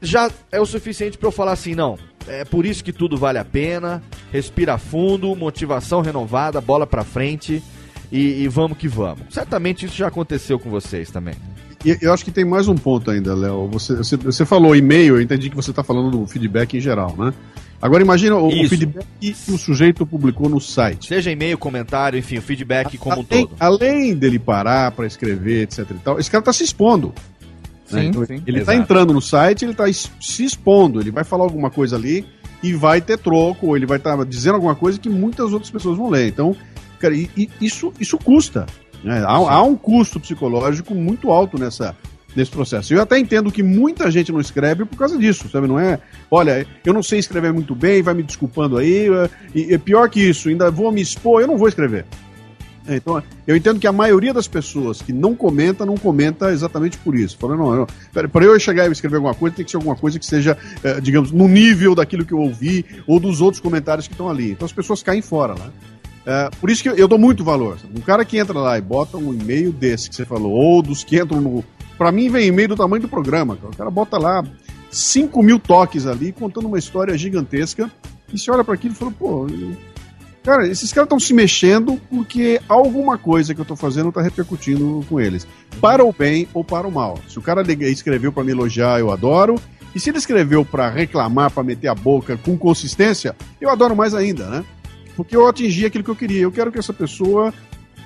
já 0.00 0.30
é 0.50 0.60
o 0.60 0.66
suficiente 0.66 1.16
para 1.18 1.28
eu 1.28 1.32
falar 1.32 1.52
assim, 1.52 1.74
não, 1.74 1.98
é 2.26 2.44
por 2.44 2.66
isso 2.66 2.82
que 2.82 2.92
tudo 2.92 3.16
vale 3.16 3.38
a 3.38 3.44
pena, 3.44 4.02
respira 4.32 4.78
fundo, 4.78 5.34
motivação 5.34 6.00
renovada, 6.00 6.60
bola 6.60 6.86
pra 6.86 7.04
frente 7.04 7.62
e, 8.10 8.42
e 8.42 8.48
vamos 8.48 8.78
que 8.78 8.88
vamos. 8.88 9.22
Certamente 9.30 9.86
isso 9.86 9.96
já 9.96 10.08
aconteceu 10.08 10.58
com 10.58 10.70
vocês 10.70 11.10
também. 11.10 11.34
E 11.84 11.96
eu 12.02 12.12
acho 12.12 12.24
que 12.24 12.32
tem 12.32 12.44
mais 12.44 12.66
um 12.66 12.74
ponto 12.74 13.10
ainda, 13.10 13.34
Léo. 13.34 13.68
Você, 13.68 13.94
você, 13.94 14.16
você 14.16 14.44
falou 14.44 14.74
e-mail, 14.74 15.16
eu 15.16 15.22
entendi 15.22 15.48
que 15.48 15.56
você 15.56 15.70
está 15.70 15.84
falando 15.84 16.10
do 16.10 16.26
feedback 16.26 16.76
em 16.76 16.80
geral, 16.80 17.14
né? 17.16 17.32
Agora 17.80 18.02
imagina 18.02 18.36
o, 18.36 18.48
o 18.48 18.68
feedback 18.68 19.06
que 19.20 19.36
o 19.48 19.58
sujeito 19.58 20.06
publicou 20.06 20.48
no 20.48 20.60
site. 20.60 21.08
Seja 21.08 21.30
e-mail, 21.30 21.58
comentário, 21.58 22.18
enfim, 22.18 22.38
o 22.38 22.42
feedback 22.42 22.96
como 22.96 23.20
um 23.20 23.26
além, 23.30 23.46
todo. 23.46 23.56
além 23.60 24.14
dele 24.14 24.38
parar 24.38 24.90
para 24.92 25.06
escrever, 25.06 25.62
etc 25.62 25.90
e 25.90 25.94
tal, 25.94 26.18
esse 26.18 26.30
cara 26.30 26.42
tá 26.42 26.52
se 26.52 26.64
expondo. 26.64 27.12
Né? 27.90 28.02
Sim, 28.02 28.08
Então, 28.08 28.24
sim. 28.26 28.42
Ele 28.46 28.64
tá 28.64 28.72
Exato. 28.72 28.78
entrando 28.78 29.12
no 29.12 29.20
site, 29.20 29.64
ele 29.64 29.74
tá 29.74 29.88
es- 29.88 30.10
se 30.20 30.44
expondo, 30.44 31.00
ele 31.00 31.10
vai 31.10 31.24
falar 31.24 31.44
alguma 31.44 31.70
coisa 31.70 31.96
ali 31.96 32.24
e 32.62 32.72
vai 32.72 33.00
ter 33.00 33.18
troco, 33.18 33.68
ou 33.68 33.76
ele 33.76 33.86
vai 33.86 33.98
estar 33.98 34.16
dizendo 34.24 34.54
alguma 34.54 34.74
coisa 34.74 34.98
que 34.98 35.08
muitas 35.08 35.52
outras 35.52 35.70
pessoas 35.70 35.96
vão 35.96 36.08
ler. 36.10 36.28
Então, 36.28 36.56
cara, 36.98 37.14
e- 37.14 37.30
e 37.36 37.48
isso, 37.60 37.92
isso 38.00 38.16
custa. 38.18 38.66
né? 39.04 39.22
Há, 39.24 39.32
há 39.34 39.62
um 39.62 39.76
custo 39.76 40.18
psicológico 40.18 40.94
muito 40.94 41.30
alto 41.30 41.58
nessa, 41.58 41.94
nesse 42.34 42.50
processo. 42.50 42.92
Eu 42.92 43.00
até 43.02 43.18
entendo 43.18 43.52
que 43.52 43.62
muita 43.62 44.10
gente 44.10 44.32
não 44.32 44.40
escreve 44.40 44.84
por 44.84 44.96
causa 44.96 45.16
disso, 45.18 45.48
sabe? 45.48 45.68
Não 45.68 45.78
é, 45.78 46.00
olha, 46.30 46.66
eu 46.84 46.92
não 46.92 47.02
sei 47.02 47.18
escrever 47.20 47.52
muito 47.52 47.74
bem, 47.74 48.02
vai 48.02 48.14
me 48.14 48.22
desculpando 48.22 48.76
aí, 48.78 49.06
eh, 49.08 49.30
e, 49.54 49.74
e 49.74 49.78
pior 49.78 50.08
que 50.10 50.20
isso, 50.20 50.48
ainda 50.48 50.70
vou 50.70 50.90
me 50.90 51.00
expor, 51.02 51.40
eu 51.42 51.46
não 51.46 51.56
vou 51.58 51.68
escrever. 51.68 52.04
É, 52.88 52.96
então, 52.96 53.22
eu 53.46 53.56
entendo 53.56 53.80
que 53.80 53.86
a 53.86 53.92
maioria 53.92 54.32
das 54.32 54.46
pessoas 54.46 55.02
que 55.02 55.12
não 55.12 55.34
comenta, 55.34 55.84
não 55.84 55.96
comenta 55.96 56.52
exatamente 56.52 56.96
por 56.98 57.16
isso. 57.16 57.36
Falando, 57.36 57.58
não, 57.58 57.76
não, 57.76 58.28
para 58.28 58.44
eu 58.44 58.58
chegar 58.60 58.88
e 58.88 58.92
escrever 58.92 59.16
alguma 59.16 59.34
coisa, 59.34 59.56
tem 59.56 59.64
que 59.64 59.70
ser 59.70 59.76
alguma 59.76 59.96
coisa 59.96 60.18
que 60.18 60.26
seja, 60.26 60.56
eh, 60.84 61.00
digamos, 61.00 61.32
no 61.32 61.48
nível 61.48 61.94
daquilo 61.94 62.24
que 62.24 62.32
eu 62.32 62.38
ouvi 62.38 62.84
ou 63.06 63.18
dos 63.18 63.40
outros 63.40 63.60
comentários 63.60 64.06
que 64.06 64.14
estão 64.14 64.28
ali. 64.28 64.52
Então 64.52 64.66
as 64.66 64.72
pessoas 64.72 65.02
caem 65.02 65.20
fora, 65.20 65.54
né? 65.54 65.70
É, 66.26 66.50
por 66.60 66.68
isso 66.68 66.82
que 66.82 66.88
eu, 66.88 67.06
dou 67.06 67.18
muito 67.18 67.44
valor. 67.44 67.78
Um 67.94 68.00
cara 68.00 68.24
que 68.24 68.36
entra 68.36 68.58
lá 68.58 68.76
e 68.76 68.80
bota 68.80 69.16
um 69.16 69.32
e-mail 69.32 69.72
desse 69.72 70.10
que 70.10 70.16
você 70.16 70.24
falou, 70.24 70.52
ou 70.52 70.82
dos 70.82 71.04
que 71.04 71.20
entram 71.20 71.40
no. 71.40 71.64
Pra 71.96 72.10
mim, 72.10 72.28
vem 72.28 72.48
e-mail 72.48 72.68
do 72.68 72.76
tamanho 72.76 73.00
do 73.00 73.08
programa. 73.08 73.56
cara. 73.56 73.72
O 73.72 73.76
cara 73.76 73.90
bota 73.90 74.18
lá 74.18 74.44
5 74.90 75.40
mil 75.42 75.58
toques 75.58 76.04
ali, 76.04 76.32
contando 76.32 76.66
uma 76.66 76.78
história 76.78 77.16
gigantesca. 77.16 77.90
E 78.32 78.38
você 78.38 78.50
olha 78.50 78.64
para 78.64 78.74
aquilo 78.74 78.92
e 78.92 78.96
fala, 78.96 79.12
pô. 79.12 79.46
Cara, 80.46 80.64
esses 80.68 80.92
caras 80.92 81.06
estão 81.06 81.18
se 81.18 81.34
mexendo 81.34 82.00
porque 82.08 82.60
alguma 82.68 83.18
coisa 83.18 83.52
que 83.52 83.60
eu 83.60 83.64
tô 83.64 83.74
fazendo 83.74 84.12
tá 84.12 84.22
repercutindo 84.22 85.04
com 85.08 85.20
eles. 85.20 85.44
Para 85.80 86.04
o 86.04 86.12
bem 86.12 86.46
ou 86.54 86.62
para 86.62 86.86
o 86.86 86.92
mal. 86.92 87.18
Se 87.26 87.36
o 87.36 87.42
cara 87.42 87.62
escreveu 87.90 88.32
para 88.32 88.44
me 88.44 88.52
elogiar, 88.52 89.00
eu 89.00 89.10
adoro. 89.10 89.56
E 89.92 89.98
se 89.98 90.08
ele 90.08 90.18
escreveu 90.18 90.64
para 90.64 90.88
reclamar, 90.88 91.50
para 91.50 91.64
meter 91.64 91.88
a 91.88 91.96
boca 91.96 92.36
com 92.36 92.56
consistência, 92.56 93.34
eu 93.60 93.68
adoro 93.68 93.96
mais 93.96 94.14
ainda, 94.14 94.46
né? 94.46 94.64
Porque 95.16 95.36
eu 95.36 95.48
atingi 95.48 95.84
aquilo 95.84 96.04
que 96.04 96.10
eu 96.10 96.16
queria. 96.16 96.42
Eu 96.42 96.52
quero 96.52 96.70
que 96.70 96.78
essa 96.78 96.92
pessoa 96.92 97.52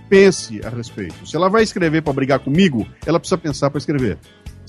pense 0.09 0.63
a 0.65 0.71
respeito. 0.71 1.29
Se 1.29 1.37
ela 1.37 1.51
vai 1.51 1.63
escrever 1.63 2.01
para 2.01 2.15
brigar 2.15 2.39
comigo, 2.39 2.89
ela 3.05 3.21
precisa 3.21 3.37
pensar 3.37 3.69
para 3.69 3.79
escrever. 3.79 4.17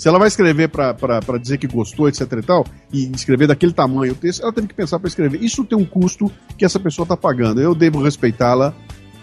Se 0.01 0.07
ela 0.07 0.17
vai 0.17 0.29
escrever 0.29 0.67
para 0.67 1.37
dizer 1.39 1.59
que 1.59 1.67
gostou, 1.67 2.09
etc 2.09 2.21
e 2.31 2.41
tal, 2.41 2.65
e 2.91 3.11
escrever 3.11 3.45
daquele 3.45 3.71
tamanho 3.71 4.13
o 4.13 4.15
texto, 4.15 4.41
ela 4.41 4.51
teve 4.51 4.65
que 4.65 4.73
pensar 4.73 4.97
para 4.97 5.07
escrever. 5.07 5.43
Isso 5.43 5.63
tem 5.63 5.77
um 5.77 5.85
custo 5.85 6.31
que 6.57 6.65
essa 6.65 6.79
pessoa 6.79 7.03
está 7.03 7.15
pagando. 7.15 7.61
Eu 7.61 7.75
devo 7.75 8.01
respeitá-la 8.01 8.73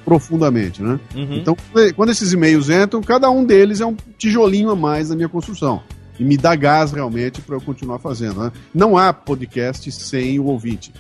profundamente, 0.04 0.80
né? 0.80 1.00
Uhum. 1.16 1.34
Então, 1.34 1.56
quando 1.96 2.10
esses 2.10 2.32
e-mails 2.32 2.70
entram, 2.70 3.00
cada 3.00 3.28
um 3.28 3.44
deles 3.44 3.80
é 3.80 3.86
um 3.86 3.96
tijolinho 4.16 4.70
a 4.70 4.76
mais 4.76 5.10
na 5.10 5.16
minha 5.16 5.28
construção. 5.28 5.82
E 6.16 6.22
me 6.22 6.36
dá 6.36 6.54
gás 6.54 6.92
realmente 6.92 7.40
para 7.40 7.56
eu 7.56 7.60
continuar 7.60 7.98
fazendo. 7.98 8.44
Né? 8.44 8.52
Não 8.72 8.96
há 8.96 9.12
podcast 9.12 9.90
sem 9.90 10.38
o 10.38 10.44
ouvinte. 10.44 10.92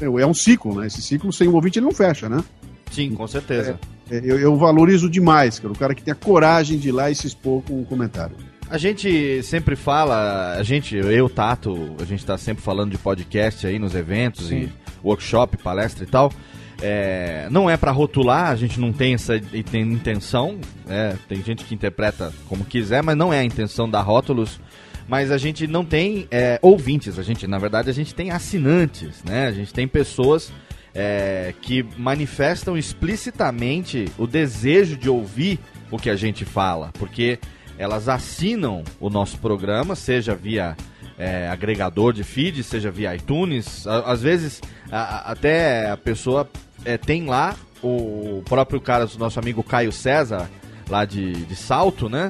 É 0.00 0.24
um 0.24 0.34
ciclo, 0.34 0.80
né? 0.80 0.86
Esse 0.86 1.02
ciclo 1.02 1.32
sem 1.32 1.48
o 1.48 1.54
ouvinte 1.56 1.80
ele 1.80 1.86
não 1.86 1.92
fecha, 1.92 2.28
né? 2.28 2.44
Sim, 2.92 3.10
com 3.16 3.26
certeza. 3.26 3.76
É, 4.08 4.20
eu, 4.22 4.38
eu 4.38 4.56
valorizo 4.56 5.10
demais, 5.10 5.58
cara, 5.58 5.74
o 5.74 5.76
cara 5.76 5.96
que 5.96 6.02
tem 6.04 6.12
a 6.12 6.16
coragem 6.16 6.78
de 6.78 6.90
ir 6.90 6.92
lá 6.92 7.10
e 7.10 7.14
se 7.16 7.26
expor 7.26 7.60
com 7.62 7.80
um 7.80 7.84
comentário. 7.84 8.36
A 8.70 8.78
gente 8.78 9.42
sempre 9.42 9.74
fala, 9.74 10.54
a 10.56 10.62
gente, 10.62 10.94
eu, 10.94 11.28
Tato, 11.28 11.96
a 12.00 12.04
gente 12.04 12.24
tá 12.24 12.38
sempre 12.38 12.62
falando 12.62 12.92
de 12.92 12.98
podcast 12.98 13.66
aí 13.66 13.80
nos 13.80 13.96
eventos 13.96 14.52
e 14.52 14.70
workshop, 15.02 15.56
palestra 15.56 16.04
e 16.04 16.06
tal. 16.06 16.32
É, 16.80 17.48
não 17.50 17.68
é 17.68 17.76
pra 17.76 17.90
rotular, 17.90 18.48
a 18.48 18.54
gente 18.54 18.78
não 18.78 18.92
tem 18.92 19.14
essa 19.14 19.40
tem 19.40 19.82
intenção. 19.82 20.60
é, 20.88 21.16
tem 21.28 21.42
gente 21.42 21.64
que 21.64 21.74
interpreta 21.74 22.32
como 22.48 22.64
quiser, 22.64 23.02
mas 23.02 23.16
não 23.16 23.32
é 23.32 23.40
a 23.40 23.44
intenção 23.44 23.90
da 23.90 24.00
rótulos. 24.00 24.60
Mas 25.08 25.32
a 25.32 25.36
gente 25.36 25.66
não 25.66 25.84
tem 25.84 26.28
é, 26.30 26.56
ouvintes, 26.62 27.18
a 27.18 27.24
gente, 27.24 27.48
na 27.48 27.58
verdade, 27.58 27.90
a 27.90 27.92
gente 27.92 28.14
tem 28.14 28.30
assinantes, 28.30 29.24
né? 29.24 29.48
A 29.48 29.52
gente 29.52 29.74
tem 29.74 29.88
pessoas 29.88 30.52
é, 30.94 31.52
que 31.60 31.84
manifestam 31.98 32.78
explicitamente 32.78 34.04
o 34.16 34.28
desejo 34.28 34.96
de 34.96 35.10
ouvir 35.10 35.58
o 35.90 35.98
que 35.98 36.08
a 36.08 36.14
gente 36.14 36.44
fala, 36.44 36.92
porque 37.00 37.40
elas 37.80 38.08
assinam 38.08 38.84
o 39.00 39.08
nosso 39.08 39.38
programa, 39.38 39.94
seja 39.96 40.34
via 40.34 40.76
é, 41.18 41.48
agregador 41.48 42.12
de 42.12 42.22
feed, 42.22 42.62
seja 42.62 42.90
via 42.90 43.14
iTunes. 43.14 43.86
Às 43.86 44.20
vezes, 44.22 44.60
a- 44.92 45.30
até 45.32 45.90
a 45.90 45.96
pessoa 45.96 46.48
é, 46.84 46.98
tem 46.98 47.24
lá 47.26 47.56
o 47.82 48.42
próprio 48.44 48.80
cara, 48.80 49.06
o 49.06 49.18
nosso 49.18 49.38
amigo 49.38 49.62
Caio 49.62 49.92
César, 49.92 50.50
lá 50.90 51.04
de, 51.06 51.32
de 51.46 51.56
Salto, 51.56 52.08
né? 52.08 52.28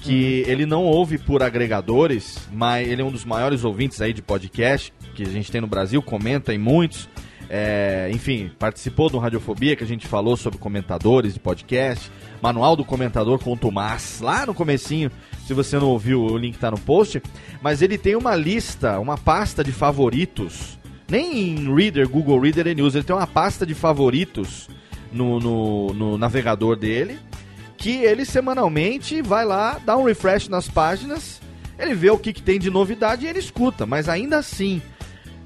Que 0.00 0.44
ele 0.46 0.66
não 0.66 0.84
ouve 0.84 1.16
por 1.18 1.42
agregadores, 1.42 2.38
mas 2.52 2.88
ele 2.88 3.02
é 3.02 3.04
um 3.04 3.10
dos 3.10 3.24
maiores 3.24 3.62
ouvintes 3.64 4.00
aí 4.00 4.12
de 4.12 4.22
podcast 4.22 4.92
que 5.14 5.22
a 5.22 5.26
gente 5.28 5.50
tem 5.50 5.60
no 5.60 5.66
Brasil, 5.66 6.00
comenta 6.02 6.52
em 6.54 6.58
muitos. 6.58 7.08
É, 7.50 8.10
enfim, 8.12 8.50
participou 8.58 9.08
do 9.08 9.18
Radiofobia, 9.18 9.74
que 9.74 9.82
a 9.82 9.86
gente 9.86 10.06
falou 10.06 10.36
sobre 10.36 10.58
comentadores 10.58 11.34
de 11.34 11.40
podcast. 11.40 12.10
Manual 12.40 12.76
do 12.76 12.84
Comentador 12.84 13.38
com 13.38 13.52
o 13.52 13.56
Tomás, 13.56 14.20
lá 14.20 14.46
no 14.46 14.54
comecinho. 14.54 15.10
Se 15.46 15.54
você 15.54 15.78
não 15.78 15.88
ouviu, 15.88 16.22
o 16.22 16.36
link 16.36 16.58
tá 16.58 16.70
no 16.70 16.78
post. 16.78 17.22
Mas 17.62 17.82
ele 17.82 17.96
tem 17.98 18.14
uma 18.14 18.34
lista, 18.34 18.98
uma 19.00 19.16
pasta 19.16 19.64
de 19.64 19.72
favoritos. 19.72 20.78
Nem 21.08 21.56
em 21.56 21.74
Reader, 21.74 22.08
Google 22.08 22.40
Reader 22.40 22.66
e 22.66 22.74
News. 22.74 22.94
Ele 22.94 23.04
tem 23.04 23.16
uma 23.16 23.26
pasta 23.26 23.64
de 23.64 23.74
favoritos 23.74 24.68
no, 25.10 25.40
no, 25.40 25.94
no 25.94 26.18
navegador 26.18 26.76
dele. 26.76 27.18
Que 27.76 28.02
ele 28.04 28.24
semanalmente 28.24 29.22
vai 29.22 29.44
lá, 29.44 29.80
dá 29.84 29.96
um 29.96 30.04
refresh 30.04 30.48
nas 30.48 30.68
páginas. 30.68 31.40
Ele 31.78 31.94
vê 31.94 32.10
o 32.10 32.18
que, 32.18 32.32
que 32.32 32.42
tem 32.42 32.58
de 32.58 32.70
novidade 32.70 33.24
e 33.24 33.28
ele 33.28 33.38
escuta. 33.38 33.86
Mas 33.86 34.08
ainda 34.08 34.36
assim, 34.36 34.82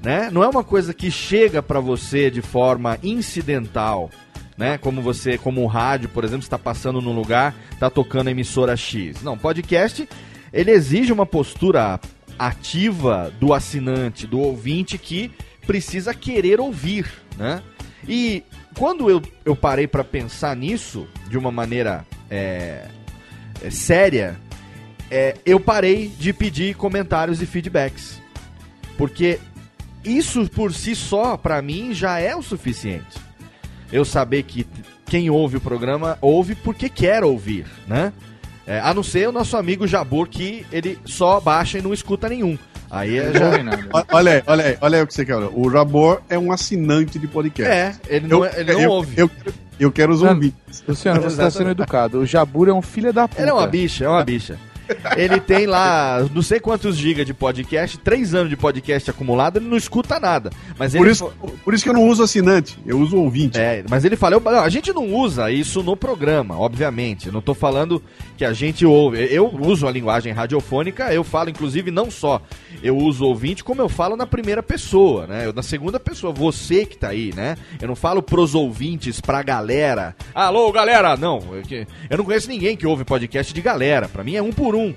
né? 0.03 0.29
Não 0.31 0.43
é 0.43 0.47
uma 0.47 0.63
coisa 0.63 0.93
que 0.93 1.09
chega 1.09 1.63
para 1.63 1.79
você 1.79 2.29
de 2.29 2.41
forma 2.41 2.97
incidental, 3.01 4.09
né? 4.57 4.77
Como 4.77 5.01
você, 5.01 5.37
como 5.37 5.61
o 5.61 5.67
rádio, 5.67 6.09
por 6.09 6.23
exemplo, 6.23 6.43
está 6.43 6.57
passando 6.57 7.01
num 7.01 7.13
lugar, 7.13 7.55
tá 7.79 7.89
tocando 7.89 8.27
a 8.27 8.31
emissora 8.31 8.75
X. 8.75 9.21
Não, 9.21 9.37
podcast, 9.37 10.07
ele 10.51 10.71
exige 10.71 11.11
uma 11.11 11.25
postura 11.25 11.99
ativa 12.37 13.31
do 13.39 13.53
assinante, 13.53 14.27
do 14.27 14.39
ouvinte 14.39 14.97
que 14.97 15.31
precisa 15.65 16.13
querer 16.13 16.59
ouvir, 16.59 17.07
né? 17.37 17.61
E 18.07 18.43
quando 18.77 19.09
eu, 19.09 19.21
eu 19.45 19.55
parei 19.55 19.87
para 19.87 20.03
pensar 20.03 20.55
nisso 20.55 21.07
de 21.29 21.37
uma 21.37 21.51
maneira 21.51 22.05
é, 22.29 22.87
é, 23.61 23.69
séria, 23.69 24.37
é, 25.09 25.35
eu 25.45 25.59
parei 25.59 26.07
de 26.07 26.33
pedir 26.33 26.75
comentários 26.75 27.41
e 27.41 27.45
feedbacks. 27.45 28.21
Porque 28.97 29.39
isso 30.03 30.49
por 30.49 30.73
si 30.73 30.95
só, 30.95 31.37
pra 31.37 31.61
mim, 31.61 31.93
já 31.93 32.19
é 32.19 32.35
o 32.35 32.41
suficiente. 32.41 33.19
Eu 33.93 34.03
saber 34.03 34.41
que 34.43 34.65
quem 35.05 35.29
ouve 35.29 35.57
o 35.57 35.61
programa 35.61 36.17
ouve 36.19 36.55
porque 36.55 36.89
quer 36.89 37.23
ouvir, 37.23 37.67
né? 37.87 38.11
É, 38.65 38.79
a 38.79 38.91
não 38.93 39.03
ser 39.03 39.29
o 39.29 39.31
nosso 39.31 39.55
amigo 39.55 39.85
Jabur, 39.85 40.27
que 40.27 40.65
ele 40.71 40.97
só 41.05 41.39
baixa 41.39 41.77
e 41.77 41.81
não 41.81 41.93
escuta 41.93 42.27
nenhum. 42.27 42.57
Aí 42.89 43.17
é 43.17 43.31
já... 43.33 43.51
Olha 44.11 44.31
aí, 44.33 44.43
olha 44.47 44.65
aí, 44.65 44.77
olha 44.81 44.97
aí 44.97 45.03
o 45.03 45.07
que 45.07 45.13
você 45.13 45.23
quer. 45.25 45.35
O 45.35 45.69
Jabor 45.69 46.21
é 46.29 46.39
um 46.39 46.51
assinante 46.51 47.19
de 47.19 47.27
podcast. 47.27 47.71
É, 47.71 47.93
ele 48.07 48.27
não, 48.27 48.43
é- 48.43 48.59
ele 48.59 48.73
não 48.73 48.81
eu, 48.81 48.89
ouve. 48.89 49.13
Eu, 49.15 49.29
eu 49.79 49.91
quero 49.91 50.11
os 50.13 50.23
ouvintes. 50.23 50.83
Luciano, 50.87 51.21
você 51.21 51.37
tá 51.37 51.51
sendo 51.51 51.69
educado. 51.69 52.19
O 52.19 52.25
Jabur 52.25 52.67
é 52.69 52.73
um 52.73 52.81
filho 52.81 53.13
da 53.13 53.27
puta. 53.27 53.41
Ele 53.41 53.51
é 53.51 53.53
uma 53.53 53.67
bicha, 53.67 54.05
é 54.05 54.09
uma 54.09 54.23
bicha. 54.23 54.57
Ele 55.17 55.39
tem 55.39 55.65
lá 55.67 56.25
não 56.33 56.41
sei 56.41 56.59
quantos 56.59 56.95
gigas 56.97 57.25
de 57.25 57.33
podcast, 57.33 57.97
três 57.99 58.33
anos 58.33 58.49
de 58.49 58.55
podcast 58.57 59.09
acumulado, 59.09 59.57
ele 59.57 59.67
não 59.67 59.77
escuta 59.77 60.19
nada. 60.19 60.49
Mas 60.77 60.93
Por 60.95 61.07
isso, 61.07 61.31
por 61.63 61.73
isso 61.73 61.83
que 61.83 61.89
eu 61.89 61.93
não 61.93 62.07
uso 62.07 62.23
assinante, 62.23 62.77
eu 62.85 62.99
uso 62.99 63.17
ouvinte. 63.17 63.57
É, 63.59 63.83
mas 63.89 64.03
ele 64.05 64.15
fala, 64.15 64.35
eu- 64.35 64.39
não, 64.41 64.59
a 64.59 64.69
gente 64.69 64.91
não 64.93 65.13
usa 65.13 65.51
isso 65.51 65.81
no 65.83 65.95
programa, 65.95 66.57
obviamente. 66.57 67.27
Eu 67.27 67.33
não 67.33 67.41
tô 67.41 67.53
falando 67.53 68.01
que 68.37 68.45
a 68.45 68.53
gente 68.53 68.85
ouve. 68.85 69.27
Eu 69.31 69.47
uso 69.61 69.87
a 69.87 69.91
linguagem 69.91 70.31
radiofônica, 70.33 71.13
eu 71.13 71.23
falo, 71.23 71.49
inclusive, 71.49 71.91
não 71.91 72.09
só 72.11 72.41
eu 72.83 72.97
uso 72.97 73.25
ouvinte, 73.25 73.63
como 73.63 73.81
eu 73.81 73.87
falo 73.89 74.15
na 74.17 74.27
primeira 74.27 74.61
pessoa, 74.61 75.25
né? 75.25 75.47
Eu, 75.47 75.53
na 75.53 75.63
segunda 75.63 75.99
pessoa, 75.99 76.33
você 76.33 76.85
que 76.85 76.97
tá 76.97 77.07
aí, 77.09 77.33
né? 77.33 77.55
Eu 77.81 77.87
não 77.87 77.95
falo 77.95 78.21
pros 78.21 78.53
ouvintes, 78.53 79.19
pra 79.21 79.41
galera. 79.41 80.15
Alô, 80.35 80.71
galera! 80.71 81.15
Não, 81.17 81.39
eu, 81.55 81.61
que- 81.63 81.87
eu 82.09 82.17
não 82.17 82.25
conheço 82.25 82.49
ninguém 82.49 82.75
que 82.77 82.85
ouve 82.85 83.03
podcast 83.05 83.53
de 83.53 83.61
galera. 83.61 84.07
Pra 84.09 84.23
mim 84.23 84.35
é 84.35 84.41
um 84.41 84.51
por 84.51 84.75
um. 84.75 84.93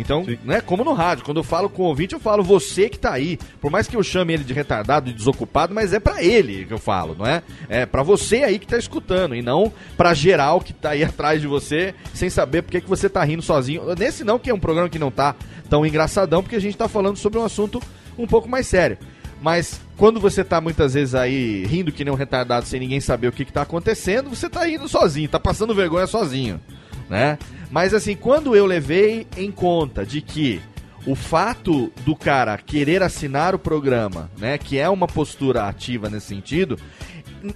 Então, 0.00 0.24
né, 0.44 0.60
como 0.60 0.82
no 0.82 0.92
rádio, 0.92 1.24
quando 1.24 1.36
eu 1.36 1.44
falo 1.44 1.68
com 1.68 1.82
o 1.82 1.86
ouvinte, 1.86 2.14
eu 2.14 2.20
falo 2.20 2.42
você 2.42 2.88
que 2.88 2.98
tá 2.98 3.12
aí. 3.12 3.38
Por 3.60 3.70
mais 3.70 3.86
que 3.86 3.96
eu 3.96 4.02
chame 4.02 4.32
ele 4.32 4.44
de 4.44 4.52
retardado, 4.52 5.06
de 5.06 5.12
desocupado, 5.12 5.74
mas 5.74 5.92
é 5.92 6.00
pra 6.00 6.22
ele 6.22 6.64
que 6.64 6.72
eu 6.72 6.78
falo, 6.78 7.14
não 7.18 7.26
é? 7.26 7.42
É 7.68 7.86
pra 7.86 8.02
você 8.02 8.36
aí 8.42 8.58
que 8.58 8.66
tá 8.66 8.78
escutando 8.78 9.34
e 9.34 9.42
não 9.42 9.72
pra 9.96 10.14
geral 10.14 10.60
que 10.60 10.72
tá 10.72 10.90
aí 10.90 11.04
atrás 11.04 11.40
de 11.40 11.46
você 11.46 11.94
sem 12.14 12.30
saber 12.30 12.62
por 12.62 12.70
que 12.70 12.80
que 12.80 12.88
você 12.88 13.08
tá 13.08 13.22
rindo 13.22 13.42
sozinho. 13.42 13.82
Nesse 13.96 14.24
não, 14.24 14.38
que 14.38 14.50
é 14.50 14.54
um 14.54 14.60
programa 14.60 14.88
que 14.88 14.98
não 14.98 15.10
tá 15.10 15.34
tão 15.68 15.84
engraçadão, 15.86 16.42
porque 16.42 16.56
a 16.56 16.60
gente 16.60 16.76
tá 16.76 16.88
falando 16.88 17.16
sobre 17.16 17.38
um 17.38 17.44
assunto 17.44 17.80
um 18.18 18.26
pouco 18.26 18.48
mais 18.48 18.66
sério. 18.66 18.98
Mas 19.40 19.80
quando 19.96 20.20
você 20.20 20.44
tá 20.44 20.60
muitas 20.60 20.94
vezes 20.94 21.14
aí 21.14 21.64
rindo 21.64 21.92
que 21.92 22.04
nem 22.04 22.12
um 22.12 22.16
retardado 22.16 22.66
sem 22.66 22.80
ninguém 22.80 23.00
saber 23.00 23.28
o 23.28 23.32
que, 23.32 23.44
que 23.44 23.52
tá 23.52 23.62
acontecendo, 23.62 24.28
você 24.28 24.50
tá 24.50 24.64
rindo 24.64 24.86
sozinho, 24.86 25.28
tá 25.28 25.40
passando 25.40 25.74
vergonha 25.74 26.06
sozinho, 26.06 26.60
né? 27.08 27.38
Mas 27.70 27.94
assim, 27.94 28.16
quando 28.16 28.56
eu 28.56 28.66
levei 28.66 29.26
em 29.36 29.50
conta 29.50 30.04
de 30.04 30.20
que 30.20 30.60
o 31.06 31.14
fato 31.14 31.92
do 32.04 32.14
cara 32.14 32.58
querer 32.58 33.02
assinar 33.02 33.54
o 33.54 33.58
programa, 33.58 34.30
né, 34.36 34.58
que 34.58 34.78
é 34.78 34.88
uma 34.88 35.06
postura 35.06 35.66
ativa 35.66 36.10
nesse 36.10 36.26
sentido, 36.26 36.78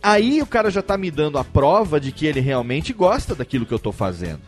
aí 0.03 0.41
o 0.41 0.47
cara 0.47 0.71
já 0.71 0.81
tá 0.81 0.97
me 0.97 1.11
dando 1.11 1.37
a 1.37 1.45
prova 1.45 2.01
de 2.01 2.13
que 2.13 2.27
ele 2.27 2.41
realmente 2.41 2.93
gosta 2.93 3.35
daquilo 3.35 3.67
que 3.67 3.75
eu 3.75 3.79
tô 3.79 3.93
fazendo. 3.93 4.41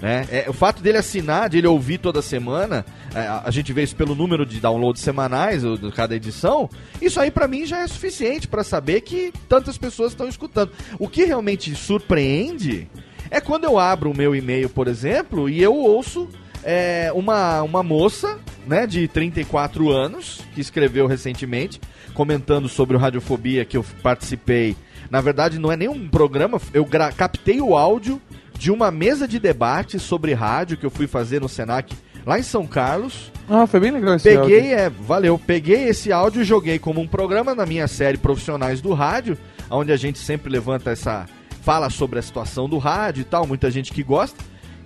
Né? 0.00 0.28
É, 0.30 0.44
o 0.46 0.52
fato 0.52 0.82
dele 0.82 0.98
assinar, 0.98 1.48
de 1.48 1.56
ele 1.56 1.66
ouvir 1.66 1.96
toda 1.96 2.20
semana, 2.20 2.84
é, 3.14 3.20
a, 3.20 3.50
gente 3.50 3.72
vê 3.72 3.82
isso 3.82 3.96
pelo 3.96 4.14
número 4.14 4.44
de 4.44 4.60
downloads 4.60 5.00
semanais 5.00 5.62
de 5.62 5.90
cada 5.92 6.14
edição, 6.14 6.68
isso 7.00 7.18
aí 7.18 7.30
pra 7.30 7.48
mim 7.48 7.64
já 7.64 7.80
é 7.80 7.86
suficiente 7.86 8.46
pra 8.46 8.62
saber 8.62 9.00
que 9.00 9.32
tantas 9.48 9.78
pessoas 9.78 10.12
estão 10.12 10.28
escutando. 10.28 10.70
O 10.98 11.08
que 11.08 11.24
realmente 11.24 11.74
surpreende 11.74 12.86
é 13.30 13.40
quando 13.40 13.64
eu 13.64 13.78
abro 13.78 14.10
o 14.10 14.16
meu 14.16 14.34
e-mail, 14.34 14.68
por 14.68 14.88
exemplo, 14.88 15.48
e 15.48 15.62
eu 15.62 15.74
ouço 15.74 16.28
é, 16.62 17.10
uma, 17.14 17.62
uma 17.62 17.82
moça 17.82 18.38
né, 18.66 18.86
de 18.86 19.06
34 19.08 19.90
anos 19.90 20.40
que 20.54 20.60
escreveu 20.60 21.06
recentemente 21.06 21.80
comentando 22.12 22.68
sobre 22.68 22.96
o 22.96 22.98
Radiofobia 22.98 23.64
que 23.64 23.76
eu 23.76 23.84
participei. 24.02 24.76
Na 25.10 25.20
verdade, 25.20 25.58
não 25.58 25.70
é 25.70 25.76
nem 25.76 25.88
um 25.88 26.08
programa, 26.08 26.60
eu 26.74 26.86
captei 27.16 27.60
o 27.60 27.76
áudio 27.76 28.20
de 28.58 28.70
uma 28.70 28.90
mesa 28.90 29.28
de 29.28 29.38
debate 29.38 29.98
sobre 29.98 30.32
rádio 30.34 30.76
que 30.76 30.86
eu 30.86 30.90
fui 30.90 31.06
fazer 31.06 31.40
no 31.40 31.48
Senac 31.48 31.94
lá 32.24 32.38
em 32.38 32.42
São 32.42 32.66
Carlos. 32.66 33.30
Ah, 33.48 33.66
foi 33.66 33.78
bem 33.78 33.92
legal 33.92 34.16
esse 34.16 34.28
Peguei, 34.28 34.74
áudio. 34.74 34.78
é, 34.78 34.90
valeu. 34.90 35.38
Peguei 35.38 35.84
esse 35.84 36.10
áudio 36.10 36.42
e 36.42 36.44
joguei 36.44 36.78
como 36.78 37.00
um 37.00 37.06
programa 37.06 37.54
na 37.54 37.64
minha 37.64 37.86
série 37.86 38.18
Profissionais 38.18 38.80
do 38.80 38.92
Rádio, 38.92 39.38
onde 39.70 39.92
a 39.92 39.96
gente 39.96 40.18
sempre 40.18 40.50
levanta 40.50 40.90
essa. 40.90 41.26
Fala 41.66 41.90
sobre 41.90 42.20
a 42.20 42.22
situação 42.22 42.68
do 42.68 42.78
rádio 42.78 43.22
e 43.22 43.24
tal, 43.24 43.44
muita 43.44 43.72
gente 43.72 43.92
que 43.92 44.04
gosta. 44.04 44.38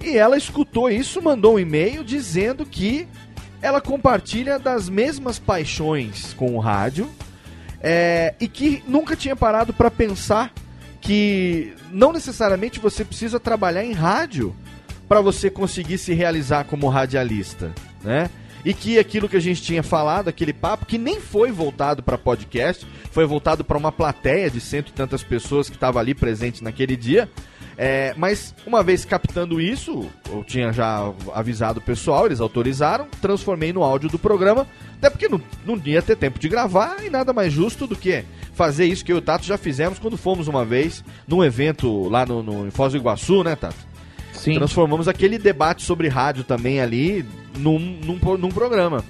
E 0.03 0.17
ela 0.17 0.39
escutou 0.39 0.89
isso, 0.89 1.21
mandou 1.21 1.57
um 1.57 1.59
e-mail 1.59 2.03
dizendo 2.03 2.65
que 2.65 3.07
ela 3.61 3.83
compartilha 3.83 4.59
das 4.59 4.89
mesmas 4.89 5.39
paixões 5.39 6.33
com 6.33 6.57
o 6.57 6.59
rádio 6.59 7.07
é, 7.83 8.35
e 8.41 8.49
que 8.49 8.83
nunca 8.89 9.15
tinha 9.15 9.37
parado 9.37 9.75
para 9.75 9.91
pensar 9.91 10.55
que 11.03 11.75
não 11.93 12.15
necessariamente 12.15 12.81
você 12.81 13.05
precisa 13.05 13.39
trabalhar 13.39 13.85
em 13.85 13.93
rádio 13.93 14.57
para 15.07 15.21
você 15.21 15.51
conseguir 15.51 15.99
se 15.99 16.15
realizar 16.15 16.65
como 16.65 16.89
radialista, 16.89 17.75
né? 18.03 18.31
E 18.65 18.75
que 18.75 18.99
aquilo 18.99 19.29
que 19.29 19.37
a 19.37 19.41
gente 19.41 19.63
tinha 19.63 19.83
falado, 19.83 20.29
aquele 20.29 20.53
papo 20.53 20.87
que 20.87 20.99
nem 20.99 21.21
foi 21.21 21.51
voltado 21.51 22.03
para 22.03 22.19
podcast, 22.19 22.87
foi 23.11 23.25
voltado 23.25 23.65
para 23.65 23.79
uma 23.79 23.91
plateia 23.91 24.51
de 24.51 24.61
cento 24.61 24.89
e 24.89 24.93
tantas 24.93 25.23
pessoas 25.23 25.69
que 25.69 25.77
estava 25.77 25.99
ali 25.99 26.15
presente 26.15 26.63
naquele 26.63 26.97
dia. 26.97 27.29
É, 27.83 28.13
mas 28.15 28.55
uma 28.67 28.83
vez 28.83 29.07
captando 29.07 29.59
isso, 29.59 30.07
eu 30.31 30.45
tinha 30.45 30.71
já 30.71 31.11
avisado 31.35 31.79
o 31.79 31.83
pessoal, 31.83 32.27
eles 32.27 32.39
autorizaram, 32.39 33.09
transformei 33.23 33.73
no 33.73 33.83
áudio 33.83 34.11
do 34.11 34.19
programa, 34.19 34.67
até 34.99 35.09
porque 35.09 35.31
não, 35.31 35.41
não 35.65 35.81
ia 35.87 36.03
ter 36.03 36.15
tempo 36.15 36.39
de 36.39 36.47
gravar 36.47 37.03
e 37.03 37.09
nada 37.09 37.33
mais 37.33 37.51
justo 37.51 37.87
do 37.87 37.97
que 37.97 38.23
fazer 38.53 38.85
isso 38.85 39.03
que 39.03 39.11
eu 39.11 39.17
e 39.17 39.19
o 39.21 39.23
Tato 39.23 39.47
já 39.47 39.57
fizemos 39.57 39.99
quando 39.99 40.19
fomos 40.19 40.47
uma 40.47 40.63
vez 40.63 41.03
num 41.27 41.43
evento 41.43 42.07
lá 42.11 42.27
no, 42.27 42.43
no, 42.43 42.67
em 42.67 42.71
Foz 42.71 42.93
do 42.93 42.99
Iguaçu, 42.99 43.43
né, 43.43 43.57
Tato? 43.57 43.90
Sim. 44.41 44.55
Transformamos 44.55 45.07
aquele 45.07 45.39
debate 45.39 45.83
sobre 45.83 46.09
rádio 46.09 46.45
também 46.45 46.81
ali 46.81 47.27
num, 47.59 47.79
num, 47.79 48.19
num 48.39 48.49
programa. 48.49 49.05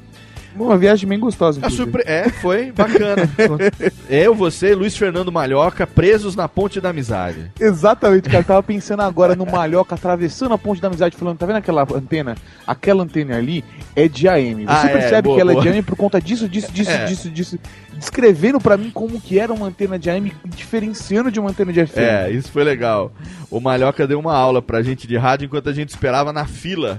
Uma 0.54 0.76
viagem 0.76 1.08
bem 1.08 1.18
gostosa, 1.18 1.60
surpre... 1.70 2.02
É, 2.04 2.28
foi 2.28 2.72
bacana. 2.72 3.22
Eu, 4.10 4.34
você, 4.34 4.74
Luiz 4.74 4.96
Fernando 4.96 5.30
Malhoca, 5.30 5.86
presos 5.86 6.34
na 6.34 6.48
ponte 6.48 6.80
da 6.80 6.90
amizade. 6.90 7.50
Exatamente, 7.58 8.28
cara. 8.28 8.38
Eu 8.40 8.44
tava 8.44 8.62
pensando 8.62 9.00
agora 9.02 9.36
no 9.36 9.46
Malhoca 9.46 9.94
atravessando 9.94 10.52
a 10.52 10.58
ponte 10.58 10.80
da 10.80 10.88
amizade, 10.88 11.16
falando, 11.16 11.38
tá 11.38 11.46
vendo 11.46 11.56
aquela 11.56 11.86
antena? 11.94 12.34
Aquela 12.66 13.02
antena 13.04 13.36
ali 13.36 13.64
é 13.94 14.08
de 14.08 14.26
AM. 14.28 14.64
Você 14.64 14.72
Ah, 14.72 14.86
é, 14.86 14.92
percebe 14.92 15.22
boa, 15.22 15.36
que 15.36 15.40
ela 15.40 15.52
boa. 15.52 15.62
é 15.62 15.64
de 15.64 15.68
AM 15.70 15.82
por 15.82 15.96
conta 15.96 16.20
disso, 16.20 16.48
disso, 16.48 16.72
disso, 16.72 16.90
É. 16.90 17.04
disso, 17.04 17.30
disso. 17.30 17.58
Descrevendo 17.96 18.60
pra 18.60 18.76
mim 18.76 18.90
como 18.90 19.20
que 19.20 19.38
era 19.38 19.52
uma 19.52 19.66
antena 19.66 19.98
de 19.98 20.10
AM, 20.10 20.32
diferenciando 20.44 21.30
de 21.30 21.38
uma 21.38 21.50
antena 21.50 21.72
de 21.72 21.86
FM. 21.86 21.98
É, 21.98 22.30
isso 22.30 22.50
foi 22.50 22.64
legal. 22.64 23.12
O 23.50 23.60
Malhoca 23.60 24.06
deu 24.06 24.18
uma 24.18 24.34
aula 24.34 24.60
pra 24.60 24.82
gente 24.82 25.06
de 25.06 25.16
rádio 25.16 25.46
enquanto 25.46 25.68
a 25.68 25.72
gente 25.72 25.90
esperava 25.90 26.32
na 26.32 26.44
fila 26.46 26.98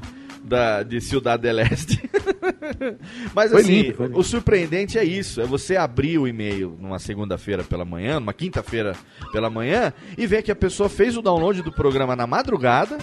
da, 0.52 0.84
de 0.84 1.00
Ciudad 1.00 1.40
del 1.40 1.60
Este. 1.60 1.98
Mas 3.34 3.52
Foi 3.52 3.62
assim, 3.62 3.82
lindo, 3.84 3.96
foi 3.96 4.08
lindo. 4.08 4.20
o 4.20 4.24
surpreendente 4.24 4.98
é 5.00 5.04
isso: 5.04 5.40
é 5.42 5.46
você 5.46 5.76
abrir 5.78 6.18
o 6.18 6.28
e-mail 6.28 6.78
numa 6.80 7.00
segunda-feira 7.00 7.64
pela 7.64 7.86
manhã, 7.86 8.20
numa 8.20 8.34
quinta-feira 8.34 8.96
pela 9.32 9.50
manhã, 9.50 9.94
e 10.18 10.28
ver 10.28 10.42
que 10.44 10.52
a 10.52 10.56
pessoa 10.56 10.90
fez 10.90 11.16
o 11.18 11.22
download 11.22 11.62
do 11.62 11.72
programa 11.72 12.16
na 12.16 12.28
madrugada, 12.28 12.98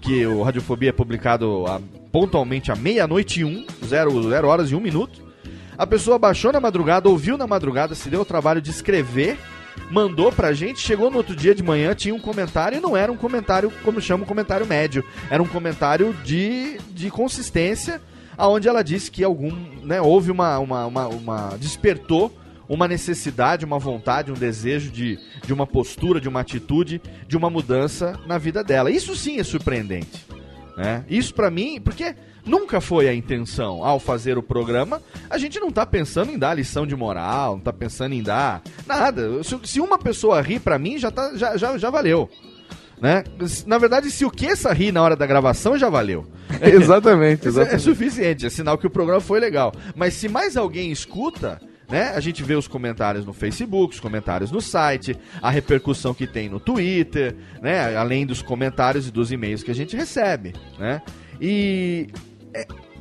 que 0.00 0.24
o 0.26 0.42
Radiofobia 0.42 0.90
é 0.90 0.92
publicado 0.92 1.64
a- 1.66 1.80
pontualmente 2.12 2.70
à 2.70 2.76
meia-noite 2.76 3.40
e 3.40 3.44
um, 3.44 3.66
zero, 3.84 4.22
zero 4.28 4.46
horas 4.48 4.70
e 4.70 4.74
um 4.74 4.80
minuto. 4.80 5.20
A 5.76 5.86
pessoa 5.86 6.18
baixou 6.18 6.52
na 6.52 6.60
madrugada, 6.60 7.08
ouviu 7.08 7.36
na 7.36 7.46
madrugada, 7.46 7.94
se 7.94 8.08
deu 8.08 8.20
o 8.20 8.24
trabalho 8.24 8.60
de 8.60 8.70
escrever, 8.70 9.36
mandou 9.90 10.30
pra 10.32 10.52
gente, 10.52 10.80
chegou 10.80 11.10
no 11.10 11.16
outro 11.18 11.34
dia 11.36 11.54
de 11.54 11.62
manhã, 11.62 11.94
tinha 11.94 12.14
um 12.14 12.20
comentário 12.20 12.78
e 12.78 12.80
não 12.80 12.96
era 12.96 13.10
um 13.12 13.16
comentário, 13.16 13.70
como 13.84 14.00
chama, 14.00 14.24
um 14.24 14.26
comentário 14.26 14.66
médio. 14.66 15.04
Era 15.30 15.42
um 15.42 15.46
comentário 15.48 16.14
de, 16.24 16.78
de 16.90 17.10
consistência, 17.10 18.00
aonde 18.36 18.68
ela 18.68 18.82
disse 18.82 19.10
que 19.10 19.22
algum, 19.22 19.50
né, 19.82 20.00
houve 20.00 20.30
uma, 20.30 20.58
uma, 20.58 20.86
uma, 20.86 21.08
uma- 21.08 21.56
despertou 21.58 22.36
uma 22.68 22.88
necessidade, 22.88 23.64
uma 23.66 23.78
vontade, 23.78 24.30
um 24.30 24.34
desejo 24.34 24.90
de, 24.90 25.18
de 25.44 25.52
uma 25.52 25.66
postura, 25.66 26.20
de 26.20 26.28
uma 26.28 26.40
atitude, 26.40 27.02
de 27.28 27.36
uma 27.36 27.50
mudança 27.50 28.18
na 28.26 28.38
vida 28.38 28.64
dela. 28.64 28.90
Isso 28.90 29.14
sim 29.14 29.38
é 29.38 29.44
surpreendente. 29.44 30.24
Né? 30.76 31.04
Isso 31.08 31.34
pra 31.34 31.50
mim, 31.50 31.78
porque 31.82 32.14
nunca 32.44 32.80
foi 32.80 33.08
a 33.08 33.14
intenção 33.14 33.84
ao 33.84 33.98
fazer 34.00 34.36
o 34.38 34.42
programa, 34.42 35.00
a 35.30 35.38
gente 35.38 35.58
não 35.60 35.70
tá 35.70 35.84
pensando 35.86 36.30
em 36.30 36.38
dar 36.38 36.54
lição 36.54 36.86
de 36.86 36.96
moral, 36.96 37.54
não 37.56 37.60
tá 37.60 37.72
pensando 37.72 38.14
em 38.14 38.22
dar 38.22 38.62
nada. 38.86 39.42
Se, 39.42 39.58
se 39.64 39.80
uma 39.80 39.98
pessoa 39.98 40.40
ri 40.40 40.58
pra 40.58 40.78
mim, 40.78 40.98
já, 40.98 41.10
tá, 41.10 41.32
já, 41.36 41.56
já, 41.56 41.78
já 41.78 41.90
valeu. 41.90 42.28
Né? 43.00 43.24
Na 43.66 43.78
verdade, 43.78 44.10
se 44.12 44.24
o 44.24 44.30
Queça 44.30 44.72
rir 44.72 44.92
na 44.92 45.02
hora 45.02 45.16
da 45.16 45.26
gravação, 45.26 45.76
já 45.76 45.88
valeu. 45.88 46.24
exatamente, 46.62 47.42
é- 47.42 47.46
é 47.46 47.48
exatamente. 47.48 47.82
suficiente, 47.82 48.46
é 48.46 48.50
sinal 48.50 48.78
que 48.78 48.86
o 48.86 48.90
programa 48.90 49.20
foi 49.20 49.40
legal. 49.40 49.72
Mas 49.96 50.14
se 50.14 50.28
mais 50.28 50.56
alguém 50.56 50.92
escuta, 50.92 51.60
né? 51.88 52.12
A 52.14 52.20
gente 52.20 52.42
vê 52.42 52.54
os 52.54 52.66
comentários 52.68 53.26
no 53.26 53.32
Facebook, 53.34 53.94
os 53.94 54.00
comentários 54.00 54.50
no 54.50 54.60
site, 54.62 55.14
a 55.42 55.50
repercussão 55.50 56.14
que 56.14 56.26
tem 56.26 56.48
no 56.48 56.58
Twitter, 56.58 57.36
né? 57.60 57.94
Além 57.96 58.24
dos 58.24 58.40
comentários 58.40 59.08
e 59.08 59.10
dos 59.10 59.30
e-mails 59.32 59.62
que 59.62 59.70
a 59.70 59.74
gente 59.74 59.94
recebe, 59.96 60.54
né? 60.78 61.02
E 61.40 62.06
é, 62.06 62.31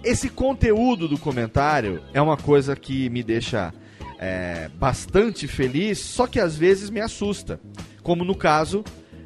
esse 0.04 0.30
conteúdo 0.30 1.08
do 1.08 1.18
comentário 1.18 2.02
é 2.14 2.22
uma 2.22 2.38
coisa 2.38 2.76
que 2.76 3.10
me 3.10 3.22
deixa 3.22 3.74
é, 4.20 4.70
bastante 4.76 5.48
feliz, 5.48 6.00
só 6.00 6.28
que 6.28 6.40
às 6.40 6.56
vezes 6.56 6.90
me 6.90 7.00
assusta. 7.00 7.60
Como 8.04 8.24
no 8.24 8.36
caso 8.36 8.84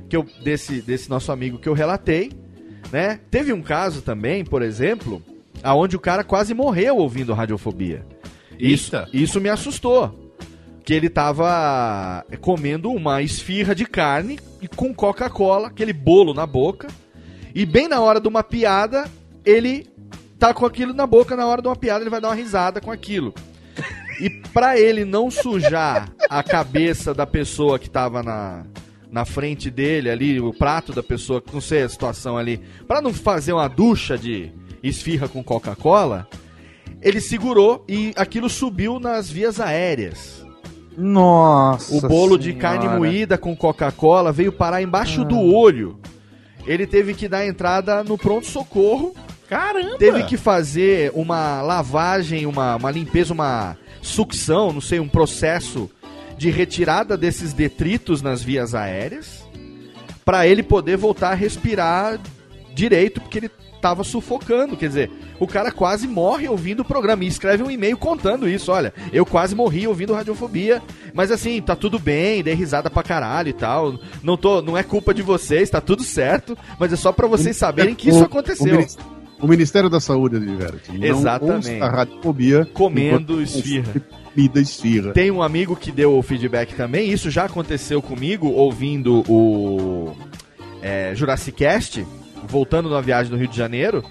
que 0.10 0.15
eu, 0.15 0.26
desse, 0.43 0.81
desse 0.81 1.10
nosso 1.10 1.31
amigo 1.31 1.57
que 1.57 1.68
eu 1.68 1.73
relatei, 1.73 2.31
né? 2.91 3.19
Teve 3.30 3.52
um 3.52 3.61
caso 3.61 4.02
também, 4.02 4.45
por 4.45 4.61
exemplo, 4.61 5.22
aonde 5.64 5.95
o 5.95 5.99
cara 5.99 6.23
quase 6.23 6.53
morreu 6.53 6.97
ouvindo 6.97 7.34
radiofobia. 7.34 8.06
Isso, 8.60 8.95
Eita. 8.95 9.10
isso 9.11 9.41
me 9.41 9.49
assustou. 9.49 10.34
Que 10.84 10.93
ele 10.93 11.10
tava 11.10 12.23
comendo 12.39 12.91
uma 12.91 13.22
esfirra 13.22 13.73
de 13.73 13.85
carne 13.85 14.39
e 14.61 14.68
com 14.68 14.93
Coca-Cola, 14.93 15.68
aquele 15.68 15.93
bolo 15.93 16.34
na 16.34 16.45
boca. 16.45 16.88
E 17.56 17.65
bem 17.65 17.88
na 17.88 17.99
hora 18.02 18.22
de 18.22 18.27
uma 18.27 18.43
piada, 18.43 19.10
ele 19.43 19.88
tá 20.38 20.53
com 20.53 20.66
aquilo 20.66 20.94
na 20.94 21.07
boca, 21.07 21.36
na 21.36 21.45
hora 21.45 21.62
de 21.62 21.68
uma 21.68 21.76
piada 21.76 22.03
ele 22.03 22.10
vai 22.10 22.22
dar 22.22 22.30
uma 22.30 22.36
risada 22.36 22.82
com 22.82 22.91
aquilo. 22.91 23.34
E 24.20 24.30
pra 24.30 24.80
ele 24.80 25.03
não 25.03 25.30
sujar 25.30 26.10
a 26.30 26.41
cabeça 26.41 27.14
da 27.14 27.28
pessoa 27.28 27.78
que 27.78 27.90
tava 27.90 28.24
na, 28.24 28.66
na 29.12 29.26
frente 29.26 29.70
dele 29.70 30.10
ali, 30.10 30.40
o 30.40 30.53
prato 30.53 30.94
da 30.94 31.03
pessoa, 31.03 31.44
não 31.52 31.62
sei 31.62 31.84
a 31.84 31.90
situação 31.90 32.38
ali, 32.38 32.62
pra 32.88 33.02
não 33.02 33.14
fazer 33.14 33.53
uma 33.53 33.68
ducha 33.68 34.18
de 34.18 34.52
esfirra 34.82 35.28
com 35.28 35.44
Coca-Cola, 35.44 36.28
ele 37.02 37.20
segurou 37.20 37.84
e 37.88 38.14
aquilo 38.16 38.49
subiu 38.49 38.99
nas 38.99 39.30
vias 39.30 39.60
aéreas. 39.60 40.45
Nossa. 40.98 41.95
O 41.95 42.02
bolo 42.02 42.38
de 42.38 42.52
Senhora. 42.52 42.62
carne 42.62 42.98
moída 42.98 43.38
com 43.38 43.56
Coca-Cola 43.56 44.32
veio 44.32 44.52
parar 44.52 44.82
embaixo 44.82 45.26
do 45.26 45.40
olho. 45.40 45.99
Ele 46.66 46.88
teve 46.88 47.14
que 47.14 47.28
dar 47.28 47.45
entrada 47.45 48.03
no 48.03 48.18
pronto-socorro. 48.18 49.14
Caramba! 49.49 49.97
Teve 49.97 50.23
que 50.23 50.38
fazer 50.38 51.11
uma 51.13 51.61
lavagem, 51.61 52.45
uma, 52.45 52.76
uma 52.76 52.91
limpeza, 52.91 53.34
uma 53.34 53.77
sucção, 54.01 54.72
não 54.73 54.81
sei, 54.81 54.99
um 54.99 55.07
processo 55.07 55.89
de 56.38 56.49
retirada 56.49 57.15
desses 57.17 57.53
detritos 57.53 58.22
nas 58.22 58.41
vias 58.43 58.73
aéreas. 58.76 59.43
Pra 60.23 60.47
ele 60.47 60.63
poder 60.63 60.97
voltar 60.97 61.30
a 61.31 61.35
respirar 61.35 62.19
direito, 62.73 63.22
porque 63.22 63.38
ele 63.38 63.51
tava 63.80 64.03
sufocando. 64.03 64.76
Quer 64.76 64.88
dizer, 64.88 65.11
o 65.39 65.45
cara 65.45 65.72
quase 65.72 66.07
morre 66.07 66.47
ouvindo 66.49 66.80
o 66.80 66.85
programa 66.85 67.23
e 67.23 67.27
escreve 67.27 67.61
um 67.61 67.69
e-mail 67.69 67.95
contando 67.95 68.49
isso. 68.49 68.72
Olha, 68.72 68.91
eu 69.13 69.23
quase 69.26 69.53
morri 69.53 69.88
ouvindo 69.88 70.13
Radiofobia, 70.13 70.81
mas 71.13 71.31
assim, 71.31 71.61
tá 71.61 71.76
tudo 71.76 71.99
bem, 71.99 72.41
dei 72.41 72.55
risada 72.55 72.89
pra 72.89 73.03
caralho 73.03 73.49
e 73.49 73.53
tal. 73.53 73.99
Não, 74.23 74.35
tô, 74.35 74.63
não 74.63 74.76
é 74.76 74.81
culpa 74.81 75.13
de 75.13 75.22
vocês, 75.22 75.69
tá 75.69 75.80
tudo 75.80 76.03
certo, 76.03 76.57
mas 76.80 76.91
é 76.91 76.95
só 76.95 77.11
pra 77.11 77.27
vocês 77.27 77.55
saberem 77.55 77.93
que 77.93 78.09
isso 78.09 78.22
O- 78.22 78.26
aconteceu. 78.26 78.84
O, 79.40 79.41
Minis- 79.41 79.41
o 79.41 79.48
Ministério 79.48 79.90
da 79.90 79.99
Saúde 79.99 80.38
adverte. 80.38 80.91
não 80.98 81.06
Exatamente. 81.06 81.70
ouça 81.72 81.86
a 81.86 81.90
radiofobia 81.90 82.66
Comendo 82.74 83.41
esfirra. 83.41 83.94
Comida 84.34 84.60
esfirra. 84.60 85.12
Tem 85.14 85.32
um 85.32 85.41
amigo 85.41 85.76
que 85.76 85.91
deu 85.91 86.18
o 86.18 86.22
feedback 86.22 86.74
também, 86.76 87.10
isso 87.12 87.30
já 87.32 87.45
aconteceu 87.45 88.02
comigo 88.02 88.48
ouvindo 88.48 89.24
o 89.32 90.16
é, 90.82 91.14
Jurassic 91.16 91.57
Cast, 91.57 92.06
voltando 92.48 92.90
na 92.90 93.02
viagem 93.02 93.32
do 93.32 93.38
Rio 93.38 93.48
de 93.48 93.56
Janeiro 93.57 94.03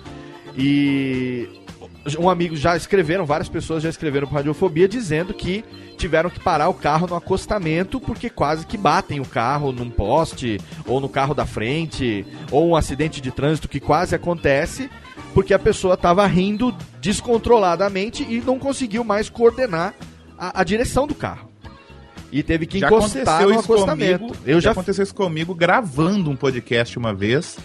e 0.57 1.49
um 2.19 2.29
amigo 2.29 2.55
já 2.57 2.77
escreveram, 2.77 3.25
várias 3.25 3.49
pessoas 3.49 3.83
já 3.83 3.89
escreveram 3.89 4.27
para 4.27 4.39
Radiofobia 4.39 4.87
dizendo 4.87 5.33
que 5.33 5.65
tiveram 5.97 6.29
que 6.29 6.41
parar 6.41 6.69
o 6.69 6.75
carro 6.75 7.07
no 7.07 7.15
acostamento 7.15 7.99
porque 8.01 8.29
quase 8.29 8.67
que 8.67 8.77
batem 8.77 9.21
o 9.21 9.25
carro 9.25 9.73
num 9.73 9.89
poste 9.89 10.61
ou 10.87 11.01
no 11.01 11.09
carro 11.09 11.35
da 11.35 11.47
frente 11.47 12.27
ou 12.51 12.69
um 12.69 12.77
acidente 12.77 13.21
de 13.23 13.31
trânsito 13.31 13.69
que 13.69 13.81
quase 13.81 14.15
acontece 14.15 14.91
porque 15.35 15.53
a 15.53 15.59
pessoa 15.59 15.95
estava 15.95 16.25
rindo 16.27 16.75
descontroladamente 17.01 18.23
e 18.23 18.41
não 18.41 18.59
conseguiu 18.59 19.03
mais 19.03 19.29
coordenar 19.29 19.95
a, 20.39 20.61
a 20.61 20.65
direção 20.65 21.07
do 21.07 21.15
carro. 21.15 21.51
E 22.31 22.43
teve 22.43 22.67
que 22.67 22.79
Já 22.79 22.87
encostar 22.87 23.43
no 23.43 23.59
acostamento. 23.59 24.27
comigo. 24.27 24.37
Eu 24.47 24.61
já 24.61 24.71
aconteceu 24.71 25.03
isso 25.03 25.15
comigo 25.15 25.55
gravando 25.55 26.31
um 26.31 26.37
podcast 26.37 26.97
uma 26.99 27.13
vez. 27.13 27.59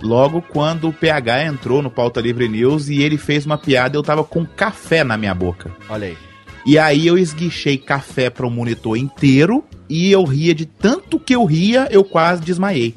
Logo 0.00 0.42
quando 0.42 0.88
o 0.88 0.92
PH 0.92 1.44
entrou 1.44 1.80
no 1.80 1.90
Pauta 1.90 2.20
Livre 2.20 2.48
News 2.48 2.88
e 2.88 3.02
ele 3.02 3.16
fez 3.16 3.46
uma 3.46 3.56
piada, 3.56 3.96
eu 3.96 4.02
tava 4.02 4.24
com 4.24 4.44
café 4.44 5.04
na 5.04 5.16
minha 5.16 5.34
boca. 5.34 5.70
Olha 5.88 6.08
aí. 6.08 6.18
E 6.66 6.78
aí 6.78 7.06
eu 7.06 7.18
esguichei 7.18 7.76
café 7.76 8.30
para 8.30 8.46
o 8.46 8.50
monitor 8.50 8.96
inteiro 8.96 9.64
e 9.88 10.10
eu 10.10 10.24
ria 10.24 10.54
de 10.54 10.66
tanto 10.66 11.18
que 11.18 11.34
eu 11.34 11.44
ria, 11.44 11.88
eu 11.90 12.04
quase 12.04 12.42
desmaiei. 12.42 12.94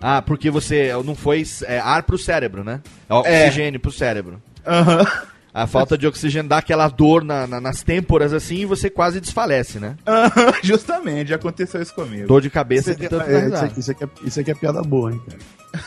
Ah, 0.00 0.22
porque 0.22 0.50
você 0.50 0.90
não 1.04 1.14
foi 1.14 1.44
é, 1.66 1.78
ar 1.78 2.02
pro 2.04 2.16
cérebro, 2.18 2.64
né? 2.64 2.80
É 3.08 3.14
Oxigênio 3.14 3.78
pro 3.80 3.92
cérebro. 3.92 4.40
Aham. 4.66 5.04
A 5.52 5.66
falta 5.66 5.98
de 5.98 6.06
oxigênio 6.06 6.48
dá 6.48 6.58
aquela 6.58 6.86
dor 6.86 7.24
na- 7.24 7.44
na- 7.44 7.60
nas 7.60 7.82
têmporas 7.82 8.32
assim 8.32 8.58
e 8.58 8.64
você 8.64 8.88
quase 8.88 9.20
desfalece, 9.20 9.80
né? 9.80 9.96
Aham, 10.06 10.52
Justamente, 10.62 11.30
já 11.30 11.34
aconteceu 11.34 11.82
isso 11.82 11.92
comigo. 11.92 12.28
Dor 12.28 12.40
de 12.40 12.48
cabeça 12.48 12.92
Isso 12.92 13.00
de 13.00 13.06
aqui, 13.06 13.16
tanto 13.16 13.28
é, 13.28 13.46
isso, 13.48 13.64
aqui, 13.64 13.80
isso, 13.80 13.90
aqui 13.90 14.04
é, 14.04 14.08
isso 14.22 14.40
aqui 14.40 14.50
é 14.52 14.54
piada 14.54 14.80
boa, 14.82 15.10
hein, 15.12 15.20
cara. 15.26 15.38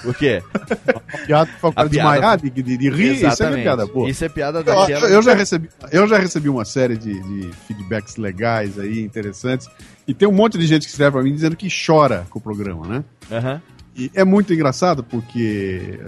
O 0.03 0.13
quê? 0.13 0.43
Piada 1.25 1.49
pra 1.73 1.83
desmaiar, 1.85 2.37
de, 2.41 2.49
de, 2.49 2.61
de 2.77 2.89
rir, 2.89 3.13
isso 3.15 3.15
aqui 3.15 3.25
é 3.25 3.27
Exatamente. 3.27 3.63
piada 3.63 3.85
boa. 3.85 4.09
Isso 4.09 4.25
é 4.25 4.29
piada 4.29 4.59
Eu, 4.59 4.63
daquela. 4.63 5.07
eu 5.07 5.21
já 5.21 5.33
recebi, 5.33 5.69
eu 5.91 6.07
já 6.07 6.17
recebi 6.17 6.49
uma 6.49 6.65
série 6.65 6.97
de, 6.97 7.13
de 7.21 7.49
feedbacks 7.67 8.17
legais 8.17 8.77
aí, 8.77 9.01
interessantes. 9.01 9.67
E 10.07 10.13
tem 10.13 10.27
um 10.27 10.31
monte 10.33 10.57
de 10.57 10.67
gente 10.67 10.83
que 10.83 10.89
escreve 10.91 11.11
pra 11.11 11.23
mim 11.23 11.33
dizendo 11.33 11.55
que 11.55 11.67
chora 11.69 12.25
com 12.29 12.37
o 12.39 12.41
programa, 12.41 12.85
né? 12.87 13.03
Aham. 13.31 13.61
E 13.95 14.11
é 14.13 14.23
muito 14.23 14.53
engraçado 14.53 15.03
porque. 15.03 15.99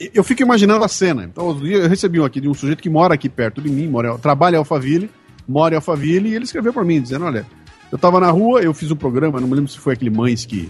é, 0.00 0.10
Eu 0.14 0.24
fico 0.24 0.42
imaginando 0.42 0.84
a 0.84 0.88
cena. 0.88 1.24
Então, 1.24 1.50
eu 1.64 1.88
recebi 1.88 2.20
um 2.20 2.24
aqui 2.24 2.40
de 2.40 2.48
um 2.48 2.54
sujeito 2.54 2.82
que 2.82 2.88
mora 2.88 3.14
aqui 3.14 3.28
perto 3.28 3.60
de 3.60 3.68
mim, 3.68 3.86
mora, 3.88 4.16
trabalha 4.18 4.56
em 4.56 4.58
Alphaville, 4.58 5.10
mora 5.46 5.74
em 5.74 5.76
Alphaville, 5.76 6.30
e 6.30 6.34
ele 6.34 6.44
escreveu 6.44 6.72
pra 6.72 6.84
mim, 6.84 7.00
dizendo: 7.00 7.24
Olha, 7.26 7.46
eu 7.92 7.98
tava 7.98 8.20
na 8.20 8.30
rua, 8.30 8.62
eu 8.62 8.72
fiz 8.72 8.90
um 8.90 8.96
programa, 8.96 9.40
não 9.40 9.48
me 9.48 9.54
lembro 9.54 9.70
se 9.70 9.78
foi 9.78 9.94
aquele 9.94 10.10
Mães 10.10 10.46
que, 10.46 10.68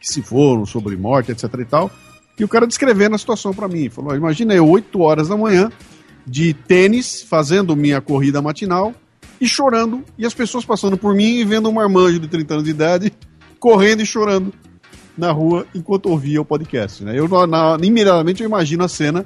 que 0.00 0.06
se 0.06 0.20
foram 0.22 0.66
sobre 0.66 0.96
morte, 0.96 1.32
etc 1.32 1.44
e 1.58 1.64
tal. 1.64 1.90
E 2.38 2.44
o 2.44 2.48
cara 2.48 2.66
descrevendo 2.66 3.14
a 3.14 3.18
situação 3.18 3.54
pra 3.54 3.68
mim. 3.68 3.88
Falou: 3.88 4.14
Imagina 4.14 4.54
eu, 4.54 4.68
8 4.68 5.00
horas 5.00 5.28
da 5.28 5.36
manhã, 5.36 5.70
de 6.26 6.52
tênis, 6.52 7.22
fazendo 7.22 7.74
minha 7.74 8.00
corrida 8.00 8.42
matinal 8.42 8.94
e 9.40 9.48
chorando, 9.48 10.04
e 10.18 10.26
as 10.26 10.34
pessoas 10.34 10.64
passando 10.64 10.96
por 10.96 11.14
mim 11.14 11.38
e 11.38 11.44
vendo 11.44 11.68
um 11.68 11.72
marmanjo 11.72 12.20
de 12.20 12.28
30 12.28 12.54
anos 12.54 12.64
de 12.64 12.70
idade 12.70 13.12
correndo 13.58 14.02
e 14.02 14.06
chorando 14.06 14.52
na 15.16 15.30
rua 15.32 15.66
enquanto 15.74 16.06
ouvia 16.06 16.40
o 16.40 16.44
podcast. 16.44 17.04
Né? 17.04 17.18
Eu, 17.18 17.28
na- 17.46 17.76
imediatamente, 17.82 18.42
eu 18.42 18.48
imagino 18.48 18.84
a 18.84 18.88
cena 18.88 19.24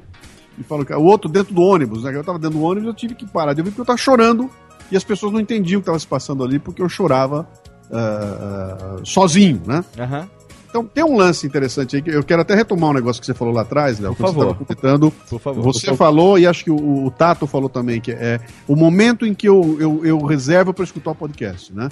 e 0.59 0.63
falo, 0.63 0.85
o 0.97 1.03
outro 1.05 1.31
dentro 1.31 1.55
do 1.55 1.63
ônibus, 1.63 2.03
né? 2.05 2.15
Eu 2.15 2.25
tava 2.25 2.39
dentro 2.39 2.59
do 2.59 2.65
ônibus, 2.65 2.89
eu 2.89 2.95
tive 2.95 3.15
que 3.15 3.27
parar 3.27 3.53
de 3.53 3.61
ouvir 3.61 3.71
porque 3.71 3.81
eu 3.83 3.87
tava 3.87 3.97
chorando 3.99 4.51
e 4.91 4.97
as 4.97 5.05
pessoas 5.05 5.33
não 5.33 5.41
entendiam 5.41 5.79
o 5.79 5.83
que 5.83 5.87
tava 5.87 5.99
se 5.99 6.07
passando 6.07 6.43
ali 6.43 6.59
porque 6.59 6.83
eu 6.83 6.89
chorava 6.89 7.49
ah, 7.93 8.77
ah, 8.81 8.97
sozinho, 9.05 9.63
né? 9.67 9.85
Aham. 9.99 10.29
Então 10.71 10.85
tem 10.85 11.03
um 11.03 11.17
lance 11.17 11.47
interessante 11.47 11.97
aí 11.97 12.03
que 12.03 12.11
eu 12.11 12.23
quero 12.23 12.43
até 12.43 12.55
retomar 12.55 12.91
um 12.91 12.93
negócio 12.93 13.21
que 13.21 13.27
você 13.27 13.33
falou 13.33 13.55
lá 13.55 13.63
atrás, 13.63 13.99
Léo, 13.99 14.15
Por 14.15 14.19
quando 14.27 14.35
você 14.35 14.39
favor. 14.39 14.51
estava 14.53 14.65
comentando. 14.67 15.11
Por 15.31 15.41
favor. 15.41 15.63
Você 15.63 15.87
Por 15.87 15.97
favor. 15.97 15.97
falou, 15.97 16.39
e 16.39 16.47
acho 16.47 16.65
que 16.65 16.71
o, 16.71 17.07
o 17.07 17.11
Tato 17.11 17.47
falou 17.47 17.71
também, 17.71 18.01
que 18.03 18.13
é 18.13 18.39
o 18.67 18.77
momento 18.77 19.25
em 19.25 19.33
que 19.33 19.49
eu, 19.49 19.79
eu, 19.81 20.05
eu 20.05 20.19
reservo 20.27 20.75
para 20.75 20.85
escutar 20.85 21.13
o 21.13 21.15
podcast, 21.15 21.73
né? 21.75 21.89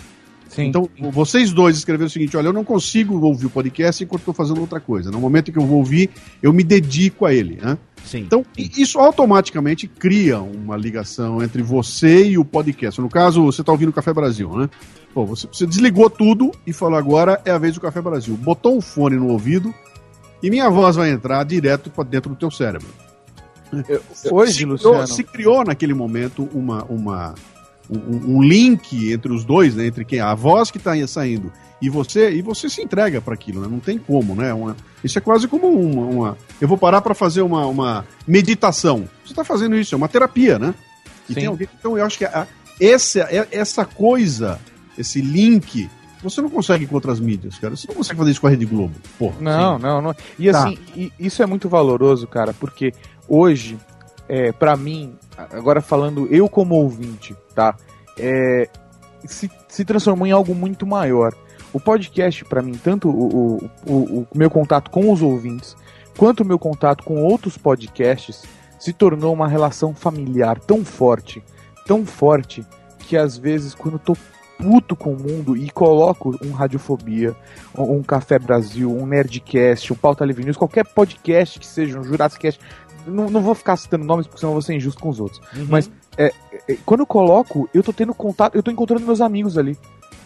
Sim. 0.48 0.66
Então, 0.66 0.88
vocês 1.12 1.52
dois 1.52 1.76
escreveram 1.76 2.06
o 2.06 2.10
seguinte: 2.10 2.36
olha, 2.36 2.48
eu 2.48 2.52
não 2.52 2.64
consigo 2.64 3.18
ouvir 3.20 3.46
o 3.46 3.50
podcast 3.50 4.02
enquanto 4.02 4.20
estou 4.20 4.34
fazendo 4.34 4.60
outra 4.60 4.80
coisa. 4.80 5.10
No 5.10 5.20
momento 5.20 5.50
em 5.50 5.52
que 5.52 5.58
eu 5.58 5.66
vou 5.66 5.78
ouvir, 5.78 6.10
eu 6.42 6.52
me 6.52 6.62
dedico 6.62 7.26
a 7.26 7.34
ele, 7.34 7.58
né? 7.60 7.76
Sim. 8.04 8.18
Então, 8.18 8.44
isso 8.56 8.98
automaticamente 8.98 9.88
cria 9.88 10.40
uma 10.40 10.76
ligação 10.76 11.42
entre 11.42 11.62
você 11.62 12.28
e 12.28 12.38
o 12.38 12.44
podcast. 12.44 13.00
No 13.00 13.08
caso, 13.08 13.44
você 13.44 13.62
está 13.62 13.72
ouvindo 13.72 13.88
o 13.88 13.92
Café 13.92 14.12
Brasil, 14.12 14.48
né? 14.56 14.70
Pô, 15.12 15.26
você, 15.26 15.48
você 15.48 15.66
desligou 15.66 16.08
tudo 16.08 16.52
e 16.66 16.72
falou 16.72 16.98
agora 16.98 17.40
é 17.44 17.50
a 17.50 17.58
vez 17.58 17.74
do 17.74 17.80
Café 17.80 18.00
Brasil. 18.00 18.36
Botou 18.36 18.76
um 18.76 18.80
fone 18.80 19.16
no 19.16 19.28
ouvido 19.28 19.74
e 20.42 20.50
minha 20.50 20.70
voz 20.70 20.94
vai 20.96 21.10
entrar 21.10 21.42
direto 21.44 21.90
para 21.90 22.04
dentro 22.04 22.30
do 22.30 22.36
teu 22.36 22.50
cérebro. 22.50 22.88
Hoje, 24.30 24.52
se 24.52 24.64
Luciano. 24.64 24.94
Criou, 24.94 25.06
se 25.06 25.24
criou 25.24 25.64
naquele 25.64 25.94
momento 25.94 26.48
uma, 26.52 26.84
uma, 26.84 27.34
um, 27.90 28.36
um 28.38 28.42
link 28.42 29.12
entre 29.12 29.32
os 29.32 29.44
dois, 29.44 29.74
né? 29.74 29.86
Entre 29.86 30.04
quem 30.04 30.20
a 30.20 30.34
voz 30.34 30.70
que 30.70 30.78
está 30.78 30.92
saindo 31.06 31.52
e 31.80 31.90
você 31.90 32.30
e 32.30 32.42
você 32.42 32.68
se 32.68 32.80
entrega 32.82 33.20
para 33.20 33.34
aquilo, 33.34 33.60
né? 33.60 33.68
Não 33.70 33.78
tem 33.80 33.98
como, 33.98 34.34
né? 34.34 34.52
Uma- 34.54 34.76
isso 35.04 35.18
é 35.18 35.20
quase 35.20 35.46
como 35.46 35.68
uma, 35.68 36.06
uma- 36.06 36.38
eu 36.60 36.66
vou 36.66 36.78
parar 36.78 37.00
para 37.02 37.14
fazer 37.14 37.42
uma, 37.42 37.66
uma 37.66 38.04
meditação. 38.26 39.08
Você 39.24 39.32
está 39.32 39.44
fazendo 39.44 39.76
isso, 39.76 39.94
é 39.94 39.98
uma 39.98 40.08
terapia, 40.08 40.58
né? 40.58 40.74
E 41.28 41.34
Sim. 41.34 41.40
tem 41.40 41.46
alguém, 41.46 41.68
então 41.78 41.96
eu 41.98 42.04
acho 42.04 42.18
que 42.18 42.24
a- 42.24 42.46
essa 42.80 43.20
é- 43.20 43.48
essa 43.52 43.84
coisa, 43.84 44.58
esse 44.96 45.20
link, 45.20 45.88
você 46.22 46.40
não 46.40 46.48
consegue 46.50 46.86
com 46.86 46.94
outras 46.94 47.20
mídias, 47.20 47.58
cara. 47.58 47.76
Você 47.76 47.86
não 47.88 47.94
consegue 47.94 48.18
fazer 48.18 48.30
isso 48.32 48.40
com 48.40 48.46
a 48.46 48.50
Rede 48.50 48.66
Globo. 48.66 48.94
Porra. 49.18 49.36
Não, 49.40 49.78
não, 49.78 50.00
não. 50.02 50.14
E 50.38 50.50
Tá. 50.50 50.64
assim, 50.68 51.10
isso 51.20 51.42
é 51.42 51.46
muito 51.46 51.68
valoroso, 51.68 52.26
cara, 52.26 52.52
porque 52.54 52.92
hoje, 53.28 53.78
é, 54.28 54.50
para 54.52 54.76
mim, 54.76 55.14
agora 55.36 55.80
falando 55.80 56.26
eu 56.30 56.48
como 56.48 56.74
ouvinte, 56.76 57.36
tá? 57.54 57.76
É, 58.18 58.68
se, 59.24 59.50
se 59.68 59.84
transformou 59.84 60.26
em 60.26 60.32
algo 60.32 60.54
muito 60.54 60.86
maior. 60.86 61.34
O 61.72 61.80
podcast, 61.80 62.44
pra 62.44 62.62
mim, 62.62 62.72
tanto 62.82 63.08
o, 63.10 63.56
o, 63.56 63.70
o- 63.86 64.20
o 64.22 64.26
meu 64.38 64.48
contato 64.50 64.90
com 64.90 65.12
os 65.12 65.20
ouvintes, 65.20 65.76
quanto 66.16 66.42
o 66.42 66.46
meu 66.46 66.58
contato 66.58 67.04
com 67.04 67.22
outros 67.22 67.58
podcasts, 67.58 68.44
se 68.78 68.92
tornou 68.92 69.32
uma 69.34 69.48
relação 69.48 69.94
familiar 69.94 70.58
tão 70.60 70.84
forte, 70.84 71.42
tão 71.86 72.06
forte, 72.06 72.64
que 73.00 73.16
às 73.16 73.36
vezes, 73.36 73.74
quando 73.74 73.94
eu 73.94 73.98
tô 73.98 74.16
puto 74.58 74.96
com 74.96 75.12
o 75.12 75.20
mundo 75.20 75.54
e 75.54 75.68
coloco 75.68 76.34
um 76.42 76.50
Radiofobia, 76.52 77.36
um, 77.76 78.02
Café 78.02 78.38
Brasil, 78.38 78.90
um 78.90 79.04
Nerdcast, 79.04 79.92
um 79.92 79.96
Pauta 79.96 80.24
Livre 80.24 80.44
News, 80.44 80.56
qualquer 80.56 80.84
podcast 80.86 81.58
que 81.60 81.66
seja, 81.66 81.98
um 82.00 82.04
Jurassic 82.04 82.40
Cast, 82.40 82.60
não, 83.06 83.30
não 83.30 83.40
vou 83.40 83.54
ficar 83.54 83.76
citando 83.76 84.04
nomes 84.04 84.26
porque 84.26 84.40
senão 84.40 84.50
eu 84.50 84.54
vou 84.54 84.62
ser 84.62 84.74
injusto 84.74 85.00
com 85.02 85.08
os 85.08 85.20
outros. 85.20 85.40
Mas 85.68 85.90
é, 86.18 86.32
é, 86.68 86.76
quando 86.84 87.00
eu 87.00 87.06
coloco, 87.06 87.68
eu 87.72 87.82
tô 87.82 87.92
tendo 87.92 88.12
contato, 88.14 88.54
eu 88.54 88.62
tô 88.62 88.70
encontrando 88.70 89.04
meus 89.06 89.20
amigos 89.20 89.56
ali. 89.56 89.76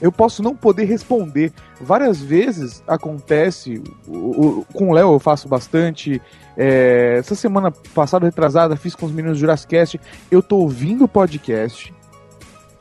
Eu 0.00 0.10
posso 0.10 0.42
não 0.42 0.56
poder 0.56 0.84
responder. 0.84 1.52
Várias 1.78 2.20
vezes 2.22 2.82
acontece, 2.88 3.82
o- 4.08 4.60
o- 4.60 4.66
com 4.72 4.88
o 4.88 4.92
Léo 4.94 5.12
eu 5.12 5.18
faço 5.20 5.46
bastante. 5.48 6.20
é, 6.56 7.16
essa 7.18 7.34
semana 7.34 7.70
passada, 7.94 8.26
retrasada, 8.26 8.76
fiz 8.76 8.94
com 8.94 9.06
os 9.06 9.12
meninos 9.12 9.38
do 9.38 9.40
Jurassic 9.40 9.70
Cast. 9.70 10.00
Eu 10.30 10.42
tô 10.42 10.56
ouvindo 10.58 11.04
o 11.04 11.08
podcast. 11.08 11.94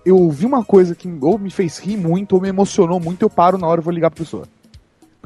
Eu 0.06 0.18
ouvi 0.18 0.46
uma 0.46 0.64
coisa 0.66 0.96
que 0.96 1.08
ou 1.22 1.38
me 1.38 1.50
fez 1.50 1.78
rir 1.78 1.96
muito, 1.98 2.34
ou 2.34 2.42
me 2.42 2.50
emocionou 2.50 3.00
muito, 3.00 3.22
eu 3.22 3.30
paro 3.30 3.58
na 3.58 3.68
hora 3.68 3.80
e 3.80 3.84
vou 3.84 3.94
ligar 3.94 4.10
pra 4.12 4.24
pessoa. 4.24 4.44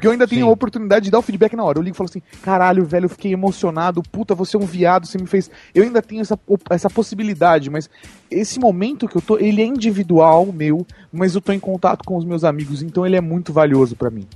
Porque 0.04 0.08
eu 0.10 0.12
ainda 0.12 0.28
tenho 0.28 0.48
a 0.48 0.52
oportunidade 0.52 1.06
de 1.06 1.12
dar 1.12 1.20
o 1.20 1.22
feedback 1.22 1.56
na 1.56 1.64
hora. 1.64 1.80
Eu 1.80 1.82
ligo 1.82 1.96
e 1.96 1.98
falo 1.98 2.10
assim: 2.10 2.22
caralho, 2.42 2.84
velho, 2.84 3.06
eu 3.06 3.10
fiquei 3.10 3.32
emocionado, 3.32 4.04
puta, 4.04 4.36
você 4.36 4.58
é 4.58 4.60
um 4.60 4.66
viado, 4.66 5.08
você 5.08 5.18
me 5.18 5.26
fez. 5.26 5.50
Eu 5.74 5.82
ainda 5.82 6.02
tenho 6.02 6.20
essa, 6.20 6.38
essa 6.70 6.90
possibilidade, 6.90 7.70
mas 7.70 7.90
esse 8.30 8.60
momento 8.60 9.08
que 9.08 9.16
eu 9.16 9.22
tô, 9.22 9.38
ele 9.38 9.62
é 9.62 9.66
individual 9.66 10.52
meu, 10.52 10.86
mas 11.10 11.36
eu 11.36 11.40
tô 11.42 11.54
em 11.54 11.60
contato 11.60 12.04
com 12.04 12.18
os 12.18 12.26
meus 12.26 12.44
amigos, 12.44 12.82
então 12.82 13.06
ele 13.06 13.16
é 13.16 13.22
muito 13.22 13.54
valioso 13.54 13.96
pra 13.96 14.10
mim. 14.10 14.28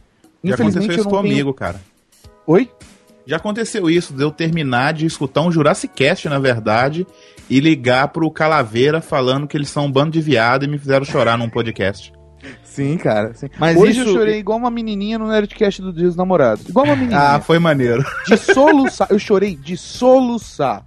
Já 0.41 0.55
aconteceu 0.55 0.83
isso 0.83 0.99
eu 1.01 1.03
não 1.03 1.11
comigo, 1.11 1.35
tenho... 1.35 1.53
cara. 1.53 1.81
Oi? 2.45 2.71
Já 3.25 3.35
aconteceu 3.35 3.89
isso, 3.89 4.13
de 4.13 4.23
eu 4.23 4.31
terminar 4.31 4.93
de 4.93 5.05
escutar 5.05 5.41
um 5.41 5.51
Jurassic 5.51 5.93
Cast, 5.93 6.29
na 6.29 6.39
verdade, 6.39 7.05
e 7.49 7.59
ligar 7.59 8.07
pro 8.07 8.31
Calaveira 8.31 9.01
falando 9.01 9.45
que 9.45 9.57
eles 9.57 9.69
são 9.69 9.87
um 9.87 9.91
bando 9.91 10.11
de 10.11 10.21
viado 10.21 10.63
e 10.63 10.67
me 10.69 10.77
fizeram 10.77 11.03
chorar 11.03 11.37
num 11.37 11.49
podcast. 11.49 12.13
Sim, 12.63 12.97
cara. 12.97 13.33
Sim. 13.33 13.47
Mas 13.57 13.75
Hoje 13.77 13.99
isso- 13.99 14.09
eu 14.09 14.13
chorei 14.13 14.37
igual 14.39 14.57
uma 14.57 14.69
menininha 14.69 15.17
no 15.17 15.27
Nerdcast 15.27 15.81
do 15.81 15.91
Dia 15.91 16.05
dos 16.07 16.15
Namorados. 16.15 16.67
Igual 16.69 16.85
uma 16.85 16.95
menininha. 16.97 17.19
Ah, 17.19 17.39
foi 17.39 17.57
maneiro. 17.59 18.05
De 18.27 18.37
soluçar. 18.37 19.07
Eu 19.09 19.17
chorei 19.19 19.55
de 19.55 19.75
soluçar. 19.75 20.83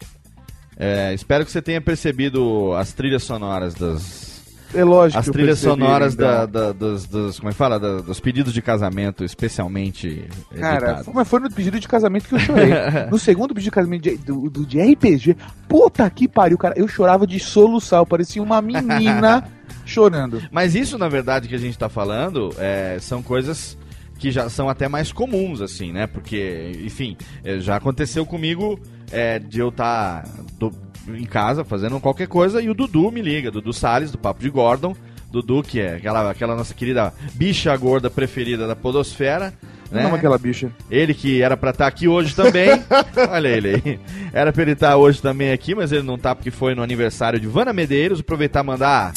É, 0.77 1.12
espero 1.12 1.44
que 1.44 1.51
você 1.52 1.60
tenha 1.60 1.81
percebido 1.81 2.72
as 2.74 2.93
trilhas 2.93 3.22
sonoras 3.22 3.74
das. 3.74 4.31
É 4.72 4.85
lógico 4.85 5.18
As 5.18 5.27
trilhas 5.27 5.59
sonoras 5.59 6.14
então. 6.14 6.27
da, 6.28 6.47
da- 6.47 6.72
dos, 6.72 7.05
dos- 7.05 7.39
Como 7.40 7.48
é 7.51 7.52
que 7.52 7.59
fala? 7.59 7.78
Da- 7.81 8.01
dos 8.02 8.20
pedidos 8.20 8.52
de 8.55 8.62
casamento, 8.62 9.24
especialmente. 9.24 10.28
Cara, 10.59 10.77
editados. 10.77 11.06
como 11.06 11.24
foi 11.24 11.40
no 11.40 11.51
pedido 11.51 11.81
de 11.81 11.89
casamento 11.89 12.28
que 12.28 12.36
eu 12.36 12.39
chorei. 12.39 12.70
no 13.10 13.18
segundo 13.18 13.52
pedido 13.52 13.64
de 13.64 13.70
casamento 13.72 14.02
de, 14.02 14.16
do, 14.18 14.48
do- 14.48 14.64
de 14.64 14.81
RPG, 14.81 15.36
puta 15.68 16.09
que 16.09 16.28
pariu, 16.28 16.56
cara. 16.56 16.74
Eu 16.78 16.86
chorava 16.86 17.27
de 17.27 17.40
soluçar, 17.40 17.98
eu 18.01 18.06
parecia 18.06 18.40
uma 18.40 18.62
menina 18.62 19.43
chorando. 19.91 20.43
Mas 20.51 20.75
isso, 20.75 20.97
na 20.97 21.09
verdade, 21.09 21.49
que 21.49 21.55
a 21.55 21.59
gente 21.59 21.77
tá 21.77 21.89
falando, 21.89 22.51
é, 22.59 22.99
são 23.01 23.23
coisas 23.23 23.77
que 24.21 24.31
já 24.31 24.49
são 24.51 24.69
até 24.69 24.87
mais 24.87 25.12
comuns, 25.12 25.61
assim, 25.62 25.93
né? 25.93 26.07
Porque, 26.07 26.73
enfim, 26.85 27.17
eh, 27.43 27.59
já 27.59 27.77
aconteceu 27.77 28.27
comigo 28.27 28.79
é, 29.11 29.39
de 29.39 29.61
eu 29.61 29.71
estar 29.71 30.29
em 31.09 31.25
casa 31.25 31.65
fazendo 31.65 31.99
qualquer 31.99 32.29
coisa 32.29 32.61
e 32.61 32.69
o 32.69 32.75
Dudu 32.75 33.11
me 33.11 33.23
liga, 33.23 33.51
Dudu 33.51 33.73
Salles, 33.73 34.12
do 34.12 34.19
Papo 34.19 34.43
de 34.43 34.51
Gordon. 34.51 34.95
Dudu, 35.31 35.62
que 35.62 35.81
é 35.81 35.97
aquela, 35.97 36.31
aquela 36.31 36.57
nossa 36.57 36.74
querida 36.74 37.12
bicha 37.35 37.74
gorda 37.77 38.11
preferida 38.11 38.66
da 38.66 38.74
Podosfera. 38.74 39.55
Né? 39.90 40.05
Não 40.05 40.15
aquela 40.15 40.39
bicha. 40.39 40.70
Ele 40.89 41.12
que 41.12 41.43
era 41.43 41.57
pra 41.57 41.70
estar 41.70 41.86
aqui 41.86 42.07
hoje 42.07 42.35
também. 42.35 42.69
Olha 43.31 43.48
ele 43.48 43.82
aí. 43.85 44.01
Era 44.32 44.52
pra 44.52 44.62
ele 44.62 44.73
estar 44.73 44.97
hoje 44.97 45.20
também 45.20 45.52
aqui, 45.52 45.74
mas 45.74 45.90
ele 45.90 46.02
não 46.02 46.16
tá 46.16 46.35
porque 46.35 46.51
foi 46.51 46.74
no 46.74 46.82
aniversário 46.82 47.40
de 47.40 47.48
Vana 47.48 47.73
Medeiros. 47.73 48.20
Aproveitar 48.20 48.62
e 48.62 48.66
mandar 48.66 49.12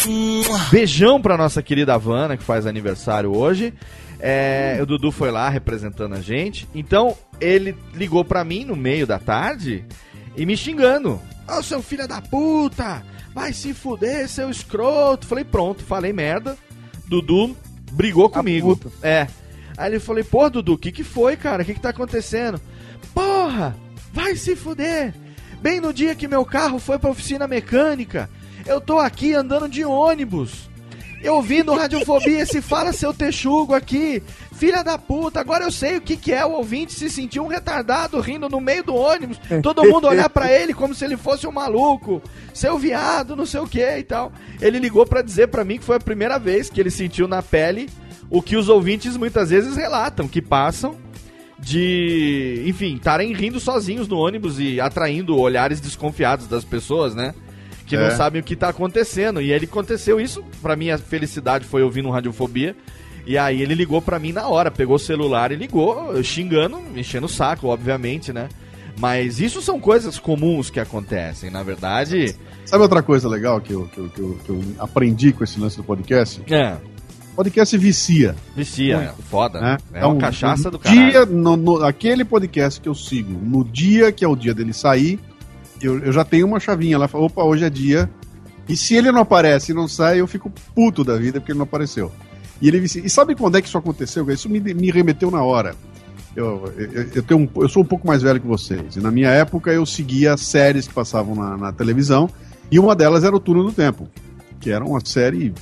beijão 0.71 1.21
pra 1.21 1.37
nossa 1.37 1.61
querida 1.61 1.97
Vana, 1.97 2.37
que 2.37 2.43
faz 2.43 2.65
aniversário 2.65 3.35
hoje. 3.35 3.73
É, 4.19 4.79
o 4.81 4.85
Dudu 4.85 5.11
foi 5.11 5.29
lá 5.29 5.49
representando 5.49 6.15
a 6.15 6.21
gente. 6.21 6.67
Então, 6.73 7.15
ele 7.39 7.75
ligou 7.93 8.23
pra 8.23 8.43
mim 8.43 8.65
no 8.65 8.75
meio 8.75 9.05
da 9.05 9.19
tarde 9.19 9.83
e 10.35 10.45
me 10.45 10.57
xingando. 10.57 11.21
Ô, 11.47 11.61
seu 11.61 11.81
filho 11.83 12.07
da 12.07 12.21
puta! 12.21 13.03
Vai 13.33 13.51
se 13.53 13.73
fuder, 13.73 14.27
seu 14.29 14.49
escroto! 14.49 15.25
Falei, 15.25 15.43
pronto, 15.43 15.83
falei 15.83 16.13
merda. 16.13 16.57
Dudu 17.07 17.55
brigou 17.91 18.29
comigo. 18.29 18.79
É. 19.01 19.27
Aí 19.77 19.91
ele 19.91 19.99
falei, 19.99 20.23
pô, 20.23 20.49
Dudu, 20.49 20.73
o 20.73 20.77
que 20.77 20.91
que 20.91 21.03
foi, 21.03 21.35
cara? 21.35 21.63
O 21.63 21.65
que 21.65 21.73
que 21.73 21.79
tá 21.79 21.89
acontecendo? 21.89 22.61
Porra! 23.13 23.75
Vai 24.11 24.35
se 24.35 24.55
fuder! 24.55 25.13
Bem 25.61 25.79
no 25.79 25.93
dia 25.93 26.13
que 26.13 26.27
meu 26.27 26.45
carro 26.45 26.77
foi 26.77 26.99
pra 26.99 27.09
oficina 27.09 27.47
mecânica, 27.47 28.29
eu 28.65 28.81
tô 28.81 28.99
aqui 28.99 29.33
andando 29.33 29.67
de 29.69 29.85
ônibus. 29.85 30.69
Eu 31.23 31.41
vi 31.41 31.63
no 31.63 31.73
Radiofobia 31.73 32.41
esse 32.41 32.61
Fala 32.61 32.91
Seu 32.91 33.13
Texugo 33.13 33.73
aqui. 33.73 34.21
Filha 34.51 34.83
da 34.83 34.97
puta, 34.97 35.39
agora 35.39 35.63
eu 35.63 35.71
sei 35.71 35.95
o 35.95 36.01
que, 36.01 36.17
que 36.17 36.33
é 36.33 36.45
o 36.45 36.51
ouvinte 36.51 36.91
se 36.91 37.09
sentir 37.09 37.39
um 37.39 37.47
retardado 37.47 38.19
rindo 38.19 38.49
no 38.49 38.59
meio 38.59 38.83
do 38.83 38.93
ônibus. 38.93 39.39
Todo 39.61 39.85
mundo 39.85 40.05
olhar 40.05 40.29
pra 40.29 40.51
ele 40.51 40.73
como 40.73 40.93
se 40.93 41.05
ele 41.05 41.15
fosse 41.15 41.47
um 41.47 41.51
maluco. 41.51 42.21
Seu 42.53 42.77
viado, 42.77 43.37
não 43.37 43.45
sei 43.45 43.61
o 43.61 43.67
que 43.67 43.79
e 43.79 44.03
tal. 44.03 44.33
Ele 44.61 44.79
ligou 44.79 45.05
pra 45.05 45.21
dizer 45.21 45.47
pra 45.47 45.63
mim 45.63 45.77
que 45.77 45.85
foi 45.85 45.95
a 45.95 45.99
primeira 45.99 46.37
vez 46.37 46.69
que 46.69 46.81
ele 46.81 46.91
sentiu 46.91 47.25
na 47.25 47.41
pele 47.41 47.89
o 48.29 48.41
que 48.41 48.57
os 48.57 48.67
ouvintes 48.67 49.15
muitas 49.15 49.49
vezes 49.49 49.77
relatam, 49.77 50.27
que 50.27 50.41
passam 50.41 50.97
de, 51.57 52.63
enfim, 52.65 52.95
estarem 52.95 53.33
rindo 53.33 53.59
sozinhos 53.59 54.09
no 54.09 54.17
ônibus 54.17 54.59
e 54.59 54.81
atraindo 54.81 55.39
olhares 55.39 55.79
desconfiados 55.79 56.47
das 56.47 56.65
pessoas, 56.65 57.15
né? 57.15 57.33
Que 57.95 58.01
não 58.01 58.07
É. 58.07 58.11
sabem 58.15 58.41
o 58.41 58.43
que 58.43 58.55
tá 58.55 58.69
acontecendo. 58.69 59.41
E 59.41 59.51
ele 59.51 59.65
aconteceu 59.65 60.19
isso, 60.19 60.43
pra 60.61 60.75
minha 60.75 60.97
felicidade 60.97 61.65
foi 61.65 61.83
ouvindo 61.83 62.09
Radiofobia. 62.09 62.75
E 63.25 63.37
aí 63.37 63.61
ele 63.61 63.73
ligou 63.75 64.01
pra 64.01 64.19
mim 64.19 64.31
na 64.33 64.47
hora, 64.47 64.69
pegou 64.71 64.95
o 64.95 64.99
celular 64.99 65.51
e 65.51 65.55
ligou, 65.55 66.21
xingando, 66.23 66.81
enchendo 66.95 67.25
o 67.27 67.29
saco, 67.29 67.67
obviamente, 67.67 68.33
né? 68.33 68.49
Mas 68.99 69.39
isso 69.39 69.61
são 69.61 69.79
coisas 69.79 70.19
comuns 70.19 70.69
que 70.69 70.79
acontecem, 70.79 71.49
na 71.49 71.63
verdade. 71.63 72.35
Sabe 72.65 72.83
outra 72.83 73.01
coisa 73.01 73.27
legal 73.29 73.59
que 73.61 73.73
eu, 73.73 73.87
que 73.87 73.97
eu, 73.99 74.09
que 74.09 74.19
eu, 74.21 74.37
que 74.45 74.49
eu 74.49 74.61
aprendi 74.79 75.31
com 75.31 75.43
esse 75.43 75.59
lance 75.59 75.77
do 75.77 75.83
podcast? 75.83 76.41
É. 76.51 76.77
Podcast 77.35 77.75
vicia. 77.77 78.35
Vicia, 78.55 78.97
Muito. 78.97 79.23
foda. 79.23 79.59
né? 79.59 79.77
É 79.93 80.05
uma 80.05 80.15
Então, 80.15 80.17
cachaça 80.19 80.65
no 80.65 80.71
do 80.71 80.79
caralho. 80.79 81.09
dia, 81.09 81.25
no, 81.25 81.55
no- 81.57 81.83
aquele 81.83 82.23
podcast 82.23 82.79
que 82.79 82.87
eu 82.87 82.93
sigo, 82.93 83.31
no 83.41 83.63
dia 83.63 84.11
que 84.11 84.23
é 84.23 84.27
o 84.27 84.35
dia 84.35 84.53
dele 84.53 84.71
sair, 84.73 85.19
eu, 85.87 85.99
eu 85.99 86.11
já 86.11 86.23
tenho 86.23 86.45
uma 86.47 86.59
chavinha 86.59 86.97
lá, 86.97 87.09
opa, 87.13 87.43
hoje 87.43 87.65
é 87.65 87.69
dia. 87.69 88.09
E 88.67 88.77
se 88.77 88.95
ele 88.95 89.11
não 89.11 89.21
aparece 89.21 89.71
e 89.71 89.75
não 89.75 89.87
sai, 89.87 90.21
eu 90.21 90.27
fico 90.27 90.51
puto 90.73 91.03
da 91.03 91.17
vida 91.17 91.39
porque 91.39 91.51
ele 91.51 91.59
não 91.59 91.65
apareceu. 91.65 92.11
E 92.61 92.67
ele 92.67 92.79
vicia. 92.79 93.01
E 93.05 93.09
sabe 93.09 93.35
quando 93.35 93.57
é 93.57 93.61
que 93.61 93.67
isso 93.67 93.77
aconteceu? 93.77 94.29
Isso 94.31 94.47
me, 94.47 94.59
me 94.59 94.89
remeteu 94.89 95.29
na 95.29 95.43
hora. 95.43 95.75
Eu, 96.35 96.71
eu, 96.77 97.03
eu 97.15 97.23
tenho 97.23 97.41
um- 97.41 97.61
eu 97.61 97.67
sou 97.67 97.83
um 97.83 97.85
pouco 97.85 98.07
mais 98.07 98.21
velho 98.21 98.39
que 98.39 98.47
vocês. 98.47 98.95
E 98.95 98.99
na 99.01 99.11
minha 99.11 99.29
época 99.29 99.71
eu 99.71 99.85
seguia 99.85 100.37
séries 100.37 100.87
que 100.87 100.93
passavam 100.93 101.35
na, 101.35 101.57
na 101.57 101.71
televisão. 101.73 102.29
E 102.71 102.79
uma 102.79 102.95
delas 102.95 103.23
era 103.25 103.35
o 103.35 103.39
Turno 103.39 103.63
do 103.65 103.71
Tempo. 103.73 104.07
Que 104.61 104.71
era 104.71 104.83
uma 104.85 105.01
série 105.05 105.53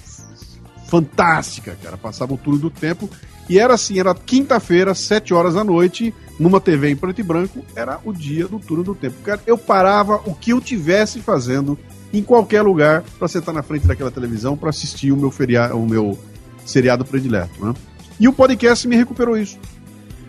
fantástica, 0.88 1.76
cara. 1.82 1.98
Passava 1.98 2.34
o 2.34 2.38
Turno 2.38 2.60
do 2.60 2.70
Tempo. 2.70 3.10
E 3.52 3.60
era 3.60 3.74
assim, 3.74 4.00
era 4.00 4.16
quinta-feira, 4.16 4.96
sete 4.96 5.34
horas 5.34 5.56
da 5.56 5.64
noite, 5.66 6.14
numa 6.40 6.62
TV 6.62 6.90
em 6.90 6.96
preto 6.96 7.20
e 7.20 7.24
branco, 7.24 7.60
era 7.76 8.00
o 8.06 8.14
dia 8.14 8.48
do 8.48 8.58
Turno 8.58 8.82
do 8.82 8.96
Tempo. 8.96 9.18
Cara, 9.26 9.42
eu 9.46 9.58
parava 9.58 10.22
o 10.26 10.34
que 10.34 10.52
eu 10.52 10.62
tivesse 10.62 11.20
fazendo 11.20 11.78
em 12.14 12.24
qualquer 12.24 12.62
lugar 12.62 13.04
para 13.20 13.28
sentar 13.28 13.54
na 13.54 13.62
frente 13.62 13.86
daquela 13.86 14.10
televisão 14.10 14.56
para 14.56 14.70
assistir 14.70 15.12
o 15.12 15.18
meu 15.18 15.30
feriado, 15.30 15.78
o 15.78 15.86
meu 15.86 16.18
seriado 16.66 17.04
predileto, 17.04 17.52
né? 17.62 17.74
E 18.18 18.26
o 18.26 18.32
podcast 18.32 18.88
me 18.88 18.96
recuperou 18.96 19.38
isso. 19.38 19.60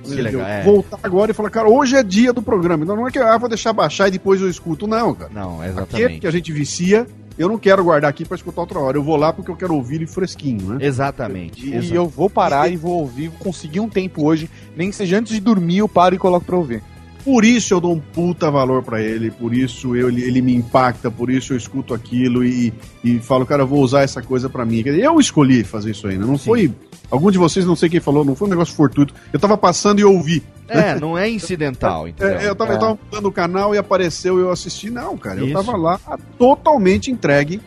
Que 0.03 0.20
legal, 0.20 0.40
Eu 0.40 0.47
é. 0.49 0.62
Voltar 0.65 0.99
agora 1.01 1.31
e 1.31 1.35
falar, 1.35 1.51
cara, 1.51 1.69
hoje 1.69 1.94
é 1.94 2.03
dia 2.03 2.32
do 2.32 2.43
programa. 2.43 2.82
Então 2.82 2.97
não 2.97 3.07
é 3.07 3.12
que 3.12 3.20
ah, 3.20 3.39
vou 3.39 3.49
deixar 3.49 3.73
baixar 3.73 4.09
e 4.09 4.11
depois 4.11 4.40
eu 4.40 4.51
escuto. 4.51 4.89
Não, 4.89 5.15
cara. 5.15 5.31
Não, 5.32 5.61
Aquele 5.61 5.70
exatamente. 5.70 6.20
que 6.23 6.27
a 6.27 6.31
gente 6.32 6.51
vicia, 6.51 7.07
eu 7.39 7.49
não 7.49 7.59
quero 7.59 7.85
guardar 7.85 8.11
aqui 8.11 8.25
para 8.25 8.37
escutar 8.37 8.61
outra 8.61 8.79
hora. 8.79 8.97
Eu 8.97 9.03
vou 9.03 9.17
lá 9.17 9.33
porque 9.33 9.51
eu 9.51 9.57
quero 9.57 9.75
ouvir 9.75 9.97
ele 9.97 10.07
fresquinho, 10.07 10.75
né? 10.75 10.85
Exatamente. 10.85 11.69
E 11.69 11.95
eu 11.95 12.07
vou 12.07 12.29
parar 12.29 12.71
e 12.71 12.77
vou 12.77 13.01
ouvir, 13.01 13.31
conseguir 13.39 13.81
um 13.81 13.89
tempo 13.89 14.25
hoje, 14.25 14.51
nem 14.77 14.91
que 14.91 14.97
seja 14.97 15.19
antes 15.19 15.33
de 15.33 15.41
dormir, 15.41 15.79
eu 15.79 15.89
paro 15.89 16.15
e 16.15 16.19
coloco 16.19 16.47
pra 16.47 16.57
ouvir. 16.57 16.83
Por 17.24 17.44
isso 17.44 17.73
eu 17.73 17.81
dou 17.81 17.93
um 17.93 18.01
puta 18.01 18.51
valor 18.51 18.82
pra 18.82 19.01
ele, 19.01 19.31
por 19.31 19.55
isso 19.55 19.94
eu, 19.94 20.09
ele, 20.09 20.23
ele 20.23 20.43
me 20.43 20.55
impacta, 20.55 21.11
por 21.11 21.31
isso 21.31 21.53
eu 21.53 21.57
escuto 21.57 21.94
aquilo 21.94 22.44
e, 22.44 22.73
e 23.05 23.19
falo, 23.20 23.47
cara, 23.47 23.62
eu 23.62 23.66
vou 23.66 23.81
usar 23.81 24.03
essa 24.03 24.20
coisa 24.20 24.49
pra 24.49 24.65
mim. 24.65 24.82
Eu 24.85 25.20
escolhi 25.20 25.62
fazer 25.62 25.93
isso 25.93 26.09
aí? 26.09 26.19
Não 26.19 26.36
foi. 26.36 26.73
Algum 27.11 27.31
de 27.31 27.39
vocês, 27.39 27.66
não 27.66 27.77
sei 27.77 27.89
quem 27.89 28.01
falou, 28.01 28.24
não 28.24 28.35
foi 28.35 28.49
um 28.49 28.51
negócio 28.51 28.74
fortuito. 28.74 29.15
Eu 29.32 29.39
tava 29.39 29.57
passando 29.57 30.01
e 30.01 30.05
ouvi. 30.05 30.43
É, 30.66 30.99
não 30.99 31.16
é 31.16 31.28
incidental, 31.28 32.09
entendeu? 32.09 32.39
É, 32.39 32.49
eu, 32.49 32.55
tava, 32.55 32.73
eu 32.73 32.78
tava 32.78 32.99
mudando 33.05 33.27
o 33.27 33.32
canal 33.32 33.74
e 33.74 33.78
apareceu 33.78 34.39
e 34.39 34.43
eu 34.43 34.51
assisti. 34.51 34.90
Não, 34.90 35.16
cara, 35.16 35.40
eu 35.40 35.47
Isso. 35.47 35.55
tava 35.55 35.77
lá 35.77 36.01
totalmente 36.39 37.11
entregue. 37.11 37.61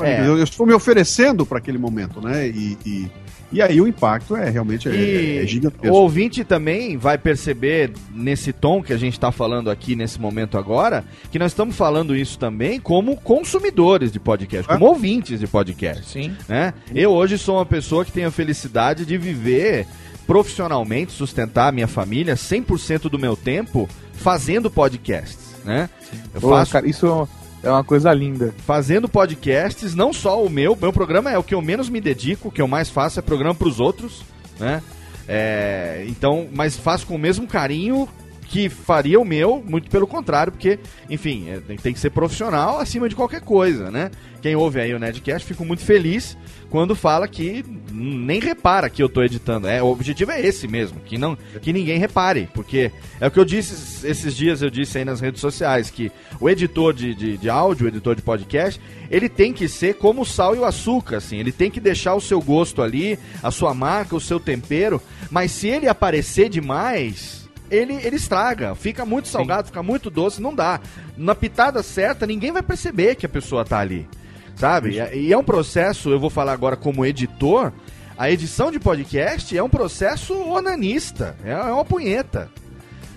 É. 0.00 0.26
Eu, 0.26 0.42
estou 0.42 0.66
me 0.66 0.74
oferecendo 0.74 1.46
pra 1.46 1.58
aquele 1.58 1.78
momento, 1.78 2.20
né? 2.20 2.48
E, 2.48 2.76
e, 2.84 3.10
e 3.52 3.60
aí 3.60 3.80
o 3.80 3.86
impacto 3.86 4.34
é 4.34 4.48
realmente 4.48 4.88
é, 4.88 5.40
é 5.40 5.42
o 5.42 5.46
gigantesco. 5.46 5.94
ouvinte 5.94 6.44
também 6.44 6.96
vai 6.96 7.18
perceber 7.18 7.92
nesse 8.14 8.52
tom 8.52 8.82
que 8.82 8.92
a 8.92 8.96
gente 8.96 9.12
está 9.12 9.30
falando 9.30 9.70
aqui 9.70 9.94
nesse 9.94 10.20
momento 10.20 10.56
agora, 10.56 11.04
que 11.30 11.38
nós 11.38 11.52
estamos 11.52 11.76
falando 11.76 12.16
isso 12.16 12.38
também 12.38 12.80
como 12.80 13.16
consumidores 13.16 14.10
de 14.10 14.18
podcast, 14.18 14.66
como 14.66 14.86
ouvintes 14.86 15.38
de 15.38 15.46
podcast. 15.46 16.06
Sim. 16.06 16.34
Né? 16.48 16.72
Eu 16.94 17.10
hoje 17.10 17.36
sou 17.36 17.56
uma 17.56 17.66
pessoa 17.66 18.04
que 18.04 18.12
tem 18.12 18.24
a 18.24 18.30
felicidade 18.30 19.04
de 19.04 19.18
viver 19.18 19.86
profissionalmente, 20.26 21.12
sustentar 21.12 21.68
a 21.68 21.72
minha 21.72 21.88
família 21.88 22.34
100% 22.34 23.10
do 23.10 23.18
meu 23.18 23.36
tempo 23.36 23.88
fazendo 24.14 24.70
podcasts, 24.70 25.56
né? 25.64 25.90
Eu 26.32 26.40
faço 26.40 26.72
cara, 26.72 26.88
isso 26.88 27.28
é 27.62 27.70
uma 27.70 27.84
coisa 27.84 28.12
linda. 28.12 28.54
fazendo 28.66 29.08
podcasts, 29.08 29.94
não 29.94 30.12
só 30.12 30.42
o 30.42 30.50
meu, 30.50 30.76
meu 30.76 30.92
programa 30.92 31.30
é 31.30 31.38
o 31.38 31.42
que 31.42 31.54
eu 31.54 31.62
menos 31.62 31.88
me 31.88 32.00
dedico, 32.00 32.48
o 32.48 32.52
que 32.52 32.60
eu 32.60 32.68
mais 32.68 32.90
faço 32.90 33.18
é 33.18 33.22
programa 33.22 33.54
para 33.54 33.68
os 33.68 33.80
outros, 33.80 34.22
né? 34.58 34.82
É, 35.28 36.04
então, 36.08 36.48
mas 36.52 36.76
faço 36.76 37.06
com 37.06 37.14
o 37.14 37.18
mesmo 37.18 37.46
carinho 37.46 38.08
que 38.52 38.68
faria 38.68 39.18
o 39.18 39.24
meu, 39.24 39.64
muito 39.66 39.88
pelo 39.88 40.06
contrário, 40.06 40.52
porque, 40.52 40.78
enfim, 41.08 41.48
é, 41.48 41.58
tem, 41.78 41.94
que 41.94 41.98
ser 41.98 42.10
profissional 42.10 42.78
acima 42.78 43.08
de 43.08 43.16
qualquer 43.16 43.40
coisa, 43.40 43.90
né? 43.90 44.10
Quem 44.42 44.54
ouve 44.54 44.78
aí 44.78 44.92
o 44.92 44.98
Nedcast, 44.98 45.48
fico 45.48 45.64
muito 45.64 45.82
feliz 45.82 46.36
quando 46.68 46.94
fala 46.94 47.26
que 47.26 47.64
nem 47.90 48.40
repara 48.40 48.90
que 48.90 49.02
eu 49.02 49.08
tô 49.08 49.22
editando. 49.22 49.66
É, 49.66 49.82
o 49.82 49.86
objetivo 49.86 50.32
é 50.32 50.40
esse 50.42 50.68
mesmo, 50.68 51.00
que 51.00 51.16
não 51.16 51.34
que 51.62 51.72
ninguém 51.72 51.98
repare, 51.98 52.46
porque 52.52 52.92
é 53.18 53.26
o 53.26 53.30
que 53.30 53.40
eu 53.40 53.44
disse 53.46 54.06
esses 54.06 54.36
dias, 54.36 54.60
eu 54.60 54.68
disse 54.68 54.98
aí 54.98 55.04
nas 55.06 55.20
redes 55.20 55.40
sociais, 55.40 55.88
que 55.88 56.12
o 56.38 56.50
editor 56.50 56.92
de, 56.92 57.14
de, 57.14 57.38
de 57.38 57.48
áudio, 57.48 57.86
o 57.86 57.88
editor 57.88 58.14
de 58.14 58.20
podcast, 58.20 58.78
ele 59.10 59.30
tem 59.30 59.54
que 59.54 59.66
ser 59.66 59.94
como 59.94 60.20
o 60.20 60.26
sal 60.26 60.54
e 60.54 60.58
o 60.58 60.66
açúcar, 60.66 61.16
assim, 61.16 61.38
ele 61.38 61.52
tem 61.52 61.70
que 61.70 61.80
deixar 61.80 62.14
o 62.14 62.20
seu 62.20 62.38
gosto 62.42 62.82
ali, 62.82 63.18
a 63.42 63.50
sua 63.50 63.72
marca, 63.72 64.14
o 64.14 64.20
seu 64.20 64.38
tempero, 64.38 65.00
mas 65.30 65.52
se 65.52 65.68
ele 65.68 65.88
aparecer 65.88 66.50
demais, 66.50 67.41
ele, 67.72 67.94
ele 67.94 68.16
estraga, 68.16 68.74
fica 68.74 69.04
muito 69.06 69.28
salgado, 69.28 69.68
fica 69.68 69.82
muito 69.82 70.10
doce, 70.10 70.42
não 70.42 70.54
dá. 70.54 70.78
Na 71.16 71.34
pitada 71.34 71.82
certa, 71.82 72.26
ninguém 72.26 72.52
vai 72.52 72.62
perceber 72.62 73.14
que 73.14 73.24
a 73.24 73.28
pessoa 73.28 73.64
tá 73.64 73.78
ali, 73.78 74.06
sabe? 74.54 74.98
E, 74.98 75.26
e 75.28 75.32
é 75.32 75.38
um 75.38 75.42
processo, 75.42 76.10
eu 76.10 76.20
vou 76.20 76.30
falar 76.30 76.52
agora 76.52 76.76
como 76.76 77.04
editor, 77.04 77.72
a 78.18 78.30
edição 78.30 78.70
de 78.70 78.78
podcast 78.78 79.56
é 79.56 79.62
um 79.62 79.70
processo 79.70 80.34
onanista, 80.34 81.34
é 81.44 81.50
é 81.50 81.72
uma 81.72 81.84
punheta. 81.84 82.50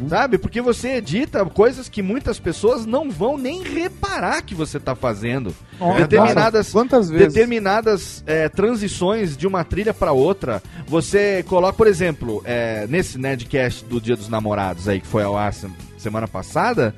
Sabe? 0.10 0.38
Porque 0.38 0.60
você 0.62 0.96
edita 0.96 1.46
coisas 1.46 1.88
que 1.88 2.02
muitas 2.02 2.38
pessoas 2.38 2.86
não 2.86 3.10
vão 3.10 3.38
nem 3.38 3.64
reparar 3.64 4.42
que 4.42 4.54
você 4.54 4.78
tá 4.80 4.94
fazendo. 4.94 5.56
Nossa, 5.80 6.00
determinadas 6.02 6.70
quantas 6.72 7.10
vezes? 7.10 7.34
determinadas 7.34 8.24
é, 8.28 8.50
transições 8.50 9.38
de 9.38 9.48
uma 9.48 9.64
trilha 9.64 9.94
para 9.94 10.12
outra. 10.12 10.62
Você 10.86 11.44
coloca, 11.48 11.74
por 11.74 11.88
exemplo, 11.88 12.42
é, 12.44 12.86
nesse 12.90 13.18
Nedcast 13.18 13.86
do 13.86 14.02
Dia 14.02 14.18
dos 14.18 14.28
Namorados 14.28 14.88
aí 14.90 15.00
que 15.00 15.08
foi 15.08 15.24
ao 15.24 15.38
ar 15.38 15.54
sem- 15.54 15.72
semana 15.98 16.28
passada, 16.28 16.94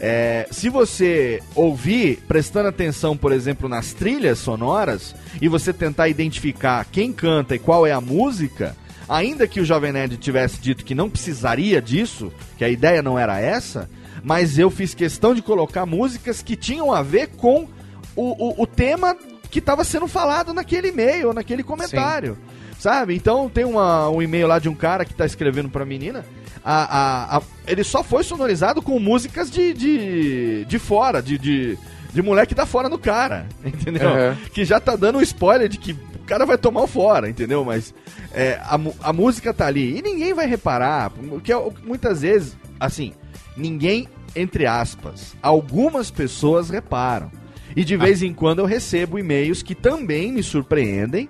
é, 0.00 0.46
se 0.50 0.68
você 0.68 1.40
ouvir 1.54 2.18
prestando 2.26 2.68
atenção, 2.68 3.16
por 3.16 3.32
exemplo, 3.32 3.68
nas 3.68 3.92
trilhas 3.92 4.38
sonoras 4.38 5.14
e 5.40 5.46
você 5.48 5.72
tentar 5.72 6.08
identificar 6.08 6.84
quem 6.90 7.12
canta 7.12 7.54
e 7.54 7.58
qual 7.58 7.86
é 7.86 7.92
a 7.92 8.00
música, 8.00 8.74
ainda 9.10 9.46
que 9.48 9.60
o 9.60 9.64
Jovem 9.64 9.92
Nerd 9.92 10.16
tivesse 10.16 10.60
dito 10.60 10.84
que 10.84 10.94
não 10.94 11.10
precisaria 11.10 11.82
disso, 11.82 12.32
que 12.56 12.64
a 12.64 12.68
ideia 12.68 13.02
não 13.02 13.18
era 13.18 13.38
essa, 13.40 13.90
mas 14.22 14.58
eu 14.58 14.70
fiz 14.70 14.94
questão 14.94 15.34
de 15.34 15.42
colocar 15.42 15.84
músicas 15.84 16.40
que 16.42 16.54
tinham 16.56 16.92
a 16.92 17.02
ver 17.02 17.28
com 17.36 17.66
o, 18.14 18.60
o, 18.60 18.62
o 18.62 18.66
tema 18.66 19.16
que 19.50 19.58
estava 19.58 19.82
sendo 19.82 20.06
falado 20.06 20.54
naquele 20.54 20.88
e-mail, 20.88 21.28
ou 21.28 21.34
naquele 21.34 21.62
comentário. 21.64 22.38
Sabe? 22.78 23.14
Então 23.14 23.48
tem 23.50 23.64
uma, 23.64 24.08
um 24.08 24.22
e-mail 24.22 24.46
lá 24.46 24.58
de 24.58 24.68
um 24.68 24.74
cara 24.74 25.04
que 25.04 25.12
tá 25.12 25.26
escrevendo 25.26 25.68
pra 25.68 25.84
menina. 25.84 26.24
A, 26.64 26.84
a, 26.84 27.36
a- 27.38 27.42
ele 27.66 27.82
só 27.84 28.02
foi 28.02 28.22
sonorizado 28.24 28.80
com 28.80 28.98
músicas 28.98 29.50
de, 29.50 29.74
de, 29.74 30.64
de 30.66 30.78
fora, 30.78 31.20
de, 31.20 31.36
de, 31.36 31.76
de 32.12 32.22
moleque 32.22 32.54
da 32.54 32.64
fora 32.64 32.88
no 32.88 32.98
cara, 32.98 33.46
entendeu? 33.64 34.08
Uhum. 34.08 34.34
Que 34.54 34.64
já 34.64 34.78
tá 34.80 34.96
dando 34.96 35.18
um 35.18 35.22
spoiler 35.22 35.68
de 35.68 35.76
que 35.78 35.94
cara 36.30 36.46
vai 36.46 36.56
tomar 36.56 36.82
o 36.82 36.86
fora, 36.86 37.28
entendeu? 37.28 37.64
Mas 37.64 37.92
é, 38.32 38.54
a, 38.62 38.78
a 39.02 39.12
música 39.12 39.52
tá 39.52 39.66
ali 39.66 39.98
e 39.98 40.02
ninguém 40.02 40.32
vai 40.32 40.46
reparar, 40.46 41.10
porque 41.10 41.52
é 41.52 41.56
muitas 41.84 42.22
vezes, 42.22 42.56
assim, 42.78 43.12
ninguém, 43.56 44.06
entre 44.36 44.64
aspas, 44.64 45.34
algumas 45.42 46.10
pessoas 46.10 46.70
reparam. 46.70 47.30
E 47.74 47.84
de 47.84 47.96
vez 47.96 48.22
em 48.22 48.32
quando 48.32 48.60
eu 48.60 48.64
recebo 48.66 49.18
e-mails 49.18 49.62
que 49.62 49.74
também 49.74 50.32
me 50.32 50.42
surpreendem 50.42 51.28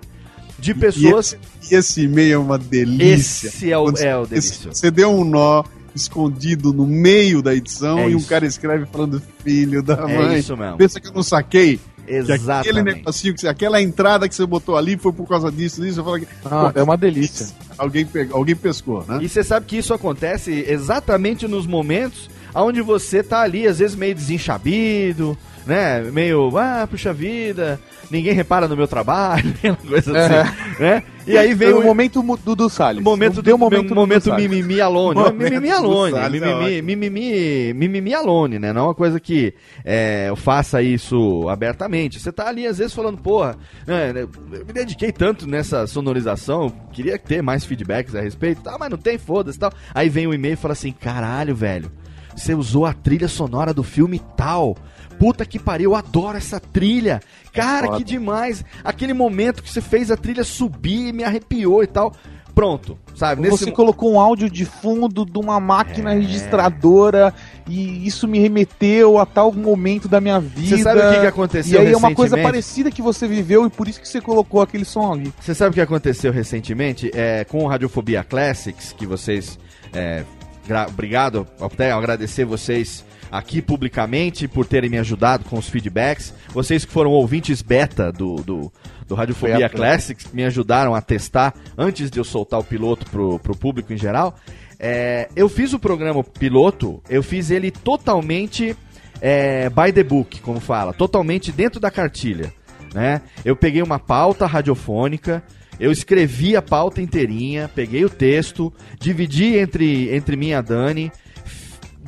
de 0.59 0.73
pessoas. 0.73 1.35
E 1.71 1.75
esse, 1.75 2.03
e-mail 2.03 2.33
é 2.33 2.37
uma 2.37 2.57
delícia. 2.57 3.47
Esse 3.47 3.71
é 3.71 3.77
o- 3.77 3.85
Quando 3.85 3.97
é 3.99 4.17
o 4.17 4.25
delícia. 4.25 4.71
Você 4.73 4.89
deu 4.91 5.11
um 5.11 5.23
nó 5.23 5.63
escondido 5.93 6.71
no 6.73 6.85
meio 6.87 7.41
da 7.41 7.53
edição 7.53 7.99
É 7.99 8.09
e 8.09 8.15
um 8.15 8.17
isso. 8.19 8.27
cara 8.29 8.45
escreve 8.45 8.85
falando 8.85 9.21
filho 9.43 9.83
da 9.83 9.95
É 10.07 10.17
mãe. 10.17 10.39
isso 10.39 10.55
mesmo. 10.55 10.77
Pensa 10.77 10.99
que 11.01 11.07
eu 11.07 11.13
não 11.13 11.21
saquei. 11.23 11.79
Que 12.11 12.31
aquele 12.31 12.33
Exatamente. 12.35 12.95
negocinho, 12.97 13.33
que 13.33 13.41
você- 13.41 13.47
aquela 13.47 13.81
entrada 13.81 14.27
que 14.27 14.35
você 14.35 14.45
botou 14.45 14.75
ali 14.77 14.97
foi 14.97 15.11
por 15.13 15.27
causa 15.27 15.51
disso, 15.51 15.81
disso. 15.81 15.99
Eu 15.99 16.03
falo 16.03 16.19
que, 16.19 16.27
Ah, 16.45 16.71
é 16.75 16.83
uma 16.83 16.97
delícia. 16.97 17.47
Alguém, 17.77 18.05
pegou, 18.05 18.37
alguém 18.37 18.55
pescou, 18.55 19.03
né? 19.07 19.19
E 19.21 19.29
você 19.29 19.43
sabe 19.43 19.65
que 19.65 19.77
isso 19.77 19.93
acontece 19.93 20.51
exatamente 20.67 21.47
nos 21.47 21.65
momentos 21.65 22.29
onde 22.53 22.81
você 22.81 23.23
tá 23.23 23.41
ali, 23.41 23.65
às 23.65 23.79
vezes 23.79 23.95
meio 23.95 24.13
desenchabido, 24.13 25.37
né? 25.65 26.01
Meio, 26.11 26.57
ah, 26.57 26.87
puxa 26.89 27.13
vida, 27.13 27.79
ninguém 28.09 28.33
repara 28.33 28.67
no 28.67 28.75
meu 28.75 28.87
trabalho, 28.87 29.43
coisa 29.87 30.11
assim, 30.17 30.51
né? 30.79 31.03
E 31.27 31.37
aí 31.37 31.53
vem 31.53 31.69
Foi 31.71 31.79
o 31.79 31.83
momento 31.83 32.21
do, 32.21 32.55
do 32.55 32.69
Salles. 32.69 33.03
momento 33.03 33.41
deu 33.41 33.57
momento, 33.57 33.93
momento, 33.93 34.33
mimimi 34.33 34.81
alone. 34.81 35.19
Mimimi 35.33 35.69
alone. 35.69 36.17
É 36.17 36.29
Mimimi, 36.29 36.81
mimimi, 36.81 37.73
mimimi 37.73 38.13
alone, 38.13 38.57
né? 38.57 38.73
Não 38.73 38.81
é 38.81 38.83
uma 38.85 38.95
coisa 38.95 39.19
que 39.19 39.53
é, 39.85 40.29
eu 40.29 40.35
faça 40.35 40.81
isso 40.81 41.47
abertamente. 41.47 42.19
Você 42.19 42.31
tá 42.31 42.47
ali, 42.47 42.65
às 42.65 42.79
vezes, 42.79 42.93
falando, 42.93 43.19
porra, 43.19 43.55
né, 43.85 44.11
eu 44.51 44.65
me 44.65 44.73
dediquei 44.73 45.11
tanto 45.11 45.47
nessa 45.47 45.85
sonorização, 45.85 46.73
queria 46.91 47.19
ter 47.19 47.41
mais 47.43 47.63
feedbacks 47.63 48.15
a 48.15 48.21
respeito, 48.21 48.61
tá, 48.61 48.77
mas 48.79 48.89
não 48.89 48.97
tem, 48.97 49.17
foda-se 49.17 49.57
e 49.57 49.59
tal. 49.59 49.71
Aí 49.93 50.09
vem 50.09 50.25
o 50.25 50.33
e-mail 50.33 50.53
e 50.53 50.57
fala 50.57 50.71
assim, 50.73 50.91
caralho, 50.91 51.55
velho, 51.55 51.91
você 52.35 52.55
usou 52.55 52.85
a 52.85 52.93
trilha 52.93 53.27
sonora 53.27 53.73
do 53.73 53.83
filme 53.83 54.21
tal. 54.35 54.75
Puta 55.21 55.45
que 55.45 55.59
pariu, 55.59 55.91
eu 55.91 55.95
adoro 55.95 56.35
essa 56.37 56.59
trilha. 56.59 57.21
Cara, 57.53 57.85
foda. 57.87 57.97
que 57.99 58.03
demais. 58.03 58.65
Aquele 58.83 59.13
momento 59.13 59.61
que 59.61 59.69
você 59.69 59.79
fez 59.79 60.09
a 60.09 60.17
trilha 60.17 60.43
subir 60.43 61.09
e 61.09 61.13
me 61.13 61.23
arrepiou 61.23 61.83
e 61.83 61.87
tal. 61.87 62.11
Pronto, 62.55 62.97
sabe? 63.15 63.47
Você 63.49 63.67
mo- 63.67 63.71
colocou 63.71 64.11
um 64.13 64.19
áudio 64.19 64.49
de 64.49 64.65
fundo 64.65 65.23
de 65.23 65.37
uma 65.37 65.57
É. 65.57 65.59
máquina 65.59 66.13
registradora 66.13 67.33
e 67.67 68.05
isso 68.05 68.27
me 68.27 68.39
remeteu 68.39 69.17
a 69.19 69.25
tal 69.25 69.53
momento 69.53 70.07
da 70.07 70.19
minha 70.19 70.39
vida. 70.39 70.75
Você 70.75 70.83
sabe 70.83 70.99
o 70.99 71.09
que, 71.11 71.19
que 71.19 71.23
E 71.23 71.27
aconteceu 71.27 71.79
aí 71.81 71.93
é 71.93 71.97
uma 71.97 72.13
coisa 72.13 72.37
parecida 72.37 72.91
que 72.91 73.01
você 73.01 73.27
viveu 73.27 73.65
e 73.65 73.69
por 73.69 73.87
isso 73.87 74.01
que 74.01 74.07
você 74.07 74.19
colocou 74.19 74.61
aquele 74.61 74.83
som 74.83 75.13
ali. 75.13 75.33
Você 75.39 75.53
sabe 75.55 75.69
o 75.71 75.73
que 75.73 75.81
aconteceu 75.81 76.31
recentemente 76.33 77.09
é, 77.13 77.45
com 77.45 77.63
o 77.63 77.67
Radiofobia 77.67 78.23
Classics, 78.23 78.91
que 78.97 79.05
vocês. 79.05 79.57
é, 79.93 80.23
gra- 80.67 80.87
obrigado, 80.89 81.47
até 81.59 81.91
agradecer 81.91 82.43
vocês 82.45 83.05
aqui 83.31 83.61
publicamente 83.61 84.47
por 84.47 84.65
terem 84.65 84.89
me 84.89 84.97
ajudado 84.97 85.45
com 85.45 85.57
os 85.57 85.69
feedbacks. 85.69 86.33
Vocês 86.49 86.83
que 86.83 86.91
foram 86.91 87.11
ouvintes 87.11 87.61
beta 87.61 88.11
do, 88.11 88.35
do, 88.37 88.71
do 89.07 89.15
Radiofobia. 89.15 89.69
Classics, 89.69 90.27
me 90.33 90.43
ajudaram 90.43 90.93
a 90.93 91.01
testar 91.01 91.53
antes 91.77 92.11
de 92.11 92.19
eu 92.19 92.23
soltar 92.23 92.59
o 92.59 92.63
piloto 92.63 93.05
pro, 93.09 93.39
pro 93.39 93.55
público 93.55 93.93
em 93.93 93.97
geral. 93.97 94.35
É, 94.77 95.29
eu 95.35 95.47
fiz 95.47 95.73
o 95.73 95.79
programa 95.79 96.23
piloto, 96.23 97.01
eu 97.09 97.21
fiz 97.21 97.51
ele 97.51 97.71
totalmente 97.71 98.75
é, 99.21 99.69
by 99.69 99.93
the 99.93 100.03
book, 100.03 100.41
como 100.41 100.59
fala, 100.59 100.91
totalmente 100.91 101.51
dentro 101.51 101.79
da 101.79 101.91
cartilha. 101.91 102.51
Né? 102.93 103.21
Eu 103.45 103.55
peguei 103.55 103.81
uma 103.81 103.99
pauta 103.99 104.45
radiofônica, 104.45 105.43
eu 105.79 105.91
escrevi 105.91 106.55
a 106.55 106.61
pauta 106.61 107.01
inteirinha, 107.01 107.69
peguei 107.73 108.03
o 108.03 108.09
texto, 108.09 108.73
dividi 108.99 109.55
entre, 109.57 110.13
entre 110.13 110.35
mim 110.35 110.49
e 110.49 110.53
a 110.53 110.61
Dani, 110.61 111.11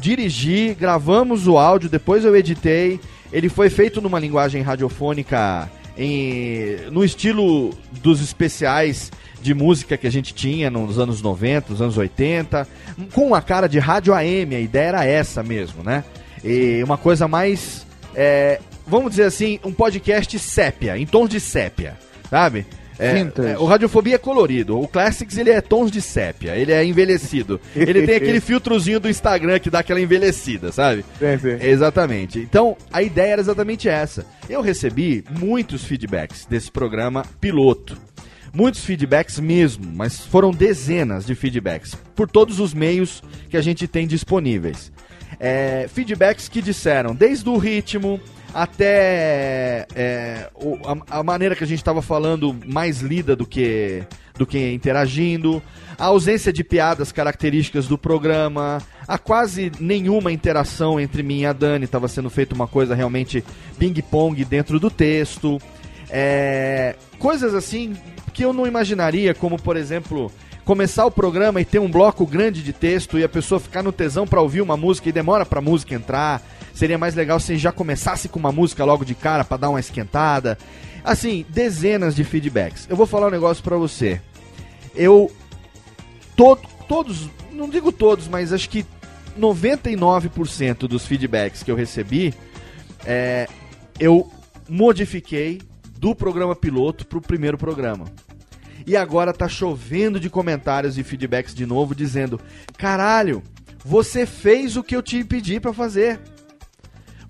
dirigi, 0.04 0.76
gravamos 0.78 1.48
o 1.48 1.58
áudio, 1.58 1.90
depois 1.90 2.26
eu 2.26 2.36
editei. 2.36 3.00
Ele 3.32 3.48
foi 3.48 3.70
feito 3.70 4.02
numa 4.02 4.20
linguagem 4.20 4.62
radiofônica 4.62 5.72
em, 5.98 6.76
no 6.92 7.06
estilo 7.06 7.74
dos 8.02 8.22
especiais 8.22 9.12
de 9.42 9.54
música 9.54 9.98
que 9.98 10.06
a 10.06 10.12
gente 10.12 10.34
tinha 10.34 10.70
nos 10.70 11.00
anos 11.00 11.22
90, 11.22 11.72
nos 11.72 11.82
anos 11.82 11.98
80, 11.98 12.68
com 13.14 13.28
uma 13.28 13.42
cara 13.42 13.68
de 13.68 13.80
rádio 13.80 14.14
AM, 14.14 14.56
a 14.56 14.60
ideia 14.60 14.88
era 14.88 15.06
essa 15.06 15.42
mesmo, 15.42 15.84
né? 15.84 16.04
E 16.44 16.84
uma 16.84 16.98
coisa 16.98 17.28
mais, 17.28 17.86
é, 18.14 18.60
vamos 18.86 19.12
dizer 19.12 19.24
assim, 19.24 19.60
um 19.64 19.72
podcast 19.72 20.38
sépia, 20.38 20.98
em 20.98 21.06
tons 21.06 21.30
de 21.30 21.40
sépia, 21.40 21.98
sabe? 22.30 22.66
É, 23.00 23.52
é, 23.52 23.58
o 23.58 23.66
Radiofobia 23.66 24.16
é 24.16 24.18
colorido, 24.18 24.80
o 24.80 24.88
Classics 24.88 25.38
ele 25.38 25.50
é 25.50 25.62
tons 25.62 25.92
de 25.92 26.02
sépia, 26.02 26.56
ele 26.56 26.72
é 26.72 26.86
envelhecido. 26.86 27.60
ele 27.76 28.06
tem 28.06 28.16
aquele 28.18 28.40
filtrozinho 28.40 29.00
do 29.00 29.10
Instagram 29.10 29.60
que 29.60 29.70
dá 29.70 29.80
aquela 29.80 30.00
envelhecida, 30.00 30.72
sabe? 30.72 31.04
É. 31.22 31.70
Exatamente. 31.70 32.40
Então, 32.40 32.78
a 32.92 33.02
ideia 33.02 33.34
era 33.34 33.42
exatamente 33.42 33.90
essa. 33.90 34.26
Eu 34.50 34.62
recebi 34.62 35.24
muitos 35.40 35.84
feedbacks 35.84 36.46
desse 36.46 36.72
programa 36.72 37.26
piloto. 37.42 37.98
Muitos 38.54 38.86
feedbacks 38.86 39.40
mesmo, 39.40 39.92
mas 39.96 40.20
foram 40.20 40.52
dezenas 40.52 41.26
de 41.26 41.34
feedbacks 41.34 41.96
por 42.16 42.30
todos 42.30 42.60
os 42.60 42.72
meios 42.72 43.24
que 43.50 43.58
a 43.58 43.62
gente 43.62 43.88
tem 43.88 44.06
disponíveis. 44.06 44.92
É, 45.40 45.90
feedbacks 45.92 46.48
que 46.48 46.62
disseram 46.62 47.16
desde 47.16 47.50
o 47.50 47.58
ritmo 47.58 48.22
até 48.54 49.86
é, 49.96 50.50
o- 50.56 50.78
a, 51.10 51.20
a 51.20 51.24
maneira 51.24 51.56
que 51.56 51.64
a 51.64 51.68
gente 51.68 51.80
estava 51.80 52.02
falando 52.02 52.56
mais 52.66 53.02
lida 53.02 53.36
do 53.36 53.46
que 53.46 54.04
do 54.36 54.48
que 54.48 54.74
interagindo, 54.74 55.62
a 55.96 56.06
ausência 56.06 56.52
de 56.52 56.64
piadas 56.64 57.12
características 57.12 57.88
do 57.88 58.00
programa, 58.00 58.80
a 59.08 59.16
quase 59.20 59.72
nenhuma 59.80 60.32
interação 60.32 61.00
entre 61.00 61.22
mim 61.22 61.42
e 61.42 61.46
a 61.46 61.54
Dani, 61.54 61.86
estava 61.86 62.08
sendo 62.08 62.32
feita 62.32 62.56
uma 62.56 62.66
coisa 62.68 62.96
realmente 62.96 63.44
ping-pong 63.78 64.44
dentro 64.44 64.80
do 64.80 64.90
texto. 64.90 65.60
É, 66.10 66.96
coisas 67.20 67.54
assim 67.54 67.96
que 68.34 68.44
eu 68.44 68.52
não 68.54 68.66
imaginaria, 68.66 69.36
como 69.36 69.62
por 69.62 69.78
exemplo, 69.78 70.32
começar 70.66 71.06
o 71.06 71.12
programa 71.12 71.62
e 71.62 71.66
ter 71.66 71.78
um 71.78 71.90
bloco 71.92 72.26
grande 72.26 72.64
de 72.64 72.74
texto 72.74 73.20
e 73.20 73.24
a 73.24 73.30
pessoa 73.30 73.60
ficar 73.60 73.84
no 73.84 73.92
tesão 73.92 74.26
pra 74.26 74.42
ouvir 74.42 74.62
uma 74.62 74.76
música 74.76 75.10
e 75.10 75.12
demora 75.12 75.46
pra 75.46 75.62
música 75.62 75.94
entrar. 75.94 76.42
Seria 76.74 76.98
mais 76.98 77.14
legal 77.16 77.40
se 77.40 77.58
já 77.58 77.72
começasse 77.72 78.28
com 78.28 78.40
uma 78.40 78.52
música 78.52 78.84
logo 78.84 79.06
de 79.06 79.14
cara 79.16 79.44
pra 79.44 79.58
dar 79.58 79.70
uma 79.70 79.80
esquentada. 79.80 80.58
Assim, 81.04 81.46
dezenas 81.50 82.16
de 82.16 82.24
feedbacks. 82.24 82.88
Eu 82.90 82.96
vou 82.96 83.06
falar 83.06 83.28
um 83.28 83.32
negócio 83.32 83.64
pra 83.64 83.78
você. 83.78 84.20
Eu 84.96 85.32
to- 86.36 86.58
todos, 86.88 87.30
não 87.52 87.70
digo 87.70 87.92
todos, 87.92 88.28
mas 88.28 88.52
acho 88.52 88.70
que 88.70 88.86
99% 89.38 90.88
dos 90.88 91.06
feedbacks 91.06 91.64
que 91.64 91.72
eu 91.72 91.76
recebi, 91.76 92.34
é, 93.06 93.48
eu 94.00 94.30
modifiquei 94.70 95.62
do 96.00 96.16
programa 96.16 96.56
piloto 96.56 97.06
pro 97.06 97.22
primeiro 97.22 97.58
programa. 97.58 98.06
E 98.86 98.98
agora 98.98 99.32
tá 99.34 99.48
chovendo 99.48 100.20
de 100.20 100.30
comentários 100.30 100.98
e 100.98 101.04
feedbacks 101.04 101.54
de 101.56 101.66
novo 101.66 101.96
dizendo: 101.96 102.40
"Caralho, 102.78 103.42
você 103.84 104.26
fez 104.26 104.76
o 104.76 104.84
que 104.84 104.96
eu 104.96 105.02
te 105.02 105.24
pedi 105.24 105.60
pra 105.60 105.74
fazer. 105.74 106.20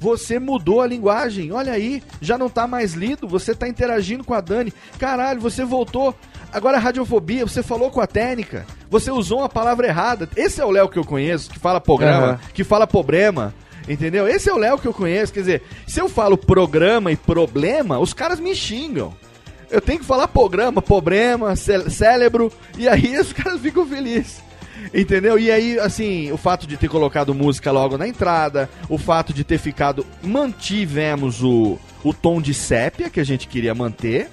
Você 0.04 0.38
mudou 0.38 0.82
a 0.82 0.86
linguagem. 0.88 1.54
Olha 1.54 1.72
aí, 1.72 2.04
já 2.20 2.38
não 2.38 2.50
tá 2.50 2.68
mais 2.68 2.92
lido, 2.94 3.26
você 3.26 3.56
tá 3.56 3.70
interagindo 3.70 4.22
com 4.22 4.34
a 4.34 4.42
Dani. 4.42 4.74
Caralho, 5.00 5.40
você 5.40 5.64
voltou. 5.64 6.14
Agora 6.52 6.76
a 6.76 6.80
radiofobia, 6.80 7.48
você 7.48 7.64
falou 7.64 7.90
com 7.90 8.02
a 8.02 8.06
técnica. 8.06 8.66
Você 8.90 9.10
usou 9.10 9.40
uma 9.40 9.48
palavra 9.48 9.88
errada. 9.88 10.28
Esse 10.36 10.60
é 10.60 10.66
o 10.66 10.70
Léo 10.72 10.90
que 10.90 11.00
eu 11.00 11.06
conheço, 11.06 11.50
que 11.50 11.58
fala 11.58 11.80
programa, 11.80 12.28
Aham. 12.28 12.40
que 12.54 12.66
fala 12.66 12.86
problema. 12.86 13.54
Entendeu? 13.88 14.28
Esse 14.28 14.50
é 14.50 14.54
o 14.54 14.58
Léo 14.58 14.78
que 14.78 14.88
eu 14.88 14.94
conheço. 14.94 15.32
Quer 15.32 15.40
dizer, 15.40 15.64
se 15.88 16.02
eu 16.02 16.10
falo 16.10 16.38
programa 16.38 17.10
e 17.10 17.16
problema, 17.16 17.98
os 17.98 18.14
caras 18.14 18.42
me 18.42 18.54
xingam. 18.54 19.14
Eu 19.72 19.80
tenho 19.80 20.00
que 20.00 20.06
falar 20.06 20.28
programa, 20.28 20.82
problema, 20.82 21.56
cé- 21.56 21.90
cérebro, 21.90 22.52
e 22.78 22.90
aí 22.90 23.16
os 23.18 23.32
caras 23.32 23.62
ficam 23.62 23.86
felizes. 23.88 24.44
Entendeu? 24.94 25.38
E 25.38 25.52
aí, 25.52 25.80
assim, 25.80 26.32
o 26.32 26.38
fato 26.38 26.66
de 26.66 26.78
ter 26.78 26.90
colocado 26.90 27.34
música 27.34 27.72
logo 27.72 27.98
na 27.98 28.08
entrada, 28.08 28.70
o 28.90 28.98
fato 28.98 29.34
de 29.34 29.44
ter 29.44 29.58
ficado. 29.58 30.06
Mantivemos 30.24 31.44
o, 31.44 31.78
o 32.04 32.14
tom 32.14 32.42
de 32.42 32.54
sépia 32.54 33.10
que 33.10 33.20
a 33.20 33.24
gente 33.24 33.48
queria 33.48 33.76
manter. 33.76 34.30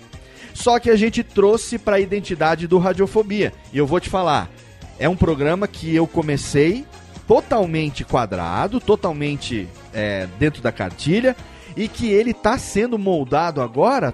Só 0.54 0.78
que 0.78 0.90
a 0.90 0.96
gente 0.96 1.22
trouxe 1.22 1.78
para 1.78 1.96
a 1.96 2.00
identidade 2.00 2.66
do 2.66 2.78
Radiofobia. 2.78 3.52
E 3.72 3.78
eu 3.78 3.86
vou 3.86 4.00
te 4.00 4.08
falar, 4.08 4.50
é 4.98 5.08
um 5.08 5.16
programa 5.16 5.66
que 5.68 5.94
eu 5.94 6.06
comecei 6.06 6.84
totalmente 7.26 8.04
quadrado, 8.04 8.80
totalmente 8.80 9.68
é, 9.94 10.26
dentro 10.38 10.60
da 10.60 10.72
cartilha, 10.72 11.36
e 11.76 11.86
que 11.86 12.10
ele 12.10 12.34
tá 12.34 12.58
sendo 12.58 12.98
moldado 12.98 13.62
agora 13.62 14.12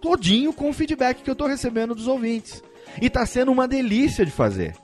todinho 0.00 0.52
com 0.52 0.70
o 0.70 0.72
feedback 0.72 1.22
que 1.22 1.30
eu 1.30 1.34
tô 1.34 1.46
recebendo 1.46 1.94
dos 1.94 2.06
ouvintes. 2.06 2.62
E 3.02 3.10
tá 3.10 3.26
sendo 3.26 3.50
uma 3.50 3.66
delícia 3.66 4.24
de 4.24 4.30
fazer. 4.30 4.74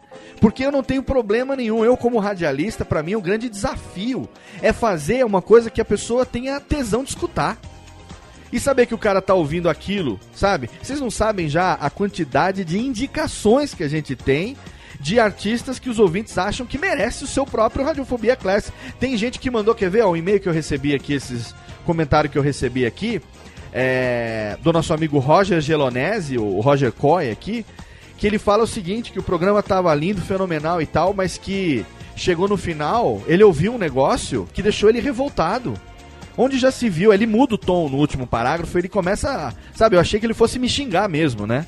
Porque 0.43 0.67
eu 0.67 0.73
não 0.73 0.83
tenho 0.83 1.05
problema 1.05 1.55
nenhum. 1.55 1.85
Eu, 1.85 1.97
como 1.97 2.19
radialista, 2.19 2.85
para 2.85 3.01
mim, 3.01 3.15
o 3.15 3.21
grande 3.21 3.49
desafio 3.49 4.29
é 4.61 4.73
fazer 4.73 5.25
uma 5.25 5.41
coisa 5.41 5.71
que 5.71 5.81
a 5.81 5.85
pessoa 5.85 6.27
tenha 6.27 6.59
tesão 6.59 7.05
de 7.05 7.11
escutar. 7.11 7.57
E 8.53 8.59
saber 8.59 8.87
que 8.87 8.95
o 8.95 8.99
cara 8.99 9.23
tá 9.23 9.33
ouvindo 9.33 9.71
aquilo, 9.71 10.21
sabe? 10.35 10.69
Vocês 10.83 11.01
não 11.01 11.11
sabem 11.11 11.49
já 11.49 11.75
a 11.75 11.89
quantidade 11.89 12.65
de 12.65 12.79
indicações 12.79 13.73
que 13.73 13.85
a 13.85 13.89
gente 13.89 14.17
tem 14.17 14.57
de 15.01 15.19
artistas 15.19 15.79
que 15.79 15.89
os 15.89 15.99
ouvintes 15.99 16.37
acham 16.37 16.67
que 16.67 16.77
merece 16.77 17.25
o 17.25 17.27
seu 17.27 17.47
próprio 17.47 17.85
Radiofobia 17.85 18.37
Class. 18.37 18.71
Tem 19.01 19.17
gente 19.17 19.39
que 19.39 19.51
mandou, 19.51 19.75
quer 19.75 19.89
ver, 19.89 20.03
ó, 20.03 20.11
o 20.11 20.17
e-mail 20.17 20.39
que 20.39 20.49
eu 20.49 20.53
recebi 20.53 20.93
aqui, 20.93 21.15
esses 21.15 21.55
comentários 21.87 22.31
que 22.31 22.37
eu 22.37 22.43
recebi 22.43 22.85
aqui, 22.85 23.23
é, 23.73 24.59
do 24.61 24.73
nosso 24.73 24.93
amigo 24.93 25.19
Roger 25.19 25.61
Gelonese, 25.61 26.37
o 26.37 26.61
Roger 26.61 26.93
Coy 26.93 27.31
aqui, 27.31 27.65
que 28.23 28.27
ele 28.29 28.39
fala 28.39 28.63
o 28.63 28.67
seguinte, 28.69 29.11
que 29.11 29.19
o 29.19 29.23
programa 29.23 29.61
tava 29.65 29.93
lindo, 29.97 30.21
fenomenal 30.21 30.81
e 30.81 30.87
tal, 30.87 31.13
mas 31.13 31.37
que 31.37 31.85
chegou 32.15 32.47
no 32.47 32.57
final, 32.57 33.21
ele 33.27 33.43
ouviu 33.43 33.75
um 33.75 33.79
negócio 33.79 34.47
que 34.55 34.63
deixou 34.63 34.89
ele 34.89 35.01
revoltado. 35.01 35.75
Onde 36.39 36.57
já 36.57 36.71
se 36.71 36.89
viu, 36.89 37.13
ele 37.13 37.27
muda 37.27 37.57
o 37.57 37.59
tom 37.59 37.89
no 37.89 37.97
último 37.97 38.25
parágrafo, 38.25 38.79
ele 38.79 38.89
começa, 38.89 39.29
a, 39.49 39.53
sabe, 39.77 39.97
eu 39.97 40.01
achei 40.01 40.21
que 40.21 40.27
ele 40.27 40.35
fosse 40.35 40.57
me 40.61 40.69
xingar 40.69 41.09
mesmo, 41.09 41.49
né? 41.49 41.67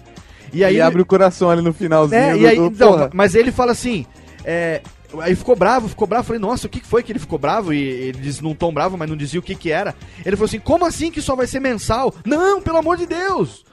E 0.53 0.63
aí 0.63 0.81
abre 0.81 1.03
o 1.03 1.05
coração 1.05 1.51
ali 1.51 1.61
no 1.61 1.73
finalzinho. 1.75 2.21
É, 2.21 2.33
do- 2.35 2.39
e 2.39 2.47
aí, 2.47 2.57
do- 2.57 2.67
então, 2.67 3.11
mas 3.13 3.35
ele 3.35 3.51
fala 3.51 3.73
assim, 3.73 4.07
é, 4.45 4.81
aí 5.23 5.35
ficou 5.35 5.57
bravo, 5.57 5.89
ficou 5.89 6.07
bravo, 6.07 6.23
falei, 6.25 6.41
nossa, 6.41 6.69
o 6.69 6.71
que 6.71 6.79
que 6.79 6.87
foi 6.87 7.03
que 7.03 7.11
ele 7.11 7.19
ficou 7.19 7.37
bravo? 7.37 7.73
E 7.75 7.79
ele 7.83 8.19
diz 8.21 8.41
num 8.41 8.55
tom 8.55 8.73
bravo, 8.73 8.97
mas 8.97 9.11
não 9.11 9.17
dizia 9.17 9.41
o 9.41 9.43
que 9.43 9.57
que 9.57 9.73
era. 9.73 9.93
Ele 10.25 10.37
falou 10.37 10.47
assim, 10.47 10.61
como 10.61 10.87
assim 10.87 11.11
que 11.11 11.21
só 11.21 11.35
vai 11.35 11.49
ser 11.49 11.59
mensal? 11.59 12.15
Não, 12.25 12.63
pelo 12.63 12.77
amor 12.79 12.97
de 12.97 13.07
Deus! 13.07 13.65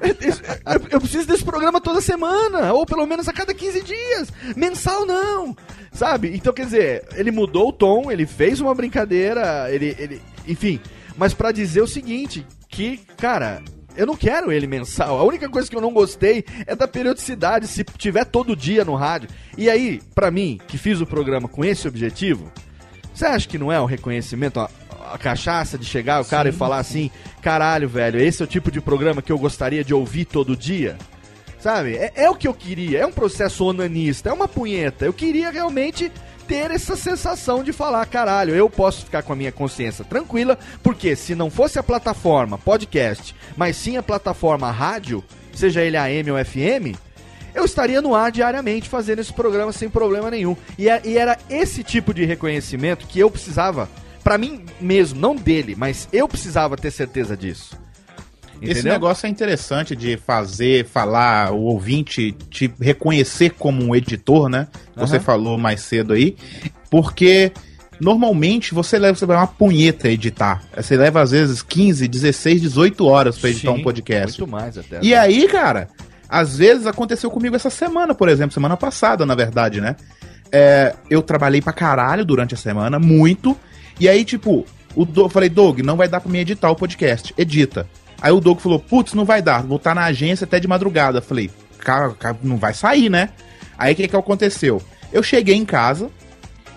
Eu, 0.00 0.86
eu 0.90 1.00
preciso 1.00 1.26
desse 1.26 1.44
programa 1.44 1.80
toda 1.80 2.00
semana, 2.00 2.72
ou 2.72 2.86
pelo 2.86 3.06
menos 3.06 3.28
a 3.28 3.32
cada 3.32 3.54
15 3.54 3.82
dias. 3.82 4.32
Mensal 4.56 5.06
não, 5.06 5.56
sabe? 5.92 6.34
Então, 6.34 6.52
quer 6.52 6.64
dizer, 6.64 7.08
ele 7.14 7.30
mudou 7.30 7.68
o 7.68 7.72
tom, 7.72 8.10
ele 8.10 8.26
fez 8.26 8.60
uma 8.60 8.74
brincadeira, 8.74 9.66
ele, 9.70 9.96
ele 9.98 10.22
enfim. 10.46 10.80
Mas 11.16 11.34
pra 11.34 11.52
dizer 11.52 11.80
o 11.82 11.86
seguinte, 11.88 12.46
que, 12.68 12.98
cara, 13.16 13.62
eu 13.96 14.06
não 14.06 14.16
quero 14.16 14.52
ele 14.52 14.66
mensal. 14.66 15.18
A 15.18 15.24
única 15.24 15.48
coisa 15.48 15.68
que 15.68 15.76
eu 15.76 15.80
não 15.80 15.92
gostei 15.92 16.44
é 16.66 16.76
da 16.76 16.86
periodicidade, 16.86 17.66
se 17.66 17.82
tiver 17.82 18.24
todo 18.24 18.54
dia 18.54 18.84
no 18.84 18.94
rádio. 18.94 19.28
E 19.56 19.68
aí, 19.68 20.00
pra 20.14 20.30
mim, 20.30 20.60
que 20.68 20.78
fiz 20.78 21.00
o 21.00 21.06
programa 21.06 21.48
com 21.48 21.64
esse 21.64 21.88
objetivo, 21.88 22.52
você 23.12 23.26
acha 23.26 23.48
que 23.48 23.58
não 23.58 23.72
é 23.72 23.80
um 23.80 23.86
reconhecimento, 23.86 24.60
a 25.14 25.18
cachaça 25.18 25.76
de 25.78 25.84
chegar 25.84 26.20
o 26.20 26.24
cara 26.24 26.48
e 26.48 26.52
falar 26.52 26.78
assim, 26.78 27.10
caralho, 27.42 27.88
velho, 27.88 28.20
esse 28.20 28.42
é 28.42 28.44
o 28.44 28.48
tipo 28.48 28.70
de 28.70 28.80
programa 28.80 29.22
que 29.22 29.32
eu 29.32 29.38
gostaria 29.38 29.84
de 29.84 29.92
ouvir 29.94 30.24
todo 30.24 30.56
dia? 30.56 30.96
Sabe? 31.60 31.96
É, 31.96 32.12
é 32.14 32.30
o 32.30 32.34
que 32.34 32.46
eu 32.46 32.54
queria, 32.54 33.00
é 33.00 33.06
um 33.06 33.12
processo 33.12 33.64
onanista, 33.64 34.28
é 34.28 34.32
uma 34.32 34.46
punheta. 34.46 35.04
Eu 35.04 35.12
queria 35.12 35.50
realmente 35.50 36.10
ter 36.46 36.70
essa 36.70 36.96
sensação 36.96 37.62
de 37.62 37.72
falar, 37.72 38.06
caralho, 38.06 38.54
eu 38.54 38.70
posso 38.70 39.04
ficar 39.04 39.22
com 39.22 39.32
a 39.32 39.36
minha 39.36 39.52
consciência 39.52 40.04
tranquila, 40.04 40.56
porque 40.82 41.14
se 41.16 41.34
não 41.34 41.50
fosse 41.50 41.78
a 41.78 41.82
plataforma 41.82 42.56
podcast, 42.56 43.34
mas 43.56 43.76
sim 43.76 43.96
a 43.96 44.02
plataforma 44.02 44.70
rádio, 44.70 45.22
seja 45.52 45.82
ele 45.82 45.96
AM 45.96 46.30
ou 46.30 46.42
FM, 46.42 46.96
eu 47.54 47.64
estaria 47.64 48.00
no 48.00 48.14
ar 48.14 48.30
diariamente 48.30 48.88
fazendo 48.88 49.18
esse 49.18 49.32
programa 49.32 49.72
sem 49.72 49.90
problema 49.90 50.30
nenhum. 50.30 50.56
E, 50.78 50.88
é- 50.88 51.02
e 51.04 51.18
era 51.18 51.36
esse 51.50 51.82
tipo 51.82 52.14
de 52.14 52.24
reconhecimento 52.24 53.06
que 53.06 53.18
eu 53.18 53.30
precisava, 53.30 53.88
pra 54.28 54.36
mim 54.36 54.60
mesmo, 54.78 55.18
não 55.18 55.34
dele, 55.34 55.74
mas 55.74 56.06
eu 56.12 56.28
precisava 56.28 56.76
ter 56.76 56.90
certeza 56.90 57.34
disso. 57.34 57.74
Esse 58.60 58.82
negócio 58.82 59.26
é 59.26 59.30
interessante 59.30 59.96
de 59.96 60.18
fazer, 60.18 60.84
falar, 60.84 61.50
o 61.50 61.62
ouvinte 61.62 62.32
te 62.50 62.70
reconhecer 62.78 63.54
como 63.58 63.82
um 63.82 63.96
editor, 63.96 64.50
né? 64.50 64.68
Você 64.96 65.16
Aham. 65.16 65.24
falou 65.24 65.56
mais 65.56 65.80
cedo 65.80 66.12
aí. 66.12 66.36
Porque 66.90 67.52
normalmente 67.98 68.74
você 68.74 68.98
leva 68.98 69.16
você 69.16 69.24
vai 69.24 69.38
uma 69.38 69.46
punheta 69.46 70.10
editar. 70.10 70.62
Você 70.76 70.94
leva 70.94 71.22
às 71.22 71.30
vezes 71.30 71.62
15, 71.62 72.06
16, 72.06 72.60
18 72.60 73.06
horas 73.06 73.38
pra 73.38 73.48
editar 73.48 73.72
Sim, 73.72 73.78
um 73.78 73.82
podcast. 73.82 74.38
Muito 74.38 74.52
mais 74.52 74.76
até. 74.76 74.98
E 75.00 75.14
aí, 75.14 75.48
cara, 75.48 75.88
às 76.28 76.58
vezes 76.58 76.86
aconteceu 76.86 77.30
comigo 77.30 77.56
essa 77.56 77.70
semana, 77.70 78.14
por 78.14 78.28
exemplo, 78.28 78.52
semana 78.52 78.76
passada, 78.76 79.24
na 79.24 79.34
verdade, 79.34 79.80
né? 79.80 79.96
É, 80.52 80.94
eu 81.08 81.22
trabalhei 81.22 81.62
pra 81.62 81.72
caralho 81.72 82.26
durante 82.26 82.52
a 82.52 82.58
semana, 82.58 82.98
muito. 82.98 83.56
E 84.00 84.08
aí, 84.08 84.24
tipo, 84.24 84.64
o 84.94 85.04
Do- 85.04 85.22
eu 85.22 85.28
falei, 85.28 85.48
Doug, 85.48 85.80
não 85.80 85.96
vai 85.96 86.08
dar 86.08 86.20
pra 86.20 86.30
mim 86.30 86.38
editar 86.38 86.70
o 86.70 86.76
podcast. 86.76 87.34
Edita. 87.36 87.86
Aí 88.20 88.32
o 88.32 88.40
Doug 88.40 88.58
falou, 88.58 88.78
putz, 88.80 89.14
não 89.14 89.24
vai 89.24 89.40
dar, 89.40 89.62
vou 89.62 89.76
estar 89.76 89.94
na 89.94 90.04
agência 90.04 90.44
até 90.44 90.58
de 90.58 90.66
madrugada. 90.66 91.18
Eu 91.18 91.22
falei, 91.22 91.50
cara, 91.78 92.14
não 92.42 92.56
vai 92.56 92.74
sair, 92.74 93.08
né? 93.08 93.30
Aí 93.76 93.92
o 93.92 93.96
que 93.96 94.08
que 94.08 94.16
aconteceu? 94.16 94.82
Eu 95.12 95.22
cheguei 95.22 95.54
em 95.54 95.64
casa, 95.64 96.10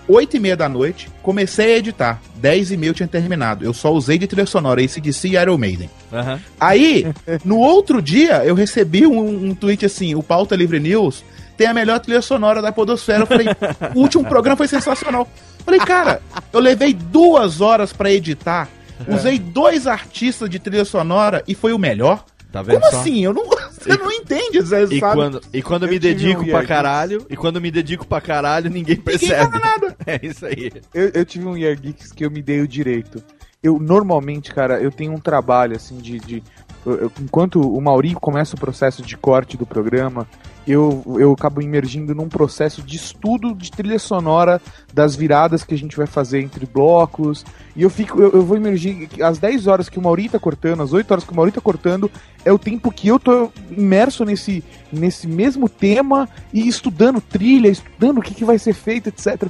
8 0.07 0.38
e 0.38 0.39
meia 0.39 0.56
da 0.56 0.69
noite, 0.69 1.10
comecei 1.23 1.73
a 1.73 1.77
editar. 1.77 2.22
10 2.35 2.72
e 2.72 2.77
meia 2.77 2.89
eu 2.91 2.93
tinha 2.93 3.07
terminado. 3.07 3.65
Eu 3.65 3.73
só 3.73 3.91
usei 3.91 4.18
de 4.19 4.27
trilha 4.27 4.45
sonora 4.45 4.81
ACDC 4.81 5.30
e 5.30 5.35
Iron 5.35 5.57
Maiden. 5.57 5.89
Aham. 6.14 6.39
Aí, 6.60 7.07
no 7.43 7.57
outro 7.57 8.02
dia, 8.02 8.43
eu 8.45 8.53
recebi 8.56 9.06
um, 9.07 9.49
um 9.49 9.56
tweet 9.56 9.85
assim: 9.85 10.14
o 10.15 10.22
Pauta 10.23 10.56
Livre 10.56 10.80
News 10.80 11.23
tem 11.62 11.68
a 11.70 11.74
melhor 11.76 12.00
trilha 12.00 12.22
sonora 12.24 12.60
da 12.60 12.72
Podosfera. 12.72 13.20
Eu 13.20 13.28
falei, 13.28 13.46
o 13.96 14.00
último 14.00 14.26
programa 14.26 14.58
foi 14.58 14.68
sensacional. 14.68 15.28
Eu 15.60 15.64
falei, 15.66 15.80
cara, 15.80 16.20
eu 16.52 16.60
levei 16.60 16.92
duas 16.92 17.62
horas 17.62 17.94
pra 17.94 18.12
editar, 18.12 18.68
usei 19.08 19.38
dois 19.38 19.86
artistas 19.86 20.50
de 20.50 20.58
trilha 20.58 20.84
sonora 20.84 21.44
e 21.48 21.54
foi 21.54 21.72
o 21.72 21.78
melhor. 21.78 22.26
Tá 22.52 22.64
vendo 22.64 22.80
Como 22.82 22.92
só? 22.92 23.00
assim? 23.00 23.24
Eu 23.24 23.32
não, 23.32 23.46
você 23.72 23.96
não 23.96 24.12
entende, 24.12 24.60
Zé, 24.62 24.84
E 24.86 25.00
sabe? 25.00 25.16
quando, 25.16 25.42
e 25.54 25.62
quando 25.62 25.84
eu 25.86 25.90
me 25.90 26.00
dedico 26.00 26.42
um 26.42 26.48
pra 26.48 26.66
caralho, 26.66 27.26
e 27.30 27.38
quando 27.38 27.58
eu 27.58 27.62
me 27.62 27.70
dedico 27.70 28.08
pra 28.08 28.20
caralho, 28.20 28.70
ninguém 28.72 28.96
percebe. 28.98 29.60
nada. 29.60 29.96
É 30.08 30.20
isso 30.24 30.46
aí. 30.48 30.72
Eu, 30.94 31.10
eu 31.14 31.24
tive 31.26 31.46
um 31.46 31.56
Year 31.56 31.80
Geeks 31.80 32.12
que 32.12 32.26
eu 32.26 32.32
me 32.32 32.42
dei 32.42 32.60
o 32.60 32.68
direito. 32.68 33.24
Eu, 33.62 33.78
normalmente, 33.80 34.52
cara, 34.52 34.82
eu 34.82 34.90
tenho 34.92 35.14
um 35.14 35.20
trabalho, 35.20 35.76
assim, 35.76 35.98
de... 36.00 36.18
de 36.20 36.44
eu- 36.84 36.96
eu- 37.04 37.12
enquanto 37.22 37.62
o 37.62 37.80
Mauri 37.80 38.16
começa 38.16 38.56
o 38.56 38.60
processo 38.60 39.04
de 39.04 39.16
corte 39.16 39.56
do 39.56 39.68
programa, 39.68 40.28
eu, 40.68 41.04
eu 41.20 41.32
acabo 41.32 41.62
emergindo 41.62 42.14
num 42.14 42.30
processo 42.30 42.82
de 42.82 42.96
estudo 42.96 43.54
de 43.56 43.72
trilha 43.72 43.98
sonora 43.98 44.62
das 44.94 45.16
viradas 45.16 45.64
que 45.64 45.74
a 45.74 45.78
gente 45.78 45.98
vai 45.98 46.06
fazer 46.06 46.42
entre 46.42 46.66
blocos. 46.66 47.44
E 47.76 47.82
eu 47.82 47.90
fico, 47.90 48.22
eu, 48.22 48.32
eu 48.32 48.46
vou 48.46 48.58
emergir. 48.58 49.10
Às 49.22 49.40
10 49.40 49.68
horas 49.68 49.90
que 49.90 49.98
o 49.98 50.02
Mauri 50.02 50.30
tá 50.30 50.40
cortando, 50.40 50.84
às 50.84 50.94
8 50.94 51.12
horas 51.12 51.24
que 51.24 51.32
o 51.32 51.36
Mauri 51.36 51.52
tá 51.52 51.62
cortando, 51.62 52.12
é 52.46 52.52
o 52.52 52.60
tempo 52.60 52.92
que 52.92 53.08
eu 53.08 53.20
tô 53.20 53.52
imerso 53.72 54.24
nesse, 54.24 54.64
nesse 54.92 55.28
mesmo 55.28 55.68
tema 55.68 56.30
e 56.54 56.68
estudando 56.68 57.20
trilha, 57.20 57.70
estudando 57.70 58.20
o 58.20 58.22
que, 58.22 58.36
que 58.36 58.46
vai 58.46 58.60
ser 58.60 58.74
feito, 58.74 59.08
etc. 59.08 59.50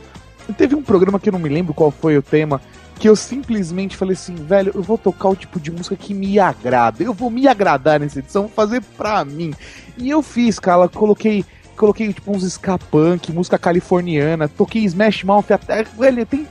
Teve 0.58 0.76
um 0.76 0.82
programa 0.82 1.20
que 1.20 1.30
eu 1.30 1.34
não 1.34 1.40
me 1.40 1.50
lembro 1.50 1.74
qual 1.74 1.92
foi 1.92 2.18
o 2.18 2.22
tema, 2.22 2.62
que 3.02 3.10
eu 3.10 3.16
simplesmente 3.16 3.98
falei 3.98 4.14
assim, 4.14 4.36
velho, 4.36 4.72
eu 4.76 4.84
vou 4.84 4.96
tocar 4.96 5.30
o 5.30 5.36
tipo 5.36 5.60
de 5.60 5.72
música 5.72 5.96
que 5.96 6.14
me 6.14 6.38
agrada. 6.38 7.02
Eu 7.04 7.16
vou 7.16 7.32
me 7.32 7.48
agradar 7.48 8.00
nessa 8.00 8.20
edição, 8.20 8.44
vou 8.44 8.52
fazer 8.52 8.80
pra 8.96 9.26
mim. 9.26 9.56
E 9.98 10.08
eu 10.08 10.22
fiz, 10.22 10.60
cara, 10.60 10.88
coloquei 10.88 11.44
coloquei 11.76 12.14
tipo 12.14 12.32
uns 12.32 12.44
ska 12.44 12.78
punk, 12.78 13.32
música 13.32 13.58
californiana, 13.58 14.48
toquei 14.48 14.84
Smash 14.84 15.24
Mouth 15.24 15.50
até, 15.50 15.82
velho, 15.84 16.24
tem 16.28 16.46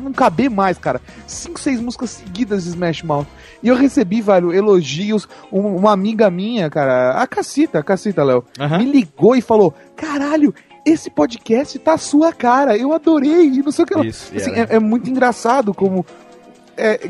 não 0.00 0.12
caber 0.12 0.48
mais, 0.48 0.78
cara. 0.78 1.00
Cinco, 1.26 1.58
seis 1.58 1.80
músicas 1.80 2.10
seguidas 2.10 2.62
de 2.62 2.68
Smash 2.70 3.02
Mouth. 3.02 3.26
E 3.60 3.66
eu 3.66 3.74
recebi, 3.74 4.20
velho, 4.20 4.52
elogios. 4.52 5.26
Um- 5.50 5.74
uma 5.74 5.90
amiga 5.90 6.30
minha, 6.30 6.70
cara, 6.70 7.20
a 7.20 7.26
Cacita, 7.26 7.80
a 7.80 7.82
Cacita, 7.82 8.22
Léo, 8.22 8.44
me 8.78 8.84
ligou 8.92 9.34
e 9.34 9.40
falou: 9.40 9.74
caralho, 9.96 10.54
esse 10.84 11.10
podcast 11.10 11.78
tá 11.78 11.94
a 11.94 11.98
sua 11.98 12.32
cara. 12.32 12.76
Eu 12.76 12.92
adorei. 12.92 13.46
E 13.46 13.62
não 13.62 13.72
sei 13.72 13.84
o 13.84 13.86
que 13.86 13.94
ela. 13.94 14.06
Isso, 14.06 14.34
Assim, 14.34 14.50
yeah. 14.50 14.72
é, 14.72 14.76
é 14.76 14.78
muito 14.78 15.08
engraçado 15.08 15.74
como. 15.74 16.04
é, 16.76 17.00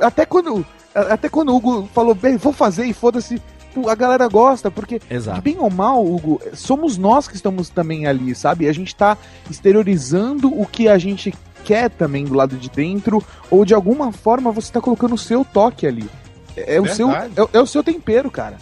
até 0.00 0.24
quando. 0.26 0.64
Até 0.94 1.28
quando 1.28 1.50
o 1.50 1.56
Hugo 1.56 1.88
falou, 1.92 2.14
bem, 2.14 2.38
vou 2.38 2.52
fazer 2.52 2.86
e 2.86 2.92
foda-se. 2.94 3.40
A 3.86 3.94
galera 3.94 4.26
gosta, 4.26 4.70
porque 4.70 4.98
bem 5.42 5.58
ou 5.58 5.68
mal, 5.68 6.02
Hugo, 6.02 6.40
somos 6.54 6.96
nós 6.96 7.28
que 7.28 7.36
estamos 7.36 7.68
também 7.68 8.06
ali, 8.06 8.34
sabe? 8.34 8.66
A 8.66 8.72
gente 8.72 8.96
tá 8.96 9.18
exteriorizando 9.50 10.48
o 10.48 10.64
que 10.64 10.88
a 10.88 10.96
gente 10.96 11.34
quer 11.62 11.90
também 11.90 12.24
do 12.24 12.32
lado 12.32 12.56
de 12.56 12.70
dentro, 12.70 13.22
ou 13.50 13.66
de 13.66 13.74
alguma 13.74 14.12
forma 14.12 14.50
você 14.50 14.72
tá 14.72 14.80
colocando 14.80 15.14
o 15.14 15.18
seu 15.18 15.44
toque 15.44 15.86
ali. 15.86 16.08
É, 16.56 16.76
é 16.76 16.80
o, 16.80 16.86
seu, 16.86 17.10
é, 17.10 17.28
é 17.52 17.60
o 17.60 17.66
seu 17.66 17.84
tempero, 17.84 18.30
cara. 18.30 18.56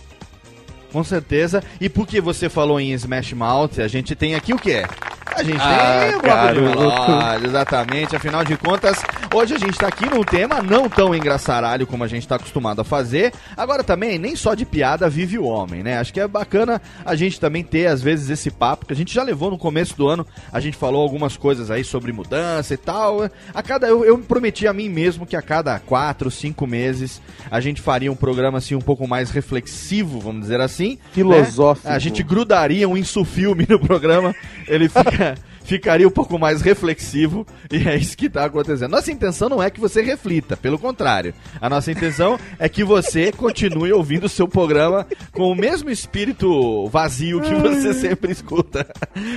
Com 0.95 1.03
certeza. 1.03 1.61
E 1.81 1.89
porque 1.89 2.21
você 2.21 2.49
falou 2.49 2.79
em 2.79 2.93
Smash 2.93 3.33
Mouth, 3.33 3.81
a 3.81 3.89
gente 3.89 4.15
tem 4.15 4.37
aqui 4.37 4.55
o 4.55 4.57
quê? 4.57 4.85
A 5.35 5.43
gente 5.43 5.61
Ah, 5.61 6.07
tem 6.07 6.17
o 6.17 6.71
bloco 6.71 7.41
de 7.41 7.47
exatamente. 7.47 8.15
Afinal 8.15 8.45
de 8.45 8.57
contas, 8.57 9.03
Hoje 9.35 9.53
a 9.53 9.59
gente 9.59 9.77
tá 9.77 9.89
aqui 9.89 10.09
num 10.09 10.23
tema 10.23 10.63
não 10.63 10.89
tão 10.89 11.13
engraçaralho 11.13 11.89
como 11.89 12.05
a 12.05 12.07
gente 12.07 12.27
tá 12.27 12.37
acostumado 12.37 12.81
a 12.81 12.85
fazer. 12.85 13.33
Agora 13.57 13.83
também, 13.83 14.17
nem 14.17 14.37
só 14.37 14.55
de 14.55 14.65
piada 14.65 15.11
vive 15.11 15.41
o 15.41 15.45
homem, 15.45 15.83
né? 15.83 15.99
Acho 15.99 16.13
que 16.13 16.21
é 16.21 16.29
bacana 16.29 16.81
a 17.05 17.17
gente 17.17 17.41
também 17.41 17.65
ter, 17.65 17.89
às 17.89 18.01
vezes, 18.01 18.31
esse 18.31 18.49
papo 18.49 18.87
que 18.87 18.93
a 18.93 18.97
gente 18.97 19.13
já 19.13 19.25
levou 19.25 19.51
no 19.51 19.59
começo 19.59 19.97
do 19.97 20.07
ano. 20.07 20.25
A 20.53 20.61
gente 20.61 20.77
falou 20.77 21.03
algumas 21.03 21.37
coisas 21.37 21.69
aí 21.69 21.83
sobre 21.83 22.13
mudança 22.13 22.75
e 22.75 22.77
tal. 22.77 23.29
A 23.53 23.61
cada, 23.61 23.89
eu, 23.89 24.05
eu 24.05 24.17
prometi 24.19 24.69
a 24.69 24.73
mim 24.73 24.89
mesmo 24.89 25.27
que 25.27 25.35
a 25.35 25.43
cada 25.43 25.81
quatro, 25.81 26.31
cinco 26.31 26.65
meses 26.65 27.21
a 27.51 27.59
gente 27.59 27.83
faria 27.83 28.13
um 28.13 28.17
programa 28.17 28.59
assim 28.59 28.77
um 28.77 28.81
pouco 28.81 29.09
mais 29.09 29.33
reflexivo, 29.33 30.21
vamos 30.21 30.43
dizer 30.43 30.61
assim. 30.61 30.84
Filosófico. 31.13 31.89
Né? 31.89 31.95
A 31.95 31.99
gente 31.99 32.23
grudaria 32.23 32.89
um 32.89 32.97
insufilme 32.97 33.67
no 33.69 33.79
programa. 33.79 34.35
Ele 34.69 34.89
fica. 34.89 35.35
Ficaria 35.65 36.07
um 36.07 36.11
pouco 36.11 36.39
mais 36.39 36.61
reflexivo 36.61 37.47
e 37.73 37.89
é 37.89 37.97
isso 37.97 38.17
que 38.17 38.27
está 38.27 38.45
acontecendo. 38.45 38.91
Nossa 38.91 39.11
intenção 39.11 39.49
não 39.49 39.63
é 39.63 39.71
que 39.71 39.81
você 39.81 40.03
reflita, 40.03 40.57
pelo 40.57 40.79
contrário. 40.79 41.35
A 41.61 41.69
nossa 41.71 41.91
intenção 41.91 42.39
é 42.59 42.69
que 42.69 42.85
você 42.85 43.33
continue 43.33 43.93
ouvindo 43.93 44.25
o 44.25 44.29
seu 44.29 44.47
programa 44.47 45.07
com 45.33 45.51
o 45.51 45.55
mesmo 45.55 45.89
espírito 45.91 46.87
vazio 46.89 47.41
que 47.41 47.55
você 47.55 47.95
sempre 47.95 48.31
escuta. 48.31 48.87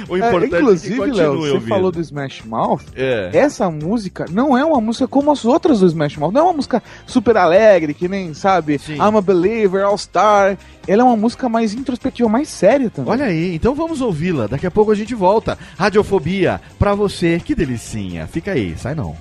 O 0.09 0.17
É, 0.17 0.19
importante 0.27 0.55
é, 0.55 0.59
inclusive, 0.59 0.93
que 0.93 0.99
continue 0.99 1.19
Léo, 1.21 1.37
você 1.37 1.51
ouvindo. 1.51 1.69
falou 1.69 1.91
do 1.91 2.01
Smash 2.01 2.41
Mouth. 2.45 2.81
É. 2.95 3.29
Essa 3.33 3.69
música 3.71 4.25
não 4.29 4.57
é 4.57 4.65
uma 4.65 4.81
música 4.81 5.07
como 5.07 5.31
as 5.31 5.45
outras 5.45 5.79
do 5.79 5.87
Smash 5.87 6.17
Mouth. 6.17 6.33
Não 6.33 6.41
é 6.41 6.43
uma 6.43 6.53
música 6.53 6.83
super 7.05 7.37
alegre, 7.37 7.93
que 7.93 8.07
nem, 8.09 8.33
sabe, 8.33 8.81
I'm 8.89 9.17
a 9.17 9.21
Believer, 9.21 9.85
All 9.85 9.97
Star. 9.97 10.57
Ela 10.87 11.01
é 11.01 11.05
uma 11.05 11.17
música 11.17 11.49
mais 11.49 11.73
introspectiva, 11.73 12.29
mais 12.29 12.47
séria 12.47 12.89
também. 12.89 13.11
Olha 13.11 13.25
aí, 13.25 13.55
então 13.55 13.75
vamos 13.75 14.01
ouvi-la. 14.01 14.47
Daqui 14.47 14.65
a 14.65 14.71
pouco 14.71 14.91
a 14.91 14.95
gente 14.95 15.13
volta. 15.13 15.57
Radiofobia, 15.77 16.16
pra 16.79 16.95
você, 16.95 17.39
que 17.43 17.55
delicinha. 17.55 18.27
Fica 18.27 18.51
aí, 18.51 18.77
sai 18.77 18.95
não. 18.95 19.15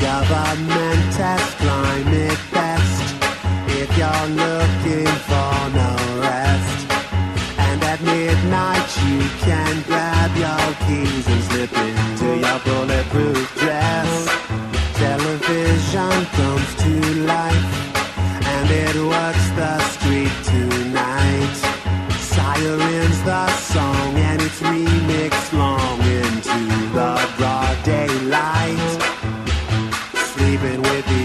Government 0.00 1.14
has 1.14 1.54
climate 1.54 2.38
best 2.52 3.02
if 3.68 3.88
you're 3.96 4.28
looking 4.42 5.06
for 5.28 5.58
no 5.78 6.20
rest. 6.20 6.86
And 7.58 7.82
at 7.84 8.00
midnight 8.02 8.88
you 9.06 9.20
can 9.40 9.82
grab 9.86 10.30
your 10.36 10.66
keys 10.86 11.26
and 11.28 11.42
slip 11.44 11.72
into 11.72 12.28
your 12.38 12.58
bulletproof 12.60 13.61
to 16.82 16.94
life 17.34 17.64
and 18.54 18.68
it 18.70 18.96
works 19.14 19.46
the 19.60 19.78
street 19.94 20.34
tonight. 20.52 21.56
Sirens 22.32 23.22
the 23.22 23.46
song 23.72 24.16
and 24.16 24.42
it's 24.42 24.60
remixed 24.60 25.52
long 25.52 26.00
into 26.00 26.58
the 26.96 27.12
broad 27.36 27.76
daylight. 27.84 28.90
Sleeping 30.32 30.82
with 30.82 31.06
the 31.06 31.21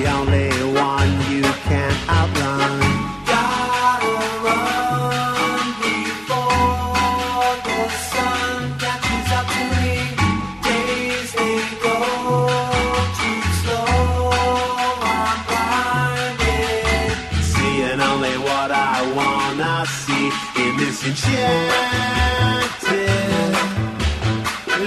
enchanted 21.07 21.47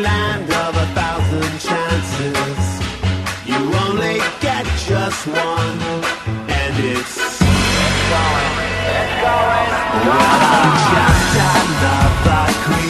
land 0.02 0.50
of 0.52 0.76
a 0.76 0.86
thousand 0.98 1.52
chances. 1.58 2.60
You 3.46 3.60
only 3.86 4.18
get 4.40 4.66
just 4.86 5.26
one, 5.26 5.80
and 6.58 6.74
it's 6.78 7.16
Well, 10.06 10.40
I'm 10.56 10.72
just 10.92 11.36
another 11.56 12.44
creep 12.64 12.89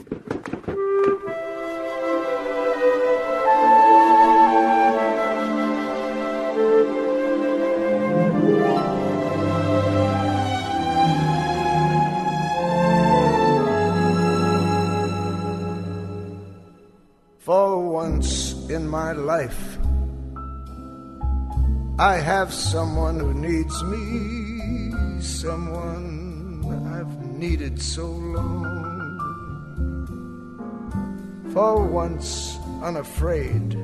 Someone 22.71 23.19
who 23.19 23.33
needs 23.33 23.83
me, 23.83 24.93
someone 25.19 26.63
I've 26.95 27.19
needed 27.37 27.81
so 27.81 28.05
long. 28.07 29.19
For 31.51 31.85
once 31.85 32.57
unafraid, 32.81 33.75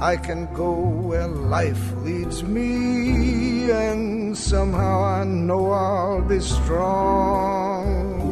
I 0.00 0.16
can 0.16 0.46
go 0.54 0.70
where 1.08 1.26
life 1.26 1.84
leads 2.04 2.44
me, 2.44 3.72
and 3.72 4.38
somehow 4.38 5.02
I 5.02 5.24
know 5.24 5.72
I'll 5.72 6.22
be 6.22 6.38
strong. 6.38 8.22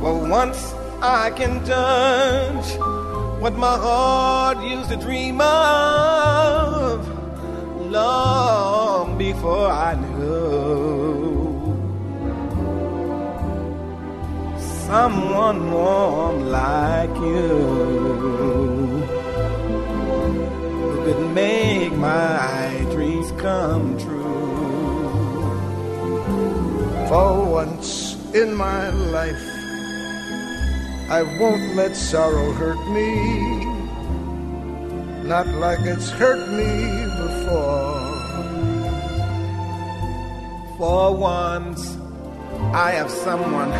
For 0.00 0.14
once 0.38 0.72
I 1.02 1.32
can 1.34 1.64
touch 1.64 2.78
what 3.42 3.54
my 3.56 3.76
heart 3.76 4.41
to 4.92 4.98
dream 4.98 5.40
of 5.40 7.08
long 7.90 9.16
before 9.16 9.68
I 9.68 9.94
knew 9.94 11.32
someone 14.86 15.72
warm 15.72 16.50
like 16.50 17.14
you 17.16 17.48
who 20.76 21.04
could 21.04 21.22
make 21.34 21.92
my 21.94 22.86
dreams 22.90 23.32
come 23.40 23.96
true. 23.98 24.20
For 27.08 27.44
once 27.50 28.16
in 28.34 28.54
my 28.54 28.90
life, 28.90 29.48
I 31.08 31.22
won't 31.40 31.76
let 31.76 31.96
sorrow 31.96 32.52
hurt 32.52 32.82
me, 32.90 33.41
not 35.32 35.48
like 35.66 35.80
it's 35.80 36.10
hurt 36.10 36.46
me 36.60 37.06
before. 37.24 38.00
For 40.76 41.16
once, 41.16 41.96
I 42.74 42.90
have 42.98 43.10
someone 43.10 43.72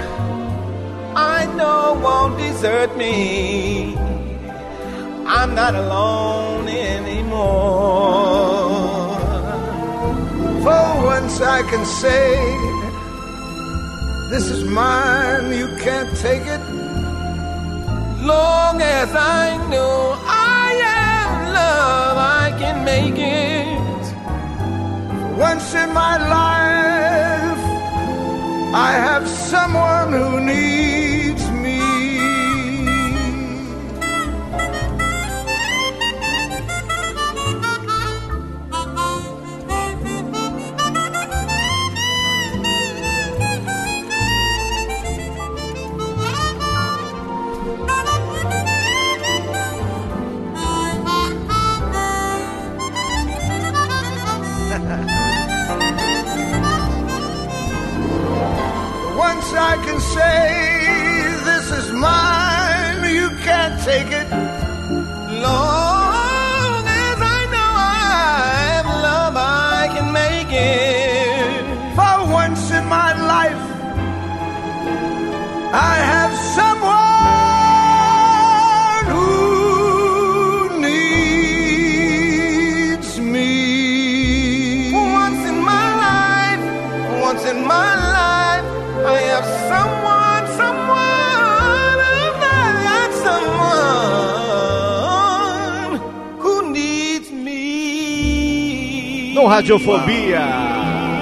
I 1.14 1.44
know 1.58 2.00
won't 2.04 2.38
desert 2.38 2.96
me. 2.96 3.94
I'm 5.36 5.54
not 5.54 5.74
alone 5.74 6.68
anymore. 6.68 7.42
For 10.64 10.84
once 11.14 11.34
I 11.58 11.60
can 11.70 11.84
say, 11.84 12.28
This 14.32 14.46
is 14.54 14.64
mine, 14.64 15.52
you 15.60 15.68
can't 15.84 16.12
take 16.16 16.46
it. 16.56 16.62
Long 18.24 18.80
as 18.80 19.10
I 19.14 19.44
know 19.68 20.21
can 22.62 22.84
make 22.84 23.18
it. 23.18 24.04
Once 25.36 25.74
in 25.74 25.92
my 25.92 26.14
life, 26.38 27.62
I 28.88 28.90
have 29.06 29.26
someone 29.26 30.12
who 30.12 30.40
needs 30.40 31.01
Radiofobia. 99.62 100.42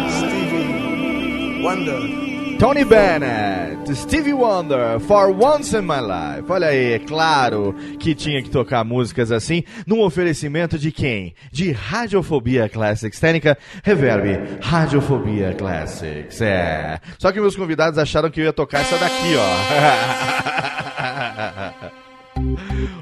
Stevie 0.08 1.62
Wonder. 1.62 2.30
Tony 2.58 2.84
Bennett, 2.84 3.94
Stevie 3.94 4.32
Wonder, 4.32 4.98
For 5.00 5.30
Once 5.30 5.74
in 5.74 5.82
My 5.82 6.00
Life. 6.00 6.50
Olha 6.50 6.68
aí, 6.68 6.94
é 6.94 6.98
claro 6.98 7.74
que 7.98 8.14
tinha 8.14 8.42
que 8.42 8.48
tocar 8.48 8.82
músicas 8.82 9.30
assim, 9.30 9.62
num 9.86 10.00
oferecimento 10.00 10.78
de 10.78 10.90
quem? 10.90 11.34
De 11.52 11.70
Radiofobia 11.72 12.66
Classics 12.66 13.20
Técnica, 13.20 13.58
Reverb, 13.82 14.58
Radiofobia 14.62 15.54
Classics, 15.54 16.40
é. 16.40 16.98
Só 17.18 17.30
que 17.32 17.40
meus 17.40 17.56
convidados 17.56 17.98
acharam 17.98 18.30
que 18.30 18.40
eu 18.40 18.44
ia 18.44 18.52
tocar 18.54 18.80
essa 18.80 18.96
daqui, 18.96 19.36
ó. 19.36 20.39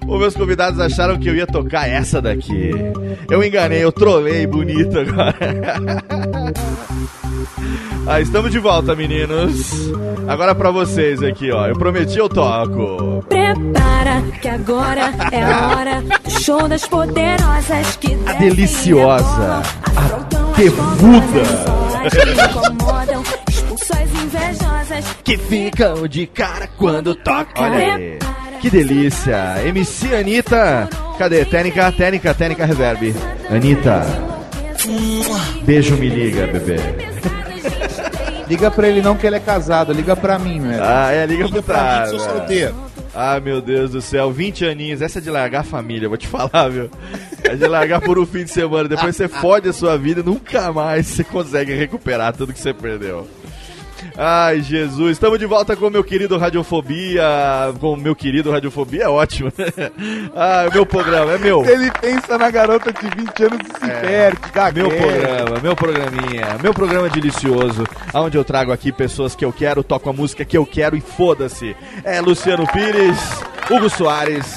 Os 0.09 0.19
meus 0.19 0.35
convidados 0.35 0.81
acharam 0.81 1.19
que 1.19 1.29
eu 1.29 1.37
ia 1.37 1.47
tocar 1.47 1.89
essa 1.89 2.21
daqui. 2.21 2.71
Eu 3.31 3.45
enganei, 3.45 3.85
eu 3.85 3.93
trolei 3.93 4.47
bonito 4.47 4.99
agora. 4.99 5.37
Ah, 8.11 8.23
estamos 8.23 8.51
de 8.51 8.59
volta, 8.59 8.97
meninos. 8.97 9.93
Agora 10.27 10.55
pra 10.55 10.71
vocês 10.71 11.23
aqui, 11.23 11.53
ó. 11.53 11.67
Eu 11.67 11.77
prometi, 11.77 12.17
eu 12.17 12.27
toco. 12.27 13.23
Prepara 13.29 14.23
que 14.41 14.49
agora 14.49 15.13
é 15.31 15.43
a 15.43 15.69
hora 15.69 16.01
do 16.01 16.31
show 16.31 16.67
das 16.67 16.87
poderosas 16.87 17.97
que 17.97 18.17
A 18.27 18.33
deliciosa, 18.33 19.63
a 19.63 20.03
que 25.23 25.37
ficam 25.37 26.09
de 26.09 26.27
cara 26.27 26.67
quando 26.79 27.15
toca. 27.15 27.61
Olha 27.61 27.95
aí. 27.95 28.19
Que 28.61 28.71
delícia. 28.71 29.63
MC 29.65 30.15
Anitta. 30.15 30.89
Cadê? 31.19 31.45
Técnica, 31.45 31.93
técnica, 31.93 32.35
técnica, 32.35 32.65
reverb. 32.65 33.15
Anitta. 33.51 34.03
Beijo, 35.63 35.97
me 35.97 36.09
liga, 36.09 36.47
bebê. 36.47 36.77
Liga 38.49 38.71
pra 38.71 38.89
ele 38.89 39.03
não 39.03 39.15
que 39.15 39.27
ele 39.27 39.37
é 39.37 39.41
casado, 39.41 39.93
liga 39.93 40.17
pra 40.17 40.39
mim, 40.39 40.59
velho. 40.59 40.83
Ah, 40.83 41.13
é, 41.13 41.27
liga 41.27 41.47
pro 41.51 41.63
pra 41.63 41.77
mim, 41.77 41.83
tá. 41.83 42.03
que 42.05 42.09
sou 42.09 42.19
solteiro. 42.21 42.75
Ah, 43.15 43.39
meu 43.39 43.61
Deus 43.61 43.91
do 43.91 44.01
céu, 44.01 44.33
20 44.33 44.65
aninhos, 44.65 45.03
essa 45.03 45.19
é 45.19 45.21
de 45.21 45.29
largar 45.29 45.61
a 45.61 45.65
família, 45.65 46.09
vou 46.09 46.17
te 46.17 46.27
falar, 46.27 46.71
viu? 46.71 46.89
É 47.45 47.55
de 47.55 47.67
largar 47.67 48.01
por 48.01 48.19
um 48.19 48.25
fim 48.25 48.45
de 48.45 48.51
semana, 48.51 48.89
depois 48.89 49.17
você 49.17 49.29
fode 49.29 49.69
a 49.69 49.73
sua 49.73 49.99
vida, 49.99 50.23
nunca 50.23 50.73
mais 50.73 51.07
você 51.07 51.25
consegue 51.25 51.75
recuperar 51.75 52.35
tudo 52.35 52.55
que 52.55 52.61
você 52.61 52.73
perdeu. 52.73 53.29
Ai, 54.17 54.61
Jesus, 54.61 55.13
estamos 55.13 55.39
de 55.39 55.47
volta 55.47 55.77
com 55.77 55.87
o 55.87 55.91
meu 55.91 56.03
querido 56.05 56.37
Radiofobia, 56.39 57.23
com 57.81 57.93
o 57.93 57.97
meu 57.97 58.15
querido 58.15 58.51
Radiofobia, 58.51 59.05
é 59.05 59.09
ótimo. 59.09 59.53
ah, 60.35 60.67
o 60.69 60.73
meu 60.73 60.87
programa, 60.87 61.33
é 61.33 61.39
meu. 61.39 61.65
Ele 61.65 61.91
pensa 62.01 62.37
na 62.39 62.51
garota 62.51 62.93
de 62.93 63.09
20 63.09 63.43
anos 63.45 63.59
e 63.61 63.75
se 63.75 63.91
perde, 64.01 64.41
Meu 64.75 64.89
gagueira. 64.89 64.97
programa, 64.99 65.61
meu 65.61 65.77
programinha, 65.77 66.59
meu 66.63 66.75
programa 66.75 67.09
delicioso, 67.09 67.85
onde 68.15 68.37
eu 68.37 68.45
trago 68.45 68.73
aqui 68.73 68.93
pessoas 68.93 69.35
que 69.35 69.45
eu 69.45 69.53
quero, 69.53 69.83
toco 69.83 70.11
a 70.11 70.13
música 70.13 70.45
que 70.45 70.57
eu 70.57 70.67
quero 70.67 70.97
e 70.97 71.01
foda-se. 71.01 71.77
É 72.05 72.21
Luciano 72.21 72.67
Pires, 72.67 73.19
Hugo 73.71 73.89
Soares, 73.91 74.57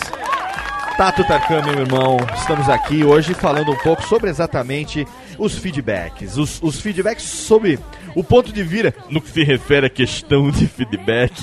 Tato 0.97 1.23
Tarkan, 1.23 1.61
meu 1.63 1.79
irmão. 1.79 2.17
Estamos 2.35 2.69
aqui 2.69 3.03
hoje 3.03 3.33
falando 3.33 3.71
um 3.71 3.77
pouco 3.77 4.03
sobre 4.03 4.29
exatamente 4.29 5.07
os 5.37 5.57
feedbacks. 5.57 6.37
Os, 6.37 6.61
os 6.61 6.79
feedbacks 6.79 7.23
sobre 7.23 7.79
o 8.15 8.23
ponto 8.23 8.51
de 8.51 8.63
vira 8.63 8.93
no 9.09 9.21
que 9.21 9.29
se 9.29 9.43
refere 9.43 9.85
à 9.87 9.89
questão 9.89 10.49
de 10.51 10.67
feedback. 10.67 11.33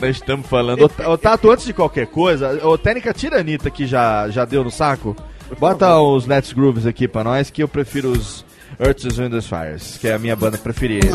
Nós 0.00 0.16
estamos 0.16 0.46
falando. 0.46 0.90
Ô, 1.06 1.18
Tato, 1.18 1.50
antes 1.50 1.64
de 1.66 1.72
qualquer 1.72 2.06
coisa, 2.06 2.64
ô, 2.66 2.76
Técnica, 2.78 3.12
tira 3.12 3.36
a 3.36 3.40
Anitta 3.40 3.70
que 3.70 3.86
já, 3.86 4.28
já 4.30 4.44
deu 4.44 4.62
no 4.64 4.70
saco. 4.70 5.16
Bota 5.58 5.98
os 6.00 6.26
Let's 6.26 6.52
Grooves 6.52 6.86
aqui 6.86 7.06
pra 7.06 7.22
nós, 7.22 7.50
que 7.50 7.62
eu 7.62 7.68
prefiro 7.68 8.10
os 8.10 8.44
Earth's 8.80 9.18
Wind 9.18 9.34
and 9.34 9.42
Fires, 9.42 9.98
que 9.98 10.08
é 10.08 10.14
a 10.14 10.18
minha 10.18 10.34
banda 10.34 10.56
preferida. 10.56 11.08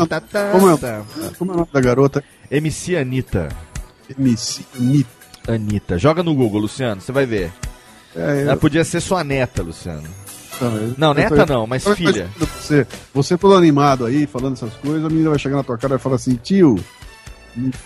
Como 0.52 0.70
é, 0.70 0.76
tá. 0.76 1.02
como 1.38 1.50
é 1.50 1.54
o 1.54 1.58
nome 1.58 1.68
da 1.72 1.80
garota? 1.80 2.22
MC 2.50 2.96
Anitta. 2.96 3.48
MC 4.18 4.64
Anitta. 4.78 5.10
Anitta. 5.48 5.98
Joga 5.98 6.22
no 6.22 6.34
Google, 6.34 6.60
Luciano, 6.60 7.00
você 7.00 7.10
vai 7.10 7.26
ver. 7.26 7.50
É, 8.14 8.20
eu- 8.20 8.40
Ela 8.42 8.56
podia 8.56 8.84
ser 8.84 9.00
sua 9.00 9.24
neta, 9.24 9.62
Luciano. 9.62 10.04
Não, 10.60 10.70
Não, 10.70 11.08
eu 11.20 11.28
tô- 11.28 11.34
neta 11.36 11.46
não, 11.46 11.66
mas 11.66 11.84
eu 11.86 11.94
filha. 11.96 12.28
Você, 12.38 12.86
você 13.14 13.36
todo 13.38 13.54
animado 13.54 14.04
aí, 14.06 14.26
falando 14.26 14.54
essas 14.54 14.72
coisas, 14.74 15.04
a 15.04 15.08
menina 15.08 15.30
vai 15.30 15.38
chegar 15.38 15.56
na 15.56 15.62
tua 15.62 15.76
cara 15.78 15.92
e 15.92 15.96
vai 15.96 15.98
falar 15.98 16.16
assim, 16.16 16.34
tio, 16.36 16.76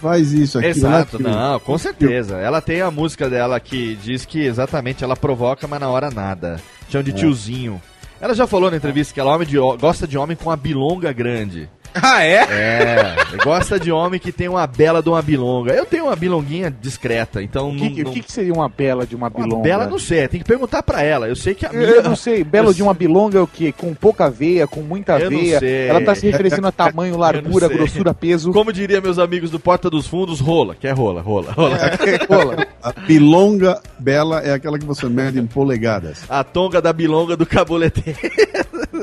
faz 0.00 0.32
isso 0.32 0.58
aqui. 0.58 0.68
Exato, 0.68 1.18
né, 1.22 1.30
tio?" 1.30 1.38
não, 1.38 1.60
com 1.60 1.78
certeza. 1.78 2.36
Ela 2.38 2.60
tem 2.60 2.80
a 2.80 2.90
música 2.90 3.28
dela 3.30 3.58
que 3.60 3.96
diz 4.02 4.24
que 4.24 4.40
exatamente 4.40 5.02
ela 5.04 5.16
provoca, 5.16 5.66
mas 5.66 5.80
na 5.80 5.88
hora 5.88 6.10
nada. 6.10 6.60
Chama 6.88 7.04
de 7.04 7.10
É. 7.10 7.14
tiozinho. 7.14 7.80
Ela 8.20 8.34
já 8.34 8.46
falou 8.46 8.70
na 8.70 8.76
entrevista 8.76 9.12
que 9.12 9.18
ela 9.20 9.34
homem 9.34 9.46
de, 9.46 9.56
gosta 9.80 10.06
de 10.06 10.16
homem 10.16 10.36
com 10.36 10.50
a 10.50 10.56
bilonga 10.56 11.12
grande. 11.12 11.68
Ah, 11.94 12.24
é? 12.24 12.36
É, 12.50 13.16
gosta 13.44 13.78
de 13.78 13.90
homem 13.92 14.18
que 14.18 14.32
tem 14.32 14.48
uma 14.48 14.66
bela 14.66 15.02
de 15.02 15.08
uma 15.08 15.20
bilonga. 15.22 15.72
Eu 15.72 15.84
tenho 15.84 16.04
uma 16.06 16.16
bilonguinha 16.16 16.70
discreta, 16.70 17.42
então 17.42 17.70
O 17.70 17.72
não, 17.72 17.90
que, 17.90 18.02
não- 18.04 18.12
que 18.12 18.20
que 18.22 18.32
seria 18.32 18.52
uma 18.52 18.68
bela 18.68 19.06
de 19.06 19.14
uma 19.14 19.28
bilonga? 19.28 19.62
Bela 19.62 19.86
não 19.86 19.98
sei, 19.98 20.26
tem 20.28 20.40
que 20.40 20.46
perguntar 20.46 20.82
pra 20.82 21.02
ela. 21.02 21.28
Eu 21.28 21.36
sei 21.36 21.54
que 21.54 21.66
a 21.66 21.72
minha. 21.72 21.82
Eu 21.82 22.02
não 22.02 22.16
sei, 22.16 22.42
belo 22.44 22.70
Eu 22.70 22.74
de 22.74 22.82
uma 22.82 22.94
bilonga 22.94 23.38
é 23.38 23.42
o 23.42 23.46
quê? 23.46 23.72
Com 23.76 23.94
pouca 23.94 24.30
veia, 24.30 24.66
com 24.66 24.80
muita 24.80 25.18
Eu 25.18 25.30
não 25.30 25.38
veia. 25.38 25.58
sei. 25.58 25.88
Ela 25.88 26.00
tá 26.00 26.14
se 26.14 26.26
referenciando 26.26 26.66
a 26.68 26.72
tamanho, 26.72 27.16
largura, 27.16 27.68
não 27.68 27.76
grossura, 27.76 28.14
peso. 28.14 28.52
Como 28.52 28.72
diria 28.72 29.00
meus 29.00 29.18
amigos 29.18 29.50
do 29.50 29.58
Porta 29.60 29.88
dos 29.90 30.06
Fundos, 30.06 30.40
rola. 30.40 30.74
Que 30.74 30.86
é 30.86 30.92
rola, 30.92 31.20
rola, 31.20 31.52
rola. 31.52 31.78
Rola. 32.28 32.66
A 32.82 32.92
bilonga 32.92 33.80
bela 33.98 34.40
é 34.40 34.52
aquela 34.52 34.78
que 34.78 34.84
você 34.84 35.06
mede 35.08 35.38
em 35.38 35.46
polegadas. 35.46 36.24
A 36.28 36.42
tonga 36.44 36.80
da 36.80 36.92
bilonga 36.92 37.36
do 37.36 37.44
cabulete. 37.46 38.02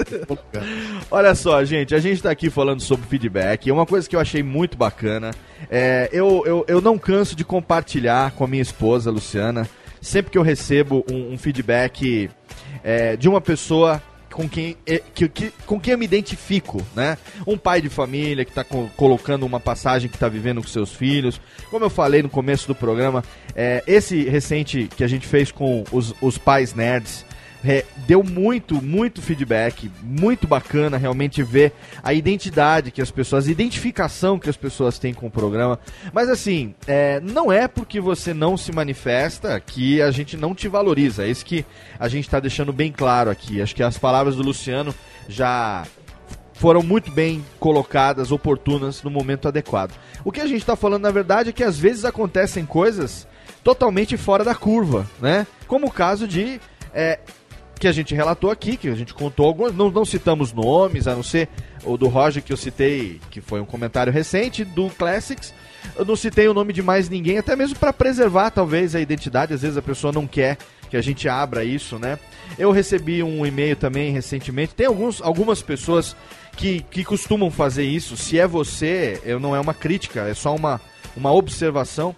Olha 1.12 1.34
só, 1.36 1.64
gente, 1.64 1.94
a 1.96 2.00
gente 2.00 2.22
tá 2.22 2.32
aqui 2.32 2.50
falando 2.50 2.82
sobre 2.82 3.08
feedback. 3.08 3.72
Uma 3.72 3.86
coisa 3.86 4.08
que 4.10 4.16
eu 4.16 4.20
achei 4.20 4.44
muito 4.44 4.78
bacana. 4.78 5.32
É, 5.70 6.10
eu, 6.12 6.44
eu, 6.46 6.66
eu 6.68 6.82
não 6.82 6.98
canso 6.98 7.36
de 7.36 7.44
compartilhar 7.44 8.32
com 8.32 8.44
a 8.44 8.48
minha 8.48 8.62
esposa, 8.62 9.12
Luciana, 9.12 9.68
sempre 10.02 10.32
que 10.32 10.38
eu 10.38 10.42
recebo 10.44 11.04
um, 11.12 11.34
um 11.34 11.38
feedback 11.38 12.30
é, 12.84 13.16
de 13.18 13.28
uma 13.28 13.42
pessoa 13.42 14.02
com 14.32 14.48
quem, 14.48 14.78
é, 14.86 15.02
que, 15.14 15.28
que- 15.28 15.52
com 15.66 15.80
quem 15.80 15.94
eu 15.94 15.98
me 15.98 16.06
identifico, 16.06 16.86
né? 16.96 17.18
Um 17.48 17.58
pai 17.58 17.82
de 17.82 17.90
família 17.90 18.46
que 18.46 18.52
está 18.52 18.64
colocando 18.96 19.44
uma 19.46 19.60
passagem 19.60 20.08
que 20.08 20.16
está 20.16 20.30
vivendo 20.30 20.62
com 20.62 20.68
seus 20.68 20.94
filhos. 20.94 21.42
Como 21.72 21.84
eu 21.84 21.90
falei 21.90 22.22
no 22.22 22.30
começo 22.30 22.68
do 22.68 22.76
programa, 22.76 23.24
é, 23.56 23.84
esse 23.88 24.24
recente 24.26 24.88
que 24.96 25.04
a 25.04 25.08
gente 25.08 25.26
fez 25.26 25.52
com 25.52 25.84
os, 25.92 26.14
os 26.22 26.38
pais 26.38 26.76
nerds 26.76 27.26
é, 27.64 27.86
deu 28.08 28.24
muito, 28.24 28.82
muito 28.82 29.22
feedback, 29.22 29.92
muito 30.02 30.48
bacana 30.48 30.98
realmente 30.98 31.44
ver 31.44 31.74
a 32.02 32.14
identidade 32.14 32.92
que 32.92 33.02
as 33.02 33.12
pessoas, 33.12 33.48
a 33.48 33.52
identificação 33.52 34.40
que 34.40 34.50
as 34.50 34.58
pessoas 34.58 34.98
têm 34.98 35.14
com 35.14 35.28
o 35.28 35.32
programa. 35.32 35.80
Mas 36.14 36.30
assim, 36.30 36.74
é, 36.88 37.20
não 37.20 37.52
é 37.52 37.68
porque 37.68 38.00
você 38.00 38.34
não 38.34 38.56
se 38.56 38.72
manifesta 38.72 39.60
que 39.60 40.02
a 40.02 40.12
gente 40.12 40.38
não 40.38 40.56
te 40.56 40.68
valoriza. 40.68 41.24
É 41.24 41.30
isso 41.30 41.46
que 41.46 41.66
a 42.00 42.08
gente 42.08 42.26
está 42.26 42.40
deixando 42.40 42.72
bem 42.72 42.92
claro 42.92 43.30
aqui. 43.30 43.62
Acho 43.62 43.76
que 43.76 43.84
as 43.84 43.98
palavras 43.98 44.36
do 44.36 44.44
Luciano 44.44 44.96
já 45.28 45.86
foram 46.54 46.84
muito 46.84 47.10
bem 47.12 47.44
colocadas, 47.58 48.32
oportunas, 48.32 49.02
no 49.02 49.10
momento 49.10 49.48
adequado. 49.48 49.94
O 50.26 50.32
que 50.32 50.42
a 50.42 50.46
gente 50.46 50.60
está 50.60 50.76
falando, 50.76 51.04
na 51.04 51.12
verdade, 51.12 51.50
é 51.50 51.54
que 51.54 51.64
às 51.64 51.78
vezes 51.80 52.04
acontecem 52.04 52.66
coisas 52.66 53.28
totalmente 53.64 54.18
fora 54.18 54.44
da 54.44 54.56
curva, 54.56 55.08
né? 55.22 55.48
Como 55.68 55.88
o 55.88 55.92
caso 55.92 56.28
de. 56.28 56.60
é, 56.94 57.20
que 57.80 57.88
a 57.88 57.92
gente 57.92 58.14
relatou 58.14 58.52
aqui, 58.52 58.76
que 58.76 58.90
a 58.90 58.96
gente 58.96 59.14
contou 59.14 59.46
alguns, 59.46 59.74
não, 59.74 59.90
não 59.90 60.04
citamos 60.04 60.52
nomes, 60.52 61.08
a 61.08 61.16
não 61.16 61.24
ser 61.24 61.48
o 61.84 61.98
do 61.98 62.08
Roger 62.08 62.44
que 62.44 62.52
eu 62.52 62.58
citei, 62.58 63.20
que 63.32 63.40
foi 63.40 63.62
um 63.62 63.66
comentário 63.66 64.12
recente, 64.12 64.66
do 64.66 64.90
Classics. 64.90 65.54
Eu 65.96 66.04
não 66.04 66.16
citei 66.16 66.48
o 66.48 66.54
nome 66.54 66.74
de 66.74 66.82
mais 66.82 67.10
ninguém, 67.10 67.38
até 67.38 67.56
mesmo 67.56 67.80
para 67.80 67.94
preservar 67.94 68.52
talvez 68.52 68.96
a 68.96 69.00
identidade, 69.00 69.54
às 69.54 69.62
vezes 69.62 69.78
a 69.78 69.82
pessoa 69.82 70.12
não 70.12 70.28
quer 70.28 70.58
que 70.90 70.98
a 70.98 71.02
gente 71.02 71.30
abra 71.30 71.64
isso, 71.64 71.98
né? 71.98 72.20
Eu 72.58 72.72
recebi 72.72 73.24
um 73.24 73.46
e-mail 73.46 73.76
também 73.76 74.12
recentemente, 74.12 74.74
tem 74.74 74.88
alguns, 74.88 75.22
algumas 75.22 75.62
pessoas 75.62 76.16
que, 76.58 76.82
que 76.92 77.06
costumam 77.06 77.50
fazer 77.50 77.84
isso. 77.84 78.18
Se 78.18 78.40
é 78.40 78.48
você, 78.48 79.22
eu 79.24 79.40
não 79.40 79.56
é 79.56 79.60
uma 79.60 79.74
crítica, 79.74 80.22
é 80.22 80.34
só 80.34 80.54
uma, 80.54 80.82
uma 81.16 81.32
observação. 81.32 82.16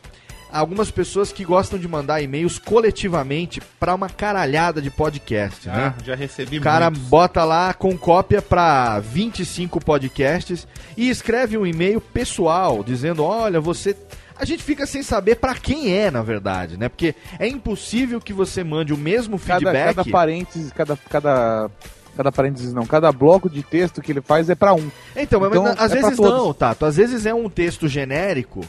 Algumas 0.52 0.92
pessoas 0.92 1.32
que 1.32 1.46
gostam 1.46 1.80
de 1.80 1.88
mandar 1.88 2.22
e-mails 2.22 2.60
coletivamente 2.60 3.62
para 3.80 3.96
uma 3.96 4.10
caralhada 4.10 4.82
de 4.82 4.90
podcast, 4.92 5.68
né? 5.68 5.94
Ah, 5.98 6.04
já 6.04 6.16
recebi 6.16 6.58
O 6.60 6.62
cara 6.62 6.90
muitos. 6.90 7.08
bota 7.08 7.44
lá 7.46 7.74
com 7.74 7.98
cópia 7.98 8.42
para 8.42 9.00
25 9.00 9.80
podcasts 9.84 10.68
e 10.98 11.10
escreve 11.10 11.58
um 11.58 11.66
e-mail 11.66 12.02
pessoal 12.02 12.84
dizendo: 12.84 13.24
"Olha, 13.24 13.62
você 13.62 13.96
a 14.38 14.44
gente 14.46 14.64
fica 14.64 14.86
sem 14.88 15.04
saber 15.04 15.36
para 15.36 15.54
quem 15.56 15.96
é, 15.96 16.10
na 16.12 16.22
verdade, 16.24 16.76
né? 16.76 16.90
Porque 16.90 17.14
é 17.40 17.48
impossível 17.48 18.20
que 18.20 18.34
você 18.34 18.64
mande 18.64 18.92
o 18.92 18.98
mesmo 18.98 19.38
Cada, 19.40 19.60
feedback. 19.60 19.96
cada 19.96 20.10
parênteses, 20.10 20.72
cada, 20.72 20.98
cada, 21.10 21.70
cada 22.18 22.32
parênteses 22.32 22.74
não, 22.74 22.86
cada 22.86 23.12
bloco 23.12 23.48
de 23.50 23.62
texto 23.64 24.02
que 24.02 24.12
ele 24.12 24.22
faz 24.22 24.50
é 24.50 24.56
pra 24.56 24.74
um. 24.74 24.90
Então, 25.16 25.40
mas 25.40 25.50
Então, 25.52 25.64
na- 25.64 25.72
às 25.74 25.92
é 25.92 26.02
vezes 26.02 26.18
não, 26.18 26.54
Tato. 26.54 26.86
Às 26.86 26.98
vezes 26.98 27.26
é 27.26 27.34
um 27.34 27.48
texto 27.50 27.88
genérico 27.88 28.66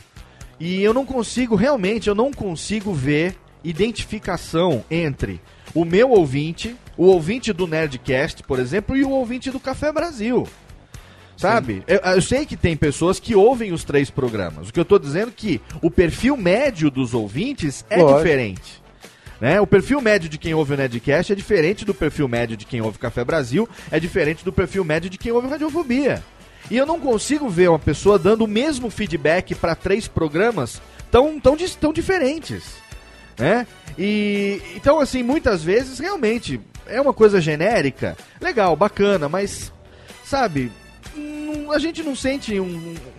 e 0.58 0.82
eu 0.82 0.94
não 0.94 1.04
consigo, 1.04 1.54
realmente, 1.54 2.08
eu 2.08 2.14
não 2.14 2.32
consigo 2.32 2.92
ver 2.92 3.36
identificação 3.64 4.84
entre 4.90 5.40
o 5.74 5.84
meu 5.84 6.10
ouvinte, 6.10 6.76
o 6.96 7.06
ouvinte 7.06 7.52
do 7.52 7.66
Nerdcast, 7.66 8.42
por 8.42 8.58
exemplo, 8.58 8.96
e 8.96 9.04
o 9.04 9.10
ouvinte 9.10 9.50
do 9.50 9.60
Café 9.60 9.90
Brasil. 9.92 10.46
Sabe? 11.36 11.82
Eu, 11.88 11.98
eu 11.98 12.22
sei 12.22 12.46
que 12.46 12.56
tem 12.56 12.76
pessoas 12.76 13.18
que 13.18 13.34
ouvem 13.34 13.72
os 13.72 13.82
três 13.82 14.10
programas. 14.10 14.68
O 14.68 14.72
que 14.72 14.78
eu 14.78 14.84
tô 14.84 14.98
dizendo 14.98 15.28
é 15.30 15.34
que 15.34 15.60
o 15.80 15.90
perfil 15.90 16.36
médio 16.36 16.90
dos 16.90 17.14
ouvintes 17.14 17.84
é 17.90 17.96
Lógico. 17.96 18.18
diferente. 18.18 18.82
Né? 19.40 19.60
O 19.60 19.66
perfil 19.66 20.00
médio 20.00 20.28
de 20.28 20.38
quem 20.38 20.54
ouve 20.54 20.74
o 20.74 20.76
Nerdcast 20.76 21.32
é 21.32 21.34
diferente 21.34 21.84
do 21.84 21.92
perfil 21.92 22.28
médio 22.28 22.56
de 22.56 22.64
quem 22.64 22.80
ouve 22.80 22.98
Café 22.98 23.24
Brasil, 23.24 23.68
é 23.90 23.98
diferente 23.98 24.44
do 24.44 24.52
perfil 24.52 24.84
médio 24.84 25.10
de 25.10 25.18
quem 25.18 25.32
ouve 25.32 25.48
Radiofobia. 25.48 26.22
E 26.72 26.76
eu 26.78 26.86
não 26.86 26.98
consigo 26.98 27.50
ver 27.50 27.68
uma 27.68 27.78
pessoa 27.78 28.18
dando 28.18 28.44
o 28.44 28.48
mesmo 28.48 28.88
feedback 28.88 29.54
para 29.54 29.74
três 29.74 30.08
programas 30.08 30.80
tão, 31.10 31.38
tão, 31.38 31.54
tão 31.78 31.92
diferentes. 31.92 32.62
Né? 33.38 33.66
E 33.98 34.62
então, 34.74 34.98
assim, 34.98 35.22
muitas 35.22 35.62
vezes 35.62 35.98
realmente 35.98 36.58
é 36.86 36.98
uma 36.98 37.12
coisa 37.12 37.42
genérica, 37.42 38.16
legal, 38.40 38.74
bacana, 38.74 39.28
mas 39.28 39.70
sabe, 40.24 40.72
hum, 41.14 41.70
a 41.70 41.78
gente 41.78 42.02
não 42.02 42.16
sente 42.16 42.58
um, 42.58 42.64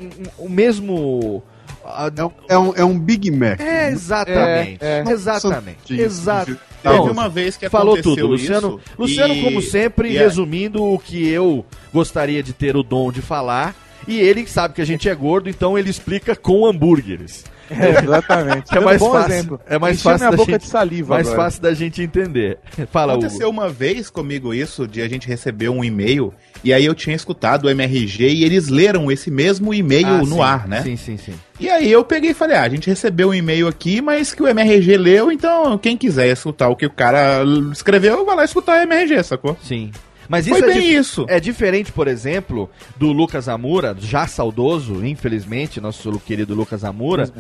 um- 0.02 0.06
um- 0.06 0.46
o 0.46 0.50
mesmo. 0.50 1.44
a- 1.86 2.10
É 2.50 2.58
um, 2.58 2.74
é 2.76 2.84
um 2.84 2.98
Big 2.98 3.30
Mac. 3.30 3.60
é, 3.60 3.90
exatamente. 3.92 4.84
É, 4.84 5.04
é. 5.08 5.12
Exatamente. 5.12 5.94
Exato. 6.02 6.58
Teve 6.92 7.10
uma 7.12 7.30
vez 7.30 7.56
que 7.58 7.70
Falou 7.70 8.02
tudo, 8.02 8.28
Luciano. 8.28 8.80
isso, 8.84 8.92
Luciano, 9.00 9.34
e- 9.34 9.42
como 9.44 9.62
sempre, 9.62 10.12
e 10.12 10.18
a- 10.18 10.22
resumindo 10.22 10.84
o 10.84 11.00
que 11.00 11.28
eu 11.28 11.66
gostaria 11.94 12.44
de 12.44 12.54
ter 12.54 12.76
o 12.76 12.84
dom 12.84 13.12
de 13.12 13.22
falar. 13.22 13.76
E 14.08 14.20
ele 14.20 14.46
sabe 14.48 14.74
que 14.74 14.82
a 14.82 14.86
gente 14.86 15.08
é 15.08 15.16
gordo, 15.16 15.50
então 15.50 15.78
ele 15.78 15.90
explica 15.90 16.36
com 16.36 16.66
hambúrgueres. 16.66 17.46
É, 17.70 18.04
exatamente. 18.04 18.78
É 18.78 18.80
mais 18.80 19.00
bom 19.00 19.12
fácil. 19.12 19.34
exemplo. 19.34 19.60
É 19.68 19.80
mais 19.80 20.02
fácil 20.02 20.20
minha 20.20 20.32
da 20.32 20.38
boca 20.38 20.52
gente, 20.52 20.62
de 20.62 20.68
saliva 20.68 21.14
mais 21.16 21.28
agora. 21.28 21.44
fácil 21.44 21.62
da 21.62 21.74
gente 21.74 22.02
entender. 22.02 22.58
Fala, 22.92 23.14
Aconteceu 23.14 23.48
Hugo. 23.50 23.58
uma 23.60 23.70
vez 23.70 24.10
comigo 24.10 24.54
isso, 24.54 24.88
de 24.88 25.02
a 25.02 25.08
gente 25.08 25.28
receber 25.28 25.70
um 25.70 25.84
e-mail, 25.84 26.34
e 26.64 26.74
aí 26.74 26.86
eu 26.86 26.94
tinha 26.94 27.16
escutado 27.16 27.66
o 27.66 27.70
MRG 27.70 28.28
e 28.30 28.44
eles 28.44 28.68
leram 28.70 29.12
esse 29.12 29.32
mesmo 29.32 29.74
e-mail 29.74 30.08
Ah, 30.08 30.18
no 30.20 30.26
sim. 30.36 30.42
ar, 30.42 30.68
né? 30.68 30.82
Sim, 30.84 30.96
sim, 30.98 31.18
sim. 31.18 31.34
E 31.60 31.70
aí 31.70 31.92
eu 31.92 32.04
peguei 32.04 32.32
e 32.32 32.34
falei, 32.34 32.58
ah, 32.58 32.64
a 32.64 32.70
gente 32.70 32.90
recebeu 32.90 33.30
um 33.30 33.34
e-mail 33.34 33.68
aqui, 33.68 34.02
mas 34.02 34.34
que 34.34 34.44
o 34.44 34.48
MRG 34.48 34.98
leu, 34.98 35.32
então 35.32 35.78
quem 35.78 35.96
quiser 35.96 36.28
escutar 36.28 36.68
o 36.70 36.76
que 36.76 36.86
o 36.86 36.90
cara 36.90 37.44
escreveu, 37.72 38.26
vai 38.26 38.36
lá 38.36 38.44
escutar 38.44 38.80
o 38.80 38.84
MRG, 38.84 39.24
sacou? 39.24 39.58
Sim. 39.64 39.92
Mas 40.34 40.48
Foi 40.48 40.58
isso 40.58 40.66
é 40.68 40.74
bem 40.74 40.82
dif- 40.82 40.96
isso. 41.00 41.26
É 41.30 41.40
diferente, 41.40 41.92
por 41.92 42.08
exemplo, 42.08 42.68
do 42.98 43.12
Lucas 43.12 43.48
Amura, 43.48 43.96
já 44.00 44.26
saudoso, 44.26 45.06
infelizmente, 45.06 45.80
nosso 45.80 46.12
querido 46.22 46.56
Lucas 46.56 46.84
Amura, 46.84 47.32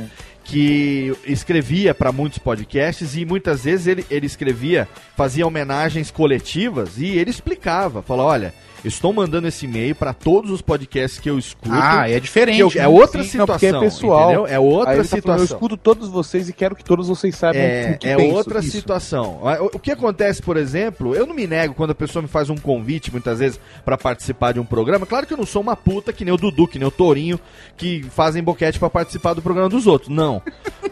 que 0.43 1.15
escrevia 1.25 1.93
para 1.93 2.11
muitos 2.11 2.37
podcasts 2.37 3.15
e 3.15 3.25
muitas 3.25 3.63
vezes 3.63 3.87
ele, 3.87 4.05
ele 4.09 4.25
escrevia, 4.25 4.87
fazia 5.15 5.47
homenagens 5.47 6.11
coletivas 6.11 6.97
e 6.97 7.05
ele 7.17 7.29
explicava, 7.29 8.01
falava, 8.01 8.29
olha, 8.29 8.53
estou 8.83 9.13
mandando 9.13 9.47
esse 9.47 9.63
e-mail 9.65 9.95
para 9.95 10.13
todos 10.13 10.51
os 10.51 10.61
podcasts 10.61 11.17
que 11.17 11.29
eu 11.29 11.39
escuto. 11.39 11.69
Ah, 11.71 12.09
é 12.09 12.19
diferente, 12.19 12.59
eu- 12.59 12.69
é 12.75 12.85
outra 12.85 13.23
Sim, 13.23 13.37
não, 13.37 13.45
porque 13.45 13.67
situação, 13.67 13.81
é 13.81 13.89
pessoal. 13.89 14.23
entendeu? 14.31 14.47
É 14.47 14.59
outra 14.59 14.93
ele 14.95 15.03
tá 15.03 15.07
falando, 15.09 15.21
situação. 15.21 15.37
eu 15.37 15.45
escuto 15.45 15.77
todos 15.77 16.09
vocês 16.09 16.49
e 16.49 16.53
quero 16.53 16.75
que 16.75 16.83
todos 16.83 17.07
vocês 17.07 17.33
saibam 17.35 17.61
É, 17.61 17.93
o 17.95 17.97
que 17.97 18.07
é 18.09 18.15
penso. 18.17 18.35
outra 18.35 18.59
Isso. 18.59 18.71
situação. 18.71 19.39
O, 19.41 19.77
o 19.77 19.79
que 19.79 19.89
acontece, 19.91 20.41
por 20.41 20.57
exemplo, 20.57 21.15
eu 21.15 21.25
não 21.25 21.33
me 21.33 21.47
nego 21.47 21.73
quando 21.73 21.91
a 21.91 21.95
pessoa 21.95 22.21
me 22.21 22.27
faz 22.27 22.49
um 22.49 22.57
convite, 22.57 23.09
muitas 23.09 23.39
vezes, 23.39 23.57
pra 23.85 23.97
participar 23.97 24.51
de 24.51 24.59
um 24.59 24.65
programa. 24.65 25.05
Claro 25.05 25.25
que 25.25 25.33
eu 25.33 25.37
não 25.37 25.45
sou 25.45 25.61
uma 25.61 25.77
puta 25.77 26.11
que 26.11 26.25
nem 26.25 26.33
o 26.33 26.37
Dudu, 26.37 26.67
que 26.67 26.77
nem 26.77 26.87
o 26.87 26.91
Torinho, 26.91 27.39
que 27.77 28.03
fazem 28.13 28.43
boquete 28.43 28.77
pra 28.79 28.89
participar 28.89 29.33
do 29.33 29.41
programa 29.41 29.69
dos 29.69 29.87
outros. 29.87 30.09
Não. 30.13 30.32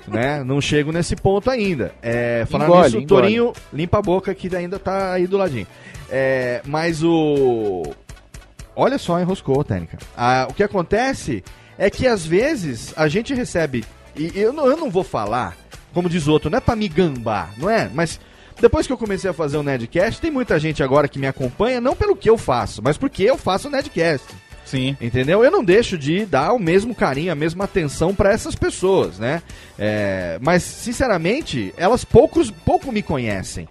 Né? 0.07 0.43
Não 0.43 0.59
chego 0.59 0.91
nesse 0.91 1.15
ponto 1.15 1.49
ainda. 1.49 1.93
É, 2.01 2.45
falando 2.49 2.69
Engole, 2.69 2.83
nisso, 2.83 2.97
o. 2.99 3.07
Torinho 3.07 3.53
limpa 3.73 3.99
a 3.99 4.01
boca 4.01 4.33
que 4.35 4.53
ainda 4.55 4.77
tá 4.77 5.13
aí 5.13 5.27
do 5.27 5.37
ladinho. 5.37 5.67
É, 6.09 6.61
mas 6.65 7.03
o. 7.03 7.83
Olha 8.75 8.97
só, 8.97 9.19
enroscou, 9.19 9.63
técnica. 9.63 9.97
Ah, 10.15 10.47
o 10.49 10.53
que 10.53 10.63
acontece 10.63 11.43
é 11.77 11.89
que 11.89 12.07
às 12.07 12.25
vezes 12.25 12.93
a 12.95 13.07
gente 13.07 13.33
recebe. 13.33 13.85
E 14.15 14.31
eu 14.35 14.51
não, 14.51 14.65
eu 14.67 14.77
não 14.77 14.89
vou 14.89 15.03
falar, 15.03 15.55
como 15.93 16.09
diz 16.09 16.27
outro, 16.27 16.49
não 16.49 16.57
é 16.57 16.61
pra 16.61 16.75
me 16.75 16.87
gambar, 16.87 17.53
não 17.57 17.69
é? 17.69 17.89
Mas 17.93 18.19
depois 18.59 18.85
que 18.85 18.93
eu 18.93 18.97
comecei 18.97 19.29
a 19.29 19.33
fazer 19.33 19.57
o 19.57 19.63
Nedcast, 19.63 20.21
tem 20.21 20.29
muita 20.29 20.59
gente 20.59 20.83
agora 20.83 21.07
que 21.07 21.17
me 21.17 21.27
acompanha, 21.27 21.81
não 21.81 21.95
pelo 21.95 22.15
que 22.15 22.29
eu 22.29 22.37
faço, 22.37 22.81
mas 22.83 22.97
porque 22.97 23.23
eu 23.23 23.37
faço 23.37 23.67
o 23.67 23.71
Nedcast. 23.71 24.27
Sim. 24.65 24.95
Entendeu? 25.01 25.43
Eu 25.43 25.51
não 25.51 25.63
deixo 25.63 25.97
de 25.97 26.25
dar 26.25 26.53
o 26.53 26.59
mesmo 26.59 26.95
carinho, 26.95 27.31
a 27.31 27.35
mesma 27.35 27.65
atenção 27.65 28.15
pra 28.15 28.31
essas 28.31 28.55
pessoas, 28.55 29.19
né? 29.19 29.41
É, 29.77 30.37
mas, 30.41 30.63
sinceramente, 30.63 31.73
elas 31.77 32.05
poucos, 32.05 32.49
pouco 32.49 32.91
me 32.91 33.01
conhecem. 33.01 33.67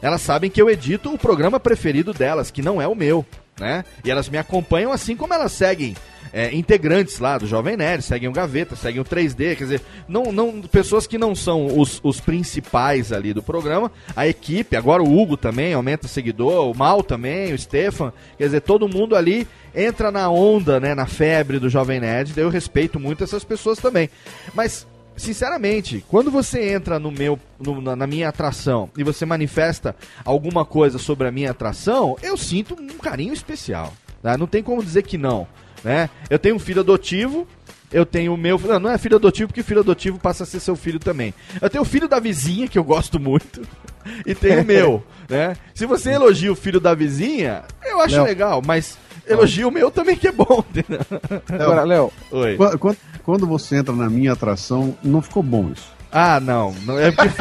Elas 0.00 0.20
sabem 0.20 0.50
que 0.50 0.60
eu 0.60 0.68
edito 0.68 1.12
o 1.12 1.18
programa 1.18 1.58
preferido 1.58 2.12
delas, 2.12 2.50
que 2.50 2.62
não 2.62 2.80
é 2.80 2.86
o 2.86 2.94
meu, 2.94 3.24
né? 3.58 3.84
E 4.04 4.10
elas 4.10 4.28
me 4.28 4.36
acompanham 4.38 4.92
assim 4.92 5.16
como 5.16 5.32
elas 5.32 5.52
seguem 5.52 5.96
é, 6.36 6.52
integrantes 6.52 7.20
lá 7.20 7.38
do 7.38 7.46
Jovem 7.46 7.76
Nerd, 7.76 8.02
seguem 8.02 8.28
o 8.28 8.32
Gaveta, 8.32 8.74
seguem 8.74 9.00
o 9.00 9.04
3D, 9.04 9.54
quer 9.56 9.64
dizer, 9.64 9.82
não, 10.08 10.32
não, 10.32 10.60
pessoas 10.62 11.06
que 11.06 11.16
não 11.16 11.32
são 11.32 11.78
os, 11.78 12.00
os 12.02 12.18
principais 12.18 13.12
ali 13.12 13.32
do 13.32 13.40
programa, 13.40 13.90
a 14.16 14.26
equipe, 14.26 14.74
agora 14.76 15.00
o 15.00 15.16
Hugo 15.16 15.36
também 15.36 15.72
aumenta 15.72 16.08
seguidor, 16.08 16.68
o 16.68 16.76
Mal 16.76 17.04
também, 17.04 17.52
o 17.54 17.58
Stefan, 17.58 18.12
quer 18.36 18.46
dizer, 18.46 18.62
todo 18.62 18.88
mundo 18.88 19.14
ali 19.14 19.46
entra 19.72 20.10
na 20.10 20.28
onda, 20.28 20.80
né, 20.80 20.92
na 20.92 21.06
febre 21.06 21.60
do 21.60 21.68
Jovem 21.70 22.00
Nerd, 22.00 22.32
daí 22.34 22.44
eu 22.44 22.50
respeito 22.50 22.98
muito 22.98 23.22
essas 23.22 23.44
pessoas 23.44 23.78
também. 23.78 24.10
Mas 24.52 24.86
Sinceramente, 25.16 26.04
quando 26.08 26.28
você 26.28 26.72
entra 26.72 26.98
no 26.98 27.08
meu, 27.12 27.38
no- 27.60 27.80
na, 27.80 28.04
minha 28.04 28.28
atração 28.28 28.90
e 28.98 29.04
você 29.04 29.24
manifesta 29.24 29.94
alguma 30.24 30.64
coisa 30.64 30.98
sobre 30.98 31.28
a 31.28 31.30
minha 31.30 31.52
atração, 31.52 32.16
eu 32.20 32.36
sinto 32.36 32.74
um 32.74 32.98
carinho 32.98 33.32
especial. 33.32 33.92
né? 34.20 34.36
Não 34.36 34.48
tem 34.48 34.60
como 34.60 34.82
dizer 34.82 35.04
que 35.04 35.16
não. 35.16 35.46
Né? 35.84 36.08
Eu 36.30 36.38
tenho 36.38 36.56
um 36.56 36.58
filho 36.58 36.80
adotivo, 36.80 37.46
eu 37.92 38.06
tenho 38.06 38.32
o 38.32 38.36
meu. 38.36 38.58
Não, 38.58 38.80
não 38.80 38.90
é 38.90 38.96
filho 38.98 39.16
adotivo, 39.16 39.48
porque 39.48 39.62
filho 39.62 39.80
adotivo 39.80 40.18
passa 40.18 40.42
a 40.44 40.46
ser 40.46 40.58
seu 40.60 40.74
filho 40.74 40.98
também. 40.98 41.34
Eu 41.60 41.68
tenho 41.68 41.82
o 41.82 41.86
filho 41.86 42.08
da 42.08 42.18
vizinha, 42.18 42.66
que 42.66 42.78
eu 42.78 42.84
gosto 42.84 43.20
muito, 43.20 43.60
e 44.26 44.34
tenho 44.34 44.62
o 44.62 44.64
meu. 44.66 45.04
Né? 45.28 45.54
Se 45.74 45.84
você 45.86 46.12
elogia 46.12 46.50
o 46.50 46.56
filho 46.56 46.80
da 46.80 46.94
vizinha, 46.94 47.62
eu 47.84 48.00
acho 48.00 48.16
Léo. 48.16 48.24
legal, 48.24 48.62
mas 48.66 48.98
elogia 49.26 49.66
o 49.68 49.70
meu 49.70 49.90
também 49.90 50.16
que 50.16 50.28
é 50.28 50.32
bom. 50.32 50.64
entendeu? 50.74 51.00
Agora, 51.48 51.84
Léo. 51.84 52.10
Oi. 52.30 52.56
Quando, 52.56 52.78
quando- 52.78 52.96
quando 53.22 53.46
você 53.46 53.76
entra 53.76 53.94
na 53.94 54.08
minha 54.10 54.32
atração, 54.32 54.94
não 55.02 55.22
ficou 55.22 55.42
bom 55.42 55.70
isso. 55.74 55.93
Ah, 56.16 56.38
não. 56.38 56.72
não 56.86 56.96
é 56.96 57.10
porque 57.10 57.34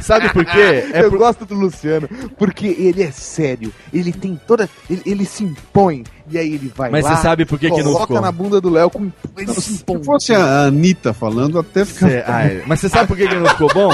Sabe 0.00 0.32
por 0.32 0.44
quê? 0.44 0.84
É 0.92 1.02
eu 1.02 1.10
por- 1.10 1.18
gosto 1.18 1.44
do 1.44 1.54
Luciano, 1.54 2.08
porque 2.38 2.68
ele 2.68 3.02
é 3.02 3.10
sério, 3.10 3.72
ele 3.92 4.12
tem 4.12 4.40
toda. 4.46 4.70
Ele, 4.88 5.02
ele 5.04 5.24
se 5.24 5.42
impõe, 5.42 6.04
e 6.30 6.38
aí 6.38 6.54
ele 6.54 6.72
vai 6.74 6.88
Mas 6.88 7.04
lá. 7.04 7.16
você 7.16 7.22
sabe 7.22 7.44
por 7.44 7.58
que 7.58 7.68
que 7.68 7.76
não 7.78 7.84
coloca 7.92 8.06
ficou? 8.06 8.20
na 8.20 8.30
bunda 8.30 8.60
do 8.60 8.70
Léo 8.70 8.88
com. 8.90 9.10
Ele 9.36 9.52
se 9.54 9.72
impõe. 9.74 9.98
Se 9.98 10.04
fosse 10.04 10.32
a 10.34 10.62
Anitta 10.66 11.12
falando, 11.12 11.58
até 11.58 11.84
fica... 11.84 12.08
Cê- 12.08 12.24
ai, 12.24 12.62
mas 12.64 12.78
você 12.78 12.88
sabe 12.88 13.08
por 13.08 13.16
que, 13.16 13.26
que 13.26 13.34
não 13.34 13.46
ficou 13.48 13.68
bom? 13.74 13.90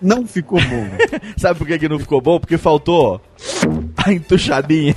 Não 0.00 0.26
ficou 0.26 0.60
bom. 0.60 0.86
Sabe 1.36 1.58
por 1.58 1.66
que, 1.66 1.76
que 1.76 1.88
não 1.88 1.98
ficou 1.98 2.20
bom? 2.20 2.38
Porque 2.38 2.56
faltou 2.56 3.20
a 4.04 4.12
entuchadinha. 4.12 4.94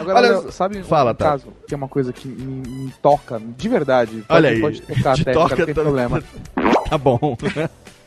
Agora, 0.00 0.18
Olha, 0.18 0.30
Léo, 0.30 0.52
sabe 0.52 0.82
fala, 0.82 1.12
um 1.12 1.14
tá. 1.14 1.24
caso 1.30 1.48
que 1.66 1.74
é 1.74 1.76
uma 1.76 1.88
coisa 1.88 2.12
que 2.12 2.28
me, 2.28 2.62
me 2.86 2.92
toca 3.02 3.40
de 3.56 3.68
verdade. 3.68 4.12
Pode, 4.12 4.24
Olha 4.28 4.48
aí. 4.50 4.60
Pode 4.60 4.82
tocar 4.82 5.14
Te 5.14 5.22
até, 5.22 5.32
toca, 5.32 5.56
não 5.56 5.66
tem 5.66 5.74
tá- 5.74 5.82
problema. 5.82 6.22
Tá 6.88 6.98
bom. 6.98 7.36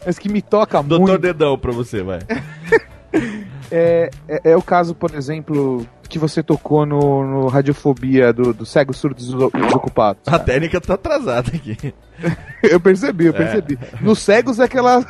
Mas 0.06 0.20
que 0.20 0.30
me 0.30 0.42
toca 0.42 0.82
Doutor 0.84 1.08
muito. 1.08 1.22
Dedão 1.22 1.58
pra 1.58 1.72
você, 1.72 2.04
vai. 2.04 2.20
É, 3.70 4.10
é, 4.30 4.52
é 4.52 4.56
o 4.56 4.62
caso, 4.62 4.96
por 4.96 5.14
exemplo, 5.14 5.86
que 6.08 6.18
você 6.18 6.42
tocou 6.42 6.86
no, 6.86 7.24
no 7.26 7.48
Radiofobia 7.48 8.32
do, 8.32 8.54
do 8.54 8.66
Cego 8.66 8.94
Surdo 8.94 9.16
Deso- 9.18 9.52
Desocupado. 9.54 10.20
A 10.26 10.40
técnica 10.40 10.80
tá 10.80 10.94
atrasada 10.94 11.52
aqui. 11.54 11.76
Eu 12.64 12.80
percebi, 12.80 13.26
eu 13.26 13.34
É. 13.34 13.38
percebi. 13.38 13.78
Nos 14.02 14.20
cegos 14.20 14.60
é 14.60 14.64
aquela. 14.64 15.06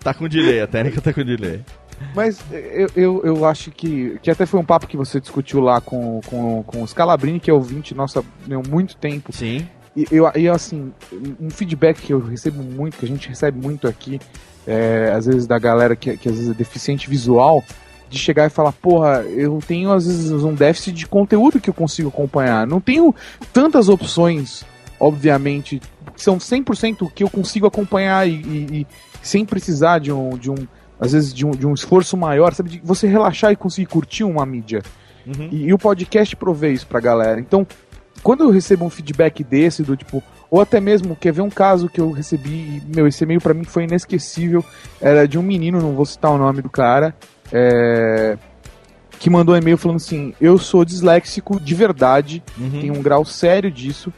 Tá 0.00 0.12
com 0.14 0.26
delay, 0.28 0.60
a 0.62 0.66
técnica 0.66 1.00
tá 1.02 1.12
com 1.12 1.22
delay. 1.22 1.60
Mas 2.14 2.38
eu, 2.50 2.88
eu, 2.96 3.22
eu 3.24 3.44
acho 3.44 3.70
que, 3.70 4.18
que 4.22 4.30
até 4.30 4.46
foi 4.46 4.58
um 4.60 4.64
papo 4.64 4.86
que 4.86 4.96
você 4.96 5.20
discutiu 5.20 5.60
lá 5.60 5.80
com, 5.80 6.20
com, 6.26 6.62
com 6.62 6.82
o 6.82 6.86
Scalabrini, 6.88 7.40
que 7.40 7.50
é 7.50 7.54
ouvinte 7.54 7.94
nossa 7.94 8.20
há 8.20 8.68
muito 8.68 8.96
tempo. 8.96 9.32
Sim. 9.32 9.66
E 9.96 10.06
eu, 10.10 10.30
e 10.36 10.48
assim, 10.48 10.92
um 11.40 11.50
feedback 11.50 12.00
que 12.00 12.12
eu 12.12 12.20
recebo 12.20 12.62
muito, 12.62 12.98
que 12.98 13.04
a 13.04 13.08
gente 13.08 13.28
recebe 13.28 13.58
muito 13.60 13.88
aqui, 13.88 14.20
é, 14.66 15.12
às 15.14 15.26
vezes 15.26 15.46
da 15.46 15.58
galera 15.58 15.96
que, 15.96 16.16
que 16.16 16.28
às 16.28 16.34
vezes 16.36 16.50
é 16.50 16.54
deficiente 16.54 17.08
visual, 17.10 17.64
de 18.08 18.18
chegar 18.18 18.46
e 18.46 18.50
falar, 18.50 18.72
porra, 18.72 19.22
eu 19.22 19.58
tenho 19.66 19.92
às 19.92 20.06
vezes 20.06 20.30
um 20.30 20.54
déficit 20.54 20.92
de 20.94 21.06
conteúdo 21.06 21.60
que 21.60 21.68
eu 21.68 21.74
consigo 21.74 22.08
acompanhar. 22.08 22.66
Não 22.66 22.80
tenho 22.80 23.14
tantas 23.52 23.88
opções, 23.88 24.64
obviamente, 25.00 25.80
que 26.14 26.22
são 26.22 26.38
100% 26.38 27.10
que 27.12 27.22
eu 27.24 27.30
consigo 27.30 27.66
acompanhar 27.66 28.26
e, 28.28 28.32
e- 28.34 28.80
e 28.80 28.86
sem 29.20 29.44
precisar 29.44 29.98
de 29.98 30.12
um, 30.12 30.30
de 30.38 30.50
um 30.50 30.66
às 31.00 31.12
vezes 31.12 31.32
de 31.32 31.46
um, 31.46 31.50
de 31.50 31.66
um 31.66 31.74
esforço 31.74 32.16
maior, 32.16 32.52
sabe, 32.54 32.70
de 32.70 32.80
você 32.84 33.06
relaxar 33.06 33.52
e 33.52 33.56
conseguir 33.56 33.86
curtir 33.86 34.24
uma 34.24 34.44
mídia. 34.44 34.82
Uhum. 35.26 35.48
E, 35.52 35.64
e 35.66 35.72
o 35.72 35.78
podcast 35.78 36.34
provê 36.36 36.72
isso 36.72 36.86
pra 36.86 37.00
galera. 37.00 37.38
Então, 37.40 37.66
quando 38.22 38.44
eu 38.44 38.50
recebo 38.50 38.84
um 38.84 38.90
feedback 38.90 39.44
desse, 39.44 39.82
do 39.82 39.96
tipo, 39.96 40.22
ou 40.50 40.60
até 40.60 40.80
mesmo, 40.80 41.14
quer 41.14 41.32
ver 41.32 41.42
um 41.42 41.50
caso 41.50 41.88
que 41.88 42.00
eu 42.00 42.10
recebi, 42.10 42.82
meu, 42.94 43.06
esse 43.06 43.22
e-mail 43.22 43.40
pra 43.40 43.54
mim 43.54 43.64
foi 43.64 43.84
inesquecível, 43.84 44.64
era 45.00 45.28
de 45.28 45.38
um 45.38 45.42
menino, 45.42 45.80
não 45.80 45.92
vou 45.92 46.04
citar 46.06 46.30
o 46.32 46.38
nome 46.38 46.62
do 46.62 46.70
cara, 46.70 47.14
é, 47.52 48.36
que 49.18 49.28
mandou 49.30 49.54
um 49.54 49.58
e-mail 49.58 49.76
falando 49.76 49.96
assim, 49.98 50.34
eu 50.40 50.58
sou 50.58 50.84
disléxico 50.84 51.60
de 51.60 51.74
verdade, 51.74 52.42
Uhum. 52.58 52.80
tenho 52.80 52.94
um 52.94 53.02
grau 53.02 53.24
sério 53.24 53.70
disso, 53.70 54.12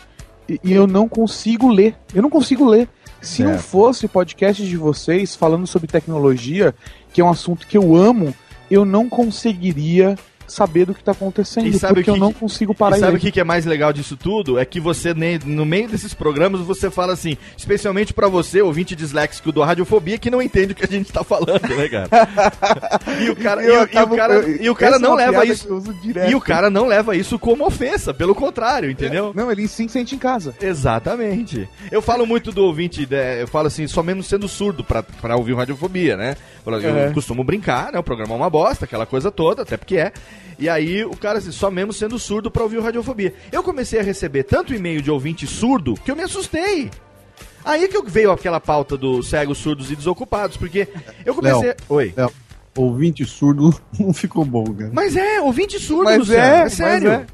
e, 0.49 0.61
e 0.65 0.73
eu 0.73 0.87
não 0.87 1.09
consigo 1.09 1.69
ler, 1.69 1.95
eu 2.15 2.23
não 2.23 2.31
consigo 2.31 2.65
ler. 2.69 2.89
Se 3.21 3.43
não 3.43 3.59
fosse 3.59 4.09
podcast 4.09 4.65
de 4.65 4.77
vocês 4.77 5.37
falando 5.37 5.67
sobre 5.67 5.87
tecnologia, 5.87 6.75
que 7.13 7.21
é 7.21 7.25
um 7.25 7.31
assunto 7.31 7.67
que 7.67 7.77
eu 7.77 7.95
amo, 7.95 8.35
eu 8.71 8.85
não 8.85 9.09
conseguiria 9.09 10.17
saber 10.51 10.85
do 10.87 10.95
que 10.95 11.03
tá 11.03 11.13
acontecendo, 11.13 11.67
E 11.67 11.73
sabe 11.79 11.95
porque 11.95 12.11
o 12.11 12.13
eu 12.13 12.15
que 12.15 12.21
não 12.21 12.33
que- 12.33 12.41
consigo 12.41 12.75
parar 12.75 12.97
e 12.97 12.99
e 12.99 13.01
sabe 13.01 13.17
o 13.17 13.21
que, 13.21 13.31
que 13.33 13.41
é 13.41 13.45
mais 13.45 13.65
legal 13.65 13.93
disso 13.93 14.17
tudo? 14.17 14.59
É 14.59 14.65
que 14.65 14.81
você, 14.81 15.15
no 15.45 15.65
meio 15.65 15.89
desses 15.89 16.13
programas, 16.15 16.61
você 16.61 16.91
fala 16.91 17.13
assim, 17.13 17.37
especialmente 17.57 18.13
pra 18.13 18.29
você, 18.29 18.61
ouvinte 18.63 18.95
disléxico 18.95 19.51
do 19.53 19.63
Radiofobia, 19.63 20.19
que 20.19 20.31
não 20.31 20.43
entende 20.43 20.73
o 20.73 20.75
que 20.77 20.85
a 20.85 20.89
gente 20.89 21.13
tá 21.13 21.23
falando, 21.25 21.61
né, 21.69 21.89
cara? 21.89 22.09
e 23.21 23.31
o 23.31 23.37
cara, 23.37 23.63
e 23.65 23.71
o- 23.71 23.73
e, 23.73 23.77
acabo- 23.77 24.15
o 24.15 24.17
cara, 24.17 24.35
eu- 24.35 24.63
e 24.65 24.71
o 24.71 24.75
cara 24.75 24.97
é 24.97 24.99
não 24.99 25.15
leva 25.15 25.45
isso. 25.45 25.83
que. 26.03 26.19
E 26.31 26.35
o 26.35 26.41
cara 26.41 26.69
não 26.71 26.87
leva 26.87 27.17
isso 27.17 27.39
como 27.39 27.65
ofensa, 27.67 28.13
pelo 28.13 28.35
contrário, 28.35 28.91
entendeu? 28.91 29.33
Não, 29.35 29.51
ele 29.51 29.67
sim 29.69 29.89
sente 29.89 30.15
em 30.15 30.19
casa. 30.19 30.55
Exatamente. 30.61 31.69
Eu 31.91 32.03
falo 32.03 32.27
muito 32.27 32.53
do 32.53 32.65
ouvinte, 32.65 33.07
né, 33.11 33.43
eu 33.43 33.47
falo 33.49 33.67
assim, 33.69 33.87
só 33.87 34.03
mesmo 34.03 34.23
sendo 34.23 34.49
surdo 34.49 34.83
pra, 34.85 35.03
pra 35.03 35.37
ouvir 35.37 35.53
o 35.53 35.57
Radiofobia, 35.57 36.17
né? 36.17 36.37
Eu 36.67 36.73
Uhum. 36.73 37.13
costumo 37.15 37.43
brincar, 37.43 37.91
né? 37.93 37.99
O 37.99 38.03
programa 38.03 38.35
é 38.35 38.37
uma 38.37 38.51
bosta, 38.51 38.85
aquela 38.85 39.07
coisa 39.07 39.31
toda, 39.31 39.63
até 39.63 39.77
porque 39.77 39.97
é. 39.97 40.13
E 40.61 40.69
aí 40.69 41.05
o 41.05 41.17
cara 41.17 41.39
assim, 41.39 41.51
só 41.51 41.71
mesmo 41.71 41.93
sendo 41.93 42.19
surdo 42.19 42.51
pra 42.51 42.63
ouvir 42.63 42.77
o 42.77 42.83
Radiofobia. 42.83 43.33
Eu 43.51 43.63
comecei 43.63 43.99
a 43.99 44.03
receber 44.03 44.45
tanto 44.45 44.75
e-mail 44.75 45.01
de 45.01 45.11
ouvinte 45.11 45.47
surdo 45.47 45.95
que 45.95 46.11
eu 46.11 46.17
me 46.17 46.23
assustei. 46.23 46.91
Aí 47.65 47.89
que 47.89 48.03
veio 48.11 48.31
aquela 48.31 48.61
pauta 48.61 48.97
dos 48.97 49.29
cegos, 49.29 49.59
surdos 49.59 49.91
e 49.91 49.97
desocupados, 49.97 50.59
porque 50.59 50.87
eu 51.25 51.35
comecei. 51.35 51.69
Léo, 51.69 51.77
Oi. 51.89 52.15
Léo, 52.15 52.31
ouvinte 52.77 53.25
surdo 53.25 53.75
não 53.99 54.13
ficou 54.13 54.45
bom, 54.45 54.65
cara. 54.65 54.91
Mas 54.93 55.17
é, 55.17 55.41
ouvinte 55.41 55.79
surdo, 55.79 56.05
Mas 56.05 56.31
é, 56.31 56.37
é, 56.37 56.63
mas 56.63 56.73
sério. 56.75 57.11
é. 57.11 57.27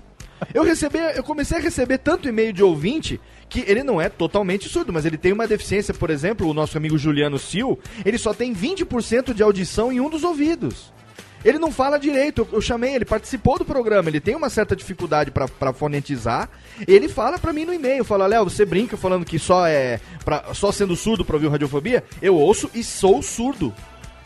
Eu 0.52 0.62
recebi, 0.62 0.98
eu 1.14 1.24
comecei 1.24 1.58
a 1.58 1.60
receber 1.60 1.98
tanto 1.98 2.28
e-mail 2.28 2.52
de 2.52 2.62
ouvinte 2.62 3.20
que 3.48 3.64
ele 3.66 3.82
não 3.82 4.00
é 4.00 4.08
totalmente 4.08 4.68
surdo, 4.68 4.92
mas 4.92 5.04
ele 5.04 5.16
tem 5.16 5.32
uma 5.32 5.46
deficiência, 5.46 5.94
por 5.94 6.10
exemplo, 6.10 6.48
o 6.48 6.54
nosso 6.54 6.76
amigo 6.76 6.98
Juliano 6.98 7.38
Sil, 7.40 7.78
ele 8.04 8.18
só 8.18 8.34
tem 8.34 8.54
20% 8.54 9.32
de 9.32 9.42
audição 9.42 9.92
em 9.92 10.00
um 10.00 10.10
dos 10.10 10.24
ouvidos. 10.24 10.92
Ele 11.44 11.58
não 11.58 11.70
fala 11.70 11.98
direito, 11.98 12.46
eu, 12.52 12.60
chamei, 12.60 12.94
ele 12.94 13.04
participou 13.04 13.58
do 13.58 13.64
programa, 13.64 14.08
ele 14.08 14.20
tem 14.20 14.34
uma 14.34 14.50
certa 14.50 14.74
dificuldade 14.74 15.30
pra 15.30 15.72
fonetizar. 15.72 16.48
Ele 16.86 17.08
fala 17.08 17.38
pra 17.38 17.52
mim 17.52 17.64
no 17.64 17.72
e-mail, 17.72 18.04
fala: 18.04 18.26
"Léo, 18.26 18.44
você 18.44 18.64
brinca 18.64 18.96
falando 18.96 19.24
que 19.24 19.38
só 19.38 19.66
é 19.66 20.00
pra, 20.24 20.52
só 20.54 20.72
sendo 20.72 20.96
surdo 20.96 21.24
pra 21.24 21.36
ouvir 21.36 21.48
Radiofobia? 21.48 22.02
Eu 22.20 22.34
ouço 22.34 22.70
e 22.74 22.82
sou 22.82 23.22
surdo. 23.22 23.72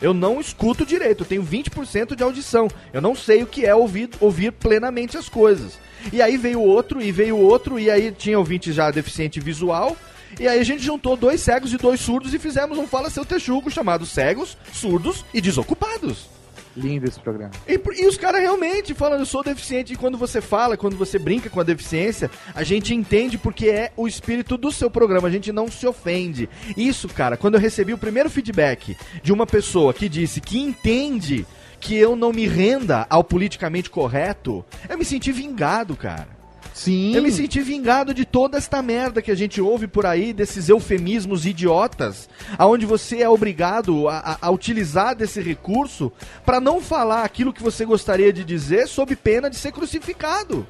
Eu 0.01 0.15
não 0.15 0.41
escuto 0.41 0.83
direito, 0.83 1.21
eu 1.21 1.27
tenho 1.27 1.43
20% 1.43 2.15
de 2.15 2.23
audição. 2.23 2.67
Eu 2.91 3.01
não 3.01 3.13
sei 3.13 3.43
o 3.43 3.47
que 3.47 3.67
é 3.67 3.75
ouvir, 3.75 4.09
ouvir 4.19 4.51
plenamente 4.51 5.15
as 5.15 5.29
coisas. 5.29 5.77
E 6.11 6.21
aí 6.21 6.37
veio 6.37 6.59
outro, 6.59 6.99
e 6.99 7.11
veio 7.11 7.37
outro, 7.37 7.77
e 7.77 7.91
aí 7.91 8.11
tinha 8.11 8.39
ouvinte 8.39 8.73
já 8.73 8.89
deficiente 8.89 9.39
visual. 9.39 9.95
E 10.39 10.47
aí 10.47 10.59
a 10.59 10.63
gente 10.63 10.83
juntou 10.83 11.15
dois 11.15 11.41
cegos 11.41 11.71
e 11.71 11.77
dois 11.77 11.99
surdos 11.99 12.33
e 12.33 12.39
fizemos 12.39 12.79
um 12.79 12.87
Fala 12.87 13.11
Seu 13.11 13.23
Texugo 13.23 13.69
chamado 13.69 14.05
Cegos, 14.05 14.57
Surdos 14.73 15.23
e 15.33 15.39
Desocupados. 15.39 16.40
Lindo 16.75 17.07
esse 17.07 17.19
programa. 17.19 17.51
E, 17.67 17.79
e 18.01 18.07
os 18.07 18.17
caras 18.17 18.41
realmente 18.41 18.93
falam, 18.93 19.19
eu 19.19 19.25
sou 19.25 19.43
deficiente. 19.43 19.93
E 19.93 19.97
quando 19.97 20.17
você 20.17 20.39
fala, 20.39 20.77
quando 20.77 20.95
você 20.95 21.19
brinca 21.19 21.49
com 21.49 21.59
a 21.59 21.63
deficiência, 21.63 22.31
a 22.55 22.63
gente 22.63 22.93
entende 22.93 23.37
porque 23.37 23.69
é 23.69 23.91
o 23.97 24.07
espírito 24.07 24.57
do 24.57 24.71
seu 24.71 24.89
programa. 24.89 25.27
A 25.27 25.31
gente 25.31 25.51
não 25.51 25.69
se 25.69 25.85
ofende. 25.85 26.49
Isso, 26.77 27.07
cara, 27.09 27.35
quando 27.35 27.55
eu 27.55 27.59
recebi 27.59 27.93
o 27.93 27.97
primeiro 27.97 28.29
feedback 28.29 28.95
de 29.21 29.33
uma 29.33 29.45
pessoa 29.45 29.93
que 29.93 30.07
disse 30.07 30.39
que 30.39 30.59
entende 30.59 31.45
que 31.79 31.95
eu 31.95 32.15
não 32.15 32.31
me 32.31 32.47
renda 32.47 33.05
ao 33.09 33.23
politicamente 33.23 33.89
correto, 33.89 34.63
eu 34.87 34.97
me 34.97 35.03
senti 35.03 35.31
vingado, 35.31 35.95
cara. 35.95 36.40
Sim. 36.83 37.15
Eu 37.15 37.21
me 37.21 37.31
senti 37.31 37.59
vingado 37.61 38.13
de 38.13 38.25
toda 38.25 38.57
esta 38.57 38.81
merda 38.81 39.21
que 39.21 39.29
a 39.29 39.35
gente 39.35 39.61
ouve 39.61 39.87
por 39.87 40.05
aí, 40.05 40.33
desses 40.33 40.67
eufemismos 40.67 41.45
idiotas, 41.45 42.27
aonde 42.57 42.85
você 42.85 43.21
é 43.21 43.29
obrigado 43.29 44.07
a, 44.09 44.37
a- 44.41 44.49
utilizar 44.49 45.15
desse 45.15 45.39
recurso 45.41 46.11
pra 46.45 46.59
não 46.59 46.81
falar 46.81 47.23
aquilo 47.23 47.53
que 47.53 47.61
você 47.61 47.85
gostaria 47.85 48.33
de 48.33 48.43
dizer 48.43 48.87
sob 48.87 49.15
pena 49.15 49.49
de 49.49 49.57
ser 49.57 49.71
crucificado. 49.71 50.65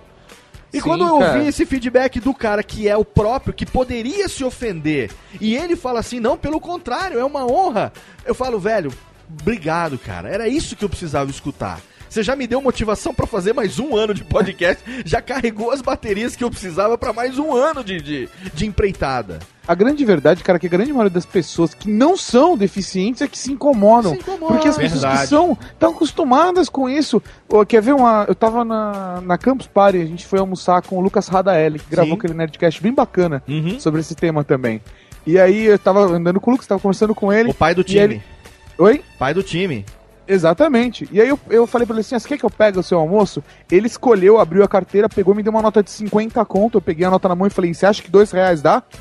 E 0.73 0.77
Sim, 0.77 0.83
quando 0.83 1.05
eu 1.05 1.17
cara. 1.19 1.33
ouvi 1.37 1.47
esse 1.49 1.65
feedback 1.65 2.19
do 2.19 2.33
cara 2.33 2.61
que 2.63 2.87
é 2.87 2.95
o 2.97 3.03
próprio, 3.05 3.53
que 3.53 3.65
poderia 3.65 4.27
se 4.27 4.43
ofender, 4.43 5.11
e 5.39 5.55
ele 5.55 5.75
fala 5.75 5.99
assim, 5.99 6.19
não, 6.19 6.37
pelo 6.37 6.59
contrário, 6.59 7.19
é 7.19 7.23
uma 7.25 7.45
honra. 7.45 7.91
Eu 8.25 8.33
falo, 8.35 8.59
velho, 8.59 8.91
obrigado, 9.41 9.97
cara. 9.97 10.29
Era 10.29 10.47
isso 10.47 10.75
que 10.75 10.83
eu 10.83 10.89
precisava 10.89 11.29
escutar. 11.29 11.79
Você 12.11 12.23
já 12.23 12.35
me 12.35 12.45
deu 12.45 12.61
motivação 12.61 13.13
pra 13.13 13.25
fazer 13.25 13.53
mais 13.53 13.79
um 13.79 13.95
ano 13.95 14.13
de 14.13 14.21
podcast, 14.25 14.83
já 15.05 15.21
carregou 15.21 15.71
as 15.71 15.81
baterias 15.81 16.35
que 16.35 16.43
eu 16.43 16.49
precisava 16.49 16.97
pra 16.97 17.13
mais 17.13 17.39
um 17.39 17.55
ano 17.55 17.81
de, 17.85 18.01
de, 18.01 18.29
de 18.53 18.65
empreitada. 18.65 19.39
A 19.65 19.73
grande 19.73 20.03
verdade, 20.03 20.43
cara, 20.43 20.57
é 20.57 20.59
que 20.59 20.67
a 20.67 20.69
grande 20.69 20.91
maioria 20.91 21.09
das 21.09 21.25
pessoas 21.25 21.73
que 21.73 21.89
não 21.89 22.17
são 22.17 22.57
deficientes 22.57 23.21
é 23.21 23.29
que 23.29 23.39
se 23.39 23.53
incomodam. 23.53 24.11
Se 24.11 24.17
incomodam. 24.19 24.47
Porque 24.49 24.67
as 24.67 24.75
pessoas 24.77 24.99
que 25.03 25.07
Verdade. 25.07 25.29
são 25.29 25.57
estão 25.71 25.91
acostumadas 25.91 26.67
com 26.67 26.89
isso. 26.89 27.23
Quer 27.65 27.81
ver 27.81 27.93
uma. 27.93 28.25
Eu 28.27 28.35
tava 28.35 28.65
na, 28.65 29.21
na 29.21 29.37
Campus 29.37 29.67
Party, 29.67 29.99
a 30.01 30.05
gente 30.05 30.25
foi 30.27 30.39
almoçar 30.39 30.81
com 30.81 30.97
o 30.97 31.01
Lucas 31.01 31.29
Radaelli, 31.29 31.79
que 31.79 31.89
gravou 31.89 32.11
Sim. 32.15 32.17
aquele 32.19 32.33
Nerdcast 32.33 32.81
bem 32.83 32.93
bacana 32.93 33.41
Uhum. 33.47 33.79
sobre 33.79 34.01
esse 34.01 34.15
tema 34.15 34.43
também. 34.43 34.81
E 35.25 35.39
aí 35.39 35.63
eu 35.67 35.79
tava 35.79 36.01
andando 36.01 36.41
com 36.41 36.51
o 36.51 36.53
Lucas, 36.55 36.67
tava 36.67 36.81
conversando 36.81 37.15
com 37.15 37.31
ele. 37.31 37.51
O 37.51 37.53
pai 37.53 37.73
do 37.73 37.85
time. 37.85 37.99
ele- 38.01 38.23
Oi? 38.77 39.01
Pai 39.17 39.33
do 39.33 39.41
time. 39.43 39.85
Exatamente. 40.31 41.09
E 41.11 41.19
aí 41.19 41.27
eu, 41.27 41.37
eu 41.49 41.67
falei 41.67 41.85
pra 41.85 41.93
ele 41.93 41.99
assim: 41.99 42.15
ah, 42.15 42.19
você 42.19 42.27
quer 42.29 42.37
que 42.37 42.45
eu 42.45 42.49
pegue 42.49 42.79
o 42.79 42.83
seu 42.83 42.97
almoço? 42.97 43.43
Ele 43.69 43.85
escolheu, 43.85 44.39
abriu 44.39 44.63
a 44.63 44.67
carteira, 44.67 45.09
pegou, 45.09 45.35
me 45.35 45.43
deu 45.43 45.51
uma 45.51 45.61
nota 45.61 45.83
de 45.83 45.91
50 45.91 46.43
conto. 46.45 46.77
Eu 46.77 46.81
peguei 46.81 47.05
a 47.05 47.09
nota 47.09 47.27
na 47.27 47.35
mão 47.35 47.47
e 47.47 47.49
falei: 47.49 47.73
você 47.73 47.85
acha 47.85 48.01
que 48.01 48.09
dois 48.09 48.31
reais 48.31 48.61
dá? 48.61 48.81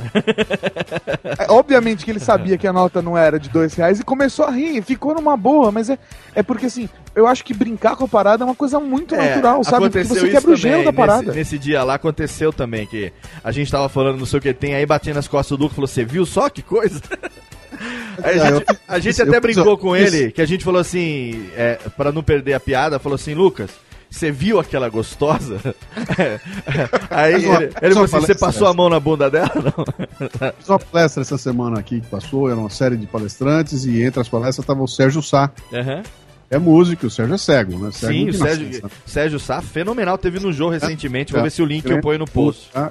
É, 1.38 1.50
obviamente 1.50 2.04
que 2.04 2.10
ele 2.10 2.20
sabia 2.20 2.58
que 2.58 2.66
a 2.66 2.72
nota 2.72 3.00
não 3.00 3.16
era 3.16 3.38
de 3.38 3.48
dois 3.48 3.74
reais 3.74 4.00
e 4.00 4.04
começou 4.04 4.44
a 4.44 4.50
rir, 4.50 4.82
ficou 4.82 5.14
numa 5.14 5.36
boa, 5.36 5.70
mas 5.70 5.88
é, 5.88 5.98
é 6.34 6.42
porque 6.42 6.66
assim, 6.66 6.88
eu 7.14 7.26
acho 7.26 7.44
que 7.44 7.54
brincar 7.54 7.96
com 7.96 8.04
a 8.04 8.08
parada 8.08 8.42
é 8.42 8.46
uma 8.46 8.54
coisa 8.54 8.80
muito 8.80 9.14
natural, 9.14 9.62
sabe? 9.62 9.88
Porque 9.90 10.04
você 10.04 10.28
quebra 10.28 10.50
o 10.50 10.56
gelo 10.56 10.74
também, 10.78 10.84
da 10.84 10.92
parada. 10.92 11.22
Nesse, 11.26 11.38
nesse 11.38 11.58
dia 11.58 11.82
lá 11.84 11.94
aconteceu 11.94 12.52
também 12.52 12.86
que 12.86 13.12
a 13.42 13.52
gente 13.52 13.70
tava 13.70 13.88
falando 13.88 14.18
não 14.18 14.26
sei 14.26 14.38
o 14.38 14.42
que 14.42 14.52
tem, 14.52 14.74
aí 14.74 14.84
batendo 14.84 15.16
nas 15.16 15.28
costas 15.28 15.56
do 15.56 15.62
Luca 15.62 15.74
e 15.74 15.76
falou: 15.76 15.88
Você 15.88 16.04
viu 16.04 16.26
só 16.26 16.48
que 16.48 16.62
coisa? 16.62 17.00
A 18.22 18.32
gente, 18.50 18.66
a 18.86 18.98
gente 18.98 19.22
até 19.22 19.40
brincou 19.40 19.78
com 19.78 19.96
ele, 19.96 20.30
que 20.30 20.42
a 20.42 20.46
gente 20.46 20.62
falou 20.64 20.80
assim, 20.80 21.48
é, 21.56 21.76
para 21.96 22.12
não 22.12 22.22
perder 22.22 22.52
a 22.52 22.60
piada, 22.60 22.98
falou 22.98 23.14
assim, 23.16 23.32
Lucas, 23.34 23.70
você 24.10 24.30
viu 24.30 24.58
aquela 24.60 24.88
gostosa? 24.90 25.58
Aí 27.10 27.46
uma- 27.46 27.62
ele, 27.62 27.72
ele 27.80 27.94
falou 27.94 28.04
assim, 28.04 28.20
você 28.20 28.34
passou 28.34 28.66
a 28.66 28.74
mão 28.74 28.88
na 28.88 29.00
bunda 29.00 29.30
dela? 29.30 29.50
Não. 29.56 30.52
Fiz 30.58 30.68
uma 30.68 30.78
palestra 30.78 31.22
essa 31.22 31.38
semana 31.38 31.78
aqui 31.80 32.00
que 32.00 32.06
passou, 32.08 32.50
era 32.50 32.58
uma 32.58 32.70
série 32.70 32.96
de 32.96 33.06
palestrantes, 33.06 33.84
e 33.84 34.02
entre 34.02 34.20
as 34.20 34.28
palestras 34.28 34.58
estava 34.64 34.82
o 34.82 34.88
Sérgio 34.88 35.22
Sá. 35.22 35.50
Aham. 35.72 36.02
É 36.50 36.58
músico, 36.58 37.06
o 37.06 37.10
Sérgio 37.10 37.34
é 37.36 37.38
cego, 37.38 37.78
né? 37.78 37.90
Sim, 37.92 38.28
o 38.28 38.34
Sérgio. 38.34 38.90
Sérgio 39.06 39.38
Sá, 39.38 39.62
fenomenal, 39.62 40.18
teve 40.18 40.40
no 40.40 40.52
jogo 40.52 40.72
recentemente, 40.72 41.32
vou 41.32 41.40
É, 41.40 41.44
ver 41.44 41.50
se 41.50 41.62
o 41.62 41.64
link 41.64 41.88
eu 41.88 42.00
ponho 42.00 42.18
no 42.18 42.26
post. 42.26 42.68
tá? 42.72 42.90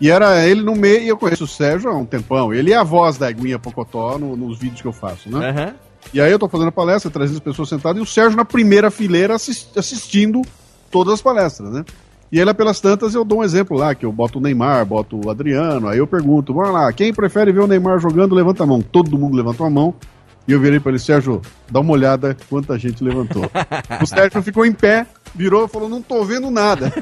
E 0.00 0.10
era 0.10 0.44
ele 0.46 0.60
no 0.62 0.74
meio, 0.74 1.02
e 1.02 1.08
eu 1.08 1.16
conheço 1.16 1.44
o 1.44 1.48
Sérgio 1.48 1.90
há 1.90 1.96
um 1.96 2.04
tempão. 2.04 2.52
Ele 2.52 2.72
é 2.72 2.76
a 2.76 2.82
voz 2.82 3.16
da 3.16 3.30
Eguinha 3.30 3.58
Pocotó 3.58 4.18
no- 4.18 4.36
nos 4.36 4.58
vídeos 4.58 4.82
que 4.82 4.88
eu 4.88 4.92
faço, 4.92 5.30
né? 5.30 5.50
Aham. 5.50 5.74
E 6.12 6.20
aí 6.20 6.30
eu 6.30 6.38
tô 6.38 6.48
fazendo 6.48 6.68
a 6.68 6.72
palestra, 6.72 7.10
300 7.10 7.40
pessoas 7.40 7.68
sentadas, 7.68 7.98
e 7.98 8.02
o 8.02 8.06
Sérgio 8.06 8.36
na 8.36 8.44
primeira 8.44 8.90
fileira 8.90 9.34
assis- 9.36 9.68
assistindo 9.76 10.42
todas 10.90 11.14
as 11.14 11.22
palestras, 11.22 11.70
né? 11.70 11.84
E 12.30 12.38
aí 12.38 12.44
lá 12.44 12.52
pelas 12.52 12.80
tantas 12.80 13.14
eu 13.14 13.24
dou 13.24 13.38
um 13.38 13.44
exemplo 13.44 13.76
lá, 13.76 13.94
que 13.94 14.04
eu 14.04 14.12
boto 14.12 14.38
o 14.38 14.42
Neymar, 14.42 14.84
boto 14.84 15.18
o 15.24 15.30
Adriano, 15.30 15.88
aí 15.88 15.98
eu 15.98 16.06
pergunto, 16.06 16.52
vamos 16.52 16.72
lá, 16.72 16.92
quem 16.92 17.14
prefere 17.14 17.52
ver 17.52 17.60
o 17.60 17.66
Neymar 17.66 17.98
jogando, 18.00 18.34
levanta 18.34 18.64
a 18.64 18.66
mão. 18.66 18.82
Todo 18.82 19.16
mundo 19.18 19.36
levantou 19.36 19.64
a 19.66 19.70
mão. 19.70 19.94
E 20.46 20.52
eu 20.52 20.60
virei 20.60 20.78
pra 20.78 20.90
ele, 20.90 20.98
Sérgio, 20.98 21.40
dá 21.70 21.80
uma 21.80 21.92
olhada 21.92 22.36
quanta 22.50 22.78
gente 22.78 23.02
levantou. 23.02 23.44
o 24.02 24.06
Sérgio 24.06 24.42
ficou 24.42 24.66
em 24.66 24.72
pé, 24.72 25.06
virou 25.34 25.64
e 25.64 25.68
falou, 25.68 25.88
não 25.88 26.02
tô 26.02 26.22
vendo 26.24 26.50
nada. 26.50 26.92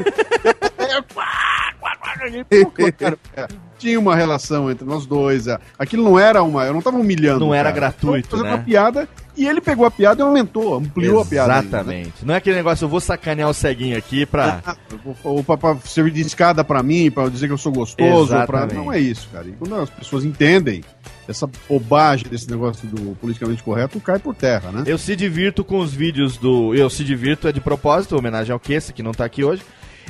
Cara, 2.14 3.16
é, 3.36 3.48
Tinha 3.78 3.98
uma 3.98 4.14
relação 4.14 4.70
entre 4.70 4.84
nós 4.86 5.06
dois. 5.06 5.48
é. 5.48 5.59
Aquilo 5.76 6.05
não 6.05 6.18
era 6.18 6.43
uma. 6.43 6.64
Eu 6.64 6.72
não 6.72 6.80
tava 6.80 6.97
humilhando. 6.98 7.40
Não 7.40 7.52
era 7.52 7.72
cara. 7.72 7.74
gratuito, 7.74 8.28
Eu 8.28 8.30
tava 8.30 8.43
fazendo 8.43 8.44
né? 8.44 8.55
uma 8.55 8.64
piada 8.64 9.09
e 9.36 9.48
ele 9.48 9.60
pegou 9.60 9.84
a 9.84 9.90
piada 9.90 10.20
e 10.20 10.24
aumentou, 10.24 10.76
ampliou 10.76 11.20
a 11.22 11.24
piada. 11.24 11.52
né? 11.55 11.59
Exatamente. 11.60 12.12
Não 12.22 12.34
é 12.34 12.36
aquele 12.36 12.56
negócio, 12.56 12.84
eu 12.84 12.89
vou 12.89 13.01
sacanear 13.01 13.48
o 13.48 13.55
ceguinho 13.55 13.97
aqui 13.97 14.24
pra... 14.26 14.62
Ou 15.24 15.43
pra, 15.43 15.56
pra 15.56 15.76
servir 15.84 16.12
de 16.12 16.20
escada 16.20 16.62
pra 16.62 16.82
mim, 16.82 17.10
pra 17.10 17.28
dizer 17.28 17.47
que 17.48 17.52
eu 17.52 17.59
sou 17.59 17.72
gostoso. 17.72 18.28
Pra... 18.28 18.43
Exatamente. 18.43 18.74
Não 18.74 18.93
é 18.93 19.01
isso, 19.01 19.28
cara. 19.32 19.48
E 19.48 19.52
quando 19.52 19.74
as 19.74 19.90
pessoas 19.90 20.24
entendem 20.24 20.84
essa 21.26 21.48
bobagem 21.68 22.28
desse 22.28 22.48
negócio 22.51 22.86
do 22.86 23.16
politicamente 23.16 23.62
correto, 23.62 23.98
cai 24.01 24.18
por 24.18 24.34
terra, 24.34 24.70
né? 24.70 24.84
Eu 24.86 24.98
se 24.98 25.16
divirto 25.16 25.64
com 25.64 25.78
os 25.78 25.93
vídeos 25.93 26.36
do. 26.36 26.74
Eu 26.74 26.90
se 26.90 27.02
divirto 27.05 27.48
é 27.48 27.52
de 27.52 27.60
propósito, 27.60 28.16
homenagem 28.16 28.52
ao 28.52 28.60
Kessa, 28.60 28.93
que 28.93 29.02
não 29.02 29.12
tá 29.12 29.24
aqui 29.24 29.43
hoje. 29.43 29.62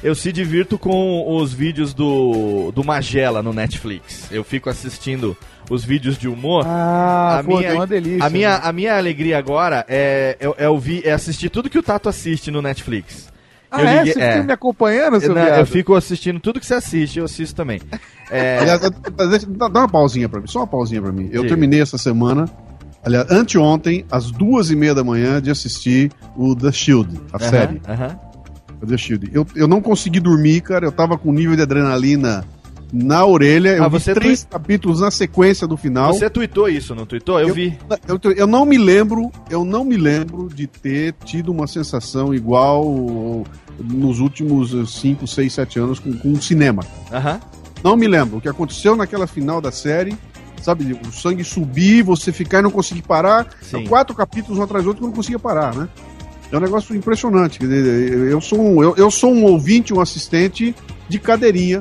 Eu 0.02 0.14
se 0.14 0.32
divirto 0.32 0.78
com 0.78 1.36
os 1.36 1.52
vídeos 1.52 1.94
do, 1.94 2.72
do 2.72 2.82
Magela 2.84 3.42
no 3.42 3.52
Netflix. 3.52 4.26
Eu 4.30 4.42
fico 4.44 4.68
assistindo 4.68 5.36
os 5.70 5.84
vídeos 5.84 6.18
de 6.18 6.26
humor. 6.28 6.64
Ah, 6.66 7.38
a 7.40 7.44
pô, 7.44 7.58
minha, 7.58 7.68
é 7.70 7.74
uma 7.74 7.86
delícia. 7.86 8.24
A 8.26 8.30
minha, 8.30 8.56
a 8.56 8.72
minha 8.72 8.96
alegria 8.96 9.38
agora 9.38 9.84
é, 9.88 10.36
é, 10.40 10.64
é 10.64 10.68
ouvir, 10.68 11.06
é 11.06 11.12
assistir 11.12 11.50
tudo 11.50 11.70
que 11.70 11.78
o 11.78 11.82
Tato 11.82 12.08
assiste 12.08 12.50
no 12.50 12.60
Netflix. 12.60 13.30
Ah, 13.70 13.80
Eu 13.80 13.86
é? 13.88 13.98
liguei- 13.98 14.12
Você 14.12 14.20
é. 14.20 14.32
fica 14.32 14.44
me 14.44 14.52
acompanhando, 14.52 15.20
seu 15.20 15.34
Não, 15.34 15.40
eu 15.42 15.66
fico 15.66 15.94
assistindo 15.94 16.38
tudo 16.40 16.60
que 16.60 16.66
você 16.66 16.74
assiste, 16.74 17.18
eu 17.18 17.24
assisto 17.24 17.54
também. 17.54 17.80
É, 18.30 18.58
Aliás, 18.60 18.80
deixa- 19.30 19.46
dá 19.48 19.66
uma 19.68 19.88
pausinha 19.88 20.28
pra 20.28 20.40
mim, 20.40 20.46
só 20.46 20.58
uma 20.60 20.66
pausinha 20.66 21.00
pra 21.00 21.12
mim. 21.12 21.24
Eu 21.32 21.42
Diga. 21.42 21.48
terminei 21.48 21.80
essa 21.80 21.96
semana, 21.96 22.44
aliás, 23.04 23.30
anteontem, 23.30 24.04
às 24.10 24.30
duas 24.30 24.70
e 24.70 24.76
meia 24.76 24.94
da 24.94 25.02
manhã, 25.04 25.40
de 25.40 25.50
assistir 25.50 26.10
o 26.36 26.54
The 26.56 26.70
Shield, 26.72 27.18
a 27.32 27.36
aham, 27.36 27.48
série. 27.50 27.80
aham. 27.88 28.18
o 28.31 28.31
The 28.86 28.96
Shield. 28.96 29.30
Eu, 29.32 29.46
eu 29.54 29.68
não 29.68 29.80
consegui 29.80 30.20
dormir, 30.20 30.60
cara, 30.60 30.84
eu 30.86 30.92
tava 30.92 31.16
com 31.18 31.30
um 31.30 31.32
nível 31.32 31.56
de 31.56 31.62
adrenalina 31.62 32.44
na 32.92 33.24
orelha. 33.24 33.70
Eu 33.76 33.84
Ah, 33.84 33.88
vi 33.88 34.00
três 34.00 34.44
capítulos 34.44 35.00
na 35.00 35.10
sequência 35.10 35.66
do 35.66 35.76
final. 35.76 36.12
Você 36.12 36.28
tweetou 36.28 36.68
isso, 36.68 36.94
não 36.94 37.06
tweetou? 37.06 37.40
Eu, 37.40 37.54
vi. 37.54 37.78
Eu, 38.06 38.20
eu 38.32 38.46
não 38.46 38.66
me 38.66 38.76
lembro, 38.76 39.30
eu 39.48 39.64
não 39.64 39.82
me 39.84 39.96
lembro 39.96 40.48
de 40.52 40.66
ter 40.66 41.14
tido 41.24 41.50
uma 41.50 41.66
sensação 41.66 42.34
igual 42.34 43.44
nos 43.78 44.20
últimos 44.20 44.94
5, 45.00 45.26
6, 45.26 45.52
7 45.52 45.78
anos 45.78 45.98
com, 45.98 46.12
com 46.12 46.32
o 46.32 46.42
cinema. 46.42 46.82
Aham. 47.10 47.40
Não 47.82 47.96
me 47.96 48.06
lembro. 48.06 48.36
O 48.36 48.40
que 48.40 48.48
aconteceu 48.48 48.94
naquela 48.94 49.26
final 49.26 49.60
da 49.60 49.72
série, 49.72 50.14
sabe, 50.60 50.96
o 51.04 51.10
sangue 51.10 51.42
subir, 51.42 52.02
você 52.02 52.30
ficar 52.30 52.60
e 52.60 52.62
não 52.62 52.70
conseguir 52.70 53.02
parar. 53.02 53.48
Sim. 53.62 53.84
Quatro 53.86 54.14
capítulos 54.14 54.58
um 54.58 54.62
atrás 54.62 54.84
do 54.84 54.88
outro 54.88 55.00
que 55.00 55.04
eu 55.06 55.08
não 55.08 55.16
conseguia 55.16 55.38
parar, 55.38 55.74
né? 55.74 55.88
É 56.52 56.56
um 56.56 56.60
negócio 56.60 56.94
impressionante. 56.94 57.58
Eu 57.62 58.40
sou 58.40 58.60
um, 58.60 58.82
eu, 58.82 58.94
eu 58.96 59.10
sou 59.10 59.32
um 59.32 59.44
ouvinte, 59.44 59.92
um 59.94 60.00
assistente 60.00 60.74
de 61.08 61.18
cadeirinha 61.18 61.80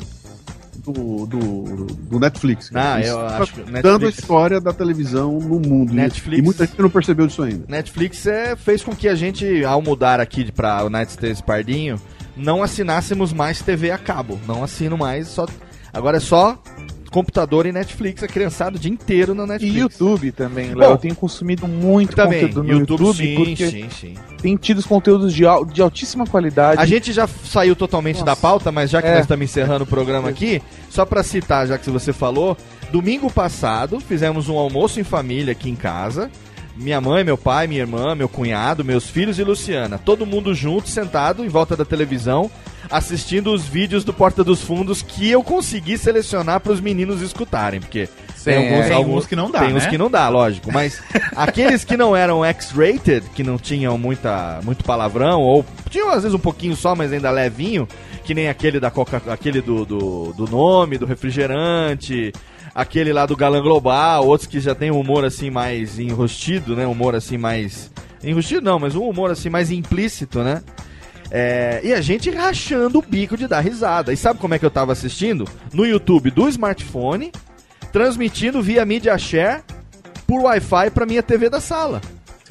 do, 0.77 1.25
do, 1.25 1.85
do 1.85 2.19
Netflix. 2.19 2.71
Ah, 2.73 2.99
eu 3.01 3.17
tá 3.17 3.37
acho 3.39 3.53
que 3.53 3.61
Dando 3.63 3.71
a 3.87 3.91
Netflix- 3.99 4.19
história 4.19 4.61
da 4.61 4.73
televisão 4.73 5.33
no 5.39 5.59
mundo. 5.59 5.91
E- 5.91 5.95
Netflix- 5.95 6.39
E 6.39 6.41
muita 6.41 6.65
gente 6.65 6.81
não 6.81 6.89
percebeu 6.89 7.27
disso 7.27 7.43
ainda. 7.43 7.65
Netflix 7.67 8.25
é, 8.25 8.55
fez 8.55 8.83
com 8.83 8.95
que 8.95 9.07
a 9.07 9.13
gente, 9.15 9.63
ao 9.65 9.81
mudar 9.81 10.19
aqui 10.19 10.51
para 10.51 10.83
United 10.85 11.11
States 11.11 11.41
Pardinho, 11.41 12.01
não 12.35 12.63
assinássemos 12.63 13.33
mais 13.33 13.61
TV 13.61 13.91
a 13.91 13.97
cabo. 13.97 14.39
Não 14.47 14.63
assino 14.63 14.97
mais, 14.97 15.27
só 15.27 15.45
agora 15.93 16.17
é 16.17 16.21
só 16.21 16.57
computador 17.11 17.65
e 17.67 17.71
Netflix, 17.71 18.23
a 18.23 18.27
criançada 18.27 18.77
o 18.77 18.79
dia 18.79 18.89
inteiro 18.91 19.35
na 19.35 19.43
E 19.43 19.47
Netflix. 19.47 19.75
YouTube 19.99 20.31
também, 20.31 20.73
Léo. 20.73 20.91
Eu 20.91 20.97
tenho 20.97 21.13
consumido 21.15 21.67
muito 21.67 22.15
também, 22.15 22.41
conteúdo 22.47 22.63
no 22.63 22.71
YouTube, 22.79 23.01
YouTube, 23.01 23.17
sim, 23.17 23.35
porque 23.35 23.67
sim, 23.69 23.89
sim. 23.89 24.13
tem 24.41 24.55
tido 24.55 24.77
os 24.79 24.85
conteúdos 24.85 25.33
de, 25.33 25.45
al- 25.45 25.65
de 25.65 25.81
altíssima 25.81 26.25
qualidade. 26.25 26.81
A 26.81 26.85
gente 26.85 27.11
já 27.11 27.27
saiu 27.27 27.75
totalmente 27.75 28.23
da 28.23 28.35
pauta, 28.35 28.71
mas 28.71 28.89
já 28.89 29.01
que 29.01 29.07
É. 29.09 29.11
nós 29.15 29.21
estamos 29.21 29.43
encerrando 29.43 29.83
o 29.83 29.87
programa 29.87 30.29
aqui, 30.29 30.61
só 30.89 31.05
pra 31.05 31.21
citar, 31.21 31.67
já 31.67 31.77
que 31.77 31.89
você 31.89 32.13
falou, 32.13 32.57
domingo 32.91 33.29
passado 33.31 33.99
fizemos 33.99 34.47
um 34.49 34.57
almoço 34.57 34.99
em 34.99 35.03
família 35.03 35.51
aqui 35.51 35.69
em 35.69 35.75
casa. 35.75 36.31
Minha 36.75 37.01
mãe, 37.01 37.23
meu 37.23 37.37
pai, 37.37 37.67
minha 37.67 37.81
irmã, 37.81 38.15
meu 38.15 38.29
cunhado, 38.29 38.83
meus 38.83 39.09
filhos 39.09 39.37
e 39.37 39.43
Luciana. 39.43 39.97
Todo 39.97 40.25
mundo 40.25 40.53
junto, 40.55 40.89
sentado 40.89 41.43
em 41.43 41.49
volta 41.49 41.75
da 41.75 41.83
televisão, 41.85 42.49
assistindo 42.89 43.53
os 43.53 43.65
vídeos 43.67 44.03
do 44.03 44.13
Porta 44.13 44.43
dos 44.43 44.61
Fundos 44.61 45.01
que 45.01 45.29
eu 45.29 45.43
consegui 45.43 45.97
selecionar 45.97 46.59
para 46.61 46.71
os 46.71 46.79
meninos 46.81 47.21
escutarem, 47.21 47.79
porque 47.79 48.09
Tem 48.43 48.55
alguns- 48.57 48.87
tem 48.87 49.05
uns 49.05 49.25
que 49.27 49.35
não 49.35 49.51
dá, 49.51 49.59
Tem 49.59 49.75
uns 49.75 49.83
né? 49.83 49.89
que 49.89 49.97
não 49.97 50.09
dá, 50.09 50.27
lógico, 50.29 50.71
mas 50.73 50.99
aqueles 51.35 51.83
que 51.83 51.95
não 51.95 52.15
eram 52.15 52.43
X-rated, 52.43 53.23
que 53.35 53.43
não 53.43 53.57
tinham 53.57 53.97
muita 53.97 54.59
muito 54.63 54.83
palavrão 54.83 55.41
ou 55.41 55.63
tinham 55.89 56.09
às 56.09 56.23
vezes 56.23 56.33
um 56.33 56.39
pouquinho 56.39 56.75
só, 56.75 56.95
mas 56.95 57.13
ainda 57.13 57.29
levinho, 57.29 57.87
que 58.23 58.33
nem 58.33 58.47
aquele 58.49 58.79
da 58.79 58.89
Coca, 58.89 59.21
aquele 59.31 59.61
do, 59.61 59.85
do, 59.85 60.33
do 60.33 60.47
nome, 60.47 60.97
do 60.97 61.05
refrigerante, 61.05 62.31
aquele 62.73 63.13
lá 63.13 63.25
do 63.25 63.35
Galã 63.35 63.61
Global, 63.61 64.25
outros 64.27 64.47
que 64.47 64.59
já 64.59 64.73
tem 64.73 64.91
um 64.91 64.99
humor 64.99 65.25
assim 65.25 65.49
mais 65.49 65.99
enrostido, 65.99 66.75
né? 66.75 66.85
Humor 66.87 67.15
assim 67.15 67.37
mais 67.37 67.91
enrostido 68.23 68.61
não, 68.61 68.79
mas 68.79 68.95
um 68.95 69.07
humor 69.07 69.31
assim 69.31 69.49
mais 69.49 69.71
implícito, 69.71 70.43
né? 70.43 70.61
É, 71.29 71.79
e 71.83 71.93
a 71.93 72.01
gente 72.01 72.29
rachando 72.29 72.99
o 72.99 73.01
bico 73.01 73.37
de 73.37 73.47
dar 73.47 73.61
risada. 73.61 74.11
E 74.11 74.17
sabe 74.17 74.39
como 74.39 74.53
é 74.53 74.59
que 74.59 74.65
eu 74.65 74.71
tava 74.71 74.91
assistindo? 74.91 75.47
No 75.71 75.85
YouTube 75.85 76.29
do 76.29 76.49
smartphone, 76.49 77.31
transmitindo 77.91 78.61
via 78.61 78.85
Media 78.85 79.17
Share 79.17 79.63
por 80.27 80.41
Wi-Fi 80.41 80.91
pra 80.91 81.05
minha 81.05 81.23
TV 81.23 81.49
da 81.49 81.61
sala. 81.61 82.01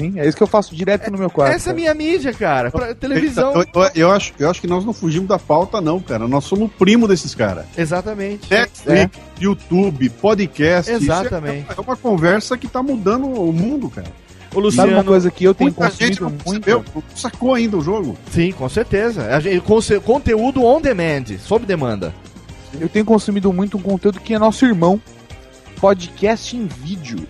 Sim, 0.01 0.19
é 0.19 0.27
isso 0.27 0.37
que 0.37 0.43
eu 0.43 0.47
faço 0.47 0.75
direto 0.75 1.11
no 1.11 1.19
meu 1.19 1.29
quarto. 1.31 1.55
Essa 1.55 1.71
é 1.71 1.73
a 1.73 1.75
minha 1.77 1.95
mídia, 1.95 2.33
cara. 2.33 2.71
Pra 2.71 2.95
televisão. 2.95 3.53
Eu, 3.55 3.61
eu- 3.75 3.91
eu 3.95 4.11
acho, 4.11 4.33
eu 4.39 4.51
acho 4.51 4.61
que 4.61 4.67
nós 4.67 4.85
não 4.85 4.93
fugimos 4.93 5.29
da 5.29 5.39
pauta, 5.39 5.81
não, 5.81 6.01
cara. 6.01 6.27
Nós 6.27 6.45
somos 6.45 6.71
primo 6.79 7.07
desses 7.07 7.35
caras. 7.35 7.67
Exatamente. 7.77 8.51
Netflix, 8.51 9.19
YouTube, 9.41 10.09
podcast. 10.11 10.91
isso 10.93 11.01
é- 11.01 11.05
Exatamente. 11.05 11.67
É 11.77 11.81
uma 11.81 11.97
conversa 11.97 12.57
que 12.57 12.67
tá 12.69 12.83
mudando 12.83 13.27
o 13.27 13.53
mundo, 13.53 13.89
cara. 13.91 14.09
O 14.53 14.71
Sabe 14.73 14.95
uma 14.95 15.05
coisa 15.05 15.31
que 15.31 15.45
eu 15.45 15.55
tenho 15.55 15.71
Muita 15.71 15.89
gente 15.95 16.19
consumido 16.19 16.23
não 16.25 16.31
muito? 16.45 16.65
percebeu, 16.65 16.85
sacou 17.15 17.55
ainda 17.55 17.77
o 17.77 17.81
jogo. 17.81 18.19
Sim, 18.33 18.51
com 18.51 18.69
certeza. 18.69 19.27
A 19.35 19.39
gente- 19.39 19.63
conteúdo 20.05 20.65
on 20.65 20.81
demand, 20.81 21.25
sob 21.39 21.65
demanda. 21.65 22.13
Eu 22.81 22.89
tenho 22.89 23.05
consumido 23.05 23.53
muito 23.53 23.79
um 23.79 23.81
conteúdo 23.81 24.19
que 24.21 24.35
é 24.35 24.39
nosso 24.41 24.65
irmão. 24.67 25.01
Podcast 25.81 26.57
em 26.57 26.67
vídeo. 26.67 27.21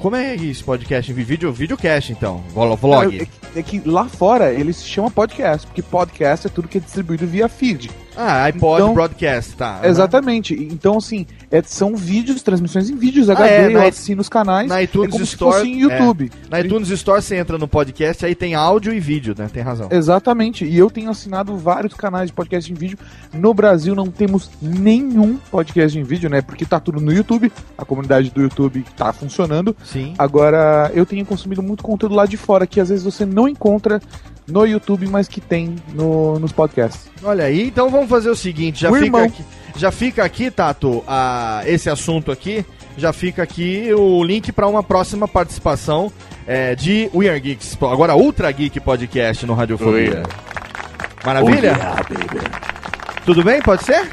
Como 0.00 0.16
é 0.16 0.34
isso, 0.34 0.64
podcast 0.64 1.12
vídeo? 1.12 1.52
Videocast, 1.52 2.10
então. 2.10 2.42
Vlo- 2.54 2.74
Vlog. 2.74 3.20
É, 3.20 3.26
que- 3.26 3.58
é 3.58 3.62
que 3.62 3.82
lá 3.88 4.06
fora 4.06 4.50
ele 4.52 4.72
se 4.72 4.84
chama 4.84 5.10
podcast, 5.10 5.66
porque 5.66 5.82
podcast 5.82 6.46
é 6.46 6.50
tudo 6.50 6.68
que 6.68 6.78
é 6.78 6.80
distribuído 6.80 7.26
via 7.26 7.48
feed. 7.50 7.90
Ah, 8.16 8.44
iPod 8.44 8.82
Então- 8.82 8.94
Broadcast, 8.94 9.54
tá. 9.56 9.80
Exatamente. 9.84 10.54
Então, 10.54 10.98
assim, 10.98 11.26
é- 11.50 11.62
são 11.62 11.94
vídeos, 11.96 12.42
transmissões 12.42 12.90
em 12.90 12.96
vídeos 12.96 13.28
Ah, 13.30 13.34
HD, 13.34 13.48
é, 13.48 13.66
eu 13.66 13.70
na- 13.80 13.86
assino 13.88 14.20
os 14.20 14.28
canais. 14.28 14.68
Na 14.68 14.82
iTunes 14.82 15.08
é 15.08 15.12
como 15.12 15.24
Store. 15.24 15.52
se 15.54 15.58
fosse 15.60 15.70
em 15.70 15.80
YouTube. 15.80 16.30
é. 16.46 16.50
na 16.50 16.60
iTunes 16.60 16.88
Store 16.90 17.22
você 17.22 17.36
entra 17.36 17.56
no 17.56 17.68
podcast, 17.68 18.24
aí 18.26 18.34
tem 18.34 18.54
áudio 18.54 18.92
e 18.92 19.00
vídeo, 19.00 19.34
né? 19.38 19.48
Tem 19.52 19.62
razão. 19.62 19.88
Exatamente. 19.90 20.64
E 20.64 20.76
eu 20.76 20.90
tenho 20.90 21.10
assinado 21.10 21.56
vários 21.56 21.94
canais 21.94 22.26
de 22.28 22.32
podcast 22.32 22.70
em 22.70 22.74
vídeo. 22.74 22.98
No 23.32 23.54
Brasil 23.54 23.94
não 23.94 24.06
temos 24.08 24.50
nenhum 24.60 25.36
podcast 25.50 25.98
em 25.98 26.02
vídeo, 26.02 26.28
né? 26.28 26.42
Porque 26.42 26.64
tá 26.64 26.80
tudo 26.80 27.00
no 27.00 27.12
YouTube. 27.12 27.52
A 27.78 27.84
comunidade 27.84 28.30
do 28.30 28.42
YouTube 28.42 28.84
tá 28.96 29.12
funcionando. 29.12 29.74
Sim. 29.84 30.14
Agora, 30.18 30.90
eu 30.94 31.06
tenho 31.06 31.24
consumido 31.24 31.62
muito 31.62 31.82
conteúdo 31.82 32.14
lá 32.14 32.26
de 32.26 32.36
fora 32.36 32.66
que 32.66 32.80
às 32.80 32.88
vezes 32.88 33.04
você 33.04 33.24
não 33.24 33.48
encontra 33.48 34.00
no 34.46 34.66
YouTube, 34.66 35.06
mas 35.08 35.28
que 35.28 35.40
tem 35.40 35.76
no, 35.92 36.38
nos 36.38 36.52
podcasts. 36.52 37.10
Olha 37.22 37.44
aí, 37.44 37.68
então 37.68 37.90
vamos 37.90 38.08
fazer 38.08 38.30
o 38.30 38.36
seguinte, 38.36 38.80
já 38.80 38.90
O 38.90 38.94
fica 38.94 39.06
irmão. 39.06 39.24
aqui, 39.24 39.44
já 39.76 39.90
fica 39.90 40.24
aqui, 40.24 40.50
Tato, 40.50 41.04
a, 41.06 41.62
esse 41.66 41.88
assunto 41.88 42.32
aqui, 42.32 42.64
já 42.96 43.12
fica 43.12 43.42
aqui 43.42 43.92
o 43.94 44.22
link 44.24 44.52
para 44.52 44.66
uma 44.66 44.82
próxima 44.82 45.28
participação 45.28 46.10
é, 46.46 46.74
de 46.74 47.10
We 47.14 47.28
Are 47.28 47.38
Geeks, 47.40 47.76
agora 47.82 48.16
Ultra 48.16 48.50
Geek 48.50 48.80
Podcast 48.80 49.46
no 49.46 49.54
Radiofobia. 49.54 50.22
Maravilha? 51.24 51.76
Tudo 53.24 53.44
bem? 53.44 53.60
Pode 53.60 53.84
ser? 53.84 54.08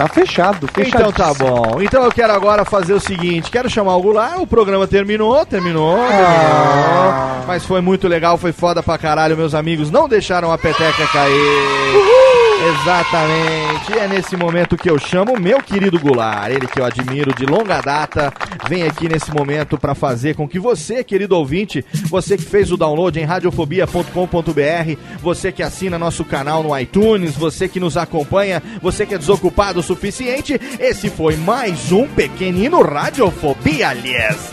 Tá 0.00 0.08
fechado, 0.08 0.66
fechado. 0.66 1.10
Então 1.10 1.12
tá 1.12 1.34
bom. 1.34 1.82
Então 1.82 2.02
eu 2.02 2.10
quero 2.10 2.32
agora 2.32 2.64
fazer 2.64 2.94
o 2.94 3.00
seguinte: 3.00 3.50
quero 3.50 3.68
chamar 3.68 3.96
o 3.96 4.02
Goulart. 4.02 4.38
O 4.38 4.46
programa 4.46 4.86
terminou, 4.86 5.44
terminou, 5.44 5.94
terminou. 5.94 7.44
Mas 7.46 7.66
foi 7.66 7.82
muito 7.82 8.08
legal, 8.08 8.38
foi 8.38 8.50
foda 8.50 8.82
pra 8.82 8.96
caralho. 8.96 9.36
Meus 9.36 9.54
amigos 9.54 9.90
não 9.90 10.08
deixaram 10.08 10.50
a 10.50 10.56
peteca 10.56 11.06
cair. 11.08 12.29
Exatamente. 12.62 13.98
É 13.98 14.06
nesse 14.06 14.36
momento 14.36 14.76
que 14.76 14.90
eu 14.90 14.98
chamo 14.98 15.38
meu 15.38 15.62
querido 15.62 15.98
Goulart, 15.98 16.50
ele 16.50 16.66
que 16.66 16.78
eu 16.78 16.84
admiro 16.84 17.34
de 17.34 17.46
longa 17.46 17.80
data, 17.80 18.32
vem 18.68 18.82
aqui 18.82 19.08
nesse 19.08 19.32
momento 19.32 19.78
pra 19.78 19.94
fazer 19.94 20.34
com 20.34 20.46
que 20.46 20.58
você, 20.58 21.02
querido 21.02 21.36
ouvinte, 21.36 21.84
você 22.08 22.36
que 22.36 22.44
fez 22.44 22.70
o 22.70 22.76
download 22.76 23.18
em 23.18 23.24
radiofobia.com.br, 23.24 24.96
você 25.22 25.50
que 25.50 25.62
assina 25.62 25.98
nosso 25.98 26.24
canal 26.24 26.62
no 26.62 26.78
iTunes, 26.78 27.34
você 27.34 27.66
que 27.66 27.80
nos 27.80 27.96
acompanha, 27.96 28.62
você 28.82 29.06
que 29.06 29.14
é 29.14 29.18
desocupado 29.18 29.80
o 29.80 29.82
suficiente, 29.82 30.60
esse 30.78 31.08
foi 31.08 31.36
mais 31.36 31.90
um 31.90 32.06
pequenino 32.06 32.82
Radiofobia, 32.82 33.92
yes, 33.94 34.50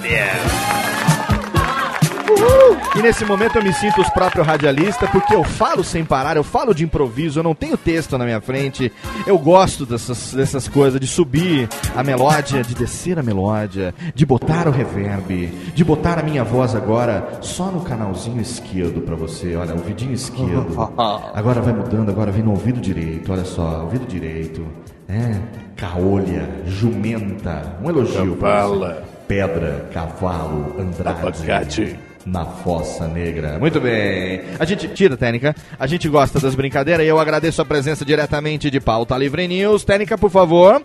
E 2.95 3.01
nesse 3.01 3.23
momento 3.26 3.57
eu 3.57 3.64
me 3.64 3.72
sinto 3.73 4.01
os 4.01 4.09
próprios 4.09 4.45
radialistas, 4.45 5.09
porque 5.11 5.34
eu 5.35 5.43
falo 5.43 5.84
sem 5.84 6.03
parar, 6.03 6.35
eu 6.35 6.43
falo 6.43 6.73
de 6.73 6.84
improviso, 6.84 7.39
eu 7.39 7.43
não 7.43 7.53
tenho 7.53 7.77
texto 7.77 8.18
na 8.18 8.26
minha 8.26 8.41
frente. 8.41 8.91
Eu 9.26 9.38
gosto 9.38 9.85
dessas, 9.85 10.34
dessas 10.34 10.68
coisas, 10.68 10.99
de 10.99 11.05
subir 11.05 11.69
a 11.95 12.03
melódia, 12.03 12.64
de 12.64 12.73
descer 12.73 13.19
a 13.19 13.23
melódia, 13.23 13.93
de 14.15 14.26
botar 14.26 14.68
o 14.68 14.72
reverb, 14.72 15.47
de 15.73 15.84
botar 15.84 16.18
a 16.19 16.23
minha 16.23 16.43
voz 16.43 16.73
agora 16.76 17.38
só 17.41 17.65
no 17.65 17.81
canalzinho 17.81 18.41
esquerdo 18.41 19.01
pra 19.01 19.15
você. 19.15 19.55
Olha, 19.55 19.76
o 19.76 19.80
vidinho 19.80 20.14
esquerdo. 20.14 20.76
Agora 21.34 21.61
vai 21.61 21.73
mudando, 21.73 22.09
agora 22.09 22.31
vem 22.31 22.41
no 22.43 22.51
ouvido 22.51 22.80
direito, 22.80 23.31
olha 23.31 23.45
só, 23.45 23.81
ouvido 23.84 24.07
direito. 24.07 24.65
É, 25.07 25.39
caolha, 25.76 26.49
jumenta, 26.65 27.77
um 27.84 27.89
elogio. 27.89 28.35
pra 28.35 28.64
você. 28.65 28.73
Cavala. 28.73 29.03
Pedra, 29.27 29.89
cavalo, 29.93 30.76
Andrade. 30.80 31.19
Abacate. 31.19 31.99
Na 32.28 32.44
Fossa 32.45 33.08
Negra. 33.08 33.58
Muito 33.58 33.80
bem. 33.80 34.41
A 34.60 34.66
gente 34.66 34.86
tira, 34.90 35.16
Técnica. 35.16 35.56
A 35.80 35.88
gente 35.88 36.10
gosta 36.10 36.41
das 36.41 36.56
brincadeiras 36.56 37.06
e 37.06 37.08
eu 37.08 37.18
agradeço 37.18 37.62
a 37.62 37.66
presença 37.66 38.04
diretamente 38.04 38.70
de 38.70 38.82
Pauta 38.82 39.18
Livre 39.18 39.48
News. 39.48 39.86
Técnica, 39.86 40.18
por 40.18 40.30
favor. 40.30 40.82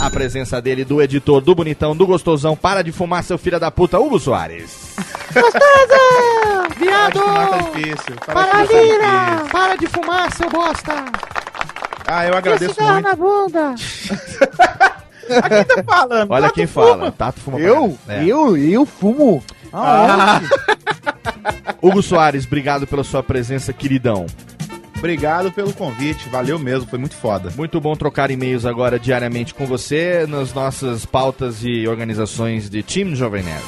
A 0.00 0.10
presença 0.10 0.60
dele, 0.60 0.84
do 0.84 1.00
editor, 1.00 1.40
do 1.40 1.54
bonitão, 1.54 1.96
do 1.96 2.04
gostosão. 2.06 2.56
Para 2.56 2.82
de 2.82 2.90
fumar, 2.90 3.22
seu 3.22 3.38
filho 3.38 3.60
da 3.60 3.70
puta, 3.70 4.00
Hugo 4.00 4.18
Soares. 4.18 4.96
Gostoso! 5.32 6.74
Viado! 6.76 7.20
Tá 7.20 7.58
difícil. 7.58 8.16
Maravilha! 8.34 9.44
Para 9.52 9.76
de 9.76 9.86
fumar, 9.86 10.34
seu 10.34 10.50
bosta! 10.50 11.04
Ah, 12.04 12.26
eu 12.26 12.36
agradeço 12.36 12.82
muito. 12.82 13.02
na 13.02 13.14
bunda! 13.14 13.74
Quem 15.48 15.64
tá 15.64 15.82
falando? 15.84 16.30
Olha 16.30 16.42
Tato 16.44 16.54
quem 16.54 16.66
fuma. 16.66 16.86
fala. 16.86 17.12
Tato 17.12 17.40
fuma 17.40 17.56
pra 17.58 17.66
Eu? 17.66 17.98
É. 18.08 18.24
Eu? 18.24 18.56
Eu 18.56 18.84
fumo? 18.86 19.42
Ah. 19.72 20.40
Hugo 21.80 22.02
Soares, 22.02 22.44
obrigado 22.46 22.86
pela 22.86 23.04
sua 23.04 23.22
presença, 23.22 23.72
queridão. 23.72 24.26
Obrigado 24.98 25.50
pelo 25.50 25.72
convite, 25.72 26.28
valeu 26.28 26.58
mesmo, 26.58 26.86
foi 26.90 26.98
muito 26.98 27.14
foda. 27.16 27.50
Muito 27.56 27.80
bom 27.80 27.96
trocar 27.96 28.30
e-mails 28.30 28.66
agora 28.66 28.98
diariamente 28.98 29.54
com 29.54 29.64
você 29.64 30.26
nas 30.28 30.52
nossas 30.52 31.06
pautas 31.06 31.60
e 31.64 31.88
organizações 31.88 32.68
de 32.68 32.82
Time 32.82 33.14
Jovem 33.14 33.42
Nerd. 33.42 33.64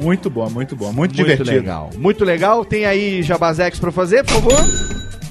Muito 0.00 0.30
bom, 0.30 0.48
muito 0.48 0.74
bom, 0.74 0.86
muito, 0.86 0.96
Muito 0.96 1.14
divertido. 1.16 1.50
legal. 1.50 1.90
Muito 1.96 2.24
legal. 2.24 2.64
Tem 2.64 2.86
aí 2.86 3.22
Jabazex 3.22 3.78
pra 3.78 3.92
fazer, 3.92 4.24
por 4.24 4.34
favor? 4.34 4.64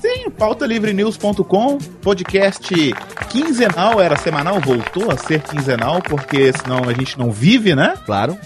Sim, 0.01 0.14
pautalivrenews.com, 0.37 1.77
podcast 2.01 2.93
quinzenal, 3.29 4.01
era 4.01 4.15
semanal, 4.17 4.59
voltou 4.59 5.11
a 5.11 5.17
ser 5.17 5.41
quinzenal, 5.41 6.01
porque 6.01 6.51
senão 6.53 6.83
a 6.87 6.93
gente 6.93 7.17
não 7.17 7.31
vive, 7.31 7.75
né? 7.75 7.95
Claro. 8.05 8.37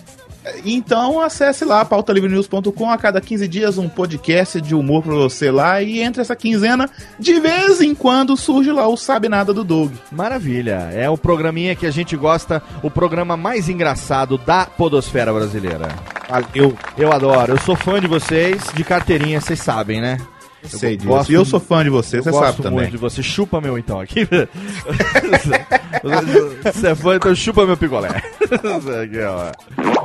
Então 0.65 1.19
acesse 1.19 1.65
lá, 1.65 1.83
pautalivrenews.com, 1.83 2.89
a 2.89 2.97
cada 2.97 3.19
15 3.21 3.47
dias 3.47 3.77
um 3.77 3.89
podcast 3.89 4.59
de 4.61 4.73
humor 4.73 5.03
pra 5.03 5.13
você 5.13 5.51
lá, 5.51 5.81
e 5.81 5.99
entre 6.01 6.21
essa 6.21 6.35
quinzena, 6.35 6.89
de 7.19 7.39
vez 7.39 7.81
em 7.81 7.93
quando 7.93 8.37
surge 8.37 8.71
lá 8.71 8.87
o 8.87 8.97
Sabe 8.97 9.29
Nada 9.29 9.53
do 9.53 9.63
Doug. 9.63 9.91
Maravilha. 10.11 10.89
É 10.93 11.09
o 11.09 11.17
programinha 11.17 11.75
que 11.75 11.85
a 11.85 11.91
gente 11.91 12.15
gosta, 12.15 12.63
o 12.81 12.89
programa 12.89 13.35
mais 13.35 13.69
engraçado 13.69 14.37
da 14.37 14.65
podosfera 14.65 15.33
brasileira. 15.33 15.89
Valeu. 16.29 16.75
Eu 16.97 17.11
adoro. 17.11 17.53
Eu 17.53 17.59
sou 17.59 17.75
fã 17.75 17.99
de 17.99 18.07
vocês, 18.07 18.61
de 18.73 18.83
carteirinha, 18.83 19.41
vocês 19.41 19.59
sabem, 19.59 19.99
né? 19.99 20.17
Eu 20.63 20.69
sei 20.69 20.97
disso. 20.97 21.07
gosto 21.09 21.31
E 21.31 21.35
eu 21.35 21.45
sou 21.45 21.59
fã 21.59 21.83
de 21.83 21.89
você, 21.89 22.19
eu 22.19 22.23
você 22.23 22.31
gosto 22.31 22.45
sabe 22.45 22.63
também. 22.63 22.79
muito 22.79 22.91
de 22.91 22.97
você. 22.97 23.23
Chupa 23.23 23.61
meu 23.61 23.77
então 23.77 23.99
aqui. 23.99 24.27
Você 26.63 26.87
é 26.89 26.95
fã, 26.95 27.15
então 27.15 27.33
chupa 27.35 27.65
meu 27.65 27.75
picolé. 27.75 28.09
Aqui, 28.09 29.19
ó. 29.21 29.51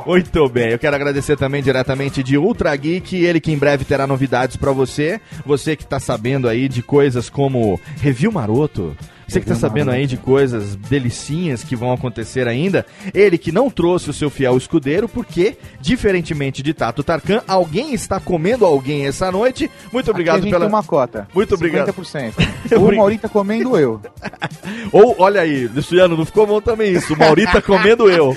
Muito 0.05 0.49
bem, 0.49 0.71
eu 0.71 0.79
quero 0.79 0.95
agradecer 0.95 1.37
também 1.37 1.61
diretamente 1.63 2.21
de 2.23 2.37
Ultra 2.37 2.75
Geek, 2.75 3.15
ele 3.15 3.39
que 3.39 3.51
em 3.51 3.57
breve 3.57 3.85
terá 3.85 4.05
novidades 4.05 4.55
pra 4.55 4.71
você. 4.71 5.19
Você 5.45 5.75
que 5.75 5.85
tá 5.85 5.99
sabendo 5.99 6.47
aí 6.47 6.67
de 6.67 6.81
coisas 6.81 7.29
como 7.29 7.79
Review 8.01 8.31
Maroto. 8.31 8.95
Você 9.27 9.39
que 9.39 9.47
tá 9.47 9.55
sabendo 9.55 9.91
aí 9.91 10.05
de 10.05 10.17
coisas 10.17 10.75
delicinhas 10.75 11.63
que 11.63 11.75
vão 11.75 11.91
acontecer 11.91 12.47
ainda, 12.47 12.85
ele 13.13 13.37
que 13.37 13.51
não 13.51 13.69
trouxe 13.69 14.09
o 14.09 14.13
seu 14.13 14.29
fiel 14.29 14.57
escudeiro, 14.57 15.07
porque, 15.07 15.57
diferentemente 15.79 16.61
de 16.61 16.73
Tato 16.73 17.03
Tarkan, 17.03 17.41
alguém 17.47 17.93
está 17.93 18.19
comendo 18.19 18.65
alguém 18.65 19.05
essa 19.05 19.31
noite. 19.31 19.69
Muito 19.91 20.11
obrigado 20.11 20.37
Aqui 20.37 20.41
a 20.41 20.43
gente 20.45 20.53
pela. 20.53 20.65
tem 20.65 20.73
uma 20.73 20.83
cota. 20.83 21.27
Muito 21.33 21.55
obrigado. 21.55 21.91
50%. 21.93 22.33
o 22.77 22.95
Maurinho 22.95 23.21
tá 23.21 23.29
comendo 23.29 23.77
eu. 23.77 23.99
Ou, 24.91 25.15
olha 25.19 25.41
aí, 25.41 25.67
Luciano, 25.67 26.15
não 26.15 26.25
ficou 26.25 26.45
bom 26.45 26.61
também 26.61 26.93
isso. 26.93 27.13
O 27.13 27.17
Mauri 27.17 27.45
tá 27.45 27.61
comendo 27.61 28.09
eu. 28.09 28.35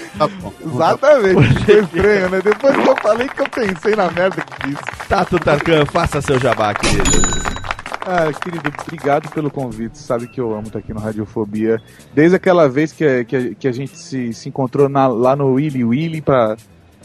Exatamente. 0.65 1.65
Foi 1.65 1.81
estranho, 1.81 2.28
né? 2.31 2.40
Depois 2.43 2.77
que 2.77 2.89
eu 2.89 2.97
falei 2.97 3.28
que 3.28 3.40
eu 3.40 3.48
pensei 3.48 3.94
na 3.94 4.10
merda 4.10 4.43
que 4.43 4.69
disse. 4.69 4.82
Tato 5.09 5.39
Tarkan, 5.39 5.86
faça 5.86 6.20
seu 6.20 6.39
jabá, 6.39 6.74
querido. 6.74 7.78
Ah, 8.11 8.33
querido, 8.33 8.73
obrigado 8.87 9.29
pelo 9.31 9.51
convite. 9.51 9.99
Sabe 9.99 10.27
que 10.29 10.41
eu 10.41 10.55
amo 10.55 10.69
estar 10.69 10.79
aqui 10.79 10.95
no 10.95 11.01
Radiofobia. 11.01 11.79
Desde 12.15 12.37
aquela 12.37 12.67
vez 12.67 12.91
que, 12.91 13.25
que, 13.27 13.55
que 13.55 13.69
a 13.69 13.73
gente 13.73 13.99
se, 13.99 14.33
se 14.33 14.49
encontrou 14.49 14.89
na- 14.89 15.07
lá 15.09 15.37
no 15.37 15.53
Willy 15.53 15.85
Willy 15.85 16.23
pra 16.23 16.57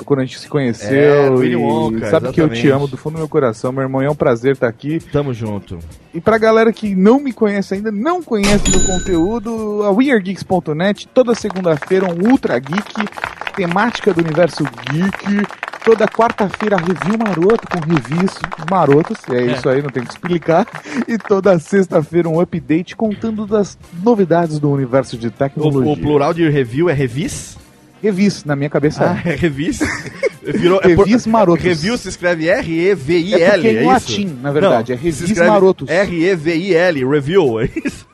quando 0.06 0.20
a 0.22 0.26
gente 0.26 0.40
se 0.40 0.48
É, 0.48 0.50
conheceu. 0.50 1.34
Willy 1.36 1.54
e 1.54 1.56
Wonka, 1.56 2.10
sabe 2.10 2.32
que 2.32 2.42
eu 2.42 2.48
te 2.50 2.54
exatamente. 2.54 2.70
amo 2.70 2.88
do 2.88 2.98
fundo 2.98 3.14
do 3.14 3.20
meu 3.20 3.28
coração, 3.30 3.72
meu 3.72 3.84
irmão. 3.84 4.02
É 4.02 4.10
um 4.10 4.16
prazer 4.16 4.54
estar 4.54 4.68
aqui. 4.68 5.00
Tamo 5.12 5.34
junto. 5.34 5.80
E 6.14 6.20
pra 6.22 6.38
galera 6.38 6.72
que 6.74 6.96
não 6.96 7.20
me 7.20 7.32
conhece 7.34 7.74
ainda, 7.74 7.92
não 7.92 8.22
conhece 8.22 8.70
meu 8.70 8.86
conteúdo, 8.86 9.84
a 9.84 9.92
WeAreGeeks.net, 9.92 11.08
toda 11.14 11.34
segunda-feira 11.36 12.06
um 12.08 12.30
Ultra 12.32 12.58
Geek, 12.60 12.94
temática 13.56 14.14
do 14.14 14.22
universo 14.22 14.64
geek. 14.92 15.48
Toda 15.84 16.08
quarta-feira 16.08 16.78
review 16.78 17.18
maroto 17.20 17.68
com 17.68 17.78
reviews 17.94 18.32
marotos, 18.72 19.18
é, 19.30 19.36
É. 19.36 19.46
isso 19.52 19.68
aí, 19.68 19.82
não 19.82 19.90
tem 19.90 20.02
que 20.06 20.12
explicar. 20.14 20.66
E 21.10 21.18
toda 21.18 21.60
sexta-feira 21.60 22.30
um 22.30 22.40
update 22.40 22.96
contando 22.96 23.46
das 23.46 23.78
novidades 24.02 24.60
do 24.60 24.72
universo 24.72 25.18
de 25.18 25.28
O, 25.28 25.32
tecnologia. 25.32 25.92
o 25.92 25.98
plural 25.98 26.34
de 26.34 26.48
review 26.50 26.90
é 26.90 26.94
revis? 26.94 27.58
Revis, 28.04 28.44
na 28.44 28.54
minha 28.56 28.70
cabeça. 28.70 29.04
Ah, 29.06 29.30
é 29.30 29.34
revis? 29.36 29.80
Virou, 30.44 30.80
é 30.84 30.94
por- 30.94 31.06
Revis 31.08 31.26
marotos. 31.26 31.64
Review 31.64 31.98
se 31.98 32.10
escreve 32.10 32.50
R-E-V-I-L. 32.50 33.42
É 33.42 33.52
porque 33.54 33.68
é 33.68 33.72
em 33.72 33.78
isso? 33.78 33.86
latim, 33.88 34.38
na 34.42 34.52
verdade, 34.52 34.92
é 34.92 34.98
se 34.98 35.04
revis 35.04 35.38
marotos. 35.40 35.90
R-E-V-I-L, 35.90 37.10
review, 37.10 37.62
é 37.62 37.70
isso? 37.84 38.06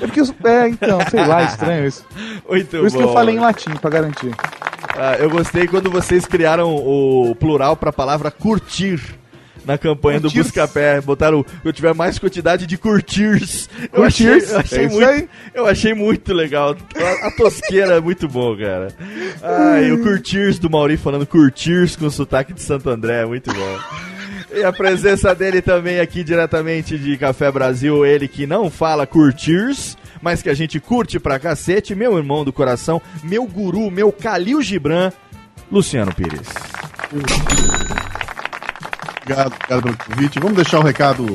É 0.00 0.06
porque, 0.06 0.20
é, 0.48 0.68
então, 0.68 0.98
sei 1.08 1.24
lá, 1.24 1.44
estranho 1.44 1.86
isso. 1.86 2.04
Muito 2.48 2.68
Por 2.78 2.86
isso 2.86 2.96
que 2.96 3.02
eu 3.02 3.12
falei 3.12 3.36
em 3.36 3.38
latim, 3.38 3.70
pra 3.80 3.88
garantir. 3.90 4.34
Ah, 4.96 5.14
eu 5.18 5.30
gostei 5.30 5.68
quando 5.68 5.88
vocês 5.90 6.24
criaram 6.24 6.74
o 6.74 7.34
plural 7.38 7.76
pra 7.76 7.92
palavra 7.92 8.28
curtir. 8.30 9.00
Na 9.68 9.76
campanha 9.76 10.18
do 10.18 10.30
Curtir. 10.30 10.44
Buscapé, 10.44 10.98
botaram 11.02 11.44
eu 11.62 11.74
tiver 11.74 11.92
mais 11.92 12.18
quantidade 12.18 12.66
de 12.66 12.78
curtirs. 12.78 13.68
Eu 13.92 14.02
achei, 14.02 14.26
eu 14.26 14.58
achei 14.58 14.84
é 14.84 14.88
muito, 14.88 15.28
eu 15.52 15.66
achei 15.66 15.94
muito 15.94 16.32
legal. 16.32 16.74
A, 16.96 17.26
a 17.26 17.30
tosqueira 17.32 17.96
é 17.96 18.00
muito 18.00 18.26
bom, 18.26 18.56
cara. 18.56 18.88
Ai, 19.42 19.92
o 19.92 20.02
curtirs 20.02 20.58
do 20.58 20.70
Mauri 20.70 20.96
falando 20.96 21.26
curtirs 21.26 21.96
com 21.96 22.08
sotaque 22.08 22.54
de 22.54 22.62
Santo 22.62 22.88
André, 22.88 23.26
muito 23.26 23.52
bom. 23.52 23.78
E 24.54 24.64
a 24.64 24.72
presença 24.72 25.34
dele 25.34 25.60
também 25.60 26.00
aqui 26.00 26.24
diretamente 26.24 26.96
de 26.96 27.18
Café 27.18 27.52
Brasil, 27.52 28.06
ele 28.06 28.26
que 28.26 28.46
não 28.46 28.70
fala 28.70 29.06
curtirs, 29.06 29.98
mas 30.22 30.40
que 30.40 30.48
a 30.48 30.54
gente 30.54 30.80
curte 30.80 31.20
pra 31.20 31.38
cacete, 31.38 31.94
meu 31.94 32.16
irmão 32.16 32.42
do 32.42 32.54
coração, 32.54 33.02
meu 33.22 33.46
guru, 33.46 33.90
meu 33.90 34.10
Calil 34.10 34.62
Gibran, 34.62 35.12
Luciano 35.70 36.14
Pires. 36.14 36.48
Obrigado, 39.28 39.52
obrigado 39.54 39.82
pelo 39.82 39.96
convite. 40.16 40.40
Vamos 40.40 40.56
deixar 40.56 40.78
o 40.78 40.82
recado 40.82 41.26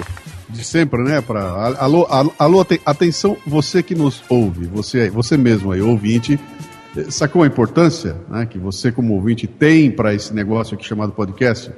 de 0.49 0.63
sempre, 0.63 1.01
né? 1.03 1.21
Pra, 1.21 1.75
alô, 1.79 2.05
alô, 2.09 2.33
alô, 2.39 2.61
aten- 2.61 2.79
atenção, 2.85 3.37
você 3.45 3.83
que 3.83 3.93
nos 3.93 4.23
ouve, 4.27 4.65
você, 4.65 5.09
você 5.09 5.37
mesmo 5.37 5.71
aí, 5.71 5.81
ouvinte, 5.81 6.39
sacou 7.09 7.43
a 7.43 7.47
importância 7.47 8.15
né, 8.29 8.45
que 8.47 8.57
você, 8.57 8.91
como 8.91 9.13
ouvinte, 9.13 9.45
tem 9.45 9.91
para 9.91 10.13
esse 10.13 10.33
negócio 10.33 10.73
aqui 10.75 10.85
chamado 10.85 11.11
podcast? 11.11 11.71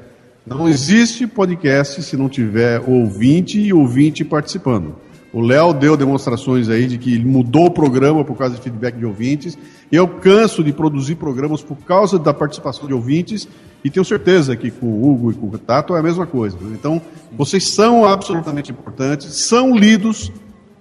Não 0.46 0.70
existe 0.70 1.26
podcast 1.28 2.02
se 2.04 2.16
não 2.16 2.30
tiver 2.30 2.80
ouvinte 2.88 3.60
e 3.60 3.74
ouvinte 3.74 4.24
participando. 4.24 4.96
O 5.36 5.42
Léo 5.42 5.74
deu 5.74 5.98
demonstrações 5.98 6.70
aí 6.70 6.88
de 6.88 6.98
que 6.98 7.14
ele 7.14 7.26
mudou 7.26 7.66
o 7.66 7.72
programa 7.72 8.24
por 8.24 8.38
causa 8.38 8.56
de 8.56 8.62
feedback 8.62 8.96
de 8.98 9.06
ouvintes. 9.06 9.58
Eu 9.92 10.08
canso 10.08 10.64
de 10.64 10.72
produzir 10.72 11.16
programas 11.16 11.62
por 11.62 11.76
causa 11.78 12.18
da 12.18 12.34
participação 12.34 12.88
de 12.88 12.94
ouvintes 12.94 13.48
e 13.84 13.90
tenho 13.90 14.06
certeza 14.06 14.56
que 14.56 14.72
com 14.72 14.86
o 14.88 15.12
Hugo 15.12 15.32
e 15.32 15.36
com 15.36 15.48
o 15.48 15.58
Tato 15.58 15.94
é 15.96 16.00
a 16.00 16.04
mesma 16.04 16.26
coisa. 16.26 16.56
né? 16.62 16.76
Então, 16.80 17.02
vocês 17.38 17.68
são 17.70 18.06
absolutamente 18.06 18.72
importantes, 18.72 19.28
são 19.36 19.76
lidos 19.76 20.32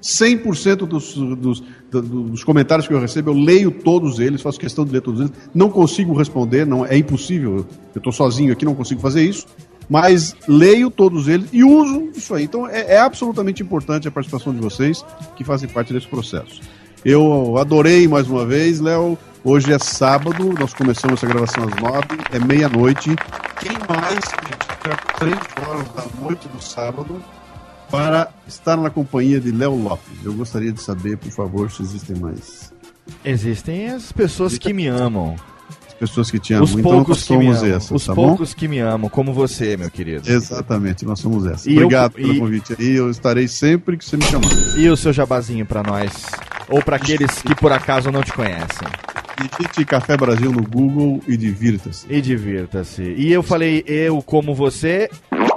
100% 0.01 0.87
dos, 0.87 1.15
dos, 1.15 1.63
do- 1.91 2.03
dos 2.03 2.45
comentários 2.45 2.87
que 2.87 2.93
eu 2.95 3.01
recebo, 3.01 3.31
eu 3.31 3.35
leio 3.35 3.71
todos 3.71 4.19
eles, 4.21 4.43
faço 4.43 4.61
questão 4.61 4.85
de 4.85 4.93
ler 4.93 5.01
todos 5.01 5.21
eles. 5.21 5.33
Não 5.55 5.69
consigo 5.71 6.13
responder, 6.15 6.67
não 6.67 6.85
é 6.85 6.97
impossível. 6.97 7.57
Eu 7.95 7.99
estou 7.99 8.13
sozinho 8.13 8.53
aqui, 8.53 8.65
não 8.65 8.75
consigo 8.75 9.01
fazer 9.01 9.23
isso. 9.25 9.47
Mas 9.89 10.35
leio 10.49 10.91
todos 10.91 11.29
eles 11.29 11.49
e 11.53 11.63
uso 11.63 12.11
isso 12.15 12.35
aí. 12.35 12.45
Então 12.45 12.69
é, 12.69 12.95
é 12.95 12.99
absolutamente 12.99 13.63
importante 13.63 14.09
a 14.09 14.11
participação 14.11 14.55
de 14.55 14.61
vocês 14.61 15.05
que 15.37 15.45
fazem 15.45 15.69
parte 15.69 15.93
desse 15.93 16.07
processo. 16.07 16.61
Eu 17.05 17.59
adorei 17.59 18.09
mais 18.09 18.29
uma 18.29 18.47
vez, 18.47 18.81
Léo. 18.81 19.19
Hoje 19.43 19.71
é 19.73 19.79
sábado, 19.79 20.55
nós 20.59 20.73
começamos 20.73 21.23
essa 21.23 21.27
gravação 21.27 21.65
às 21.65 21.77
nove, 21.77 22.19
é 22.33 22.39
meia-noite. 22.39 23.15
Quem 23.61 23.73
mais 23.87 24.25
tiver 24.25 24.97
três 25.19 25.69
horas 25.69 25.89
da 25.91 26.05
noite 26.23 26.49
do 26.49 26.63
sábado 26.63 27.23
para 27.91 28.31
estar 28.49 28.79
na 28.79 28.89
companhia 28.89 29.39
de 29.39 29.53
Léo 29.53 29.77
Lopes? 29.77 30.25
Eu 30.25 30.33
gostaria 30.33 30.73
de 30.73 30.81
saber, 30.81 31.19
por 31.19 31.31
favor, 31.31 31.71
se 31.71 31.83
existem 31.83 32.17
mais 32.17 32.73
Existem 33.25 33.89
as 33.89 34.13
pessoas 34.13 34.59
que 34.59 34.73
me 34.73 34.87
amam. 34.87 35.37
Pessoas 35.99 36.31
que 36.31 36.39
te 36.39 36.53
amam. 36.55 36.65
Os 36.65 36.73
então 36.73 36.83
poucos 36.83 37.23
que 37.25 37.37
me 37.37 37.45
somos 37.45 37.59
amam. 37.63 37.77
essas, 37.77 37.91
Os 37.91 38.05
tá 38.07 38.15
bom? 38.15 38.27
poucos 38.29 38.55
que 38.55 38.69
me 38.69 38.79
amam, 38.79 39.09
como 39.09 39.33
você, 39.33 39.77
meu 39.77 39.91
querido. 39.91 40.31
Exatamente, 40.31 41.05
nós 41.05 41.21
somos 41.21 41.47
essas. 41.47 41.67
E 41.67 41.71
eu- 41.77 41.83
Obrigado 41.85 42.13
pelo 42.13 42.33
e- 42.35 42.39
convite 42.39 42.77
aí, 42.79 42.95
eu 42.97 43.11
estarei 43.11 43.49
sempre 43.49 43.97
que 43.97 44.05
você 44.05 44.17
me 44.17 44.25
chamar. 44.25 44.51
E 44.79 44.89
o 44.89 44.97
seu 44.97 45.13
jabazinho 45.13 45.65
pra 45.67 45.83
nós? 45.83 46.11
Ou 46.69 46.83
pra 46.83 46.97
aqueles 46.97 47.43
que 47.43 47.55
por 47.55 47.73
acaso 47.73 48.11
não 48.11 48.23
te 48.23 48.33
conhecem? 48.33 48.89
Digite 49.37 49.85
Café 49.85 50.17
Brasil 50.17 50.53
no 50.53 50.63
Google 50.63 51.21
e 51.27 51.37
divirta-se. 51.37 52.07
E 52.09 52.21
divirta-se. 52.21 53.03
E 53.03 53.33
eu 53.33 53.43
falei 53.43 53.83
eu 53.87 54.23
como 54.23 54.55
você 54.55 55.11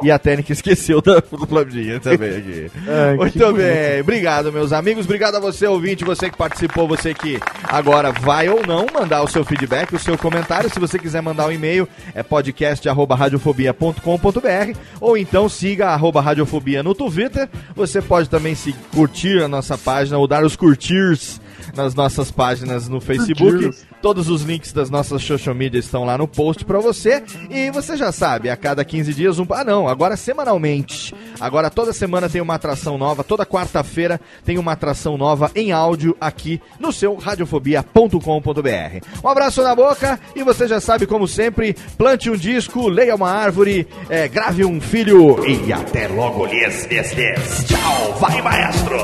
e 0.04 0.12
a 0.12 0.20
técnica 0.20 0.54
esqueceu 0.54 1.02
da 1.02 1.20
do 1.20 1.48
Flamengo 1.48 2.00
também 2.00 2.38
aqui. 2.38 2.72
Ai, 2.88 3.16
Muito 3.16 3.40
bonito. 3.40 3.58
bem. 3.58 4.02
Obrigado, 4.02 4.52
meus 4.52 4.72
amigos. 4.74 5.06
Obrigado 5.06 5.36
a 5.36 5.40
você, 5.40 5.66
ouvinte, 5.68 6.04
você 6.04 6.30
que 6.30 6.38
participou, 6.38 6.88
você 6.88 7.14
que 7.14 7.40
agora 7.64 8.12
vai 8.12 8.50
ou 8.50 8.66
não 8.66 8.86
mandar 8.94 9.24
o 9.24 9.28
seu 9.28 9.44
feedback, 9.44 9.94
o 9.94 10.00
seu 10.00 10.18
comentário. 10.18 10.70
Se 10.70 10.80
você 10.80 10.98
quiser 11.00 11.22
mandar 11.22 11.48
um 11.48 11.52
e-mail, 11.52 11.88
é 12.14 12.24
podcast.radiofobia.com.br 12.24 14.78
ou 15.00 15.18
então 15.18 15.50
siga 15.50 15.90
arroba 15.90 16.22
radiofobia 16.22 16.84
no 16.84 16.96
Twitter. 16.96 17.50
Você 17.76 18.02
pode 18.02 18.30
também 18.30 18.56
se 18.56 18.74
curtir 18.94 19.42
a 19.42 19.48
nossa 19.48 19.78
página 19.78 20.18
ou 20.18 20.28
dar 20.28 20.44
os 20.44 20.56
curtirs 20.56 21.40
nas 21.76 21.96
nossas 21.96 22.32
páginas 22.32 22.88
no 22.88 23.00
Facebook. 23.00 23.72
Todos 24.02 24.30
os 24.30 24.44
links 24.44 24.72
das 24.72 24.90
nossas 24.90 25.24
social 25.24 25.56
media 25.56 25.80
estão 25.80 26.06
lá 26.06 26.18
no 26.18 26.28
post 26.28 26.64
pra 26.66 26.80
você. 26.80 27.24
E 27.50 27.72
você 27.72 27.98
já 27.98 28.12
sabe, 28.12 28.50
a 28.50 28.56
cada 28.56 28.86
15 28.86 29.14
dias 29.14 29.40
um. 29.40 29.46
Ah, 29.50 29.64
não, 29.64 29.88
agora 29.88 30.16
semanalmente. 30.16 31.14
Agora 31.40 31.70
toda 31.70 31.94
semana 31.94 32.30
tem 32.30 32.42
uma 32.42 32.56
atração 32.56 32.98
nova. 32.98 33.24
Toda 33.24 33.46
quarta-feira 33.46 34.20
tem 34.46 34.58
uma 34.58 34.74
atração 34.74 35.18
nova 35.18 35.52
em 35.56 35.72
áudio 35.72 36.16
aqui 36.20 36.62
no 36.80 36.92
seu 36.92 37.16
radiofobia.com.br. 37.16 39.08
Um 39.24 39.28
abraço 39.28 39.64
na 39.64 39.76
boca 39.76 40.20
e 40.36 40.44
você 40.44 40.68
já 40.68 40.80
sabe, 40.80 41.06
como 41.06 41.28
sempre, 41.28 41.76
plante 41.98 42.30
um 42.30 42.36
disco, 42.36 42.88
leia 42.88 43.16
uma 43.16 43.32
árvore, 43.32 43.88
eh, 44.10 44.28
grave 44.28 44.64
um 44.64 44.80
filho 44.80 45.46
e 45.48 45.74
até 45.74 46.08
logo, 46.08 46.46
lhes, 46.46 46.86
lhes, 46.88 47.14
lhes. 47.14 47.66
Tchau, 47.66 48.14
vai 48.20 48.42
maestro! 48.42 48.98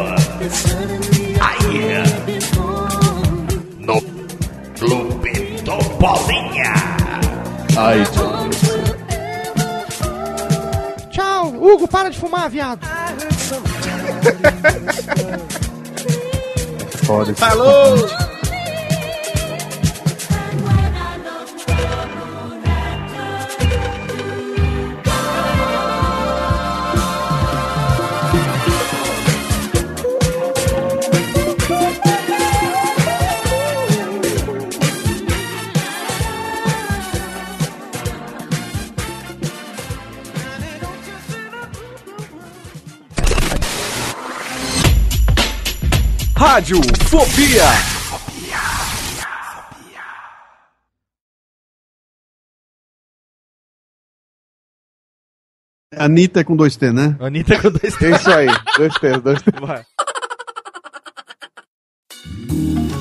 Aí! 1.41 2.32
Clube 4.83 5.31
do 5.63 5.77
Bolinha. 5.97 6.73
Ai, 7.77 8.03
Tchau, 11.09 11.47
Hugo, 11.55 11.87
para 11.87 12.09
de 12.09 12.19
fumar, 12.19 12.49
viado. 12.49 12.85
Foda 17.05 17.31
esse 17.31 17.39
Falou! 17.39 17.95
Rádio 46.45 46.81
Fobia. 47.09 47.63
Anitta 55.95 56.41
é 56.41 56.43
com 56.43 56.57
dois 56.57 56.75
T, 56.75 56.91
né? 56.91 57.15
Anitta 57.21 57.61
com 57.61 57.71
dois 57.71 57.95
T. 57.95 58.05
É 58.07 58.09
isso 58.11 58.29
aí, 58.29 58.47
dois 58.77 58.93
T, 58.95 59.21
dois 59.21 59.41
T. 59.41 59.51
Vai. 59.61 59.85